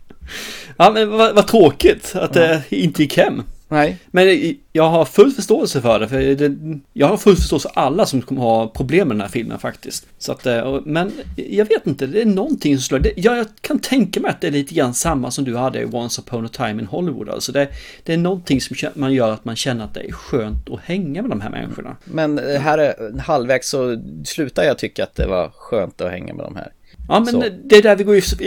ja 0.77 0.91
men 0.91 1.09
vad, 1.09 1.35
vad 1.35 1.47
tråkigt 1.47 2.15
att 2.15 2.33
det 2.33 2.63
inte 2.69 3.01
gick 3.01 3.17
hem. 3.17 3.43
Nej. 3.73 3.97
Men 4.11 4.55
jag 4.71 4.89
har 4.89 5.05
full 5.05 5.31
förståelse 5.31 5.81
för 5.81 5.99
det, 5.99 6.07
för 6.07 6.35
det, 6.35 6.57
jag 6.93 7.07
har 7.07 7.17
full 7.17 7.35
förståelse 7.35 7.69
för 7.73 7.81
alla 7.81 8.05
som 8.05 8.21
kommer 8.21 8.41
ha 8.41 8.67
problem 8.67 9.07
med 9.07 9.17
den 9.17 9.21
här 9.21 9.27
filmen 9.27 9.59
faktiskt. 9.59 10.07
Så 10.17 10.31
att, 10.31 10.45
eh, 10.45 10.79
men 10.85 11.11
jag 11.35 11.65
vet 11.65 11.87
inte, 11.87 12.07
det 12.07 12.21
är 12.21 12.25
någonting 12.25 12.77
som 12.77 12.81
slår. 12.81 12.99
Det, 12.99 13.13
jag, 13.15 13.45
kan 13.61 13.79
tänka 13.79 14.19
mig 14.19 14.31
att 14.31 14.41
det 14.41 14.47
är 14.47 14.51
lite 14.51 14.73
grann 14.73 14.93
samma 14.93 15.31
som 15.31 15.45
du 15.45 15.57
hade 15.57 15.81
i 15.81 15.85
Once 15.85 16.21
upon 16.21 16.45
a 16.45 16.49
time 16.51 16.81
in 16.81 16.87
Hollywood. 16.87 17.29
Alltså 17.29 17.51
det, 17.51 17.67
det 18.03 18.13
är 18.13 18.17
någonting 18.17 18.61
som 18.61 18.75
man 18.93 19.13
gör 19.13 19.31
att 19.31 19.45
man 19.45 19.55
känner 19.55 19.85
att 19.85 19.93
det 19.93 20.07
är 20.07 20.11
skönt 20.11 20.69
att 20.69 20.79
hänga 20.79 21.21
med 21.21 21.31
de 21.31 21.41
här 21.41 21.49
människorna. 21.49 21.97
Men 22.03 22.39
eh, 22.39 22.61
här 22.61 22.77
är 22.77 23.19
halvvägs 23.19 23.69
så 23.69 24.03
slutar 24.25 24.63
jag 24.63 24.77
tycka 24.77 25.03
att 25.03 25.15
det 25.15 25.27
var 25.27 25.49
skönt 25.55 26.01
att 26.01 26.11
hänga 26.11 26.33
med 26.33 26.45
de 26.45 26.55
här. 26.55 26.71
Ja, 27.07 27.19
men 27.19 27.27
Så. 27.33 27.43
det 27.63 27.77
är 27.77 27.81
där 27.81 27.95
vi 27.95 28.03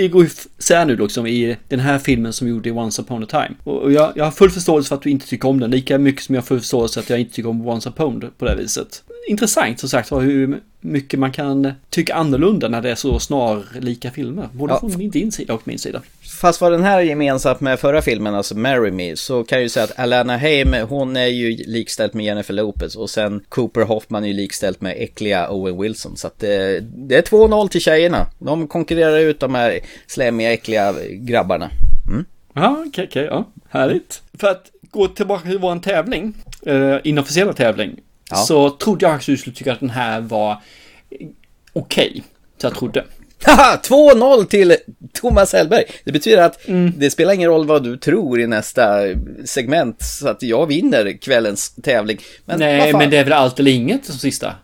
går, 0.09 0.25
isär 0.59 0.85
nu 0.85 0.97
liksom 0.97 1.27
i 1.27 1.57
den 1.69 1.81
här 1.81 1.99
filmen 1.99 2.33
som 2.33 2.47
vi 2.47 2.51
gjorde 2.53 2.69
i 2.69 2.73
Once 2.73 3.03
upon 3.03 3.23
a 3.23 3.27
time. 3.31 3.55
Och 3.65 3.93
jag, 3.93 4.13
jag 4.17 4.25
har 4.25 4.31
full 4.31 4.51
förståelse 4.51 4.89
för 4.89 4.97
att 4.97 5.03
du 5.03 5.11
inte 5.11 5.27
tycker 5.27 5.49
om 5.49 5.61
den, 5.61 5.71
lika 5.71 5.99
mycket 5.99 6.23
som 6.23 6.35
jag 6.35 6.43
har 6.43 6.47
full 6.47 6.61
förståelse 6.61 7.01
att 7.01 7.11
jag 7.11 7.21
inte 7.21 7.35
tycker 7.35 7.49
om 7.49 7.69
Once 7.69 7.89
upon 7.89 8.31
på 8.39 8.45
det 8.45 8.57
viset. 8.57 9.03
Intressant 9.29 9.81
som 9.81 9.89
sagt 9.89 10.13
hur 10.13 10.61
mycket 10.81 11.21
man 11.21 11.33
kan 11.33 11.73
tycka 11.91 12.15
annorlunda 12.15 12.69
när 12.69 12.83
det 12.83 12.91
är 12.91 12.95
så 12.95 13.19
snarlika 13.19 14.11
filmer. 14.11 14.49
Både 14.53 14.73
Ja. 14.73 14.81
från 14.81 15.11
din 15.11 15.33
sida 15.33 15.55
och 15.55 15.63
min 15.69 15.79
sida. 15.79 16.03
Fast 16.41 16.61
vad 16.61 16.73
den 16.73 16.83
här 16.83 16.99
är 16.99 17.03
gemensamt 17.03 17.61
med 17.61 17.81
förra 17.81 18.03
filmen, 18.03 18.35
alltså 18.35 18.57
Marry 18.57 18.91
Me, 18.91 19.17
så 19.17 19.45
kan 19.45 19.59
jag 19.59 19.63
ju 19.63 19.69
säga 19.69 19.85
att 19.85 19.99
Alana 19.99 20.37
Haim, 20.39 20.75
hon 20.89 21.17
är 21.17 21.27
ju 21.27 21.57
likställd 21.67 22.15
med 22.15 22.25
Jennifer 22.27 22.55
Lopez 22.55 22.97
och 22.97 23.11
sen 23.11 23.45
Cooper 23.49 23.81
Hoffman 23.81 24.25
är 24.25 24.29
ju 24.29 24.35
likställd 24.35 24.77
med 24.81 24.95
äckliga 24.99 25.51
Owen 25.51 25.81
Wilson. 25.81 26.17
Så 26.17 26.27
att 26.27 26.39
det, 26.39 26.81
det 26.81 27.17
är 27.17 27.23
2-0 27.23 27.69
till 27.69 27.81
tjejerna. 27.81 28.27
De 28.39 28.69
konkurrerar 28.69 29.19
ut 29.19 29.41
de 29.41 29.55
här 29.55 29.81
slemmiga, 30.07 30.53
äckliga 30.53 30.95
grabbarna. 31.11 31.71
Mm. 32.09 32.25
Ja, 32.55 32.85
okej, 32.89 33.07
okej, 33.11 33.25
ja. 33.25 33.45
Härligt. 33.69 34.23
För 34.39 34.49
att 34.49 34.71
gå 34.91 35.09
tillbaka 35.09 35.49
till 35.49 35.59
vår 35.59 35.79
tävling, 35.79 36.35
eh, 36.67 36.97
inofficiella 37.05 37.53
tävling, 37.53 38.01
Ja. 38.31 38.37
så 38.37 38.71
trodde 38.71 39.07
jag 39.07 39.15
att 39.15 39.27
du 39.27 39.37
skulle 39.37 39.57
tycka 39.57 39.73
att 39.73 39.81
den 39.81 39.91
här 39.91 40.21
var 40.21 40.51
eh, 41.11 41.27
okej. 41.73 42.23
Så 42.59 42.67
jag 42.67 42.75
trodde. 42.75 43.05
Haha, 43.45 43.77
2-0 43.83 44.45
till 44.47 44.77
Thomas 45.13 45.53
Hellberg. 45.53 45.85
Det 46.05 46.13
betyder 46.13 46.43
att 46.43 46.61
det 46.97 47.11
spelar 47.11 47.33
ingen 47.33 47.51
roll 47.51 47.67
vad 47.67 47.85
du 47.85 47.97
tror 47.97 48.41
i 48.41 48.47
nästa 48.47 49.01
segment, 49.45 50.03
så 50.03 50.29
att 50.29 50.43
jag 50.43 50.67
vinner 50.67 51.19
kvällens 51.21 51.75
tävling. 51.83 52.19
Men 52.45 52.59
Nej, 52.59 52.93
men 52.93 53.11
det 53.11 53.17
är 53.19 53.25
väl 53.25 53.33
allt 53.33 53.61
eller 53.61 53.71
inget 53.71 54.05
som 54.05 54.15
sista? 54.15 54.55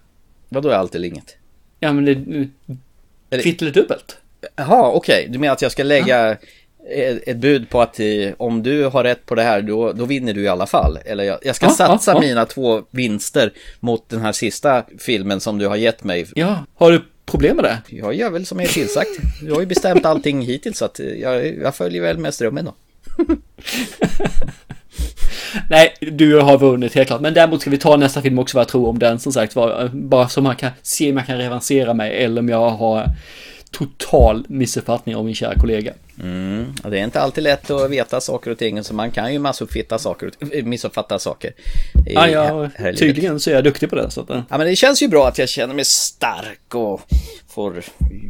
Vadå 0.49 0.69
är 0.69 0.75
allt 0.75 0.95
eller 0.95 1.09
inget? 1.09 1.37
Ja, 1.81 1.93
men 1.93 2.05
det... 2.05 3.43
Kvitt 3.43 3.63
eller 3.63 3.73
dubbelt? 3.73 4.17
Jaha, 4.57 4.91
okej. 4.93 5.27
Du 5.31 5.39
menar 5.39 5.53
att 5.53 5.63
jag 5.63 5.73
ska 5.73 5.83
lägga 5.83 6.31
ett, 6.91 7.29
ett 7.29 7.37
bud 7.37 7.71
på 7.71 7.81
att 7.81 8.01
eh, 8.01 8.07
om 8.37 8.63
du 8.63 8.85
har 8.85 9.05
rätt 9.05 9.27
på 9.27 9.35
det 9.35 9.43
här, 9.43 9.63
då, 9.63 9.93
då 9.93 10.05
vinner 10.05 10.33
du 10.35 10.43
i 10.43 10.49
alla 10.49 10.67
fall. 10.67 10.99
Eller 11.05 11.25
jag, 11.25 11.39
jag 11.43 11.57
ska 11.57 11.67
Ja, 11.67 11.71
satsa 11.73 12.11
ja, 12.11 12.15
ja. 12.15 12.21
mina 12.21 12.47
två 12.47 12.83
vinster 12.91 13.53
mot 13.81 14.09
den 14.09 14.21
här 14.21 14.33
sista 14.33 14.85
filmen 14.99 15.41
som 15.41 15.59
du 15.59 15.67
har 15.67 15.77
gett 15.77 16.05
mig. 16.05 16.27
Ja, 16.35 16.65
har 16.75 16.93
du 16.93 17.03
problem 17.33 17.57
med 17.57 17.65
det? 17.65 17.79
Jag 17.87 18.15
gör 18.15 18.31
väl 18.31 18.47
som 18.47 18.61
jag 18.61 18.69
är 18.69 18.73
tillsagt. 18.73 19.11
Jag 19.43 19.55
har 19.55 19.61
ju 19.61 19.67
bestämt 19.67 20.05
allting 20.05 20.43
hittills, 20.43 20.79
så 20.79 20.85
att 20.85 21.01
jag, 21.21 21.59
jag 21.59 21.75
följer 21.75 22.03
väl 22.03 22.19
med 22.19 22.35
strömmen 22.35 22.65
då. 22.65 22.75
Nej, 25.71 25.95
du 26.01 26.41
har 26.41 26.59
vunnit 26.59 26.95
helt 26.95 27.07
klart. 27.07 27.21
Men 27.21 27.35
däremot 27.35 27.61
ska 27.61 27.71
vi 27.71 27.79
ta 27.79 27.97
nästa 27.97 28.23
film 28.23 28.39
också 28.39 28.57
vad 28.57 28.61
jag 28.61 28.69
tror 28.69 28.89
om 28.89 28.99
den 28.99 29.19
som 29.19 29.33
sagt 29.33 29.57
var. 29.57 29.91
Bara 29.95 30.29
så 30.29 30.41
man 30.41 30.57
kan 30.57 30.71
se 30.83 31.11
om 31.11 31.17
jag 31.17 31.27
kan 31.27 31.39
revansera 31.39 31.95
mig 31.95 32.25
eller 32.25 32.41
om 32.41 32.49
jag 32.49 32.71
har 32.71 33.07
total 33.71 34.45
missuppfattning 34.49 35.17
av 35.17 35.25
min 35.25 35.35
kära 35.35 35.55
kollega. 35.55 35.93
Mm, 36.21 36.73
och 36.85 36.91
det 36.91 36.99
är 36.99 37.05
inte 37.05 37.21
alltid 37.21 37.45
lätt 37.45 37.71
att 37.71 37.91
veta 37.91 38.21
saker 38.21 38.51
och 38.51 38.59
ting, 38.59 38.85
så 38.85 38.95
man 38.95 39.11
kan 39.11 39.33
ju 39.33 39.39
missuppfatta 39.39 39.99
saker. 39.99 40.31
äh, 40.53 40.65
missuppfatta 40.65 41.19
saker 41.19 41.49
i- 42.07 42.13
Ja, 42.15 42.71
här 42.75 42.93
tydligen 42.93 43.41
så 43.41 43.51
är 43.51 43.55
jag 43.55 43.65
duktig 43.65 43.91
på 43.91 43.97
det. 43.97 44.11
Så 44.11 44.21
att, 44.21 44.31
eh. 44.31 44.43
Ja, 44.51 44.59
men 44.59 44.67
det 44.67 44.77
känns 44.77 45.03
ju 45.03 45.09
bra 45.09 45.29
att 45.29 45.39
jag 45.39 45.49
känner 45.49 45.75
mig 45.75 45.85
stark 45.85 46.75
och 46.75 47.01
får 47.49 47.85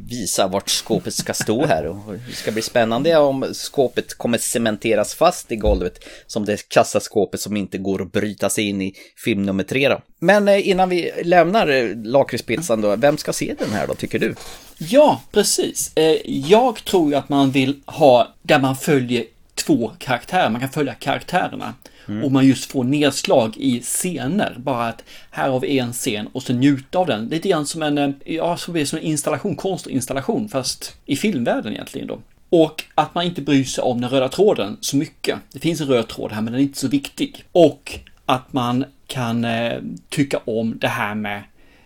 visa 0.08 0.48
vart 0.48 0.68
skåpet 0.70 1.14
ska 1.14 1.34
stå 1.34 1.66
här. 1.66 1.86
Och 1.86 1.96
det 2.28 2.34
ska 2.34 2.52
bli 2.52 2.62
spännande 2.62 3.16
om 3.16 3.44
skåpet 3.52 4.14
kommer 4.14 4.38
cementeras 4.38 5.14
fast 5.14 5.52
i 5.52 5.56
golvet 5.56 6.04
som 6.26 6.44
det 6.44 6.68
kassaskåpet 6.68 7.40
som 7.40 7.56
inte 7.56 7.78
går 7.78 8.02
att 8.02 8.12
bryta 8.12 8.50
sig 8.50 8.64
in 8.68 8.82
i 8.82 8.94
film 9.24 9.42
nummer 9.42 9.64
tre 9.64 9.88
då. 9.88 10.00
Men 10.18 10.48
eh, 10.48 10.68
innan 10.68 10.88
vi 10.88 11.10
lämnar 11.24 11.68
eh, 11.68 11.88
lakritspizzan 12.04 12.80
då, 12.80 12.96
vem 12.96 13.18
ska 13.18 13.32
se 13.32 13.54
den 13.58 13.70
här 13.72 13.86
då, 13.86 13.94
tycker 13.94 14.18
du? 14.18 14.34
Ja, 14.78 15.22
precis. 15.32 15.92
Eh, 15.96 16.16
Jag 16.26 16.84
tror 16.84 17.10
ju 17.10 17.16
att 17.16 17.28
man 17.28 17.50
vill 17.50 17.71
ha 17.86 18.34
där 18.42 18.58
man 18.58 18.76
följer 18.76 19.24
två 19.54 19.92
karaktärer. 19.98 20.50
Man 20.50 20.60
kan 20.60 20.70
följa 20.70 20.94
karaktärerna. 20.94 21.74
Mm. 22.08 22.24
Och 22.24 22.32
man 22.32 22.46
just 22.46 22.70
får 22.70 22.84
nedslag 22.84 23.56
i 23.56 23.80
scener. 23.80 24.54
Bara 24.58 24.88
att 24.88 25.04
här 25.30 25.50
har 25.50 25.60
vi 25.60 25.78
en 25.78 25.92
scen 25.92 26.28
och 26.32 26.42
så 26.42 26.52
njuta 26.52 26.98
av 26.98 27.06
den. 27.06 27.26
Lite 27.26 27.48
grann 27.48 27.66
som 27.66 27.82
en, 27.82 27.98
eh, 27.98 28.12
ja, 28.24 28.56
som 28.56 28.76
en 28.76 28.98
installation, 28.98 29.56
konstinstallation. 29.56 30.48
Fast 30.48 30.96
i 31.06 31.16
filmvärlden 31.16 31.72
egentligen 31.72 32.08
då. 32.08 32.18
Och 32.50 32.84
att 32.94 33.14
man 33.14 33.24
inte 33.24 33.42
bryr 33.42 33.64
sig 33.64 33.84
om 33.84 34.00
den 34.00 34.10
röda 34.10 34.28
tråden 34.28 34.76
så 34.80 34.96
mycket. 34.96 35.38
Det 35.52 35.58
finns 35.58 35.80
en 35.80 35.86
röd 35.86 36.08
tråd 36.08 36.32
här 36.32 36.40
men 36.40 36.52
den 36.52 36.60
är 36.60 36.64
inte 36.64 36.78
så 36.78 36.88
viktig. 36.88 37.44
Och 37.52 37.98
att 38.26 38.52
man 38.52 38.84
kan 39.06 39.44
eh, 39.44 39.80
tycka 40.08 40.40
om 40.44 40.78
det 40.78 40.88
här 40.88 41.14
med 41.14 41.42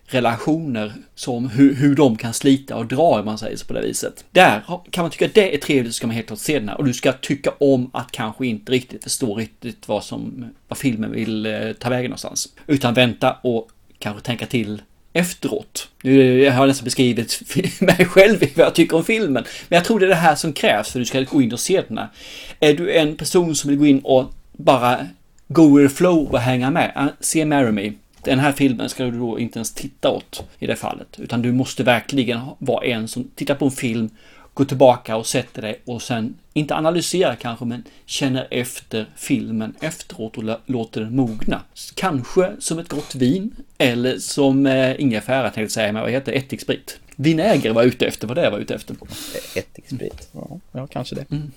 relationer 0.07 0.93
som 1.15 1.49
hur, 1.49 1.75
hur 1.75 1.95
de 1.95 2.17
kan 2.17 2.35
slita 2.35 2.77
och 2.77 2.87
dra 2.87 3.03
om 3.03 3.25
man 3.25 3.39
säger 3.39 3.57
så 3.57 3.67
på 3.67 3.73
det 3.73 3.81
viset. 3.81 4.25
Där 4.31 4.63
kan 4.91 5.05
man 5.05 5.11
tycka 5.11 5.27
att 5.27 5.35
det 5.35 5.55
är 5.55 5.59
trevligt 5.59 5.93
så 5.93 5.97
ska 5.97 6.07
man 6.07 6.17
helt 6.17 6.27
klart 6.27 6.39
se 6.39 6.59
den 6.59 6.69
här 6.69 6.79
och 6.79 6.85
du 6.85 6.95
ska 6.95 7.13
tycka 7.13 7.51
om 7.59 7.91
att 7.93 8.13
kanske 8.13 8.47
inte 8.47 8.73
riktigt 8.73 9.03
förstå 9.03 9.35
riktigt 9.35 9.89
vad 9.89 10.05
som 10.05 10.45
vad 10.69 10.79
filmen 10.79 11.13
vill 11.13 11.47
eh, 11.47 11.73
ta 11.73 11.91
vägen 11.91 12.11
någonstans. 12.11 12.49
Utan 12.67 12.95
vänta 12.95 13.37
och 13.43 13.69
kanske 13.99 14.23
tänka 14.23 14.47
till 14.47 14.83
efteråt. 15.13 15.89
Nu 16.03 16.45
har 16.51 16.61
jag 16.61 16.69
nästan 16.69 16.85
beskrivit 16.85 17.43
mig 17.81 18.05
själv 18.05 18.43
i 18.43 18.53
vad 18.57 18.67
jag 18.67 18.75
tycker 18.75 18.97
om 18.97 19.05
filmen. 19.05 19.45
Men 19.69 19.77
jag 19.77 19.85
tror 19.85 20.01
det 20.01 20.07
är 20.07 20.11
det 20.11 20.15
här 20.15 20.35
som 20.35 20.53
krävs 20.53 20.93
för 20.93 20.99
att 20.99 21.03
du 21.03 21.07
ska 21.07 21.21
gå 21.21 21.43
in 21.43 21.53
och 21.53 21.61
se 21.61 21.83
den 21.89 21.99
här. 21.99 22.09
Är 22.61 22.75
du 22.75 22.93
en 22.93 23.17
person 23.17 23.55
som 23.55 23.71
vill 23.71 23.79
gå 23.79 23.87
in 23.87 23.99
och 23.99 24.33
bara 24.53 25.07
go 25.49 25.79
with 25.79 25.93
the 25.93 25.97
flow 25.97 26.33
och 26.33 26.41
hänga 26.41 26.71
med, 26.71 26.93
eh, 26.97 27.07
se 27.21 27.45
Marry 27.45 27.73
Me. 27.73 27.93
Den 28.27 28.39
här 28.39 28.53
filmen 28.53 28.89
ska 28.89 29.05
du 29.05 29.19
då 29.19 29.39
inte 29.39 29.59
ens 29.59 29.73
titta 29.73 30.11
åt 30.11 30.45
i 30.59 30.67
det 30.67 30.77
fallet. 30.77 31.09
Utan 31.19 31.43
du 31.43 31.53
måste 31.53 31.83
verkligen 31.83 32.41
vara 32.59 32.85
en 32.85 33.09
som 33.09 33.31
tittar 33.35 33.55
på 33.55 33.65
en 33.65 33.71
film, 33.71 34.11
går 34.55 34.65
tillbaka 34.65 35.17
och 35.17 35.27
sätter 35.27 35.63
dig 35.63 35.81
och 35.85 36.03
sen, 36.03 36.35
inte 36.53 36.75
analyserar 36.75 37.35
kanske, 37.35 37.65
men 37.65 37.83
känner 38.07 38.47
efter 38.51 39.07
filmen 39.17 39.75
efteråt 39.81 40.37
och 40.37 40.45
lå- 40.45 40.59
låter 40.67 41.01
den 41.01 41.17
mogna. 41.17 41.63
Kanske 41.95 42.53
som 42.59 42.79
ett 42.79 42.89
gott 42.89 43.15
vin, 43.15 43.57
eller 43.79 44.19
som 44.19 44.67
eh, 44.67 45.01
ingefära 45.01 45.43
tänkte 45.43 45.61
jag 45.61 45.71
säga, 45.71 45.93
men 45.93 46.03
vad 46.03 46.11
heter 46.11 46.33
det? 46.33 46.39
ättiksprit. 46.39 46.99
Vinäger 47.17 47.73
var 47.73 47.83
ute 47.83 48.07
efter, 48.07 48.27
vad 48.29 48.37
det 48.37 48.51
var 48.51 48.59
ute 48.59 48.75
efter. 48.75 48.97
Ättiksprit, 49.57 50.29
ja, 50.33 50.61
ja 50.73 50.87
kanske 50.87 51.15
det. 51.15 51.31
Mm. 51.31 51.53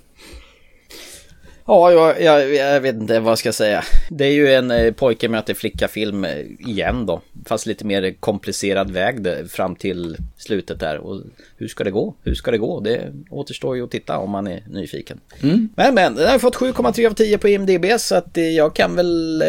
Ja, 1.70 1.92
jag, 1.92 2.22
jag, 2.22 2.56
jag 2.56 2.82
vet 2.82 2.96
inte 2.96 3.20
vad 3.20 3.32
jag 3.32 3.38
ska 3.38 3.54
säga. 3.54 3.84
Det 4.10 4.26
är 4.26 4.32
ju 4.32 4.54
en 4.54 4.72
eh, 4.72 4.94
pojke 4.94 5.30
möter 5.30 5.54
flicka-film 5.54 6.26
eh, 6.26 6.40
igen 6.60 7.06
då. 7.06 7.22
Fast 7.46 7.66
lite 7.66 7.86
mer 7.86 8.14
komplicerad 8.20 8.92
väg 8.92 9.28
fram 9.50 9.76
till 9.76 10.18
slutet 10.38 10.80
där. 10.80 10.98
Och 10.98 11.22
hur 11.58 11.68
ska 11.68 11.84
det 11.84 11.92
gå? 11.92 12.16
Hur 12.24 12.36
ska 12.36 12.52
det 12.52 12.58
gå? 12.58 12.80
Det 12.80 13.14
återstår 13.30 13.76
ju 13.76 13.84
att 13.84 13.92
titta 13.92 14.18
om 14.18 14.30
man 14.32 14.48
är 14.48 14.64
nyfiken. 14.70 15.20
Mm. 15.44 15.70
Men 15.76 15.96
men, 15.96 16.16
den 16.16 16.30
har 16.30 16.40
fått 16.40 16.56
7,3 16.56 17.08
av 17.08 17.14
10 17.14 17.38
på 17.38 17.48
IMDB 17.50 17.86
så 18.00 18.16
att 18.16 18.38
eh, 18.38 18.44
jag 18.44 18.76
kan 18.76 18.96
väl 18.96 19.44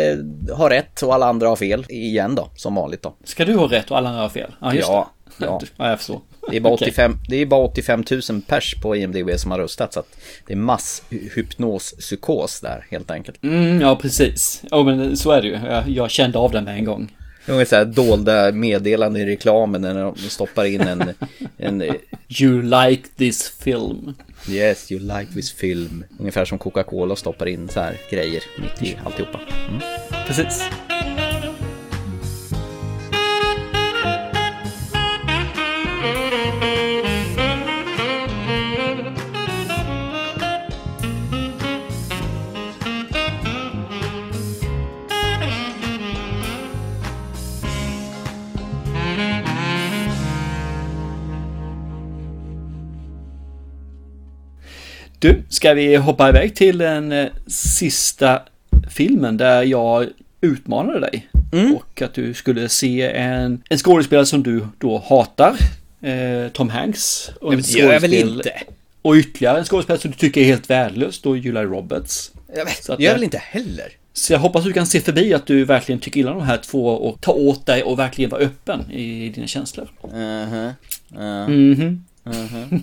ha 0.52 0.70
rätt 0.70 1.02
och 1.02 1.14
alla 1.14 1.26
andra 1.26 1.48
har 1.48 1.56
fel 1.56 1.84
igen 1.88 2.34
då, 2.34 2.48
som 2.56 2.74
vanligt 2.74 3.02
då. 3.02 3.14
Ska 3.24 3.44
du 3.44 3.54
ha 3.54 3.66
rätt 3.66 3.90
och 3.90 3.98
alla 3.98 4.08
andra 4.08 4.22
har 4.22 4.28
fel? 4.28 4.54
Ja, 4.60 4.74
just 4.74 4.88
Ja, 4.88 5.10
det. 5.38 5.44
ja. 5.44 5.60
ja, 5.76 5.88
jag 5.88 5.98
förstår. 5.98 6.20
Det 6.50 6.56
är, 6.56 6.60
bara 6.60 6.74
Okej. 6.74 6.88
85, 6.88 7.18
det 7.28 7.36
är 7.36 7.46
bara 7.46 7.64
85 7.64 8.04
000 8.10 8.20
pers 8.46 8.74
på 8.82 8.96
IMDB 8.96 9.30
som 9.36 9.50
har 9.50 9.58
röstat 9.58 9.92
så 9.92 10.00
att 10.00 10.16
det 10.46 10.52
är 10.52 10.56
masshypnospsykos 10.56 12.60
där 12.60 12.86
helt 12.90 13.10
enkelt. 13.10 13.42
Mm, 13.42 13.80
ja, 13.80 13.96
precis. 13.96 14.62
Ja, 14.70 14.82
men 14.82 15.16
så 15.16 15.30
är 15.30 15.42
det 15.42 15.48
ju. 15.48 15.54
Jag, 15.54 15.88
jag 15.88 16.10
kände 16.10 16.38
av 16.38 16.52
det 16.52 16.60
med 16.60 16.74
en 16.74 16.84
gång. 16.84 17.12
Det 17.46 17.52
är 17.52 17.64
så 17.64 17.76
här 17.76 17.84
dolda 17.84 18.52
meddelanden 18.52 19.22
i 19.22 19.26
reklamen 19.26 19.82
när 19.82 19.94
de 19.94 20.16
stoppar 20.16 20.64
in 20.64 20.80
en, 20.80 21.14
en 21.58 21.82
You 22.40 22.62
like 22.62 23.08
this 23.16 23.48
film. 23.48 24.14
Yes, 24.48 24.92
you 24.92 25.00
like 25.00 25.32
this 25.34 25.52
film. 25.52 26.04
Ungefär 26.18 26.44
som 26.44 26.58
Coca-Cola 26.58 27.16
stoppar 27.16 27.46
in 27.46 27.68
så 27.68 27.80
här 27.80 27.96
grejer 28.10 28.42
mitt 28.58 28.82
i 28.82 28.96
alltihopa. 29.04 29.40
Mm. 29.68 29.80
Precis. 30.26 30.62
Du, 55.20 55.42
ska 55.48 55.74
vi 55.74 55.96
hoppa 55.96 56.28
iväg 56.28 56.54
till 56.54 56.78
den 56.78 57.12
eh, 57.12 57.28
sista 57.46 58.42
filmen 58.90 59.36
där 59.36 59.62
jag 59.62 60.06
utmanade 60.40 61.00
dig? 61.00 61.28
Och 61.76 62.02
att 62.02 62.14
du 62.14 62.34
skulle 62.34 62.68
se 62.68 63.02
en, 63.12 63.62
en 63.68 63.78
skådespelare 63.78 64.26
som 64.26 64.42
du 64.42 64.66
då 64.78 64.98
hatar, 65.08 65.56
eh, 66.00 66.48
Tom 66.52 66.68
Hanks. 66.68 67.30
Och 67.40 67.52
men 67.52 67.62
det 67.62 67.70
gör 67.70 67.92
jag 67.92 68.00
väl 68.00 68.14
inte? 68.14 68.52
Och 69.02 69.14
ytterligare 69.14 69.58
en 69.58 69.64
skådespelare 69.64 70.00
som 70.00 70.10
du 70.10 70.16
tycker 70.16 70.40
är 70.40 70.44
helt 70.44 70.70
värdelös, 70.70 71.22
då 71.22 71.36
Julia 71.36 71.64
Roberts. 71.64 72.32
Jag 72.56 72.64
vet, 72.64 72.84
Så 72.84 72.92
att, 72.92 73.00
gör 73.00 73.10
eh, 73.10 73.14
väl 73.14 73.24
inte 73.24 73.38
heller? 73.38 73.86
Så 74.12 74.32
jag 74.32 74.40
hoppas 74.40 74.64
du 74.64 74.72
kan 74.72 74.86
se 74.86 75.00
förbi 75.00 75.34
att 75.34 75.46
du 75.46 75.64
verkligen 75.64 76.00
tycker 76.00 76.20
illa 76.20 76.32
om 76.32 76.38
de 76.38 76.44
här 76.46 76.58
två 76.58 76.86
och 76.86 77.20
ta 77.20 77.32
åt 77.32 77.66
dig 77.66 77.82
och 77.82 77.98
verkligen 77.98 78.30
vara 78.30 78.42
öppen 78.42 78.90
i 78.90 79.28
dina 79.28 79.46
känslor. 79.46 79.88
Mhm. 80.12 80.72
Ja. 81.08 81.48
Mhm. 81.48 82.04
Mhm. 82.24 82.82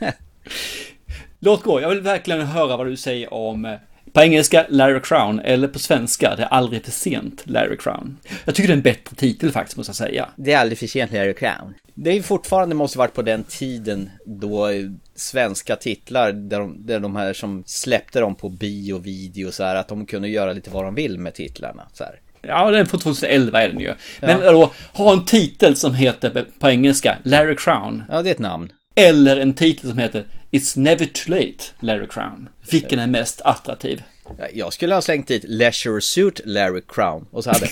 Låt 1.40 1.62
gå, 1.62 1.80
jag 1.80 1.88
vill 1.88 2.00
verkligen 2.00 2.46
höra 2.46 2.76
vad 2.76 2.86
du 2.86 2.96
säger 2.96 3.34
om 3.34 3.64
eh, 3.64 3.74
På 4.12 4.20
engelska 4.20 4.66
Larry 4.68 5.00
Crown, 5.00 5.40
eller 5.40 5.68
på 5.68 5.78
svenska 5.78 6.36
Det 6.36 6.42
är 6.42 6.46
aldrig 6.46 6.84
för 6.84 6.90
sent 6.90 7.42
Larry 7.44 7.76
Crown. 7.76 8.16
Jag 8.44 8.54
tycker 8.54 8.68
det 8.68 8.72
är 8.74 8.76
en 8.76 8.82
bättre 8.82 9.16
titel 9.16 9.52
faktiskt, 9.52 9.76
måste 9.76 9.90
jag 9.90 9.96
säga. 9.96 10.28
Det 10.36 10.52
är 10.52 10.58
aldrig 10.58 10.78
för 10.78 10.86
sent 10.86 11.12
Larry 11.12 11.34
Crown. 11.34 11.74
Det 11.94 12.10
är 12.10 12.22
fortfarande 12.22 12.74
måste 12.74 12.98
varit 12.98 13.14
på 13.14 13.22
den 13.22 13.44
tiden 13.44 14.10
då 14.26 14.68
svenska 15.14 15.76
titlar, 15.76 16.32
där 16.32 16.58
de, 16.58 16.86
där 16.86 17.00
de 17.00 17.16
här 17.16 17.32
som 17.32 17.62
släppte 17.66 18.20
dem 18.20 18.34
på 18.34 18.48
bio, 18.48 18.98
video 18.98 19.52
så 19.52 19.64
här, 19.64 19.76
att 19.76 19.88
de 19.88 20.06
kunde 20.06 20.28
göra 20.28 20.52
lite 20.52 20.70
vad 20.70 20.84
de 20.84 20.94
vill 20.94 21.18
med 21.18 21.34
titlarna. 21.34 21.88
Så 21.92 22.04
här. 22.04 22.20
Ja, 22.42 22.70
den 22.70 22.80
är 22.80 22.84
från 22.84 23.00
2011 23.00 23.62
är 23.62 23.68
den 23.68 23.80
ju. 23.80 23.94
Men 24.20 24.40
Ja. 24.42 24.52
då, 24.52 24.72
ha 24.92 25.12
en 25.12 25.24
titel 25.24 25.76
som 25.76 25.94
heter 25.94 26.44
på 26.58 26.68
engelska 26.68 27.16
Larry 27.22 27.56
Crown. 27.56 28.02
Ja, 28.10 28.22
det 28.22 28.30
är 28.30 28.34
ett 28.34 28.38
namn. 28.38 28.72
Eller 28.94 29.36
en 29.36 29.54
titel 29.54 29.90
som 29.90 29.98
heter 29.98 30.24
It's 30.56 30.74
never 30.74 31.04
too 31.04 31.30
late 31.30 31.74
Larry 31.80 32.06
Crown. 32.06 32.48
Vilken 32.70 32.98
är 32.98 33.06
mest 33.06 33.40
attraktiv? 33.40 34.02
Jag 34.52 34.72
skulle 34.72 34.94
ha 34.94 35.02
slängt 35.02 35.28
dit 35.28 35.44
Leisure 35.48 36.00
Suit 36.00 36.40
Larry 36.44 36.82
Crown 36.88 37.26
och 37.30 37.44
så 37.44 37.50
hade... 37.50 37.66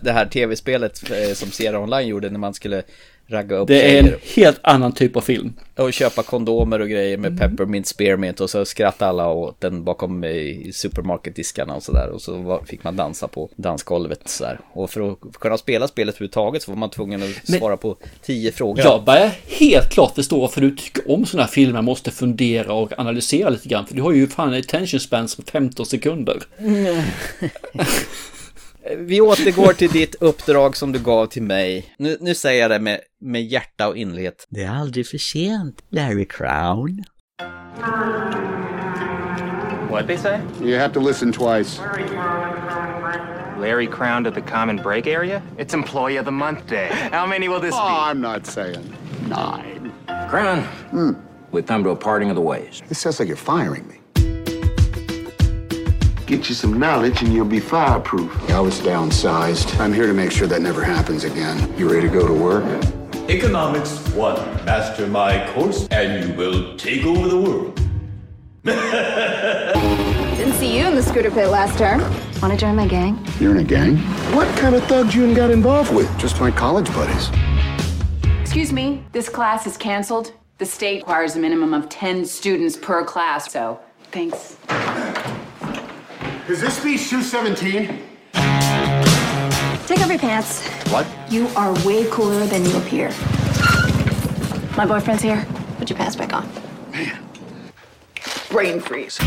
Det 0.00 0.12
här 0.12 0.26
tv-spelet 0.26 1.10
eh, 1.10 1.34
som 1.34 1.50
Sierra 1.50 1.80
Online 1.80 2.08
gjorde 2.08 2.30
när 2.30 2.38
man 2.38 2.54
skulle 2.54 2.82
ragga 3.28 3.56
upp 3.56 3.68
Det 3.68 3.98
är 3.98 4.02
en 4.02 4.14
helt 4.36 4.58
annan 4.62 4.92
typ 4.92 5.16
av 5.16 5.20
film. 5.20 5.52
och 5.76 5.92
köpa 5.92 6.22
kondomer 6.22 6.80
och 6.80 6.88
grejer 6.88 7.14
Mm. 7.18 7.34
med 7.34 7.40
peppermint 7.50 7.86
spearmint 7.86 8.40
och 8.40 8.50
så 8.50 8.64
skrattade 8.64 9.08
alla 9.08 9.28
åt 9.28 9.60
den 9.60 9.84
bakom 9.84 10.24
i 10.24 10.70
supermarketdiskarna 10.74 11.74
och 11.74 11.82
sådär 11.82 12.08
och 12.10 12.22
så 12.22 12.36
var, 12.36 12.62
fick 12.66 12.84
man 12.84 12.96
dansa 12.96 13.28
på 13.28 13.50
dansgolvet 13.56 14.28
sådär. 14.28 14.60
Och 14.72 14.90
för 14.90 15.12
att 15.12 15.18
kunna 15.40 15.56
spela 15.58 15.88
spelet 15.88 16.14
överhuvudtaget 16.14 16.62
så 16.62 16.70
var 16.70 16.78
man 16.78 16.90
tvungen 16.90 17.22
att 17.22 17.28
Men- 17.48 17.58
svara 17.58 17.76
på 17.76 17.96
tio 18.22 18.52
frågor. 18.52 18.84
Jag 18.84 19.04
börjar 19.04 19.30
helt 19.46 19.90
klart 19.92 20.14
förstå 20.14 20.40
varför 20.40 20.60
du 20.60 20.76
tycker 20.76 21.10
om 21.10 21.26
sådana 21.26 21.44
här 21.44 21.50
filmer, 21.52 21.82
måste 21.82 22.10
fundera 22.10 22.72
och 22.72 22.92
analysera 22.98 23.48
lite 23.50 23.68
grann. 23.68 23.86
För 23.86 23.94
du 23.94 24.02
har 24.02 24.12
ju 24.12 24.26
fan 24.28 24.52
en 24.54 24.60
attention 24.60 25.00
span 25.00 25.28
på 25.36 25.42
15 25.42 25.86
sekunder. 25.86 26.42
Vi 28.96 29.20
återgår 29.20 29.72
till 29.72 29.90
ditt 29.90 30.14
uppdrag 30.14 30.76
som 30.76 30.92
du 30.92 30.98
gav 30.98 31.26
till 31.26 31.42
mig. 31.42 31.94
Nu, 31.98 32.16
nu 32.20 32.34
säger 32.34 32.62
jag 32.62 32.70
det 32.70 32.78
med, 32.78 33.00
med 33.20 33.44
hjärta 33.44 33.88
och 33.88 33.96
inlighet. 33.96 34.46
Det 34.48 34.62
är 34.62 34.70
aldrig 34.70 35.06
för 35.06 35.18
sent, 35.18 35.82
Larry 35.90 36.24
Crown. 36.24 37.04
What'd 39.90 40.06
they 40.06 40.16
say? 40.18 40.38
You 40.62 40.78
have 40.78 40.92
to 40.94 41.00
listen 41.00 41.32
twice. 41.32 41.80
Larry 43.60 43.86
Crown 43.86 44.24
to 44.24 44.30
the 44.30 44.40
Common 44.40 44.76
Break 44.76 45.06
area? 45.06 45.42
It's 45.58 45.74
Employee 45.74 46.18
of 46.18 46.24
the 46.24 46.30
Month 46.30 46.68
Day. 46.68 46.88
How 47.12 47.26
many 47.26 47.48
will 47.48 47.60
this 47.60 47.74
Oh, 47.74 47.88
be? 47.88 48.10
I'm 48.10 48.20
not 48.20 48.46
saying 48.46 48.92
nine. 49.28 49.92
Crown, 50.30 50.62
Hmm. 50.90 51.10
we've 51.52 51.66
come 51.66 51.82
to 51.84 51.90
a 51.90 51.96
parting 51.96 52.30
of 52.30 52.36
the 52.36 52.42
ways. 52.42 52.82
This 52.88 52.98
sounds 52.98 53.18
like 53.20 53.28
you're 53.28 53.36
firing 53.62 53.86
me. 53.88 53.94
Get 56.26 56.48
you 56.48 56.56
some 56.56 56.76
knowledge 56.76 57.22
and 57.22 57.32
you'll 57.32 57.44
be 57.44 57.60
fireproof. 57.60 58.50
I 58.50 58.58
was 58.58 58.80
downsized. 58.80 59.78
I'm 59.78 59.92
here 59.92 60.08
to 60.08 60.12
make 60.12 60.32
sure 60.32 60.48
that 60.48 60.60
never 60.60 60.82
happens 60.82 61.22
again. 61.22 61.72
You 61.78 61.88
ready 61.88 62.08
to 62.08 62.12
go 62.12 62.26
to 62.26 62.34
work? 62.34 62.64
Economics 63.30 63.96
1. 64.08 64.64
Master 64.64 65.06
my 65.06 65.48
course 65.52 65.86
and 65.92 66.28
you 66.28 66.34
will 66.34 66.76
take 66.76 67.04
over 67.04 67.28
the 67.28 67.40
world. 67.40 67.80
Didn't 70.36 70.54
see 70.54 70.76
you 70.76 70.88
in 70.88 70.96
the 70.96 71.02
scooter 71.02 71.30
pit 71.30 71.48
last 71.48 71.78
term. 71.78 72.00
Want 72.42 72.52
to 72.52 72.56
join 72.56 72.74
my 72.74 72.88
gang? 72.88 73.24
You're 73.38 73.52
in 73.52 73.58
a 73.58 73.64
gang? 73.64 73.96
What 74.34 74.48
kind 74.58 74.74
of 74.74 74.82
thugs 74.86 75.14
you 75.14 75.32
got 75.32 75.52
involved 75.52 75.94
with? 75.94 76.10
Just 76.18 76.40
my 76.40 76.50
college 76.50 76.88
buddies. 76.88 77.30
Excuse 78.40 78.72
me, 78.72 79.04
this 79.12 79.28
class 79.28 79.64
is 79.64 79.76
canceled. 79.76 80.32
The 80.58 80.66
state 80.66 81.02
requires 81.02 81.36
a 81.36 81.38
minimum 81.38 81.72
of 81.72 81.88
10 81.88 82.24
students 82.24 82.76
per 82.76 83.04
class, 83.04 83.52
so 83.52 83.78
thanks. 84.10 84.56
Is 86.48 86.60
this 86.60 86.76
speech 86.76 87.10
217? 87.10 87.88
Take 89.86 89.98
off 89.98 90.08
your 90.08 90.18
pants. 90.18 90.64
What? 90.92 91.04
You 91.28 91.48
are 91.56 91.72
way 91.84 92.08
cooler 92.08 92.46
than 92.46 92.64
you 92.64 92.76
appear. 92.76 93.08
My 94.76 94.86
boyfriend's 94.86 95.24
here. 95.24 95.44
Put 95.78 95.90
your 95.90 95.96
pants 95.96 96.14
back 96.14 96.32
on. 96.32 96.48
Man. 96.92 97.18
Brain 98.48 98.78
freeze. 98.78 99.18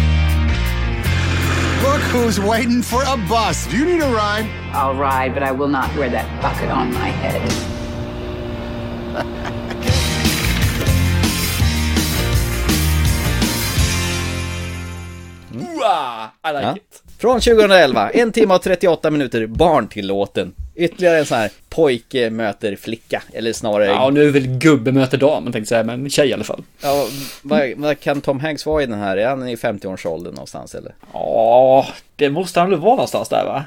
Look 1.84 2.02
who's 2.14 2.40
waiting 2.40 2.82
for 2.82 3.04
a 3.04 3.18
bus. 3.28 3.68
Do 3.68 3.78
you 3.78 3.84
need 3.84 4.02
a 4.02 4.14
ride? 4.14 4.50
I'll 4.72 4.96
ride, 4.96 5.34
but 5.34 5.44
I 5.44 5.52
will 5.52 5.68
not 5.68 5.94
wear 5.98 6.10
that 6.10 6.42
bucket 6.42 6.70
on 6.70 6.94
my 6.94 7.10
head. 7.10 7.70
Wow, 15.52 16.32
I 16.44 16.52
like 16.52 16.64
Ja. 16.64 16.74
it. 16.74 17.02
Från 17.20 17.40
2011, 17.40 18.10
en 18.10 18.32
timme 18.32 18.54
och 18.54 18.62
38 18.62 19.12
minuter, 19.12 19.48
barntillåten. 19.48 20.54
Ytterligare 20.76 21.18
en 21.18 21.26
sån 21.26 21.38
här 21.38 21.52
pojke 21.70 22.30
möter 22.30 22.76
flicka, 22.76 23.24
eller 23.34 23.54
snarare... 23.54 23.86
Ja, 23.86 24.10
nu 24.10 24.28
är 24.28 24.32
väl 24.32 24.48
gubbe 24.48 24.92
möter 24.92 25.18
dam, 25.18 25.44
tänkte 25.44 25.60
jag 25.60 25.68
säga, 25.68 25.84
men 25.84 26.10
tjej 26.10 26.30
i 26.30 26.34
alla 26.34 26.44
fall. 26.44 26.64
Ja, 26.82 27.08
vad, 27.42 27.74
vad 27.76 28.00
kan 28.00 28.22
Tom 28.22 28.40
Hanks 28.40 28.66
vara 28.66 28.84
i 28.84 28.86
den 28.86 29.00
här? 29.00 29.18
Är 29.18 29.28
han 29.28 29.48
i 29.48 29.56
50-årsåldern 29.56 30.34
någonstans 30.34 30.76
eller? 30.76 30.96
Ja, 31.14 31.88
det 32.16 32.30
måste 32.30 32.60
han 32.60 32.70
väl 32.70 32.80
vara 32.80 32.96
någonstans 32.96 33.30
där 33.30 33.46
va? 33.46 33.64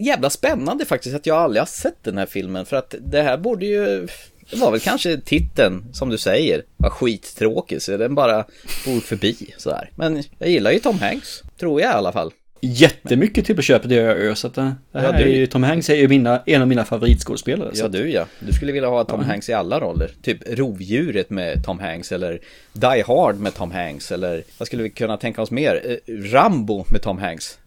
Jävla 0.00 0.30
spännande 0.30 0.84
faktiskt 0.84 1.16
att 1.16 1.26
jag 1.26 1.36
aldrig 1.36 1.60
har 1.60 1.66
sett 1.66 2.04
den 2.04 2.18
här 2.18 2.26
filmen 2.26 2.66
för 2.66 2.76
att 2.76 2.94
det 3.00 3.22
här 3.22 3.36
borde 3.36 3.66
ju... 3.66 4.08
Det 4.50 4.56
var 4.56 4.70
väl 4.70 4.80
kanske 4.80 5.20
titeln, 5.20 5.84
som 5.92 6.08
du 6.08 6.18
säger, 6.18 6.62
var 6.76 6.90
skittråkig 6.90 7.82
så 7.82 7.96
den 7.96 8.14
bara 8.14 8.44
for 8.84 9.00
förbi 9.00 9.54
sådär. 9.58 9.90
Men 9.94 10.22
jag 10.38 10.48
gillar 10.48 10.70
ju 10.70 10.78
Tom 10.78 10.98
Hanks, 10.98 11.42
tror 11.58 11.80
jag 11.80 11.90
i 11.90 11.94
alla 11.94 12.12
fall. 12.12 12.32
Jättemycket 12.66 13.46
till 13.46 13.56
på 13.56 13.62
köpet 13.62 13.90
gör 13.90 14.16
jag 14.16 14.38
så 14.38 14.46
att 14.46 14.54
det 14.54 14.74
det 14.92 14.98
här 14.98 15.12
Ja, 15.12 15.18
är 15.18 15.26
ju, 15.26 15.46
Tom 15.46 15.62
Hanks 15.62 15.90
är 15.90 15.94
ju 15.94 16.08
mina, 16.08 16.42
en 16.46 16.62
av 16.62 16.68
mina 16.68 16.84
favoritskådespelare. 16.84 17.70
Ja 17.74 17.88
du 17.88 18.10
ja, 18.10 18.26
du 18.40 18.52
skulle 18.52 18.72
vilja 18.72 18.88
ha 18.88 19.04
Tom 19.04 19.20
Ja. 19.20 19.26
Hanks 19.26 19.48
i 19.48 19.52
alla 19.52 19.80
roller. 19.80 20.10
Typ 20.22 20.38
Rovdjuret 20.58 21.30
med 21.30 21.64
Tom 21.64 21.78
Hanks 21.78 22.12
eller 22.12 22.38
Die 22.72 23.02
Hard 23.06 23.38
med 23.40 23.54
Tom 23.54 23.70
Hanks 23.70 24.12
eller 24.12 24.42
vad 24.58 24.66
skulle 24.66 24.82
vi 24.82 24.90
kunna 24.90 25.16
tänka 25.16 25.42
oss 25.42 25.50
mer? 25.50 25.82
Eh, 26.06 26.14
Rambo 26.32 26.84
med 26.90 27.02
Tom 27.02 27.18
Hanks. 27.18 27.58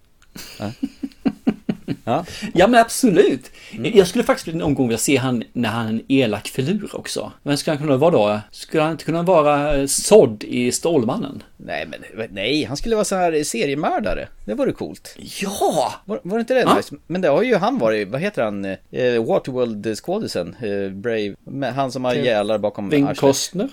Ja. 0.60 0.72
ja. 2.04 2.26
Ja 2.54 2.68
men 2.68 2.80
absolut. 2.80 3.52
Mm. 3.72 3.92
Jag 3.98 4.08
skulle 4.08 4.24
faktiskt 4.24 4.56
någon 4.56 4.74
gång 4.74 4.88
vilja 4.88 4.98
se 4.98 5.18
han 5.18 5.44
när 5.54 5.70
han 5.70 5.86
är 5.86 5.90
en 5.90 6.02
elak 6.08 6.48
filur 6.48 6.96
också. 6.96 7.32
Men 7.44 7.58
ska 7.58 7.72
han 7.72 7.78
kunna 7.78 7.98
vara 7.98 8.12
då? 8.12 8.40
Skulle 8.52 8.84
han 8.84 8.92
inte 8.92 9.04
kunna 9.04 9.24
vara 9.24 9.78
eh, 9.78 9.86
sådd 9.86 10.44
i 10.44 10.72
Stålmannen? 10.72 11.44
Nej 11.58 11.88
men 11.88 12.28
nej, 12.32 12.64
han 12.64 12.78
skulle 12.78 12.96
vara 12.96 13.06
så 13.06 13.16
här 13.16 13.44
seriemördare. 13.44 14.28
Det 14.46 14.54
vore 14.54 14.72
coolt. 14.72 15.16
Ja! 15.42 15.94
Var, 16.06 16.20
var 16.24 16.38
det 16.38 16.42
inte 16.42 16.54
det 16.54 16.60
Ja. 16.60 16.82
Men 17.08 17.22
det 17.22 17.28
har 17.28 17.44
ju 17.44 17.56
han 17.56 17.80
varit, 17.80 18.08
vad 18.08 18.22
heter 18.22 18.44
han? 18.44 18.66
Eh, 18.66 18.78
Waterworld-skådisen, 19.26 20.56
eh, 20.62 20.92
Brave, 20.92 21.36
han 21.72 21.92
som 21.92 22.06
har 22.06 22.14
gälar 22.14 22.58
bakom 22.58 22.90
Vin 22.90 23.04
arslet. 23.04 23.20
Costner? 23.20 23.70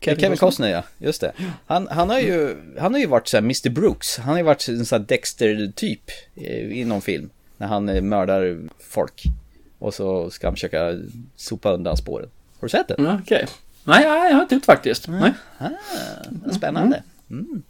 Kevin, 0.00 0.20
Kevin 0.20 0.38
Costner 0.38 0.68
ja, 0.68 0.82
just 0.98 1.20
det. 1.20 1.32
Han, 1.66 1.88
han, 1.90 2.10
har 2.10 2.18
ju, 2.18 2.56
han 2.78 2.94
har 2.94 3.00
ju 3.00 3.06
varit 3.06 3.28
så 3.28 3.36
här 3.36 3.42
Mr 3.42 3.70
Brooks, 3.70 4.18
han 4.18 4.28
har 4.28 4.36
ju 4.36 4.42
varit 4.42 4.68
en 4.68 4.86
sån 4.86 5.00
här 5.00 5.06
Dexter-typ 5.06 6.10
eh, 6.36 6.78
i 6.78 6.84
någon 6.84 7.02
film. 7.02 7.30
När 7.60 7.66
han 7.66 7.88
eh, 7.88 8.02
mördar 8.02 8.58
folk. 8.78 9.22
Och 9.78 9.94
så 9.94 10.30
ska 10.30 10.46
han 10.46 10.54
försöka 10.54 10.98
sopa 11.36 11.72
undan 11.72 11.96
spåren. 11.96 12.28
Har 12.60 12.66
du 12.66 12.68
sett 12.68 12.88
det? 12.88 12.94
Ja, 12.98 13.18
Okej. 13.22 13.46
Nej, 13.84 14.04
jag 14.04 14.34
har 14.34 14.42
inte 14.42 14.54
gjort 14.54 14.64
faktiskt. 14.64 15.08
Nej. 15.08 15.32
Ah, 15.58 15.68
spännande. 16.52 17.02
Mm. 17.30 17.62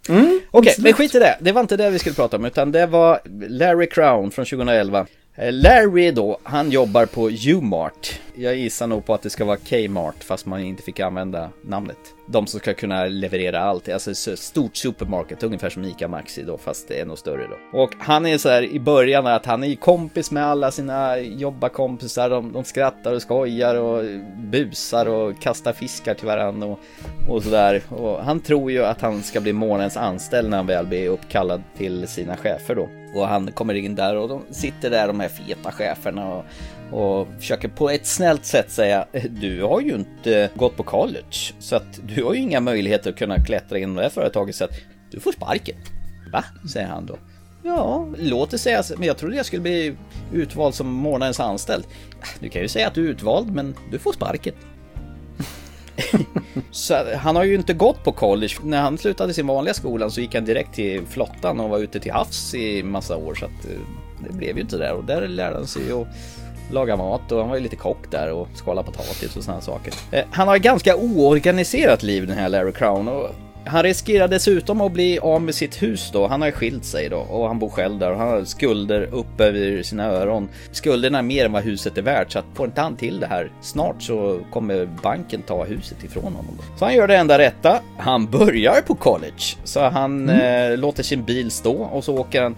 Okej, 0.50 0.74
men 0.78 0.92
skit 0.92 1.14
i 1.14 1.18
det. 1.18 1.36
Det 1.40 1.52
var 1.52 1.60
inte 1.60 1.76
det 1.76 1.90
vi 1.90 1.98
skulle 1.98 2.14
prata 2.14 2.36
om, 2.36 2.44
utan 2.44 2.72
det 2.72 2.86
var 2.86 3.20
Larry 3.48 3.88
Crown 3.88 4.30
från 4.30 4.44
2011. 4.44 5.06
Eh, 5.34 5.52
Larry 5.52 6.10
då, 6.10 6.38
han 6.42 6.70
jobbar 6.70 7.06
på 7.06 7.30
U-Mart. 7.30 8.20
Jag 8.40 8.56
gissar 8.56 8.86
nog 8.86 9.04
på 9.04 9.14
att 9.14 9.22
det 9.22 9.30
ska 9.30 9.44
vara 9.44 9.56
Kmart, 9.56 10.24
fast 10.24 10.46
man 10.46 10.60
inte 10.60 10.82
fick 10.82 11.00
använda 11.00 11.50
namnet. 11.62 11.98
De 12.26 12.46
som 12.46 12.60
ska 12.60 12.74
kunna 12.74 13.04
leverera 13.04 13.60
allt, 13.60 13.88
alltså 13.88 14.36
stort 14.36 14.76
supermarket, 14.76 15.42
ungefär 15.42 15.70
som 15.70 15.84
ICA 15.84 16.08
Maxi 16.08 16.42
då, 16.42 16.58
fast 16.58 16.88
det 16.88 17.00
är 17.00 17.06
nog 17.06 17.18
större 17.18 17.46
då. 17.46 17.78
Och 17.78 17.90
han 17.98 18.26
är 18.26 18.38
så 18.38 18.48
här 18.48 18.62
i 18.62 18.80
början 18.80 19.26
att 19.26 19.46
han 19.46 19.62
är 19.62 19.68
ju 19.68 19.76
kompis 19.76 20.30
med 20.30 20.46
alla 20.46 20.70
sina 20.70 21.18
jobbarkompisar, 21.18 22.30
de, 22.30 22.52
de 22.52 22.64
skrattar 22.64 23.14
och 23.14 23.22
skojar 23.22 23.74
och 23.74 24.04
busar 24.36 25.06
och 25.06 25.42
kastar 25.42 25.72
fiskar 25.72 26.14
till 26.14 26.26
varandra 26.26 26.66
och, 26.66 26.80
och 27.28 27.42
sådär. 27.42 27.82
Och 27.88 28.24
han 28.24 28.40
tror 28.40 28.70
ju 28.70 28.84
att 28.84 29.00
han 29.00 29.22
ska 29.22 29.40
bli 29.40 29.52
månadens 29.52 29.96
anställd 29.96 30.50
när 30.50 30.56
han 30.56 30.66
väl 30.66 30.86
blir 30.86 31.08
uppkallad 31.08 31.62
till 31.76 32.08
sina 32.08 32.36
chefer 32.36 32.74
då. 32.74 32.88
Och 33.14 33.28
han 33.28 33.52
kommer 33.52 33.74
in 33.74 33.94
där 33.94 34.16
och 34.16 34.28
de 34.28 34.42
sitter 34.50 34.90
där 34.90 35.06
de 35.06 35.20
här 35.20 35.28
feta 35.28 35.72
cheferna 35.72 36.34
och, 36.34 36.44
och 36.92 37.28
försöker 37.38 37.68
på 37.68 37.90
ett 37.90 38.06
snällt 38.06 38.44
sätt 38.44 38.70
säga 38.70 39.06
du 39.28 39.62
har 39.62 39.80
ju 39.80 39.94
inte 39.94 40.50
gått 40.54 40.76
på 40.76 40.82
college 40.82 41.54
så 41.58 41.76
att 41.76 42.00
du 42.02 42.24
har 42.24 42.34
ju 42.34 42.40
inga 42.40 42.60
möjligheter 42.60 43.10
att 43.10 43.16
kunna 43.16 43.44
klättra 43.44 43.78
in 43.78 43.92
i 43.92 43.96
det 43.96 44.02
här 44.02 44.10
företaget 44.10 44.54
så 44.54 44.64
att 44.64 44.74
du 45.10 45.20
får 45.20 45.32
sparken. 45.32 45.76
Va? 46.32 46.44
säger 46.72 46.86
han 46.86 47.06
då. 47.06 47.18
Ja, 47.62 48.08
låter 48.16 48.58
säga 48.58 48.76
alltså, 48.76 48.94
men 48.98 49.06
jag 49.06 49.18
trodde 49.18 49.36
jag 49.36 49.46
skulle 49.46 49.62
bli 49.62 49.96
utvald 50.32 50.74
som 50.74 50.86
månadens 50.86 51.40
anställd. 51.40 51.84
Du 52.40 52.48
kan 52.48 52.62
ju 52.62 52.68
säga 52.68 52.88
att 52.88 52.94
du 52.94 53.06
är 53.06 53.10
utvald, 53.10 53.50
men 53.54 53.74
du 53.90 53.98
får 53.98 54.12
sparken. 54.12 54.54
så 56.70 57.14
han 57.16 57.36
har 57.36 57.44
ju 57.44 57.54
inte 57.54 57.72
gått 57.72 58.04
på 58.04 58.12
college. 58.12 58.54
När 58.62 58.80
han 58.80 58.98
slutade 58.98 59.34
sin 59.34 59.46
vanliga 59.46 59.74
skolan 59.74 60.10
så 60.10 60.20
gick 60.20 60.34
han 60.34 60.44
direkt 60.44 60.74
till 60.74 61.06
flottan 61.06 61.60
och 61.60 61.70
var 61.70 61.78
ute 61.78 62.00
till 62.00 62.12
havs 62.12 62.54
i 62.54 62.82
massa 62.82 63.16
år. 63.16 63.34
Så 63.34 63.44
att 63.44 63.64
eh, 63.64 63.80
det 64.28 64.32
blev 64.32 64.56
ju 64.56 64.62
inte 64.62 64.78
där 64.78 64.92
och 64.92 65.04
där 65.04 65.28
lärde 65.28 65.56
han 65.56 65.66
sig 65.66 65.92
att 65.92 66.06
laga 66.72 66.96
mat 66.96 67.32
och 67.32 67.38
han 67.40 67.48
var 67.48 67.56
ju 67.56 67.62
lite 67.62 67.76
kock 67.76 68.10
där 68.10 68.32
och 68.32 68.48
skala 68.54 68.82
potatis 68.82 69.36
och 69.36 69.44
sådana 69.44 69.60
saker. 69.60 69.94
Eh, 70.10 70.24
Han 70.30 70.48
har 70.48 70.56
ett 70.56 70.62
ganska 70.62 70.96
oorganiserat 70.96 72.02
liv 72.02 72.26
den 72.26 72.36
här 72.38 72.48
Larry 72.48 72.72
Crown 72.72 73.08
och 73.08 73.30
han 73.64 73.82
riskerar 73.82 74.28
dessutom 74.28 74.80
att 74.80 74.92
bli 74.92 75.18
av 75.18 75.42
med 75.42 75.54
sitt 75.54 75.82
hus 75.82 76.10
då. 76.12 76.26
Han 76.26 76.40
har 76.40 76.48
ju 76.48 76.52
skilt 76.52 76.84
sig 76.84 77.08
då 77.08 77.16
och 77.16 77.46
han 77.48 77.58
bor 77.58 77.68
själv 77.68 77.98
där 77.98 78.10
och 78.12 78.18
han 78.18 78.28
har 78.28 78.44
skulder 78.44 79.02
upp 79.02 79.40
över 79.40 79.82
sina 79.82 80.04
öron. 80.04 80.48
Skulderna 80.72 81.18
är 81.18 81.22
mer 81.22 81.44
än 81.44 81.52
vad 81.52 81.62
huset 81.62 81.98
är 81.98 82.02
värt 82.02 82.32
så 82.32 82.38
att 82.38 82.44
får 82.54 82.66
inte 82.66 82.80
han 82.80 82.96
till 82.96 83.20
det 83.20 83.26
här 83.26 83.52
snart 83.60 84.02
så 84.02 84.40
kommer 84.52 84.88
banken 85.02 85.42
ta 85.42 85.64
huset 85.64 86.04
ifrån 86.04 86.24
honom. 86.24 86.46
Då. 86.56 86.78
Så 86.78 86.84
han 86.84 86.94
gör 86.94 87.08
det 87.08 87.16
enda 87.16 87.38
rätta. 87.38 87.80
Han 87.98 88.26
börjar 88.26 88.80
på 88.86 88.94
college. 88.94 89.56
Så 89.64 89.80
han 89.80 90.28
eh, 90.28 90.76
låter 90.76 91.02
sin 91.02 91.24
bil 91.24 91.50
stå 91.50 91.72
och 91.82 92.04
så 92.04 92.18
åker 92.18 92.42
han 92.42 92.56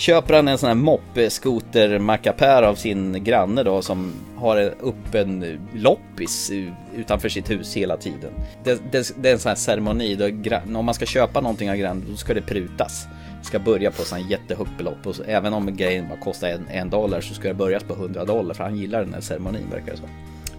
köper 0.00 0.34
han 0.34 0.48
en 0.48 0.58
sån 0.58 0.68
här 0.68 0.74
moppe-skoter 0.74 1.98
mackapär 1.98 2.62
av 2.62 2.74
sin 2.74 3.24
granne 3.24 3.62
då 3.62 3.82
som 3.82 4.12
har 4.36 4.56
en 4.56 4.72
öppen 4.82 5.60
loppis 5.74 6.52
utanför 6.96 7.28
sitt 7.28 7.50
hus 7.50 7.76
hela 7.76 7.96
tiden. 7.96 8.32
Det, 8.64 8.92
det, 8.92 9.12
det 9.22 9.28
är 9.28 9.32
en 9.32 9.38
sån 9.38 9.48
här 9.48 9.56
ceremoni 9.56 10.14
då 10.14 10.56
om 10.78 10.84
man 10.84 10.94
ska 10.94 11.06
köpa 11.06 11.40
någonting 11.40 11.70
av 11.70 11.76
grannen 11.76 12.04
då 12.10 12.16
ska 12.16 12.34
det 12.34 12.42
prutas. 12.42 13.06
Det 13.40 13.46
ska 13.46 13.58
börja 13.58 13.90
på 13.90 14.02
sån 14.02 14.28
jättehögt 14.28 14.78
belopp 14.78 15.06
och 15.06 15.16
så, 15.16 15.22
även 15.22 15.52
om 15.52 15.76
grejen 15.76 16.08
bara 16.08 16.20
kostar 16.20 16.48
en, 16.48 16.68
en 16.70 16.90
dollar 16.90 17.20
så 17.20 17.34
ska 17.34 17.48
det 17.48 17.54
börjas 17.54 17.82
på 17.82 17.94
100 17.94 18.24
dollar 18.24 18.54
för 18.54 18.64
han 18.64 18.76
gillar 18.76 19.04
den 19.04 19.14
här 19.14 19.20
ceremonin 19.20 19.70
verkar 19.70 19.92
det 19.92 19.98
som. 19.98 20.08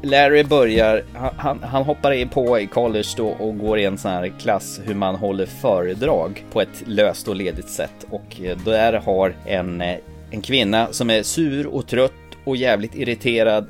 Larry 0.04 0.44
börjar, 0.44 1.04
han, 1.38 1.64
han, 1.64 1.84
hoppar 1.84 2.12
in 2.12 2.30
på 2.30 2.60
i 2.60 2.68
college 2.68 3.08
då 3.18 3.28
och 3.28 3.58
går 3.58 3.80
i 3.80 3.86
en 3.86 3.98
sån 3.98 4.12
här 4.12 4.34
klass 4.40 4.82
hur 4.86 4.96
man 4.96 5.16
håller 5.16 5.46
föredrag 5.46 6.46
på 6.52 6.62
ett 6.62 6.84
löst 6.86 7.28
och 7.28 7.36
ledigt 7.36 7.70
sätt. 7.70 8.06
Och 8.10 8.42
eh, 8.42 8.58
där 8.58 8.94
har 8.94 9.36
en, 9.46 9.82
eh, 9.82 9.98
en 10.32 10.42
kvinna 10.42 10.88
som 10.92 11.10
är 11.10 11.24
sur 11.24 11.68
och 11.68 11.88
trött 11.88 12.12
och 12.44 12.58
jävligt 12.58 12.96
irriterad. 12.96 13.68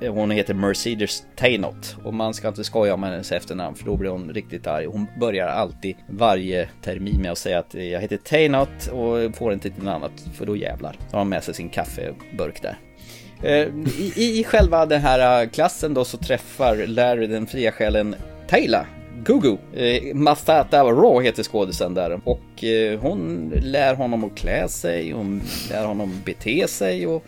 Eh, 0.00 0.14
hon 0.14 0.30
heter 0.30 0.54
Mercedes 0.54 1.24
Tainot 1.36 1.96
och 2.04 2.14
man 2.14 2.34
ska 2.34 2.48
inte 2.48 2.64
skoja 2.64 2.94
om 2.94 3.02
hennes 3.02 3.32
efternamn 3.32 3.76
för 3.76 3.84
då 3.84 3.96
blir 3.96 4.10
hon 4.10 4.30
riktigt 4.34 4.66
arg. 4.66 4.86
Hon 4.86 5.06
börjar 5.20 5.46
alltid 5.46 5.96
varje 6.08 6.68
termin 6.82 7.22
med 7.22 7.32
att 7.32 7.38
säga 7.38 7.58
att 7.58 7.74
jag 7.74 8.00
heter 8.00 8.16
Tainot 8.16 8.86
och 8.92 9.36
får 9.36 9.52
inte 9.52 9.70
till 9.70 9.82
något 9.82 9.94
annat 9.94 10.26
för 10.34 10.46
då 10.46 10.56
jävlar. 10.56 10.96
Så 11.10 11.16
har 11.16 11.18
hon 11.18 11.28
med 11.28 11.44
sig 11.44 11.54
sin 11.54 11.68
kaffeburk 11.68 12.62
där. 12.62 12.78
Eh, 13.44 13.68
I, 13.98 14.40
I 14.40 14.44
själva 14.44 14.86
den 14.86 15.00
här 15.00 15.42
eh, 15.42 15.48
klassen 15.48 15.94
då 15.94 16.04
så 16.04 16.16
träffar 16.16 16.86
Larry 16.86 17.26
den 17.26 17.46
fria 17.46 17.72
själen 17.72 18.14
Taylor. 18.48 18.86
Gugu. 19.24 19.56
Eh, 19.74 20.14
Mafata 20.14 20.82
Raw 20.82 21.26
heter 21.26 21.42
skådisen 21.42 21.94
där 21.94 22.20
och 22.24 22.64
eh, 22.64 23.00
hon 23.00 23.52
lär 23.62 23.94
honom 23.94 24.24
att 24.24 24.36
klä 24.36 24.68
sig, 24.68 25.10
hon 25.12 25.42
lär 25.70 25.84
honom 25.84 26.12
bete 26.24 26.68
sig 26.68 27.06
och 27.06 27.24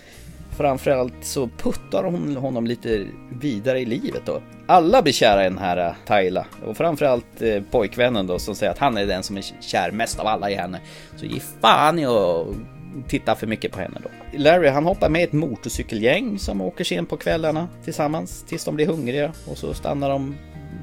framförallt 0.56 1.24
så 1.24 1.48
puttar 1.58 2.04
hon 2.04 2.36
honom 2.36 2.66
lite 2.66 3.06
vidare 3.40 3.80
i 3.80 3.84
livet 3.84 4.22
då. 4.26 4.42
Alla 4.66 5.02
blir 5.02 5.12
kära 5.12 5.46
i 5.46 5.48
den 5.48 5.58
här 5.58 5.76
eh, 5.76 5.94
Taila 6.06 6.44
Tyla 6.50 6.70
och 6.70 6.76
framförallt 6.76 7.42
eh, 7.42 7.62
pojkvännen 7.70 8.26
då 8.26 8.38
som 8.38 8.54
säger 8.54 8.72
att 8.72 8.78
han 8.78 8.96
är 8.96 9.06
den 9.06 9.22
som 9.22 9.36
är 9.36 9.44
kär 9.60 9.90
mest 9.90 10.20
av 10.20 10.26
alla 10.26 10.50
i 10.50 10.54
henne. 10.54 10.80
Så 11.16 11.26
ge 11.26 11.40
fan 11.60 11.98
i 11.98 12.06
att 12.06 12.46
titta 13.08 13.34
för 13.34 13.46
mycket 13.46 13.72
på 13.72 13.80
henne 13.80 14.00
då. 14.02 14.38
Larry 14.38 14.68
han 14.68 14.84
hoppar 14.84 15.08
med 15.08 15.20
i 15.20 15.24
ett 15.24 15.32
motorcykelgäng 15.32 16.38
som 16.38 16.60
åker 16.60 16.84
sen 16.84 17.06
på 17.06 17.16
kvällarna 17.16 17.68
tillsammans 17.84 18.44
tills 18.48 18.64
de 18.64 18.76
blir 18.76 18.86
hungriga 18.86 19.32
och 19.46 19.58
så 19.58 19.74
stannar 19.74 20.10
de 20.10 20.34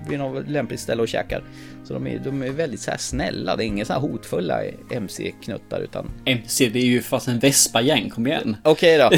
vid 0.10 0.20
något 0.20 0.50
lämpligt 0.50 0.80
ställe 0.80 1.02
och 1.02 1.08
käkar. 1.08 1.44
Så 1.84 1.94
de 1.94 2.08
är, 2.08 2.20
de 2.20 2.42
är 2.42 2.50
väldigt 2.50 2.80
så 2.80 2.92
här 2.92 2.98
snälla, 2.98 3.56
det 3.56 3.64
är 3.64 3.66
inga 3.66 3.86
så 3.86 3.94
här 3.94 4.00
hotfulla 4.00 4.60
MC-knuttar 4.90 5.80
utan... 5.80 6.12
MC, 6.26 6.70
det 6.70 6.80
är 6.80 6.86
ju 6.86 7.02
fast 7.02 7.28
en 7.28 7.40
Vespa-gäng, 7.40 8.10
kom 8.10 8.28
igen. 8.28 8.58
Okej 8.64 8.98
då. 8.98 9.10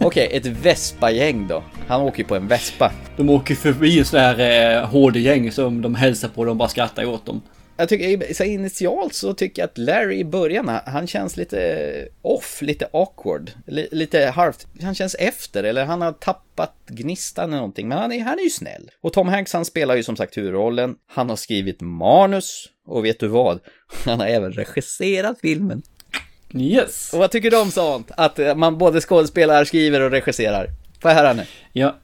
Okej, 0.00 0.28
ett 0.32 0.46
Vespa-gäng 0.46 1.46
då. 1.48 1.64
Han 1.86 2.00
åker 2.00 2.18
ju 2.18 2.24
på 2.24 2.36
en 2.36 2.48
Vespa. 2.48 2.92
De 3.16 3.30
åker 3.30 3.54
förbi 3.54 3.98
en 3.98 4.04
sån 4.04 4.20
här 4.20 4.40
eh, 4.78 4.88
HD-gäng 4.88 5.52
som 5.52 5.82
de 5.82 5.94
hälsar 5.94 6.28
på, 6.28 6.44
de 6.44 6.58
bara 6.58 6.68
skrattar 6.68 7.04
åt 7.04 7.26
dem. 7.26 7.42
Jag 7.80 7.88
tycker 7.88 8.34
så 8.34 8.44
initialt 8.44 9.14
så 9.14 9.34
tycker 9.34 9.62
jag 9.62 9.66
att 9.68 9.78
Larry 9.78 10.18
i 10.18 10.24
början, 10.24 10.80
han 10.86 11.06
känns 11.06 11.36
lite 11.36 12.08
off, 12.22 12.62
lite 12.62 12.88
awkward, 12.92 13.50
li, 13.66 13.88
lite 13.92 14.24
halvt, 14.26 14.66
han 14.82 14.94
känns 14.94 15.14
efter 15.14 15.64
eller 15.64 15.84
han 15.84 16.00
har 16.00 16.12
tappat 16.12 16.74
gnistan 16.88 17.48
eller 17.48 17.56
någonting, 17.56 17.88
men 17.88 17.98
han 17.98 18.12
är, 18.12 18.20
han 18.20 18.38
är 18.38 18.42
ju 18.42 18.50
snäll. 18.50 18.90
Och 19.00 19.12
Tom 19.12 19.28
Hanks 19.28 19.52
han 19.52 19.64
spelar 19.64 19.96
ju 19.96 20.02
som 20.02 20.16
sagt 20.16 20.36
huvudrollen, 20.36 20.94
han 21.06 21.28
har 21.28 21.36
skrivit 21.36 21.80
manus 21.80 22.68
och 22.86 23.04
vet 23.04 23.20
du 23.20 23.28
vad? 23.28 23.60
Han 24.04 24.20
har 24.20 24.26
även 24.26 24.52
regisserat 24.52 25.38
filmen. 25.40 25.82
Yes. 26.54 27.12
Och 27.12 27.18
vad 27.18 27.30
tycker 27.30 27.50
du 27.50 27.60
om 27.60 27.70
sånt? 27.70 28.10
Att 28.16 28.38
man 28.56 28.78
både 28.78 29.00
skådespelar, 29.00 29.64
skriver 29.64 30.00
och 30.00 30.10
regisserar? 30.10 30.68
Får 31.02 31.10
jag 31.10 31.18
höra 31.18 31.32
nu? 31.32 31.42
Ja. 31.72 31.96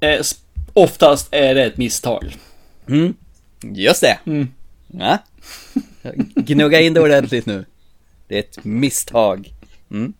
Eh, 0.00 0.20
oftast 0.72 1.28
är 1.30 1.54
det 1.54 1.64
ett 1.64 1.76
misstag. 1.76 2.36
Mm. 2.88 3.14
Just 3.62 4.00
det. 4.00 4.18
Mm. 4.26 4.48
Ja. 4.92 5.18
Gnugga 6.34 6.80
in 6.80 6.94
det 6.94 7.00
ordentligt 7.00 7.46
nu. 7.46 7.64
Det 8.28 8.34
är 8.34 8.40
ett 8.40 8.64
misstag. 8.64 9.52
Mm. 9.90 10.14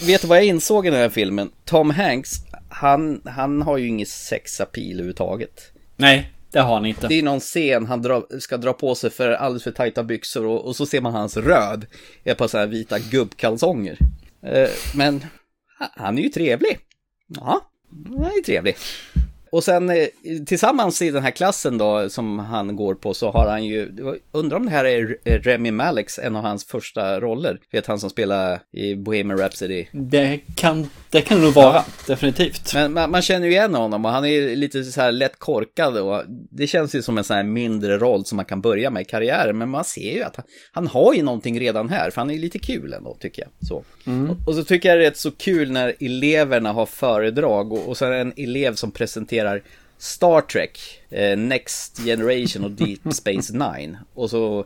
Vet 0.00 0.22
du 0.22 0.28
vad 0.28 0.38
jag 0.38 0.44
insåg 0.44 0.86
i 0.86 0.90
den 0.90 0.98
här 0.98 1.08
filmen? 1.08 1.50
Tom 1.64 1.90
Hanks, 1.90 2.30
han, 2.68 3.22
han 3.24 3.62
har 3.62 3.78
ju 3.78 3.88
inget 3.88 4.08
sexappeal 4.08 4.92
överhuvudtaget. 4.92 5.72
Nej, 5.96 6.30
det 6.50 6.60
har 6.60 6.74
han 6.74 6.86
inte. 6.86 7.08
Det 7.08 7.18
är 7.18 7.22
någon 7.22 7.40
scen 7.40 7.86
han 7.86 8.02
dra, 8.02 8.26
ska 8.40 8.56
dra 8.56 8.72
på 8.72 8.94
sig 8.94 9.10
för 9.10 9.30
alldeles 9.30 9.62
för 9.62 9.70
tajta 9.70 10.02
byxor 10.02 10.46
och, 10.46 10.66
och 10.66 10.76
så 10.76 10.86
ser 10.86 11.00
man 11.00 11.12
hans 11.12 11.36
röd. 11.36 11.86
Ett 12.24 12.38
par 12.38 12.48
så 12.48 12.58
här 12.58 12.66
vita 12.66 12.98
gubbkalsonger. 12.98 13.98
Eh, 14.42 14.68
men 14.94 15.24
han 15.78 16.18
är 16.18 16.22
ju 16.22 16.28
trevlig. 16.28 16.78
Ja, 17.28 17.70
han 18.08 18.24
är 18.24 18.42
trevlig. 18.42 18.76
Och 19.52 19.64
sen 19.64 19.90
eh, 19.90 20.06
tillsammans 20.46 21.02
i 21.02 21.10
den 21.10 21.22
här 21.22 21.30
klassen 21.30 21.78
då 21.78 22.08
som 22.08 22.38
han 22.38 22.76
går 22.76 22.94
på 22.94 23.14
så 23.14 23.30
har 23.30 23.48
han 23.48 23.64
ju, 23.64 23.92
undrar 24.32 24.56
om 24.56 24.64
det 24.64 24.70
här 24.70 24.84
är 24.84 25.18
Remy 25.24 25.70
Maleks, 25.70 26.18
en 26.18 26.36
av 26.36 26.42
hans 26.42 26.64
första 26.64 27.20
roller. 27.20 27.60
Vet 27.72 27.86
han 27.86 28.00
som 28.00 28.10
spelar 28.10 28.60
i 28.72 28.94
Bohemian 28.94 29.38
Rhapsody. 29.38 29.86
Det 29.92 30.40
kan 30.54 30.88
det 31.10 31.20
kan 31.20 31.38
det 31.38 31.44
nog 31.44 31.54
vara, 31.54 31.74
ja. 31.74 31.84
definitivt. 32.06 32.74
Men 32.74 32.92
man, 32.92 33.10
man, 33.10 33.22
känner 33.22 33.46
ju 33.46 33.52
igen 33.52 33.74
honom 33.74 34.04
och 34.04 34.10
han 34.10 34.24
är 34.24 34.56
lite 34.56 34.84
så 34.84 35.00
här 35.00 35.12
lätt 35.12 35.38
korkad 35.38 35.98
och 35.98 36.22
det 36.50 36.66
känns 36.66 36.94
ju 36.94 37.02
som 37.02 37.18
en 37.18 37.24
sån 37.24 37.36
här 37.36 37.44
mindre 37.44 37.98
roll 37.98 38.24
som 38.24 38.36
man 38.36 38.44
kan 38.44 38.60
börja 38.60 38.90
med 38.90 39.02
i 39.02 39.04
karriären. 39.04 39.58
Men 39.58 39.68
man 39.68 39.84
ser 39.84 40.14
ju 40.14 40.22
att 40.22 40.36
han, 40.36 40.44
han 40.72 40.86
har 40.86 41.14
ju 41.14 41.22
någonting 41.22 41.60
redan 41.60 41.88
här, 41.88 42.10
för 42.10 42.20
han 42.20 42.30
är 42.30 42.38
lite 42.38 42.58
kul 42.58 42.92
ändå 42.92 43.16
tycker 43.20 43.42
jag. 43.42 43.68
Så. 43.68 43.84
Mm. 44.06 44.30
Och, 44.30 44.36
och, 44.48 44.54
så 44.54 44.64
tycker 44.64 44.88
jag 44.88 44.98
det 44.98 45.04
är 45.04 45.10
rätt 45.10 45.16
så 45.16 45.30
kul 45.30 45.70
när 45.70 45.94
eleverna 46.00 46.72
har 46.72 46.86
föredrag 46.86 47.72
och, 47.72 47.88
och 47.88 47.96
så 47.96 48.04
är 48.04 48.10
det 48.10 48.18
en 48.18 48.32
elev 48.36 48.74
som 48.74 48.90
presenterar 48.90 49.41
Star 49.98 50.40
Trek, 50.40 51.02
eh, 51.10 51.38
Next 51.38 52.04
Generation 52.04 52.64
och 52.64 52.70
Deep 52.70 53.00
Space 53.14 53.52
Nine. 53.52 53.98
Och 54.14 54.30
så 54.30 54.64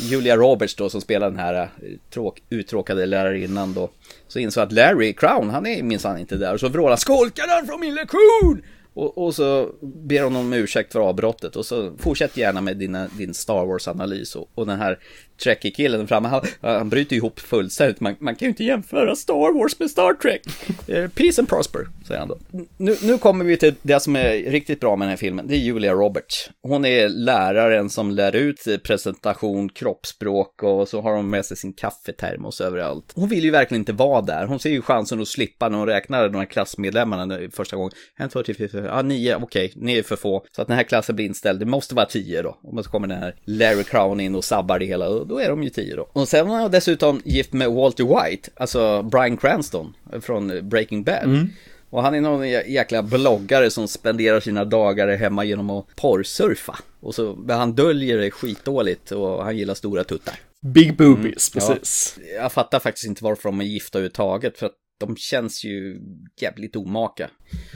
Julia 0.00 0.36
Roberts 0.36 0.74
då 0.74 0.90
som 0.90 1.00
spelar 1.00 1.30
den 1.30 1.38
här 1.38 1.70
tråk, 2.10 2.42
uttråkade 2.50 3.06
lärarinnan 3.06 3.74
då. 3.74 3.90
Så 4.28 4.38
insåg 4.38 4.62
att 4.62 4.72
Larry 4.72 5.12
Crown, 5.12 5.50
han 5.50 5.66
är 5.66 5.82
minsann 5.82 6.18
inte 6.18 6.36
där. 6.36 6.54
Och 6.54 6.60
så 6.60 6.68
vrålar 6.68 6.88
han 6.88 6.98
skolkar 6.98 7.48
han 7.48 7.66
från 7.66 7.80
min 7.80 7.94
lektion! 7.94 8.62
Och, 8.98 9.18
och, 9.18 9.34
så 9.34 9.70
ber 9.82 10.22
hon 10.22 10.36
om 10.36 10.52
ursäkt 10.52 10.92
för 10.92 11.00
avbrottet 11.00 11.56
och 11.56 11.66
så 11.66 11.96
fortsätt 11.98 12.36
gärna 12.36 12.60
med 12.60 12.76
dina, 12.76 13.08
din 13.18 13.34
Star 13.34 13.66
Wars-analys 13.66 14.36
och, 14.36 14.50
och 14.54 14.66
den 14.66 14.78
här 14.78 14.98
Trekkie-killen 15.44 16.08
framme, 16.08 16.28
han, 16.28 16.42
han 16.60 16.88
bryter 16.88 17.16
ihop 17.16 17.40
fullständigt. 17.40 18.00
Man, 18.00 18.16
man 18.18 18.36
kan 18.36 18.46
ju 18.46 18.50
inte 18.50 18.64
jämföra 18.64 19.16
Star 19.16 19.58
Wars 19.58 19.78
med 19.78 19.90
Star 19.90 20.14
Trek. 20.14 20.42
Eh, 20.88 21.08
peace 21.08 21.40
and 21.40 21.48
prosper, 21.48 21.88
säger 22.06 22.20
han 22.20 22.28
då. 22.28 22.38
Nu, 22.76 22.96
nu 23.02 23.18
kommer 23.18 23.44
vi 23.44 23.56
till 23.56 23.74
det 23.82 24.00
som 24.00 24.16
är 24.16 24.50
riktigt 24.50 24.80
bra 24.80 24.96
med 24.96 25.06
den 25.06 25.10
här 25.10 25.16
filmen. 25.16 25.46
Det 25.48 25.54
är 25.54 25.58
Julia 25.58 25.92
Roberts. 25.92 26.50
Hon 26.62 26.84
är 26.84 27.08
läraren 27.08 27.90
som 27.90 28.10
lär 28.10 28.36
ut 28.36 28.82
presentation, 28.84 29.68
kroppsspråk 29.68 30.62
och 30.62 30.88
så 30.88 31.00
har 31.00 31.16
hon 31.16 31.30
med 31.30 31.44
sig 31.44 31.56
sin 31.56 31.72
kaffetermos 31.72 32.60
överallt. 32.60 33.12
Hon 33.14 33.28
vill 33.28 33.44
ju 33.44 33.50
verkligen 33.50 33.80
inte 33.80 33.92
vara 33.92 34.20
där. 34.20 34.46
Hon 34.46 34.58
ser 34.58 34.70
ju 34.70 34.82
chansen 34.82 35.20
att 35.20 35.28
slippa 35.28 35.68
när 35.68 35.78
hon 35.78 35.86
räknar 35.86 36.28
de 36.28 36.38
här 36.38 36.46
klassmedlemmarna 36.46 37.38
första 37.52 37.76
gången. 37.76 37.92
En, 38.16 38.28
två, 38.28 38.42
tre, 38.42 38.54
fyra, 38.54 38.68
fyra, 38.68 38.87
ja 38.88 39.02
nio, 39.02 39.36
okej, 39.36 39.66
okay, 39.66 39.70
ni 39.76 39.98
är 39.98 40.02
för 40.02 40.16
få. 40.16 40.44
Så 40.52 40.62
att 40.62 40.68
den 40.68 40.76
här 40.76 40.84
klassen 40.84 41.16
blir 41.16 41.26
inställd. 41.26 41.60
Det 41.60 41.66
måste 41.66 41.94
vara 41.94 42.06
tio 42.06 42.42
då. 42.42 42.58
Och 42.62 42.84
så 42.84 42.90
kommer 42.90 43.08
den 43.08 43.18
här 43.18 43.34
Larry 43.44 43.84
Crown 43.84 44.20
in 44.20 44.34
och 44.34 44.44
sabbar 44.44 44.78
det 44.78 44.84
hela 44.84 45.08
då 45.08 45.38
är 45.38 45.48
de 45.48 45.62
ju 45.62 45.70
tio 45.70 45.96
då. 45.96 46.08
Och 46.12 46.28
sen 46.28 46.48
var 46.48 46.56
han 46.56 46.70
dessutom 46.70 47.22
gift 47.24 47.52
med 47.52 47.70
Walter 47.70 48.04
White, 48.04 48.50
alltså 48.56 49.02
Brian 49.02 49.36
Cranston 49.36 49.94
från 50.20 50.68
Breaking 50.68 51.04
Bad. 51.04 51.24
Mm. 51.24 51.48
Och 51.90 52.02
han 52.02 52.14
är 52.14 52.20
någon 52.20 52.48
jäkla 52.48 53.02
bloggare 53.02 53.70
som 53.70 53.88
spenderar 53.88 54.40
sina 54.40 54.64
dagar 54.64 55.16
hemma 55.16 55.44
genom 55.44 55.70
att 55.70 55.86
porrsurfa. 55.96 56.78
Och 57.00 57.14
så, 57.14 57.38
han 57.48 57.72
döljer 57.72 58.18
det 58.18 58.30
skitdåligt 58.30 59.12
och 59.12 59.44
han 59.44 59.56
gillar 59.56 59.74
stora 59.74 60.04
tuttar. 60.04 60.34
Big 60.60 60.96
boobies, 60.96 61.50
precis. 61.50 62.14
Mm, 62.16 62.28
Ja. 62.34 62.42
Jag 62.42 62.52
fattar 62.52 62.78
faktiskt 62.78 63.06
inte 63.06 63.24
varför 63.24 63.48
de 63.48 63.60
är 63.60 63.64
gifta 63.64 63.98
överhuvudtaget, 63.98 64.58
för 64.58 64.66
att 64.66 64.72
de 64.98 65.16
känns 65.16 65.64
ju 65.64 66.00
jävligt 66.40 66.76
omaka. 66.76 67.30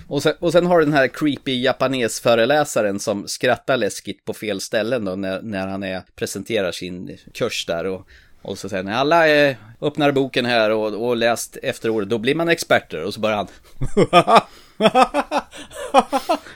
Och 0.09 0.23
sen, 0.23 0.35
och 0.39 0.53
sen 0.53 0.67
har 0.67 0.79
du 0.79 0.85
den 0.85 0.95
här 0.95 1.09
creepy 1.09 1.63
japanesföreläsaren 1.63 3.01
som 3.01 3.29
skrattar 3.29 3.77
läskigt 3.77 4.25
på 4.25 4.35
fel 4.35 4.61
ställen 4.61 5.05
då 5.05 5.17
när, 5.17 5.43
när 5.43 5.67
han 5.67 5.83
är, 5.83 6.03
presenterar 6.15 6.73
sin 6.73 7.19
kurs 7.35 7.67
där. 7.67 7.87
Och, 7.87 8.09
och 8.43 8.59
så 8.59 8.69
säger 8.69 8.85
han, 8.85 8.93
alla 8.93 9.29
är, 9.29 9.57
öppnar 9.81 10.13
boken 10.13 10.45
här 10.45 10.71
och, 10.71 11.09
och 11.09 11.17
läst 11.17 11.57
efterordet, 11.63 12.09
då 12.09 12.19
blir 12.19 12.35
man 12.35 12.49
experter. 12.49 13.05
Och 13.05 13.15
så 13.15 13.21
börjar 13.21 13.37
han 13.37 13.49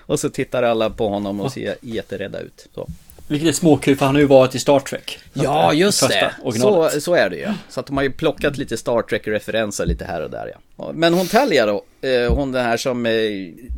Och 0.07 0.21
så 0.21 0.31
tittar 0.31 0.63
alla 0.63 0.91
på 0.91 1.09
honom 1.09 1.41
och 1.41 1.53
ser 1.53 1.77
jätterädda 1.81 2.41
ut. 2.41 2.69
Så. 2.75 2.89
Vilket 3.29 3.49
är 3.49 3.53
småkul 3.53 3.97
för 3.97 4.07
han 4.07 4.15
har 4.15 4.21
ju 4.21 4.27
varit 4.27 4.55
i 4.55 4.59
Star 4.59 4.81
Trek. 4.81 5.19
Ja, 5.33 5.73
just 5.73 6.01
Första 6.01 6.15
det. 6.21 6.35
originalet. 6.43 6.93
Så, 6.93 7.01
så 7.01 7.15
är 7.15 7.31
det 7.31 7.37
ju. 7.37 7.49
Så 7.69 7.81
att 7.81 7.87
de 7.87 7.97
har 7.97 8.05
ju 8.05 8.13
plockat 8.13 8.59
lite 8.59 8.77
Star 8.77 9.03
Trek-referenser 9.03 9.87
lite 9.87 10.05
här 10.05 10.23
och 10.23 10.31
där 10.31 10.53
ja. 10.55 10.93
Men 10.95 11.15
hon 11.15 11.27
Talia 11.27 11.67
då, 11.67 11.85
eh, 12.09 12.35
hon 12.35 12.53
den 12.53 12.65
här 12.65 12.77
som, 12.77 13.07
eh, 13.07 13.13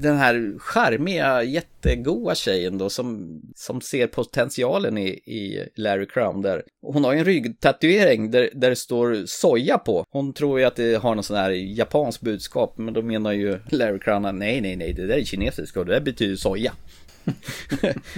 den 0.00 0.16
här 0.16 0.58
charmiga, 0.58 1.42
jättegoa 1.42 2.34
tjejen 2.34 2.78
då 2.78 2.90
som, 2.90 3.40
som 3.56 3.80
ser 3.80 4.06
potentialen 4.06 4.98
i, 4.98 5.08
i 5.08 5.68
Larry 5.76 6.06
Crown 6.06 6.42
där. 6.42 6.62
Hon 6.86 7.04
har 7.04 7.12
ju 7.12 7.18
en 7.18 7.24
ryggtatuering 7.24 8.30
där, 8.30 8.50
där 8.54 8.70
det 8.70 8.76
står 8.76 9.26
soja 9.26 9.78
på. 9.78 10.04
Hon 10.10 10.32
tror 10.32 10.60
ju 10.60 10.64
att 10.66 10.76
det 10.76 11.02
har 11.02 11.14
någon 11.14 11.24
sån 11.24 11.36
här 11.36 11.50
japansk 11.50 12.20
budskap, 12.20 12.78
men 12.78 12.94
då 12.94 13.02
menar 13.02 13.32
ju 13.32 13.58
Larry 13.70 13.98
Crown 13.98 14.24
att 14.24 14.34
nej, 14.34 14.60
nej, 14.60 14.76
nej, 14.76 14.92
det 14.92 15.06
där 15.06 15.16
är 15.16 15.24
kinesiskt 15.24 15.76
och 15.76 15.86
det 15.86 15.92
där 15.92 16.00
betyder 16.00 16.36
soja 16.36 16.72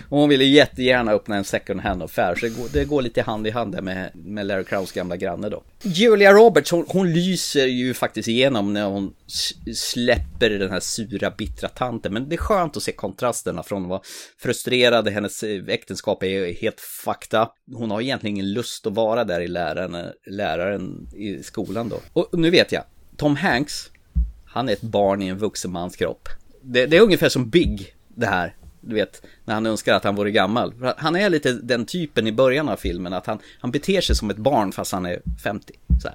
och 0.09 0.19
hon 0.19 0.29
ville 0.29 0.45
jättegärna 0.45 1.13
öppna 1.13 1.37
en 1.37 1.45
second 1.45 1.81
hand-affär, 1.81 2.35
så 2.35 2.47
det 2.47 2.53
går, 2.53 2.69
det 2.73 2.85
går 2.85 3.03
lite 3.03 3.23
hand 3.23 3.47
i 3.47 3.51
hand 3.51 3.73
där 3.73 3.83
med, 3.83 4.11
med 4.15 4.47
Larry 4.47 4.65
Crowns 4.65 4.93
gamla 4.93 5.17
granne 5.17 5.49
då. 5.49 5.65
Julia 5.83 6.33
Roberts, 6.33 6.71
hon, 6.71 6.85
hon 6.89 7.13
lyser 7.13 7.67
ju 7.67 7.95
faktiskt 7.95 8.29
igenom 8.29 8.73
när 8.73 8.85
hon 8.85 9.15
släpper 9.75 10.51
den 10.51 10.71
här 10.71 10.81
sura, 10.81 11.31
bittra 11.31 11.69
tanten. 11.69 12.13
Men 12.13 12.29
det 12.29 12.35
är 12.35 12.39
skönt 12.39 12.77
att 12.77 12.83
se 12.83 12.93
kontrasterna 12.93 13.63
från 13.63 13.83
att 13.83 13.89
vara 13.89 14.01
frustrerad, 14.39 15.09
hennes 15.09 15.43
eh, 15.43 15.65
äktenskap 15.69 16.23
är 16.23 16.53
helt 16.53 16.81
fucked 16.81 17.41
up. 17.41 17.49
Hon 17.75 17.91
har 17.91 18.01
egentligen 18.01 18.37
ingen 18.37 18.53
lust 18.53 18.87
att 18.87 18.95
vara 18.95 19.25
där 19.25 19.41
i 19.41 19.49
läraren, 19.49 19.95
eh, 19.95 20.07
läraren 20.27 21.09
i 21.17 21.43
skolan 21.43 21.89
då. 21.89 22.01
Och 22.13 22.39
nu 22.39 22.51
vet 22.51 22.73
jag, 22.73 22.83
Tom 23.17 23.37
Hanks, 23.37 23.91
han 24.47 24.69
är 24.69 24.73
ett 24.73 24.83
barn 24.83 25.23
i 25.23 25.29
en 25.29 25.39
vuxen 25.39 25.71
mans 25.71 25.97
kropp. 25.97 26.29
Det, 26.63 26.87
det 26.87 26.97
är 26.97 27.01
ungefär 27.01 27.29
som 27.29 27.51
Big, 27.51 27.95
det 28.09 28.27
här. 28.27 28.55
Du 28.81 28.95
vet, 28.95 29.23
när 29.45 29.55
han 29.55 29.67
önskar 29.67 29.95
att 29.95 30.05
han 30.05 30.15
vore 30.17 30.31
gammal. 30.31 30.75
Han 30.97 31.17
är 31.17 31.31
lite 31.31 31.53
den 31.53 31.87
typen 31.87 32.27
i 32.27 32.33
början 32.33 32.69
av 32.69 32.77
filmen, 32.77 33.13
att 33.13 33.27
han, 33.27 33.39
han 33.61 33.71
beter 33.71 34.01
sig 34.01 34.17
som 34.17 34.31
ett 34.31 34.37
barn 34.37 34.73
fast 34.73 34.93
han 34.93 35.07
är 35.07 35.21
50. 35.45 35.73
Så. 36.03 36.09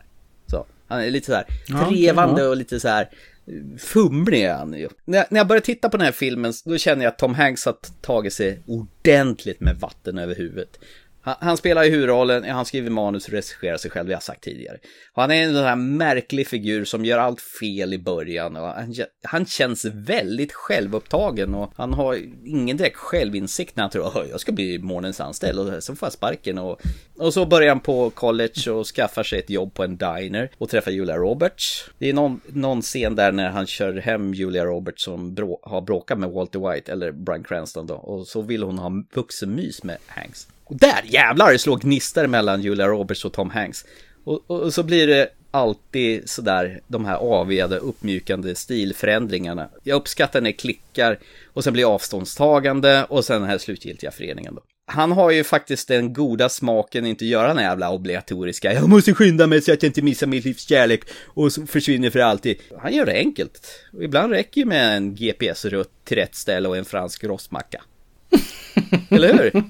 Så. 0.47 0.65
Han 0.87 0.99
är 0.99 1.09
lite 1.11 1.25
så 1.25 1.33
här 1.33 1.45
Ja, 1.67 1.89
trevande 1.89 2.41
ja. 2.41 2.49
och 2.49 2.57
lite 2.57 2.79
så 2.79 2.87
här 2.87 3.09
eh, 3.47 3.77
fumlig 3.77 4.43
är 4.43 4.53
han 4.53 4.73
ju. 4.73 4.89
När, 5.05 5.17
jag- 5.17 5.27
när 5.29 5.39
jag 5.39 5.47
började 5.47 5.65
titta 5.65 5.89
på 5.89 5.97
den 5.97 6.05
här 6.05 6.11
filmen, 6.11 6.53
då 6.65 6.77
känner 6.77 7.03
jag 7.03 7.11
att 7.11 7.17
Tom 7.19 7.33
Hanks 7.35 7.65
har 7.65 7.75
tagit 8.01 8.33
sig 8.33 8.59
ordentligt 8.67 9.59
med 9.59 9.75
vatten 9.79 10.17
över 10.17 10.35
huvudet. 10.35 10.79
Han, 11.25 11.35
han 11.39 11.57
spelar 11.57 11.83
ju 11.83 11.89
huvudrollen, 11.89 12.43
han 12.43 12.65
skriver 12.65 12.89
manus 12.89 13.27
och 13.27 13.33
regisserar 13.33 13.77
sig 13.77 13.91
själv, 13.91 14.07
det 14.07 14.13
har 14.13 14.15
jag 14.15 14.23
sagt 14.23 14.43
tidigare. 14.43 14.77
Och 15.13 15.21
han 15.21 15.31
är 15.31 15.43
en 15.43 15.53
sån 15.53 15.63
här 15.63 15.75
märklig 15.75 16.47
figur 16.47 16.85
som 16.85 17.05
gör 17.05 17.17
allt 17.17 17.41
fel 17.41 17.93
i 17.93 17.97
början 17.97 18.55
och 18.55 18.67
han, 18.67 18.95
han 19.23 19.45
känns 19.45 19.85
väldigt 19.85 20.53
självupptagen 20.53 21.55
och 21.55 21.71
han 21.75 21.93
har 21.93 22.19
ingen 22.45 22.77
direkt 22.77 22.97
självinsikt 22.97 23.75
när 23.75 23.83
han 23.83 23.91
tror 23.91 24.07
att 24.07 24.29
jag 24.29 24.39
ska 24.39 24.51
bli 24.51 24.79
månens 24.79 25.21
anställd 25.21 25.59
och 25.59 25.83
så 25.83 25.95
får 25.95 26.05
jag 26.05 26.13
sparken 26.13 26.57
och, 26.57 26.81
och 27.17 27.33
så 27.33 27.45
börjar 27.45 27.69
han 27.69 27.79
på 27.79 28.09
college 28.09 28.71
och 28.71 28.85
skaffar 28.85 29.23
sig 29.23 29.39
ett 29.39 29.49
jobb 29.49 29.73
på 29.73 29.83
en 29.83 29.97
diner 29.97 30.49
och 30.57 30.69
träffar 30.69 30.91
Julia 30.91 31.17
Roberts. 31.17 31.89
Det 31.97 32.09
är 32.09 32.13
någon, 32.13 32.41
någon 32.47 32.81
scen 32.81 33.15
där 33.15 33.31
när 33.31 33.49
han 33.49 33.67
kör 33.67 33.93
hem 33.93 34.33
Julia 34.33 34.65
Roberts 34.65 35.03
som 35.03 35.33
brå, 35.33 35.59
har 35.63 35.81
bråkat 35.81 36.19
med 36.19 36.29
Walter 36.29 36.71
White 36.71 36.91
eller 36.91 37.11
Brian 37.11 37.43
Cranston 37.43 37.87
då 37.87 37.95
och 37.95 38.27
så 38.27 38.41
vill 38.41 38.63
hon 38.63 38.77
ha 38.77 38.91
vuxenmys 39.13 39.83
med 39.83 39.97
Hanks. 40.07 40.47
Och 40.65 40.75
där 40.75 41.01
jävlar 41.05 41.51
det 41.51 41.59
slår 41.59 41.77
gnistor 41.77 42.27
mellan 42.27 42.61
Julia 42.61 42.87
Roberts 42.87 43.25
och 43.25 43.33
Tom 43.33 43.49
Hanks. 43.49 43.85
Och, 44.23 44.41
och, 44.47 44.59
och 44.59 44.73
så 44.73 44.83
blir 44.83 45.07
det 45.07 45.29
alltid 45.51 46.29
sådär 46.29 46.81
de 46.87 47.05
här 47.05 47.15
avigade 47.15 47.77
uppmjukande 47.77 48.55
stilförändringarna. 48.55 49.69
Jag 49.83 49.95
uppskattar 49.95 50.41
när 50.41 50.49
det 50.49 50.57
klickar 50.57 51.19
och 51.53 51.63
sen 51.63 51.73
blir 51.73 51.93
avståndstagande 51.93 53.05
och 53.09 53.25
sen 53.25 53.41
den 53.41 53.49
här 53.49 53.57
slutgiltiga 53.57 54.11
föreningen 54.11 54.55
då. 54.55 54.61
Han 54.87 55.11
har 55.11 55.31
ju 55.31 55.43
faktiskt 55.43 55.87
den 55.87 56.13
goda 56.13 56.49
smaken 56.49 57.05
inte 57.05 57.25
göra 57.25 57.47
den 57.47 57.57
här 57.57 57.63
jävla 57.63 57.91
obligatoriska 57.91 58.73
Jag 58.73 58.89
måste 58.89 59.13
skynda 59.13 59.47
mig 59.47 59.61
så 59.61 59.73
att 59.73 59.83
jag 59.83 59.89
inte 59.89 60.01
missar 60.01 60.27
mitt 60.27 60.45
livs 60.45 60.67
kärlek 60.67 61.01
och 61.25 61.53
så 61.53 61.65
försvinner 61.65 62.09
för 62.09 62.19
alltid. 62.19 62.57
Han 62.81 62.93
gör 62.93 63.05
det 63.05 63.17
enkelt. 63.17 63.67
Och 63.93 64.03
ibland 64.03 64.31
räcker 64.31 64.61
ju 64.61 64.65
med 64.65 64.97
en 64.97 65.15
GPS-rutt 65.15 65.91
till 66.03 66.17
rätt 66.17 66.35
ställe 66.35 66.69
och 66.69 66.77
en 66.77 66.85
fransk 66.85 67.23
rostmacka. 67.23 67.81
Eller 69.09 69.33
hur? 69.33 69.63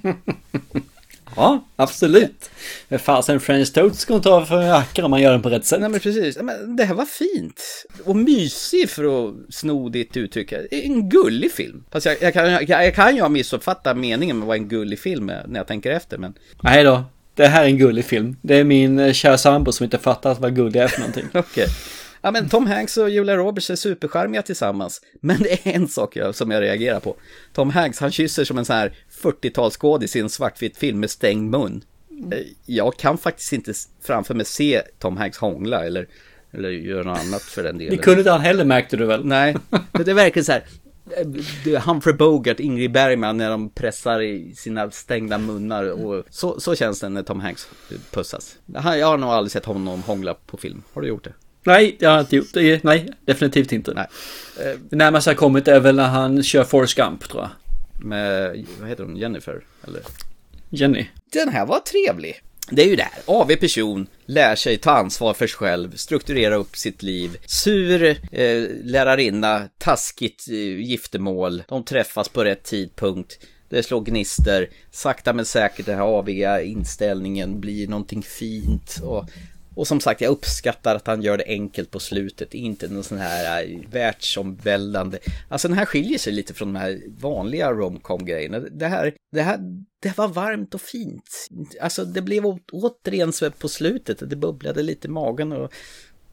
Ja, 1.36 1.66
absolut. 1.76 2.49
Fasen 2.99 3.40
French 3.40 3.74
toast 3.74 3.99
ska 3.99 4.16
inte 4.16 4.30
ha 4.30 4.45
för 4.45 4.62
hackor 4.62 5.06
om 5.06 5.12
man 5.12 5.22
gör 5.22 5.32
den 5.32 5.41
på 5.41 5.49
rätt 5.49 5.66
sätt. 5.66 5.80
Nej 5.80 5.90
men 5.90 5.99
precis, 5.99 6.38
men 6.38 6.76
det 6.76 6.84
här 6.84 6.94
var 6.94 7.06
fint. 7.06 7.62
Och 8.03 8.16
mysig 8.16 8.90
för 8.90 9.28
att 9.28 9.36
sno 9.49 9.90
ditt 9.90 10.18
uttryck. 10.18 10.53
En 10.72 11.10
gullig 11.10 11.52
film. 11.52 11.84
Fast 11.91 12.06
jag, 12.06 12.18
jag, 12.22 12.34
kan, 12.34 12.52
jag, 12.52 12.70
jag 12.70 12.95
kan 12.95 13.16
ju 13.16 13.22
ha 13.22 13.30
missuppfattat 13.30 13.98
meningen 13.98 14.40
med 14.40 14.48
vad 14.48 14.57
en 14.57 14.68
gullig 14.68 14.99
film 14.99 15.30
är 15.30 15.45
när 15.48 15.60
jag 15.60 15.68
tänker 15.68 15.91
efter. 15.91 16.18
Men 16.18 16.34
Nej 16.64 16.84
då, 16.84 17.03
det 17.36 17.48
här 17.48 17.64
är 17.64 17.68
en 17.68 17.78
gullig 17.78 18.06
film. 18.06 18.38
Det 18.41 18.56
är 18.56 18.64
min 18.64 18.99
eh, 18.99 19.14
kära 19.14 19.38
sambo 19.38 19.72
som 19.72 19.84
inte 19.84 19.98
fattar 19.98 20.36
vad 20.40 20.56
gullig 20.56 20.82
är 20.82 20.88
för 20.88 20.99
någonting. 20.99 21.26
okej. 21.34 21.68
Ja 22.26 22.31
men 22.31 22.49
Tom 22.49 22.68
Hanks 22.68 22.97
och 22.97 23.10
Julia 23.10 23.38
Roberts 23.38 23.69
är 23.69 23.76
supercharmiga 23.76 24.41
tillsammans. 24.41 25.02
Men 25.22 25.38
det 25.43 25.68
är 25.68 25.73
en 25.76 25.88
sak 25.88 26.15
jag, 26.15 26.35
som 26.35 26.52
jag 26.52 26.61
reagerar 26.61 26.99
på. 26.99 27.15
Tom 27.53 27.69
Hanks, 27.69 27.99
han 27.99 28.11
kysser 28.11 28.43
som 28.45 28.57
en 28.57 28.65
sån 28.65 28.76
här 28.76 28.93
40-talsskådis 29.22 30.18
i 30.18 30.19
en 30.19 30.30
svartvit 30.30 30.77
film 30.77 30.99
med 30.99 31.10
stängd 31.10 31.52
mun. 31.52 31.84
Eh, 32.31 32.39
Jag 32.65 32.97
kan 32.97 33.18
faktiskt 33.18 33.53
inte 33.53 33.73
framför 34.03 34.34
mig 34.34 34.45
se 34.45 34.81
Tom 34.99 35.18
Hanks 35.18 35.38
hångla 35.38 35.85
eller, 35.85 36.07
eller 36.52 36.69
göra 36.69 37.03
något 37.03 37.19
annat 37.19 37.41
för 37.41 37.64
den 37.64 37.77
delen. 37.77 37.97
Det 37.97 38.03
kunde 38.03 38.19
inte 38.19 38.31
han 38.31 38.41
heller 38.41 38.65
märkte 38.65 38.97
du 38.97 39.06
väl? 39.06 39.26
Nej, 39.26 39.56
det 39.91 40.07
är 40.11 40.14
verkligen 40.14 40.45
så 40.45 40.52
här. 40.52 40.64
eh, 41.65 41.81
Humphrey 41.88 42.15
Bogart, 42.15 42.60
Ingrid 42.60 42.91
Bergman 42.91 43.38
när 43.38 43.49
de 43.49 43.69
pressar 43.69 44.22
i 44.22 44.56
sina 44.56 44.91
stängda 44.91 45.38
munnar 45.38 45.84
och 46.06 46.23
så, 46.30 46.60
så 46.60 46.76
känns 46.76 46.99
det 46.99 47.10
när 47.10 47.23
Tom 47.23 47.39
Hanks 47.39 47.68
pussas. 48.11 48.56
Jag 48.73 49.07
har 49.07 49.18
nog 49.18 49.30
aldrig 49.30 49.52
sett 49.52 49.65
honom 49.65 50.02
hångla 50.03 50.34
på 50.34 50.57
film. 50.57 50.84
Har 50.93 51.02
du 51.02 51.07
gjort 51.07 51.23
det? 51.23 51.34
Nej, 51.65 51.95
jag 51.99 52.09
har 52.09 52.19
inte 52.19 52.35
gjort 52.35 52.53
det. 52.53 52.83
Nej, 52.83 53.09
definitivt 53.25 53.71
inte. 53.71 53.93
Nej. 53.93 54.07
Det 54.89 54.95
närmaste 54.95 55.29
jag 55.29 55.37
kommit 55.37 55.67
är 55.67 55.79
väl 55.79 55.95
när 55.95 56.07
han 56.07 56.43
kör 56.43 56.63
Forrest 56.63 56.95
Gump, 56.95 57.29
tror 57.29 57.41
jag. 57.43 57.51
Med, 58.05 58.65
vad 58.79 58.89
heter 58.89 59.03
hon, 59.03 59.17
Jennifer? 59.17 59.63
Eller? 59.87 60.01
Jenny. 60.69 61.05
Den 61.33 61.49
här 61.49 61.65
var 61.65 61.79
trevlig. 61.79 62.41
Det 62.71 62.83
är 62.83 62.87
ju 62.87 62.95
det 62.95 63.03
här, 63.03 63.21
AV 63.25 63.55
person 63.55 64.07
lär 64.25 64.55
sig 64.55 64.77
ta 64.77 64.91
ansvar 64.91 65.33
för 65.33 65.47
sig 65.47 65.57
själv, 65.57 65.95
strukturera 65.95 66.55
upp 66.55 66.77
sitt 66.77 67.03
liv. 67.03 67.37
Sur 67.45 68.03
eh, 68.31 68.63
lärarinna, 68.83 69.69
taskigt 69.77 70.45
eh, 70.49 70.55
giftermål, 70.79 71.63
de 71.67 71.83
träffas 71.83 72.29
på 72.29 72.43
rätt 72.43 72.63
tidpunkt. 72.63 73.39
Det 73.69 73.83
slår 73.83 74.01
gnister, 74.01 74.69
sakta 74.91 75.33
men 75.33 75.45
säkert 75.45 75.85
den 75.85 75.97
här 75.97 76.05
aviga 76.05 76.61
inställningen 76.61 77.59
blir 77.59 77.87
någonting 77.87 78.23
fint. 78.23 78.99
Och, 79.03 79.29
och 79.76 79.88
som 79.88 79.99
sagt, 79.99 80.22
jag 80.22 80.31
uppskattar 80.31 80.95
att 80.95 81.07
han 81.07 81.22
gör 81.22 81.38
det 81.38 81.45
enkelt 81.47 81.91
på 81.91 81.99
slutet, 81.99 82.53
inte 82.53 82.88
någon 82.88 83.03
sån 83.03 83.18
här 83.18 83.64
äh, 83.64 83.80
världsomvälvande. 83.89 85.19
Alltså 85.49 85.68
den 85.68 85.77
här 85.77 85.85
skiljer 85.85 86.18
sig 86.18 86.34
lite 86.34 86.53
från 86.53 86.73
de 86.73 86.80
här 86.80 87.02
vanliga 87.22 87.72
romcom-grejerna. 87.72 88.60
Det 88.60 88.88
här, 88.88 89.14
det 89.31 89.41
här, 89.41 89.60
det 90.02 90.18
var 90.18 90.27
varmt 90.27 90.76
och 90.76 90.81
fint. 90.81 91.47
Alltså 91.81 92.06
det 92.06 92.22
blev 92.22 92.45
återigen 92.72 93.34
så 93.34 93.52
på 93.52 93.69
slutet, 93.69 94.30
det 94.30 94.35
bubblade 94.35 94.84
lite 94.84 95.07
i 95.07 95.11
magen 95.11 95.52
och 95.52 95.73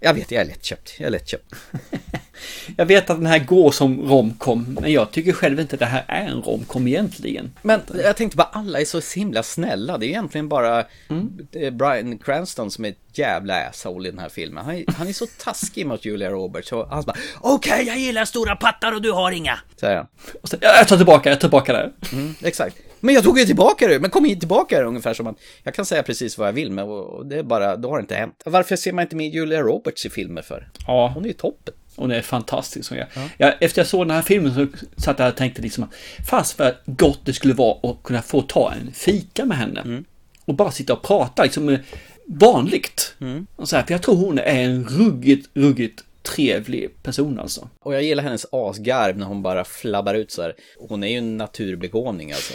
jag 0.02 0.14
vet, 0.14 0.30
jag 0.30 0.40
är 0.40 0.44
lättköpt, 0.46 0.94
jag 0.98 1.06
är 1.06 1.10
lättköpt. 1.10 1.54
Jag 2.76 2.86
vet 2.86 3.10
att 3.10 3.16
den 3.16 3.26
här 3.26 3.38
går 3.38 3.70
som 3.70 4.08
romcom, 4.08 4.78
men 4.80 4.92
jag 4.92 5.10
tycker 5.10 5.32
själv 5.32 5.60
inte 5.60 5.76
det 5.76 5.86
här 5.86 6.04
är 6.08 6.26
en 6.26 6.42
romcom 6.42 6.88
egentligen. 6.88 7.52
Men 7.62 7.80
jag 7.94 8.16
tänkte 8.16 8.36
bara, 8.36 8.48
alla 8.52 8.80
är 8.80 8.84
så 8.84 9.18
himla 9.18 9.42
snälla. 9.42 9.98
Det 9.98 10.06
är 10.06 10.08
egentligen 10.08 10.48
bara 10.48 10.80
eh, 10.80 11.70
Brian 11.70 12.18
Cranston 12.18 12.70
som 12.70 12.84
är 12.84 12.88
ett 12.88 13.18
jävla 13.18 13.66
asshole 13.68 14.08
i 14.08 14.10
den 14.10 14.20
här 14.20 14.28
filmen. 14.28 14.64
Han 14.64 14.76
är, 14.76 14.84
han 14.88 15.08
är 15.08 15.12
så 15.12 15.26
taskig 15.26 15.86
mot 15.86 16.04
Julia 16.04 16.30
Roberts 16.30 16.72
och 16.72 16.88
han 16.88 17.02
bara 17.02 17.16
Okej, 17.40 17.86
jag 17.86 17.98
gillar 17.98 18.24
stora 18.24 18.56
pattar 18.56 18.94
och 18.94 19.02
du 19.02 19.12
har 19.12 19.32
inga. 19.32 19.58
Säger 19.80 19.96
han. 19.96 20.06
Och 20.42 20.48
så, 20.48 20.56
jag 20.60 20.88
tar 20.88 20.96
tillbaka, 20.96 21.28
jag 21.28 21.40
tar 21.40 21.48
tillbaka 21.48 21.72
det. 21.72 21.92
Mm, 22.12 22.34
exakt. 22.42 22.76
Men 23.04 23.14
jag 23.14 23.24
tog 23.24 23.38
ju 23.38 23.44
tillbaka 23.44 23.88
det, 23.88 24.00
men 24.00 24.10
kom 24.10 24.24
hit 24.24 24.40
tillbaka 24.40 24.78
det 24.78 24.84
ungefär 24.84 25.14
som 25.14 25.26
att 25.26 25.36
jag 25.62 25.74
kan 25.74 25.86
säga 25.86 26.02
precis 26.02 26.38
vad 26.38 26.48
jag 26.48 26.52
vill, 26.52 26.70
men 26.70 26.86
det 27.28 27.38
är 27.38 27.42
bara, 27.42 27.76
då 27.76 27.88
har 27.88 27.96
det 27.96 28.00
inte 28.00 28.14
hänt. 28.14 28.42
Varför 28.44 28.76
ser 28.76 28.92
man 28.92 29.02
inte 29.02 29.16
med 29.16 29.34
Julia 29.34 29.62
Roberts 29.62 30.06
i 30.06 30.10
filmer 30.10 30.42
för? 30.42 30.68
Ja. 30.86 31.12
Hon 31.14 31.24
är 31.24 31.28
ju 31.28 31.32
toppen. 31.32 31.74
Hon 31.96 32.10
är 32.10 32.22
fantastisk. 32.22 32.90
Hon 32.90 32.98
är. 32.98 33.08
Jag, 33.36 33.54
efter 33.60 33.80
jag 33.80 33.86
såg 33.86 34.00
den 34.06 34.16
här 34.16 34.22
filmen 34.22 34.54
så 34.54 34.66
satt 34.96 35.18
jag 35.18 35.28
och 35.28 35.36
tänkte 35.36 35.62
liksom 35.62 35.84
att 35.84 35.94
fast 36.28 36.58
vad 36.58 36.74
gott 36.86 37.20
det 37.24 37.32
skulle 37.32 37.54
vara 37.54 37.90
att 37.90 38.02
kunna 38.02 38.22
få 38.22 38.42
ta 38.42 38.72
en 38.72 38.92
fika 38.92 39.44
med 39.44 39.56
henne. 39.56 40.02
och 40.44 40.54
bara 40.54 40.70
sitta 40.70 40.92
och 40.92 41.02
prata 41.02 41.42
liksom 41.42 41.68
eh, 41.68 41.80
vanligt. 42.26 43.14
Mm. 43.20 43.46
Och 43.56 43.68
så 43.68 43.76
här, 43.76 43.82
för 43.82 43.92
jag 43.92 44.02
tror 44.02 44.16
hon 44.16 44.38
är 44.38 44.44
en 44.44 44.84
ruggigt, 44.84 45.50
ruggigt 45.54 46.04
trevlig 46.22 47.02
person 47.02 47.38
alltså. 47.40 47.68
Och 47.80 47.94
jag 47.94 48.02
gillar 48.02 48.22
hennes 48.22 48.46
asgarv 48.52 49.18
när 49.18 49.26
hon 49.26 49.42
bara 49.42 49.64
flabbar 49.64 50.14
ut 50.14 50.30
så 50.32 50.42
här. 50.42 50.54
Hon 50.88 51.04
är 51.04 51.08
ju 51.08 51.18
en 51.18 51.36
naturbegåvning 51.36 52.32
alltså. 52.32 52.54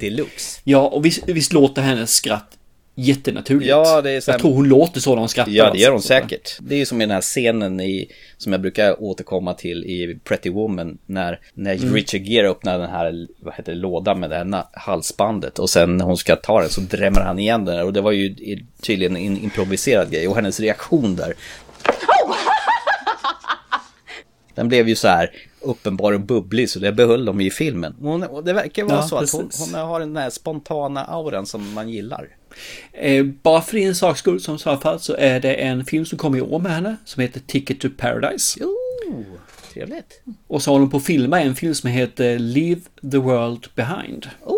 Deluxe. 0.00 0.60
Ja, 0.64 0.88
och 0.88 1.04
visst, 1.04 1.28
visst 1.28 1.52
låter 1.52 1.82
hennes 1.82 2.14
skratt 2.14 2.56
jättenaturligt. 2.94 3.68
Ja, 3.68 4.00
det 4.02 4.10
är 4.10 4.20
så 4.20 4.30
här- 4.30 4.34
Jag 4.38 4.40
tror 4.40 4.54
hon 4.54 4.68
låter 4.68 5.00
så 5.00 5.10
när 5.10 5.18
hon 5.18 5.28
skrattar. 5.28 5.52
Ja, 5.52 5.70
det 5.72 5.78
gör 5.78 5.88
hon 5.88 5.94
alltså. 5.96 6.08
säkert. 6.08 6.56
Det 6.60 6.74
är 6.74 6.78
ju 6.78 6.86
som 6.86 7.00
i 7.00 7.04
den 7.04 7.14
här 7.14 7.20
scenen 7.20 7.80
i, 7.80 8.10
som 8.38 8.52
jag 8.52 8.60
brukar 8.60 9.02
återkomma 9.02 9.54
till 9.54 9.84
i 9.84 10.18
Pretty 10.24 10.50
Woman 10.50 10.98
när, 11.06 11.40
när 11.54 11.74
Mm. 11.74 11.94
Richard 11.94 12.20
Gere 12.22 12.48
öppnar 12.48 12.78
den 12.78 12.90
här, 12.90 13.26
vad 13.40 13.54
heter 13.54 13.72
det, 13.72 13.78
lådan 13.78 14.20
med 14.20 14.30
det 14.30 14.36
här 14.36 14.64
halsbandet 14.72 15.58
och 15.58 15.70
sen 15.70 15.96
när 15.96 16.04
hon 16.04 16.16
ska 16.16 16.36
ta 16.36 16.60
den 16.60 16.70
så 16.70 16.80
drämmer 16.80 17.20
han 17.20 17.38
igen 17.38 17.64
den 17.64 17.80
och 17.86 17.92
det 17.92 18.00
var 18.00 18.12
ju 18.12 18.34
tydligen 18.82 19.16
en 19.16 19.38
improviserad 19.38 20.10
grej 20.10 20.28
och 20.28 20.36
hennes 20.36 20.60
reaktion 20.60 21.16
där. 21.16 21.34
Den 24.60 24.68
blev 24.68 24.88
ju 24.88 24.96
så 24.96 25.08
här 25.08 25.30
uppenbar 25.60 26.12
och 26.12 26.20
bubblig 26.20 26.70
så 26.70 26.78
det 26.78 26.92
behöll 26.92 27.24
de 27.24 27.40
i 27.40 27.50
filmen. 27.50 27.94
Hon, 28.00 28.22
och 28.22 28.44
det 28.44 28.52
verkar 28.52 28.84
vara 28.84 28.94
Ja, 28.96 29.02
så 29.02 29.16
att 29.16 29.32
hon, 29.32 29.48
precis. 29.48 29.72
hon 29.74 29.80
har 29.80 30.00
den 30.00 30.14
där 30.14 30.30
spontana 30.30 31.04
auran 31.04 31.46
som 31.46 31.72
man 31.72 31.88
gillar. 31.88 32.28
Eh, 32.92 33.24
bara 33.24 33.60
för 33.60 33.76
din 33.76 33.94
saks 33.94 34.18
skull 34.18 34.40
som 34.40 34.58
sa 34.58 34.78
fall 34.78 35.00
så 35.00 35.16
är 35.16 35.40
det 35.40 35.54
en 35.54 35.84
film 35.84 36.04
som 36.04 36.18
kommer 36.18 36.38
i 36.38 36.40
år 36.40 36.58
med 36.58 36.72
henne 36.72 36.96
som 37.04 37.22
heter 37.22 37.40
Ticket 37.40 37.80
to 37.80 37.88
Paradise. 37.98 38.58
Jo, 38.60 38.76
trevligt. 39.74 40.22
Och 40.46 40.62
så 40.62 40.70
håller 40.70 40.80
hon 40.80 40.90
på 40.90 40.96
att 40.96 41.04
filma 41.04 41.40
en 41.40 41.54
film 41.54 41.74
som 41.74 41.90
heter 41.90 42.38
Leave 42.38 42.80
the 43.12 43.18
World 43.18 43.66
Behind. 43.74 44.28
Oh, 44.44 44.56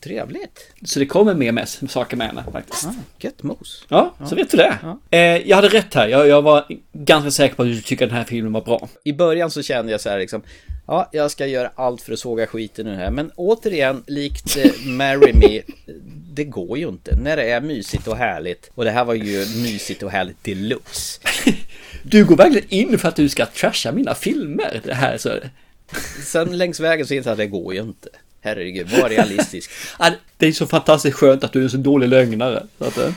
trevligt. 0.00 0.72
Så 0.84 0.98
det 0.98 1.06
kommer 1.06 1.34
mer 1.34 1.52
med 1.52 1.68
saker 1.68 2.16
med 2.16 2.26
henne 2.26 2.44
faktiskt. 2.52 2.86
Ah, 2.86 2.94
gött 3.18 3.42
mos. 3.42 3.84
Ja, 3.88 4.14
så 4.28 4.34
vet 4.34 4.50
du 4.50 4.56
det. 4.56 4.96
Eh, 5.10 5.48
jag 5.48 5.56
hade 5.56 5.68
rätt 5.68 5.94
här. 5.94 6.08
Jag, 6.08 6.28
jag 6.28 6.42
var 6.42 6.66
ganska 6.92 7.30
säker 7.30 7.54
på 7.54 7.62
att 7.62 7.68
du 7.68 7.80
tycker 7.80 8.04
att 8.04 8.10
den 8.10 8.18
här 8.18 8.24
filmen 8.24 8.52
var 8.52 8.60
bra. 8.60 8.88
I 9.04 9.12
början 9.12 9.50
så 9.50 9.62
kände 9.62 9.92
jag 9.92 10.00
så 10.00 10.08
här 10.08 10.18
liksom, 10.18 10.42
ja, 10.86 11.08
jag 11.12 11.30
ska 11.30 11.46
göra 11.46 11.70
allt 11.74 12.02
för 12.02 12.12
att 12.12 12.18
såga 12.18 12.46
skiten 12.46 12.86
det 12.86 12.96
här. 12.96 13.10
Men 13.10 13.30
återigen, 13.36 14.04
likt 14.06 14.56
eh, 14.56 14.86
Marry 14.86 15.32
Me, 15.32 15.62
det 16.32 16.44
går 16.44 16.78
ju 16.78 16.88
inte. 16.88 17.16
När 17.16 17.36
det 17.36 17.50
är 17.50 17.60
mysigt 17.60 18.06
och 18.06 18.16
härligt. 18.16 18.70
Och 18.74 18.84
det 18.84 18.90
här 18.90 19.04
var 19.04 19.14
ju 19.14 19.38
mysigt 19.38 20.02
och 20.02 20.10
härligt 20.10 20.44
deluxe. 20.44 21.20
Du 22.02 22.24
går 22.24 22.36
verkligen 22.36 22.68
in 22.68 22.98
för 22.98 23.08
att 23.08 23.16
du 23.16 23.28
ska 23.28 23.46
trasha 23.46 23.92
mina 23.92 24.14
filmer. 24.14 24.80
Det 24.84 24.94
här 24.94 25.18
så... 25.18 25.30
Sen 26.24 26.58
längs 26.58 26.80
vägen 26.80 27.06
så 27.06 27.14
insåg 27.14 27.28
jag 27.28 27.32
att 27.32 27.38
det 27.38 27.46
går 27.46 27.74
ju 27.74 27.80
inte. 27.80 28.08
Herregud, 28.40 28.88
var 28.90 29.08
realistisk. 29.08 29.70
Det 30.36 30.46
är 30.46 30.52
så 30.52 30.66
fantastiskt 30.66 31.16
skönt 31.16 31.44
att 31.44 31.52
du 31.52 31.58
är 31.58 31.64
en 31.64 31.70
så 31.70 31.76
dålig 31.76 32.08
lögnare. 32.08 32.66
Så 32.78 32.84
att, 32.84 32.98
eh, 32.98 33.12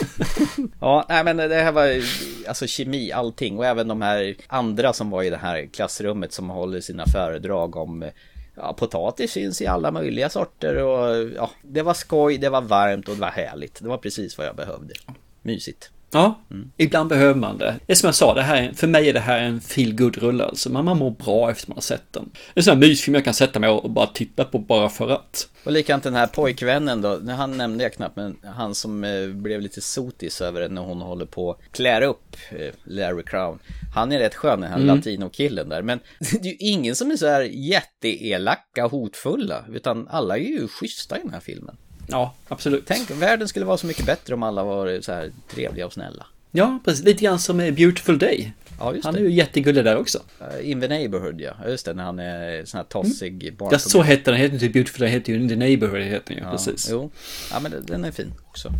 Ja, 0.80 1.06
nej 1.08 1.24
men 1.24 1.36
det 1.36 1.54
här 1.54 1.72
var 1.72 2.02
alltså 2.48 2.66
kemi, 2.66 3.12
allting 3.12 3.58
och 3.58 3.66
även 3.66 3.88
de 3.88 4.02
här 4.02 4.34
andra 4.46 4.92
som 4.92 5.10
var 5.10 5.22
i 5.22 5.30
det 5.30 5.36
här 5.36 5.66
klassrummet 5.72 6.32
som 6.32 6.50
håller 6.50 6.80
sina 6.80 7.06
föredrag 7.06 7.76
om 7.76 8.10
Ja, 8.56 8.72
potatis 8.72 9.32
finns 9.32 9.62
i 9.62 9.66
alla 9.66 9.90
möjliga 9.90 10.28
sorter 10.28 10.76
och 10.76 11.30
ja, 11.36 11.50
det 11.62 11.82
var 11.82 11.94
skoj, 11.94 12.38
det 12.38 12.48
var 12.48 12.60
varmt 12.60 13.08
och 13.08 13.14
det 13.14 13.20
var 13.20 13.28
härligt. 13.28 13.82
Det 13.82 13.88
var 13.88 13.98
precis 13.98 14.38
vad 14.38 14.46
jag 14.46 14.56
behövde. 14.56 14.94
Mysigt. 15.42 15.90
Ja, 16.12 16.40
ibland 16.76 17.08
behöver 17.08 17.34
man 17.40 17.58
det. 17.58 17.76
Det 17.86 17.92
är 17.92 17.96
som 17.96 18.06
jag 18.06 18.14
sa, 18.14 18.34
det 18.34 18.42
här, 18.42 18.62
är- 18.62 18.72
för 18.72 18.86
mig 18.86 19.08
är 19.08 19.12
det 19.12 19.20
här 19.20 19.40
en 19.40 19.60
feel 19.60 19.94
good 19.96 20.16
rulle 20.18 20.44
alltså. 20.44 20.70
Man, 20.70 20.84
man 20.84 20.98
mår 20.98 21.10
bra 21.10 21.50
efter 21.50 21.68
man 21.68 21.76
har 21.76 21.82
sett 21.82 22.12
den. 22.12 22.30
Det 22.32 22.38
är 22.54 22.60
en 22.60 22.62
sån 22.62 22.74
här 22.74 22.88
mysfilm 22.88 23.14
jag 23.14 23.24
kan 23.24 23.34
sätta 23.34 23.58
mig 23.60 23.70
och 23.70 23.90
bara 23.90 24.06
titta 24.06 24.44
på 24.44 24.58
bara 24.58 24.88
för 24.88 25.08
att. 25.08 25.48
Och 25.64 25.72
likadant 25.72 26.02
den 26.04 26.14
här 26.14 26.26
pojkvännen 26.26 27.02
då, 27.02 27.20
han 27.30 27.56
nämnde 27.56 27.84
jag 27.84 27.92
knappt, 27.92 28.16
men 28.16 28.36
han 28.44 28.74
som 28.74 29.04
eh, 29.04 29.28
blev 29.28 29.60
lite 29.60 29.80
sotis 29.80 30.40
över 30.40 30.60
det 30.60 30.68
när 30.68 30.82
hon 30.82 31.00
håller 31.00 31.26
på 31.26 31.50
att 31.50 31.58
klär 31.72 32.02
upp 32.02 32.36
eh, 32.50 32.74
Larry 32.84 33.22
Crown. 33.22 33.58
Han 33.94 34.12
är 34.12 34.18
rätt 34.18 34.34
skön, 34.34 34.60
den 34.60 34.70
här 34.70 34.78
Mm. 34.80 34.96
latinokillen 34.96 35.68
där, 35.68 35.82
men 35.82 36.00
det 36.42 36.48
är 36.48 36.52
ju 36.52 36.56
ingen 36.58 36.96
som 36.96 37.10
är 37.10 37.16
så 37.16 37.26
här 37.26 37.42
jätteelaka, 37.52 38.86
hotfulla, 38.86 39.64
utan 39.72 40.08
alla 40.10 40.36
är 40.38 40.42
ju 40.42 40.68
schyssta 40.68 41.18
i 41.18 41.20
den 41.22 41.32
här 41.32 41.40
filmen. 41.40 41.76
Ja, 42.10 42.34
absolut. 42.48 42.84
Tänk, 42.86 43.10
världen 43.10 43.48
skulle 43.48 43.64
vara 43.64 43.76
så 43.76 43.86
mycket 43.86 44.06
bättre 44.06 44.34
om 44.34 44.42
alla 44.42 44.64
var 44.64 45.00
så 45.00 45.12
här 45.12 45.32
trevliga 45.54 45.86
och 45.86 45.92
snälla. 45.92 46.26
Ja, 46.52 46.78
precis. 46.84 47.04
Lite 47.04 47.24
grann 47.24 47.38
som 47.38 47.60
eh, 47.60 47.74
Beautiful 47.74 48.18
Day. 48.18 48.52
Ja, 48.78 48.94
Han 49.04 49.16
är 49.16 49.20
ju 49.20 49.30
jättegullig 49.30 49.84
där 49.84 49.96
också. 49.96 50.22
Eh, 50.40 50.70
In 50.70 50.80
the 50.80 50.88
Neighborhood, 50.88 51.40
ja. 51.40 51.52
Just 51.68 51.84
det, 51.84 51.94
när 51.94 52.04
han 52.04 52.18
är 52.18 52.64
sån 52.64 52.78
här 52.78 52.84
tossig 52.84 53.44
mm. 53.44 53.68
Ja, 53.70 53.78
så 53.78 54.02
hette 54.02 54.30
den. 54.30 54.40
Heter 54.40 54.54
inte 54.54 54.68
Beautiful 54.68 55.00
Day, 55.00 55.10
heter 55.10 55.32
ju 55.32 55.38
In 55.38 55.48
the 55.48 55.56
Neighborhood. 55.56 56.00
Heter 56.00 56.34
den 56.34 56.36
ju, 56.36 56.42
ja, 56.44 56.50
precis. 56.50 56.88
Jo, 56.90 57.10
ja 57.50 57.60
men 57.60 57.74
den 57.86 58.04
är 58.04 58.10
fin 58.10 58.32
också. 58.48 58.72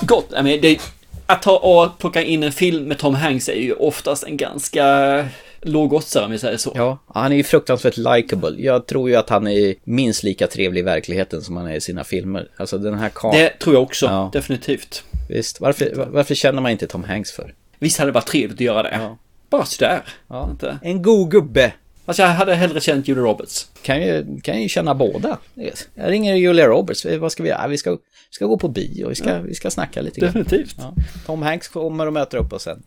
Gott. 0.00 0.26
Jag 0.30 0.44
menar, 0.44 0.62
det, 0.62 0.80
att 1.26 1.42
ta 1.42 1.56
och 1.56 1.98
plocka 1.98 2.22
in 2.22 2.42
en 2.42 2.52
film 2.52 2.84
med 2.84 2.98
Tom 2.98 3.14
Hanks 3.14 3.48
är 3.48 3.60
ju 3.60 3.72
oftast 3.72 4.24
en 4.24 4.36
ganska 4.36 4.84
lågoddsare 5.62 6.24
om 6.24 6.30
vi 6.30 6.38
säger 6.38 6.56
så. 6.56 6.72
Ja, 6.74 6.98
han 7.06 7.32
är 7.32 7.36
ju 7.36 7.42
fruktansvärt 7.42 7.96
likable. 7.96 8.50
Jag 8.58 8.86
tror 8.86 9.08
ju 9.10 9.16
att 9.16 9.28
han 9.28 9.46
är 9.46 9.74
minst 9.84 10.22
lika 10.22 10.46
trevlig 10.46 10.80
i 10.80 10.84
verkligheten 10.84 11.42
som 11.42 11.56
han 11.56 11.66
är 11.66 11.74
i 11.74 11.80
sina 11.80 12.04
filmer. 12.04 12.48
Alltså 12.56 12.78
den 12.78 12.94
här 12.98 13.08
karln. 13.14 13.36
Det 13.38 13.58
tror 13.58 13.74
jag 13.74 13.82
också, 13.82 14.06
Ja. 14.06 14.30
definitivt. 14.32 15.04
Visst, 15.28 15.60
varför, 15.60 15.94
var- 15.94 16.06
varför 16.06 16.34
känner 16.34 16.62
man 16.62 16.70
inte 16.70 16.86
Tom 16.86 17.04
Hanks 17.04 17.32
för? 17.32 17.54
Visst 17.78 17.98
hade 17.98 18.10
det 18.10 18.14
varit 18.14 18.26
trevligt 18.26 18.56
att 18.56 18.60
göra 18.60 18.82
det. 18.82 19.16
Bara 19.50 19.64
sådär. 19.64 20.00
Ja. 20.28 20.50
Inte. 20.50 20.78
En 20.82 21.02
god 21.02 21.30
gubbe. 21.30 21.72
Alltså 22.04 22.22
jag 22.22 22.28
hade 22.30 22.54
hellre 22.54 22.80
känt 22.80 23.08
Julia 23.08 23.22
Roberts. 23.24 23.68
Kan 23.82 24.02
ju, 24.02 24.40
kan 24.42 24.62
ju 24.62 24.68
känna 24.68 24.94
båda. 24.94 25.38
Jag 25.54 26.10
ringer 26.10 26.34
Julia 26.34 26.66
Roberts. 26.66 27.06
Vad 27.18 27.32
ska 27.32 27.42
vi 27.42 27.48
göra? 27.48 27.68
Vi 27.68 27.78
ska, 27.78 27.90
vi 27.90 27.96
ska 28.30 28.46
gå 28.46 28.58
på 28.58 28.68
bio. 28.68 29.08
Vi 29.08 29.14
ska, 29.14 29.30
Ja. 29.30 29.38
vi 29.40 29.54
ska 29.54 29.70
snacka 29.70 30.00
lite 30.00 30.20
grann. 30.20 30.32
Definitivt. 30.32 30.74
Ja. 30.78 30.94
Tom 31.26 31.42
Hanks 31.42 31.68
kommer 31.68 32.06
och 32.06 32.12
möter 32.12 32.38
upp 32.38 32.52
och 32.52 32.60
sen. 32.60 32.82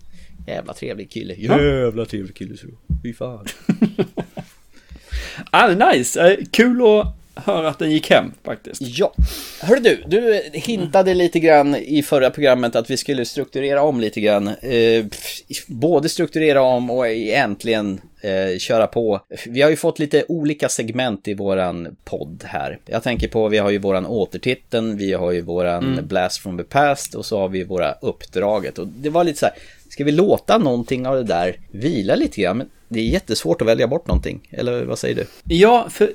Jävla 0.47 0.73
trevlig 0.73 1.09
kille. 1.11 1.35
Ja. 1.37 1.61
Jävla 1.61 2.05
trevlig 2.05 2.35
kille 2.35 2.57
så. 2.57 2.67
Fy 3.03 3.13
fan. 3.13 3.45
Ah, 5.51 5.67
nice. 5.93 6.21
Eh, 6.31 6.37
Kul 6.51 6.81
att 6.81 7.15
höra 7.45 7.69
att 7.69 7.79
den 7.79 7.91
gick 7.91 8.09
hem 8.09 8.31
faktiskt. 8.43 8.81
Ja. 8.81 9.13
Hörru 9.61 9.79
du, 9.79 10.03
du 10.07 10.41
hintade 10.53 11.13
lite 11.13 11.39
grann 11.39 11.75
i 11.75 12.03
förra 12.03 12.29
programmet 12.29 12.75
att 12.75 12.89
vi 12.89 12.97
skulle 12.97 13.25
strukturera 13.25 13.83
om 13.83 13.99
lite 14.01 14.21
grann. 14.21 14.47
Eh, 14.47 15.05
både 15.67 16.09
strukturera 16.09 16.61
om 16.61 16.89
och 16.91 17.07
äntligen 17.07 18.01
eh, 18.21 18.57
köra 18.59 18.87
på. 18.87 19.21
Vi 19.47 19.61
har 19.61 19.69
ju 19.69 19.75
fått 19.75 19.99
lite 19.99 20.25
olika 20.27 20.69
segment 20.69 21.27
i 21.27 21.33
våran 21.33 21.95
podd 22.03 22.43
här. 22.47 22.79
Jag 22.85 23.03
tänker 23.03 23.27
på, 23.27 23.47
vi 23.47 23.57
har 23.57 23.69
ju 23.69 23.77
våran 23.77 24.05
återtiteln, 24.05 24.97
vi 24.97 25.13
har 25.13 25.31
ju 25.31 25.41
våran 25.41 25.83
Mm. 25.93 26.07
blast 26.07 26.37
from 26.41 26.57
the 26.57 26.63
past 26.63 27.15
och 27.15 27.25
så 27.25 27.39
har 27.39 27.49
vi 27.49 27.63
våra 27.63 27.91
uppdraget. 28.01 28.79
Och 28.79 28.87
det 28.87 29.09
var 29.09 29.23
lite 29.23 29.39
så 29.39 29.45
här, 29.45 29.55
ska 29.91 30.03
vi 30.03 30.11
låta 30.11 30.57
någonting 30.57 31.07
av 31.07 31.15
det 31.15 31.23
där 31.23 31.59
vila 31.71 32.15
lite 32.15 32.41
grann? 32.41 32.57
Men 32.57 32.69
det 32.89 32.99
är 32.99 33.03
jättesvårt 33.03 33.61
att 33.61 33.67
välja 33.67 33.87
bort 33.87 34.07
någonting, 34.07 34.47
eller 34.51 34.83
vad 34.85 34.99
säger 34.99 35.15
du? 35.15 35.55
Ja, 35.55 35.87
för 35.89 36.13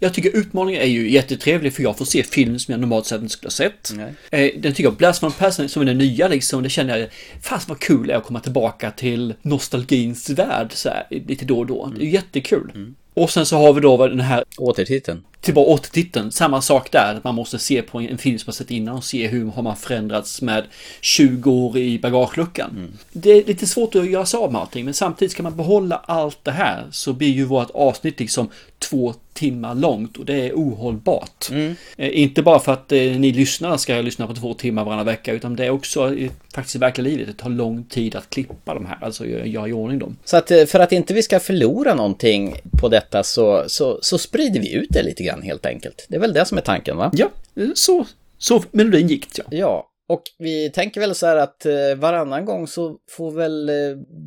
jag 0.00 0.14
tycker 0.14 0.36
utmaningen 0.36 0.82
är 0.82 0.86
ju 0.86 1.10
jättetrevlig 1.10 1.72
för 1.72 1.82
jag 1.82 1.98
får 1.98 2.04
se 2.04 2.22
film 2.22 2.58
som 2.58 2.72
jag 2.72 2.80
normalt 2.80 3.06
sett 3.06 3.20
inte 3.20 3.32
skulle 3.32 3.46
ha 3.46 3.50
sett. 3.50 3.92
Eh, 4.30 4.50
Den 4.56 4.72
tycker 4.72 4.84
jag, 4.84 4.94
Blast 4.96 5.20
from 5.20 5.32
Past 5.32 5.70
som 5.70 5.82
är 5.82 5.86
den 5.86 5.98
nya 5.98 6.28
liksom, 6.28 6.62
det 6.62 6.68
känner 6.68 6.98
jag, 6.98 7.08
fast 7.42 7.68
vad 7.68 7.78
kul 7.78 8.06
det 8.06 8.12
är 8.12 8.16
att 8.16 8.24
komma 8.24 8.40
tillbaka 8.40 8.90
till 8.90 9.34
nostalgins 9.42 10.30
värld 10.30 10.72
så 10.72 10.88
här, 10.88 11.06
lite 11.10 11.44
då 11.44 11.58
och 11.58 11.66
då. 11.66 11.92
Det 11.98 12.04
är 12.04 12.08
jättekul. 12.08 12.94
Och 13.14 13.30
sen 13.30 13.46
så 13.46 13.56
har 13.56 13.72
vi 13.72 13.80
då 13.80 14.08
den 14.08 14.20
här 14.20 14.44
Återtiteln. 14.58 15.24
tillbaka 15.40 15.70
återtiteln. 15.70 16.32
Samma 16.32 16.60
sak 16.60 16.92
där, 16.92 17.14
att 17.14 17.24
man 17.24 17.34
måste 17.34 17.58
se 17.58 17.82
på 17.82 18.00
en 18.00 18.18
film 18.18 18.38
som 18.38 18.44
man 18.46 18.54
sett 18.54 18.70
innan 18.70 18.96
och 18.96 19.04
se 19.04 19.26
hur 19.26 19.50
har 19.50 19.62
man 19.62 19.76
förändrats 19.76 20.42
med 20.42 20.64
20 21.00 21.50
år 21.50 21.78
i 21.78 21.98
bagageluckan. 21.98 22.98
Det 23.12 23.30
är 23.30 23.44
lite 23.44 23.66
svårt 23.66 23.94
att 23.94 24.10
göra 24.10 24.26
sig 24.26 24.38
av 24.38 24.52
med 24.52 24.60
allting, 24.60 24.84
men 24.84 24.94
samtidigt 24.94 25.32
ska 25.32 25.42
man 25.42 25.56
behålla 25.56 25.96
allt 25.96 26.38
det 26.42 26.50
här 26.50 26.84
så 26.90 27.12
blir 27.12 27.30
ju 27.30 27.44
vårt 27.44 27.70
avsnitt 27.70 28.20
liksom 28.20 28.48
två 28.78 29.14
timmar 29.34 29.74
långt 29.74 30.16
och 30.16 30.24
det 30.24 30.48
är 30.48 30.52
ohållbart. 30.52 31.50
Eh, 31.96 32.18
inte 32.20 32.42
bara 32.42 32.58
för 32.58 32.72
att 32.72 32.92
eh, 32.92 32.98
ni 32.98 33.32
lyssnare 33.32 33.78
ska 33.78 33.94
lyssna 33.94 34.26
på 34.26 34.34
två 34.34 34.54
timmar 34.54 34.84
varannan 34.84 35.06
vecka, 35.06 35.32
utan 35.32 35.56
det 35.56 35.64
är 35.64 35.70
också 35.70 36.14
eh, 36.14 36.30
faktiskt 36.54 36.76
i 36.76 36.78
verkliga 36.78 37.08
livet. 37.08 37.26
Det 37.26 37.42
tar 37.42 37.50
lång 37.50 37.84
tid 37.84 38.16
att 38.16 38.30
klippa 38.30 38.74
de 38.74 38.86
här, 38.86 38.98
alltså 39.00 39.26
göra 39.26 39.68
i 39.68 39.72
ordning 39.72 39.98
dem. 39.98 40.16
Så 40.24 40.36
att 40.36 40.48
för 40.48 40.78
att 40.78 40.92
inte 40.92 41.14
vi 41.14 41.22
ska 41.22 41.40
förlora 41.40 41.94
någonting 41.94 42.56
på 42.80 42.88
detta 43.04 43.22
så, 43.22 43.64
så, 43.66 43.98
så 44.02 44.18
sprider 44.18 44.60
vi 44.60 44.72
ut 44.72 44.88
det 44.90 45.02
lite 45.02 45.22
grann 45.22 45.42
helt 45.42 45.66
enkelt. 45.66 46.06
Det 46.08 46.16
är 46.16 46.20
väl 46.20 46.32
det 46.32 46.44
som 46.44 46.58
är 46.58 46.62
tanken 46.62 46.96
va? 46.96 47.10
Ja, 47.14 47.30
så, 47.74 48.06
så 48.38 48.64
melodin 48.70 49.08
gick 49.08 49.38
ja. 49.38 49.44
Ja, 49.50 49.90
och 50.08 50.22
vi 50.38 50.70
tänker 50.70 51.00
väl 51.00 51.14
så 51.14 51.26
här 51.26 51.36
att 51.36 51.66
eh, 51.66 51.94
varannan 51.96 52.44
gång 52.44 52.66
så 52.66 52.96
får 53.10 53.30
väl 53.30 53.68
eh, 53.68 53.74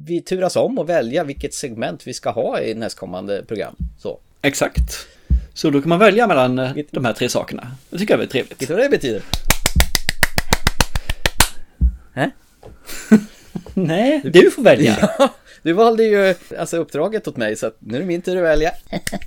vi 0.05 0.21
turas 0.21 0.55
om 0.55 0.79
och 0.79 0.89
välja 0.89 1.23
vilket 1.23 1.53
segment 1.53 2.07
vi 2.07 2.13
ska 2.13 2.29
ha 2.29 2.61
i 2.61 2.73
nästkommande 2.73 3.43
program. 3.47 3.75
Så. 3.99 4.19
Exakt. 4.41 5.07
Så 5.53 5.69
då 5.69 5.81
kan 5.81 5.89
man 5.89 5.99
välja 5.99 6.27
mellan 6.27 6.59
eh, 6.59 6.71
de 6.91 7.05
här 7.05 7.13
tre 7.13 7.29
sakerna. 7.29 7.71
Det 7.89 7.97
tycker 7.97 8.13
jag 8.13 8.23
är 8.23 8.27
trevligt. 8.27 8.61
Vet 8.61 8.67
du 8.67 8.73
vad 8.73 8.83
det 8.83 8.89
betyder? 8.89 9.21
Nej, 13.73 14.21
du 14.23 14.51
får 14.51 14.61
välja. 14.61 15.09
Du 15.67 15.73
valde 15.73 16.03
ju 16.03 16.35
alltså 16.59 16.77
uppdraget 16.77 17.27
åt 17.27 17.37
mig 17.37 17.55
så 17.55 17.67
att 17.67 17.77
nu 17.79 17.95
är 17.95 17.99
det 17.99 18.05
min 18.05 18.21
tur 18.21 18.37
att 18.37 18.43
välja. 18.43 18.71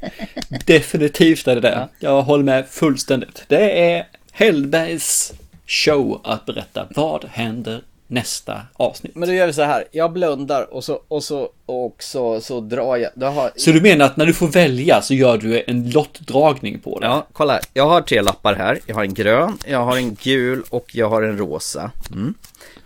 Definitivt 0.66 1.48
är 1.48 1.54
det 1.54 1.60
det. 1.60 1.88
Jag 1.98 2.22
håller 2.22 2.44
med 2.44 2.68
fullständigt. 2.68 3.44
Det 3.48 3.92
är 3.92 4.06
Hellbergs 4.32 5.32
show 5.66 6.20
att 6.24 6.46
berätta 6.46 6.86
vad 6.94 7.24
händer 7.24 7.82
nästa 8.06 8.62
avsnitt. 8.72 9.14
Men 9.14 9.28
då 9.28 9.34
gör 9.34 9.46
vi 9.46 9.52
så 9.52 9.62
här, 9.62 9.84
jag 9.90 10.12
blundar 10.12 10.74
och 10.74 10.84
så, 10.84 11.02
och 11.08 11.24
så, 11.24 11.50
och 11.66 11.96
så, 11.98 12.40
så 12.40 12.60
drar 12.60 12.96
jag. 12.96 13.10
Då 13.14 13.26
har... 13.26 13.50
Så 13.56 13.70
du 13.70 13.80
menar 13.80 14.04
att 14.04 14.16
när 14.16 14.26
du 14.26 14.34
får 14.34 14.48
välja 14.48 15.02
så 15.02 15.14
gör 15.14 15.38
du 15.38 15.62
en 15.66 15.90
lottdragning 15.90 16.78
på 16.78 16.98
det? 17.00 17.06
Ja, 17.06 17.26
kolla 17.32 17.52
här. 17.52 17.62
Jag 17.74 17.88
har 17.88 18.00
tre 18.00 18.22
lappar 18.22 18.54
här. 18.54 18.80
Jag 18.86 18.94
har 18.94 19.02
en 19.02 19.14
grön, 19.14 19.58
jag 19.66 19.84
har 19.84 19.96
en 19.96 20.14
gul 20.14 20.62
och 20.70 20.94
jag 20.94 21.08
har 21.08 21.22
en 21.22 21.38
rosa. 21.38 21.90
Mm. 22.12 22.34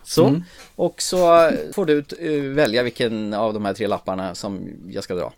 Så, 0.05 0.27
Mm. 0.27 0.45
och 0.77 1.03
så 1.03 1.51
får 1.75 1.87
du 1.87 1.99
eh, 2.21 2.43
välja 2.55 2.83
vilken 2.83 3.35
av 3.35 3.55
de 3.55 3.65
här 3.65 3.75
tre 3.75 3.87
lapparna 3.87 4.35
som 4.35 4.69
jag 4.91 5.05
ska 5.05 5.15
dra. 5.15 5.33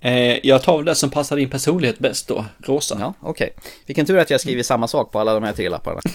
Eh, 0.00 0.46
jag 0.46 0.62
tar 0.62 0.76
väl 0.76 0.84
det 0.86 0.94
som 0.94 1.10
passar 1.10 1.36
din 1.36 1.50
personlighet 1.50 1.98
bäst 1.98 2.28
då, 2.28 2.44
rosa. 2.64 2.96
Ja, 3.00 3.14
okej. 3.20 3.50
Vilken 3.86 4.06
tur 4.06 4.18
att 4.18 4.30
jag 4.30 4.40
skriver 4.40 4.62
samma 4.62 4.88
sak 4.88 5.12
på 5.12 5.18
alla 5.20 5.34
de 5.34 5.42
här 5.42 5.52
tre 5.52 5.68
lapparna. 5.68 6.00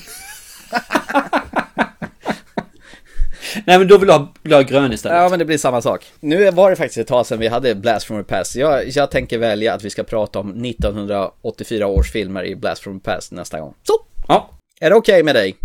Nej 3.66 3.78
men 3.80 3.88
då 3.88 3.98
vill 3.98 4.10
jag 4.10 4.20
ha, 4.20 4.34
vill 4.42 4.52
jag 4.52 4.58
ha 4.60 4.64
grön 4.64 4.94
istället. 4.94 5.18
Ja, 5.18 5.30
men 5.30 5.40
det 5.40 5.46
blir 5.46 5.58
samma 5.58 5.82
sak. 5.82 6.06
Nu 6.20 6.52
var 6.52 6.70
det 6.70 6.76
faktiskt 6.76 6.98
ett 6.98 7.08
tag 7.08 7.26
sedan 7.26 7.40
vi 7.40 7.48
hade 7.48 7.76
Blast 7.76 8.06
from 8.08 8.24
the 8.24 8.24
Past. 8.36 8.56
Jag, 8.56 8.88
jag 8.90 9.12
tänker 9.12 9.38
välja 9.38 9.74
att 9.74 9.84
vi 9.84 9.90
ska 9.90 10.04
prata 10.04 10.40
om 10.40 10.66
1984 10.66 11.88
års 11.88 12.12
filmer 12.12 12.44
i 12.46 12.56
Blast 12.56 12.84
from 12.84 13.00
the 13.00 13.12
Past 13.12 13.32
nästa 13.32 13.60
gång. 13.60 13.74
Så! 13.84 13.94
Ja. 14.28 14.50
Är 14.80 14.90
det 14.90 14.96
okej 14.96 15.24
med 15.24 15.36
dig? 15.36 15.56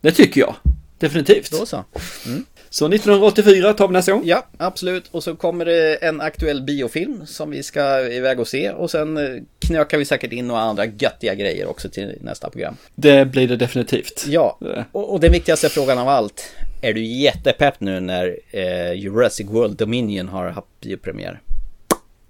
Det 0.00 0.12
tycker 0.12 0.40
jag. 0.40 0.54
Definitivt. 0.98 1.50
Då 1.50 1.66
så. 1.66 1.84
Mm. 2.26 2.44
Så 2.70 2.86
1984 2.86 3.74
tar 3.74 3.88
vi 3.88 3.92
nästa 3.92 4.12
gång. 4.12 4.22
Ja, 4.24 4.46
absolut. 4.56 5.08
Och 5.10 5.24
så 5.24 5.36
kommer 5.36 5.64
det 5.64 5.94
en 5.94 6.20
aktuell 6.20 6.62
biofilm 6.62 7.26
som 7.26 7.50
vi 7.50 7.62
ska 7.62 8.00
iväg 8.00 8.40
och 8.40 8.48
se. 8.48 8.70
Och 8.70 8.90
sen 8.90 9.16
eh, 9.16 9.42
knökar 9.66 9.98
vi 9.98 10.04
säkert 10.04 10.32
in 10.32 10.46
några 10.48 10.60
andra 10.60 10.84
göttiga 10.84 11.34
grejer 11.34 11.66
också 11.66 11.88
till 11.88 12.18
nästa 12.20 12.50
program. 12.50 12.76
Det 12.94 13.24
blir 13.24 13.48
det 13.48 13.56
definitivt. 13.56 14.24
Ja, 14.28 14.58
och, 14.92 15.12
och 15.12 15.20
den 15.20 15.32
viktigaste 15.32 15.68
frågan 15.68 15.98
av 15.98 16.08
allt. 16.08 16.50
Är 16.82 16.92
du 16.92 17.04
jättepepp 17.04 17.80
nu 17.80 18.00
när 18.00 18.36
eh, 18.50 18.92
Jurassic 18.92 19.46
World 19.46 19.76
Dominion 19.76 20.28
har 20.28 20.48
haft 20.50 20.68
biopremiär? 20.80 21.40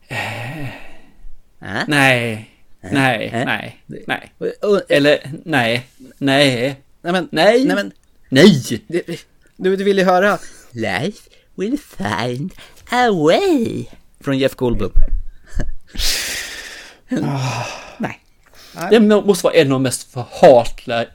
Äh? 0.08 0.16
Nej. 1.86 2.50
Nej, 2.80 3.30
Äh? 3.34 3.44
nej, 3.44 3.76
nej. 4.06 4.32
Och- 4.60 4.82
Eller 4.88 5.18
nej, 5.44 5.86
nej, 6.18 6.76
Nej 7.02 7.12
men, 7.12 7.28
nej, 7.32 7.64
nej 7.64 7.76
men, 7.76 7.92
nej. 8.28 8.84
du, 9.56 9.76
du 9.76 9.84
vill 9.84 9.98
ju 9.98 10.04
höra 10.04 10.38
Life 10.72 11.20
will 11.54 11.78
find 11.78 12.52
a 12.90 13.10
way 13.10 13.84
från 14.20 14.38
Jeff 14.38 14.54
Goldblum. 14.54 14.92
nej. 17.98 18.20
Det 18.90 19.00
måste 19.00 19.44
vara 19.44 19.54
en 19.54 19.66
av 19.66 19.70
de 19.72 19.82
mest 19.82 20.12
förhatliga 20.12 21.06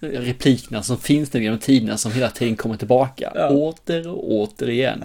replikerna 0.00 0.82
som 0.82 0.98
finns 0.98 1.32
nu 1.32 1.42
genom 1.42 1.58
tiderna 1.58 1.96
som 1.98 2.12
hela 2.12 2.30
tiden 2.30 2.56
kommer 2.56 2.76
tillbaka. 2.76 3.32
Ja. 3.34 3.48
Åter 3.48 4.08
och 4.08 4.32
åter 4.32 4.68
igen. 4.70 5.04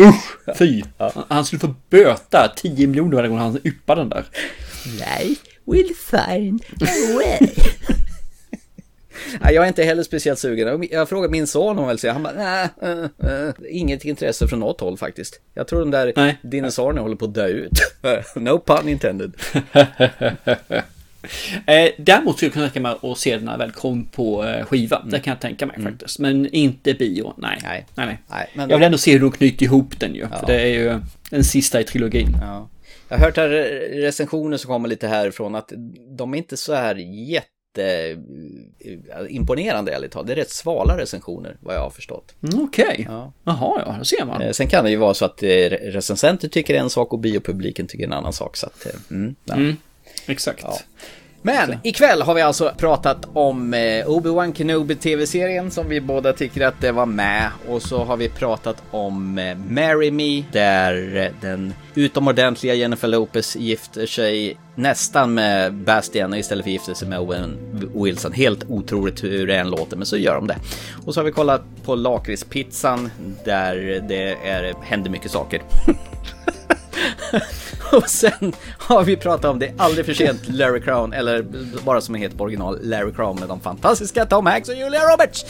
Usch, 0.00 0.56
fy. 0.58 0.82
Han- 0.98 1.24
Han 1.28 1.44
skulle 1.44 1.60
få 1.60 1.74
böta 1.90 2.52
10 2.56 2.86
miljoner 2.86 3.16
varje 3.16 3.28
gång 3.28 3.38
han 3.38 3.58
yppar 3.64 3.96
den 3.96 4.08
där. 4.08 4.24
Life 4.86 5.40
will 5.64 5.94
find 6.10 6.64
a 6.82 6.86
way. 7.14 7.48
Jag 9.40 9.64
är 9.64 9.68
inte 9.68 9.82
heller 9.82 10.02
speciellt 10.02 10.38
sugen. 10.38 10.88
Jag 10.90 11.08
frågade 11.08 11.32
min 11.32 11.46
son 11.46 11.78
om 11.78 11.98
se. 11.98 12.08
Han 12.08 12.22
bara, 12.22 12.32
nej, 12.32 12.68
äh, 12.82 12.90
äh. 13.32 13.52
inget 13.68 14.04
intresse 14.04 14.48
från 14.48 14.60
något 14.60 14.80
håll 14.80 14.96
faktiskt. 14.96 15.40
Jag 15.54 15.66
tror 15.68 15.80
de 15.80 15.90
där 15.90 16.12
Nej. 16.16 16.38
dinosaurierna 16.42 17.00
håller 17.00 17.16
på 17.16 17.24
att 17.24 17.34
dö 17.34 17.46
ut. 17.46 17.72
no 18.36 18.58
pun 18.58 18.88
intended. 18.88 19.32
Eh, 21.66 21.90
däremot 21.98 22.36
skulle 22.36 22.46
jag 22.46 22.52
kunna 22.52 22.66
tänka 22.66 22.80
mig 22.80 23.12
att 23.12 23.18
se 23.18 23.36
den 23.36 23.44
när 23.44 23.52
den 23.52 23.58
väl 23.58 23.72
kom 23.72 24.04
på 24.04 24.44
eh, 24.44 24.64
skiva. 24.64 25.02
Det 25.06 25.20
kan 25.20 25.30
jag 25.30 25.40
tänka 25.40 25.66
mig 25.66 25.82
faktiskt. 25.82 26.18
Men 26.18 26.46
inte 26.46 26.94
bio, 26.94 27.34
nej. 27.36 27.58
Nej. 27.62 27.86
nej, 27.94 28.06
nej. 28.06 28.18
Nej, 28.30 28.50
men- 28.54 28.70
Jag 28.70 28.76
vill 28.76 28.86
ändå 28.86 28.98
se 28.98 29.12
hur 29.12 29.20
de 29.20 29.30
knyter 29.30 29.64
ihop 29.64 30.00
den 30.00 30.14
ju. 30.14 30.26
Ja. 30.30 30.38
För 30.38 30.46
det 30.46 30.60
är 30.60 30.66
ju 30.66 31.00
den 31.30 31.44
sista 31.44 31.80
i 31.80 31.84
trilogin. 31.84 32.36
Ja. 32.40 32.68
Jag 33.08 33.18
har 33.18 33.24
hört 33.24 33.36
här 33.36 33.48
recensioner 34.00 34.56
som 34.56 34.68
kommer 34.68 34.88
lite 34.88 35.08
härifrån 35.08 35.54
att 35.54 35.72
de 36.18 36.34
är 36.34 36.38
inte 36.38 36.56
så 36.56 36.74
här 36.74 36.94
jätte 37.28 37.46
eh, 37.78 38.18
imponerande 39.28 39.92
ärligt 39.92 40.12
talat. 40.12 40.26
Det 40.26 40.32
är 40.32 40.36
rätt 40.36 40.50
svala 40.50 40.98
recensioner 40.98 41.56
vad 41.60 41.74
jag 41.74 41.80
har 41.80 41.90
förstått. 41.90 42.34
Mm, 42.42 42.64
Okej. 42.64 43.06
Ja. 43.08 43.32
Jaha, 43.44 43.82
ja, 43.86 43.94
då 43.98 44.04
ser 44.04 44.24
man. 44.24 44.42
Eh, 44.42 44.50
Sen 44.52 44.66
kan 44.66 44.84
det 44.84 44.90
ju 44.90 44.96
vara 44.96 45.14
så 45.14 45.24
att 45.24 45.42
eh, 45.42 45.48
recensenter 45.70 46.48
tycker 46.48 46.74
en 46.74 46.90
sak 46.90 47.12
och 47.12 47.18
biopubliken 47.18 47.86
tycker 47.86 48.04
en 48.04 48.12
annan 48.12 48.32
sak. 48.32 48.56
Så 48.56 48.66
att, 48.66 48.86
eh, 48.86 48.92
mm, 49.10 49.34
ja. 49.44 49.54
Mm, 49.54 49.76
exakt. 50.26 50.62
Ja. 50.62 50.78
Men 51.44 51.76
ikväll 51.82 52.22
har 52.22 52.34
vi 52.34 52.42
alltså 52.42 52.72
pratat 52.76 53.28
om 53.32 53.74
eh, 53.74 54.06
Obi-Wan 54.06 54.54
Kenobi 54.54 54.96
tv-serien 54.96 55.70
som 55.70 55.88
vi 55.88 56.00
båda 56.00 56.32
tycker 56.32 56.66
att 56.66 56.80
det 56.80 56.92
var 56.92 57.06
med. 57.06 57.50
Och 57.68 57.82
så 57.82 58.04
har 58.04 58.16
vi 58.16 58.28
pratat 58.28 58.82
om 58.90 59.38
eh, 59.38 59.56
Marry 59.56 60.10
Me 60.10 60.44
där 60.52 61.16
eh, 61.16 61.30
den 61.40 61.74
utomordentliga 61.94 62.74
Jennifer 62.74 63.08
Lopez 63.08 63.56
gifter 63.56 64.06
sig 64.06 64.56
nästan 64.74 65.34
med 65.34 65.74
Bastian 65.74 66.34
istället 66.34 66.64
för 66.64 66.70
att 66.70 66.72
gifta 66.72 66.94
sig 66.94 67.08
med 67.08 67.20
Owen 67.20 67.58
Wilson. 67.94 68.32
Helt 68.32 68.64
otroligt 68.68 69.24
hur 69.24 69.46
det 69.46 69.56
än 69.56 69.70
låter 69.70 69.96
men 69.96 70.06
så 70.06 70.16
gör 70.16 70.34
de 70.34 70.46
det. 70.46 70.56
Och 71.06 71.14
så 71.14 71.20
har 71.20 71.24
vi 71.24 71.32
kollat 71.32 71.62
på 71.84 71.94
lakritspizzan 71.94 73.10
där 73.44 74.04
det 74.08 74.36
är, 74.44 74.74
händer 74.82 75.10
mycket 75.10 75.30
saker. 75.30 75.62
Och 77.96 78.08
sen 78.08 78.52
har 78.78 79.04
vi 79.04 79.16
pratat 79.16 79.50
om 79.50 79.58
det 79.58 79.66
är 79.66 79.74
aldrig 79.76 80.06
för 80.06 80.14
sent 80.14 80.48
Larry 80.48 80.80
Crown, 80.80 81.12
eller 81.12 81.42
bara 81.84 82.00
som 82.00 82.14
det 82.14 82.20
heter 82.20 82.36
på 82.36 82.44
original, 82.44 82.78
Larry 82.82 83.12
Crown 83.12 83.40
med 83.40 83.48
de 83.48 83.60
fantastiska 83.60 84.26
Tom 84.26 84.46
Hanks 84.46 84.68
och 84.68 84.74
Julia 84.74 85.00
Roberts. 85.00 85.44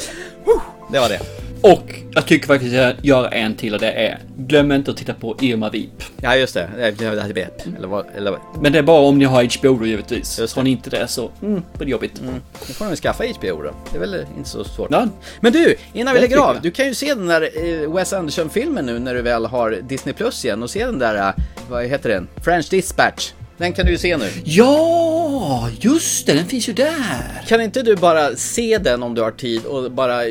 Det 0.93 0.99
var 0.99 1.09
det. 1.09 1.42
Och 1.63 1.95
jag 2.15 2.27
tycker 2.27 2.47
faktiskt 2.47 2.75
att 2.77 2.81
jag 2.81 2.95
gör 3.03 3.35
en 3.35 3.55
till 3.55 3.75
och 3.75 3.81
det 3.81 3.93
är 3.93 4.19
glöm 4.37 4.73
inte 4.73 4.91
att 4.91 4.97
titta 4.97 5.15
på 5.15 5.37
Irma 5.41 5.71
Vip. 5.71 6.03
Ja, 6.21 6.37
just 6.37 6.55
det. 6.55 6.69
Det- 6.77 6.91
det- 6.91 7.33
det- 7.35 7.49
Eller 7.79 7.89
vad, 7.89 8.07
eller. 8.17 8.39
Men 8.61 8.73
det 8.73 8.79
är 8.79 8.83
bara 8.83 9.01
om 9.01 9.19
ni 9.19 9.25
har 9.25 9.59
HBO 9.59 9.79
då 9.79 9.87
givetvis. 9.87 10.39
Just 10.39 10.57
Har 10.57 10.63
ni 10.63 10.71
inte 10.71 10.91
det 10.91 11.09
så 11.09 11.31
mm, 11.43 11.63
blir 11.75 11.87
det 11.87 11.91
jobbigt. 11.91 12.21
Nu 12.69 12.75
får 12.75 12.85
de 12.87 12.97
skaffa 12.97 13.25
HBO 13.25 13.63
då. 13.63 13.71
Det 13.91 13.97
är 13.97 14.01
väl 14.01 14.27
inte 14.37 14.49
så 14.51 14.65
svårt. 14.65 14.89
Ja. 14.91 15.09
Men 15.41 15.53
du, 15.53 15.75
innan 15.93 16.15
vi 16.15 16.21
lägger 16.21 16.37
av. 16.37 16.55
jag. 16.55 16.63
Du 16.63 16.71
kan 16.71 16.87
ju 16.87 16.95
se 16.95 17.15
den 17.15 17.27
där 17.27 17.43
eh, 17.83 17.93
Wes 17.95 18.13
Anderson-filmen 18.13 18.87
nu 18.87 18.99
när 18.99 19.15
du 19.15 19.23
väl 19.23 19.47
har 19.47 19.71
Disney 19.89 20.15
Plus 20.15 20.45
igen 20.45 20.63
och 20.63 20.71
se 20.71 20.85
den 20.87 20.99
där, 20.99 21.29
eh, 21.29 21.35
vad 21.71 21.85
heter 21.85 22.09
den? 22.09 22.29
French 22.45 22.71
Dispatch. 22.71 23.33
Den 23.59 23.73
kan 23.73 23.87
du 23.87 23.93
ju 23.93 23.99
se 23.99 24.17
nu. 24.17 24.29
Ja, 24.45 25.69
just 25.81 26.27
det, 26.27 26.33
den 26.33 26.47
finns 26.47 26.69
ju 26.69 26.73
där. 26.73 27.43
Kan 27.49 27.61
inte 27.61 27.83
du 27.83 27.97
bara 27.97 28.37
se 28.37 28.79
den 28.79 29.03
om 29.03 29.15
du 29.15 29.23
har 29.23 29.31
tid 29.31 29.65
och 29.65 29.91
bara 29.93 30.23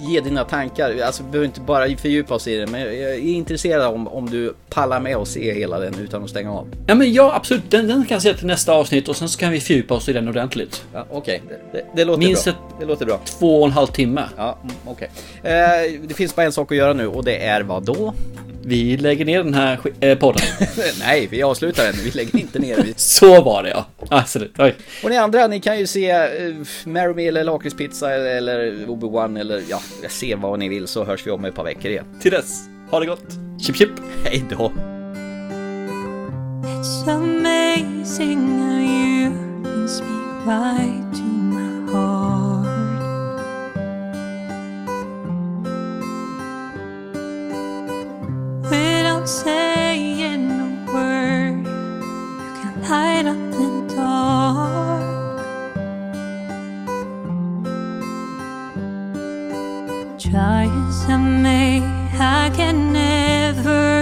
ge 0.00 0.20
dina 0.20 0.44
tankar? 0.44 0.98
Alltså 1.06 1.22
vi 1.22 1.30
behöver 1.30 1.46
inte 1.46 1.60
bara 1.60 1.96
fördjupa 1.96 2.34
oss 2.34 2.48
i 2.48 2.56
det, 2.56 2.66
men 2.66 2.80
jag 2.80 2.90
är 2.92 3.18
intresserad 3.18 3.86
om, 3.94 4.08
om 4.08 4.30
du 4.30 4.54
pallar 4.70 5.00
med 5.00 5.16
och 5.16 5.28
se 5.28 5.54
hela 5.54 5.78
den 5.78 5.94
utan 6.00 6.24
att 6.24 6.30
stänga 6.30 6.52
av. 6.52 6.68
Ja 6.86 6.94
men 6.94 7.12
ja, 7.12 7.32
absolut. 7.34 7.70
Den, 7.70 7.86
den 7.88 8.04
kan 8.04 8.14
jag 8.14 8.22
se 8.22 8.34
till 8.34 8.46
nästa 8.46 8.72
avsnitt 8.72 9.08
och 9.08 9.16
sen 9.16 9.28
så 9.28 9.38
kan 9.38 9.52
vi 9.52 9.60
fördjupa 9.60 9.94
oss 9.94 10.08
i 10.08 10.12
den 10.12 10.28
ordentligt. 10.28 10.84
Ja, 10.92 11.06
Okej, 11.10 11.42
det, 11.48 11.78
det, 11.78 11.84
det 11.96 12.04
låter 12.04 12.18
Minst 12.18 12.44
bra. 12.44 12.52
ett- 12.52 12.80
Det 12.80 12.86
låter 12.86 13.06
bra. 13.06 13.20
Två 13.24 13.60
och 13.60 13.66
en 13.66 13.72
halv 13.72 13.86
timme. 13.86 14.22
Ja, 14.36 14.58
mm, 14.62 14.74
okej. 14.86 15.10
Eh, 15.42 16.00
det 16.08 16.14
finns 16.14 16.36
bara 16.36 16.46
en 16.46 16.52
sak 16.52 16.72
att 16.72 16.78
göra 16.78 16.92
nu 16.92 17.06
och 17.06 17.24
det 17.24 17.36
är 17.46 17.62
vad 17.62 17.82
då? 17.84 18.14
Vi 18.68 18.96
lägger 18.96 19.24
ner 19.24 19.44
den 19.44 19.54
här 19.54 19.78
eh, 20.00 20.18
podden. 20.18 20.46
Nej, 20.98 21.28
vi 21.30 21.42
avslutar 21.42 21.84
den. 21.84 21.94
Vi 22.04 22.10
lägger 22.10 22.38
inte 22.38 22.58
ner 22.58 22.76
den. 22.76 22.86
så 22.96 23.42
var 23.42 23.62
det 23.62 23.70
ja. 23.70 23.86
Absolut. 24.10 24.54
Oj. 24.58 24.74
Och 25.04 25.10
ni 25.10 25.16
andra, 25.16 25.46
ni 25.46 25.60
kan 25.60 25.78
ju 25.78 25.86
se 25.86 26.12
uh, 26.12 26.56
Marry 26.84 27.14
Me 27.14 27.26
eller 27.26 27.44
Lakritspizza 27.44 28.14
eller, 28.14 28.36
eller 28.36 28.86
Obi-Wan 28.86 29.40
eller 29.40 29.62
ja, 29.68 29.80
se 30.08 30.34
vad 30.34 30.58
ni 30.58 30.68
vill 30.68 30.86
så 30.86 31.04
hörs 31.04 31.26
vi 31.26 31.30
om 31.30 31.44
ett 31.44 31.54
par 31.54 31.64
veckor 31.64 31.90
igen. 31.90 32.04
Till 32.20 32.30
dess, 32.30 32.60
ha 32.90 33.00
det 33.00 33.06
gott. 33.06 33.26
Chip 33.66 33.76
chip. 33.76 33.90
Hej 34.24 34.44
då! 34.50 34.72
It's 36.62 37.10
amazing 37.10 38.58
how 38.58 38.80
you 38.80 39.32
can 39.64 39.88
speak 39.88 40.46
right 40.46 41.14
to 41.14 41.22
my 41.22 41.92
heart. 41.92 42.55
Saying 49.26 50.50
a 50.50 50.92
word, 50.92 51.58
you 51.58 52.50
can 52.60 52.82
light 52.82 53.26
up 53.26 53.36
the 53.58 53.94
dark. 53.96 55.40
Try 60.16 60.64
as 60.88 61.10
I 61.10 61.16
may, 61.16 61.82
I 62.14 62.50
can 62.54 62.92
never 62.92 63.95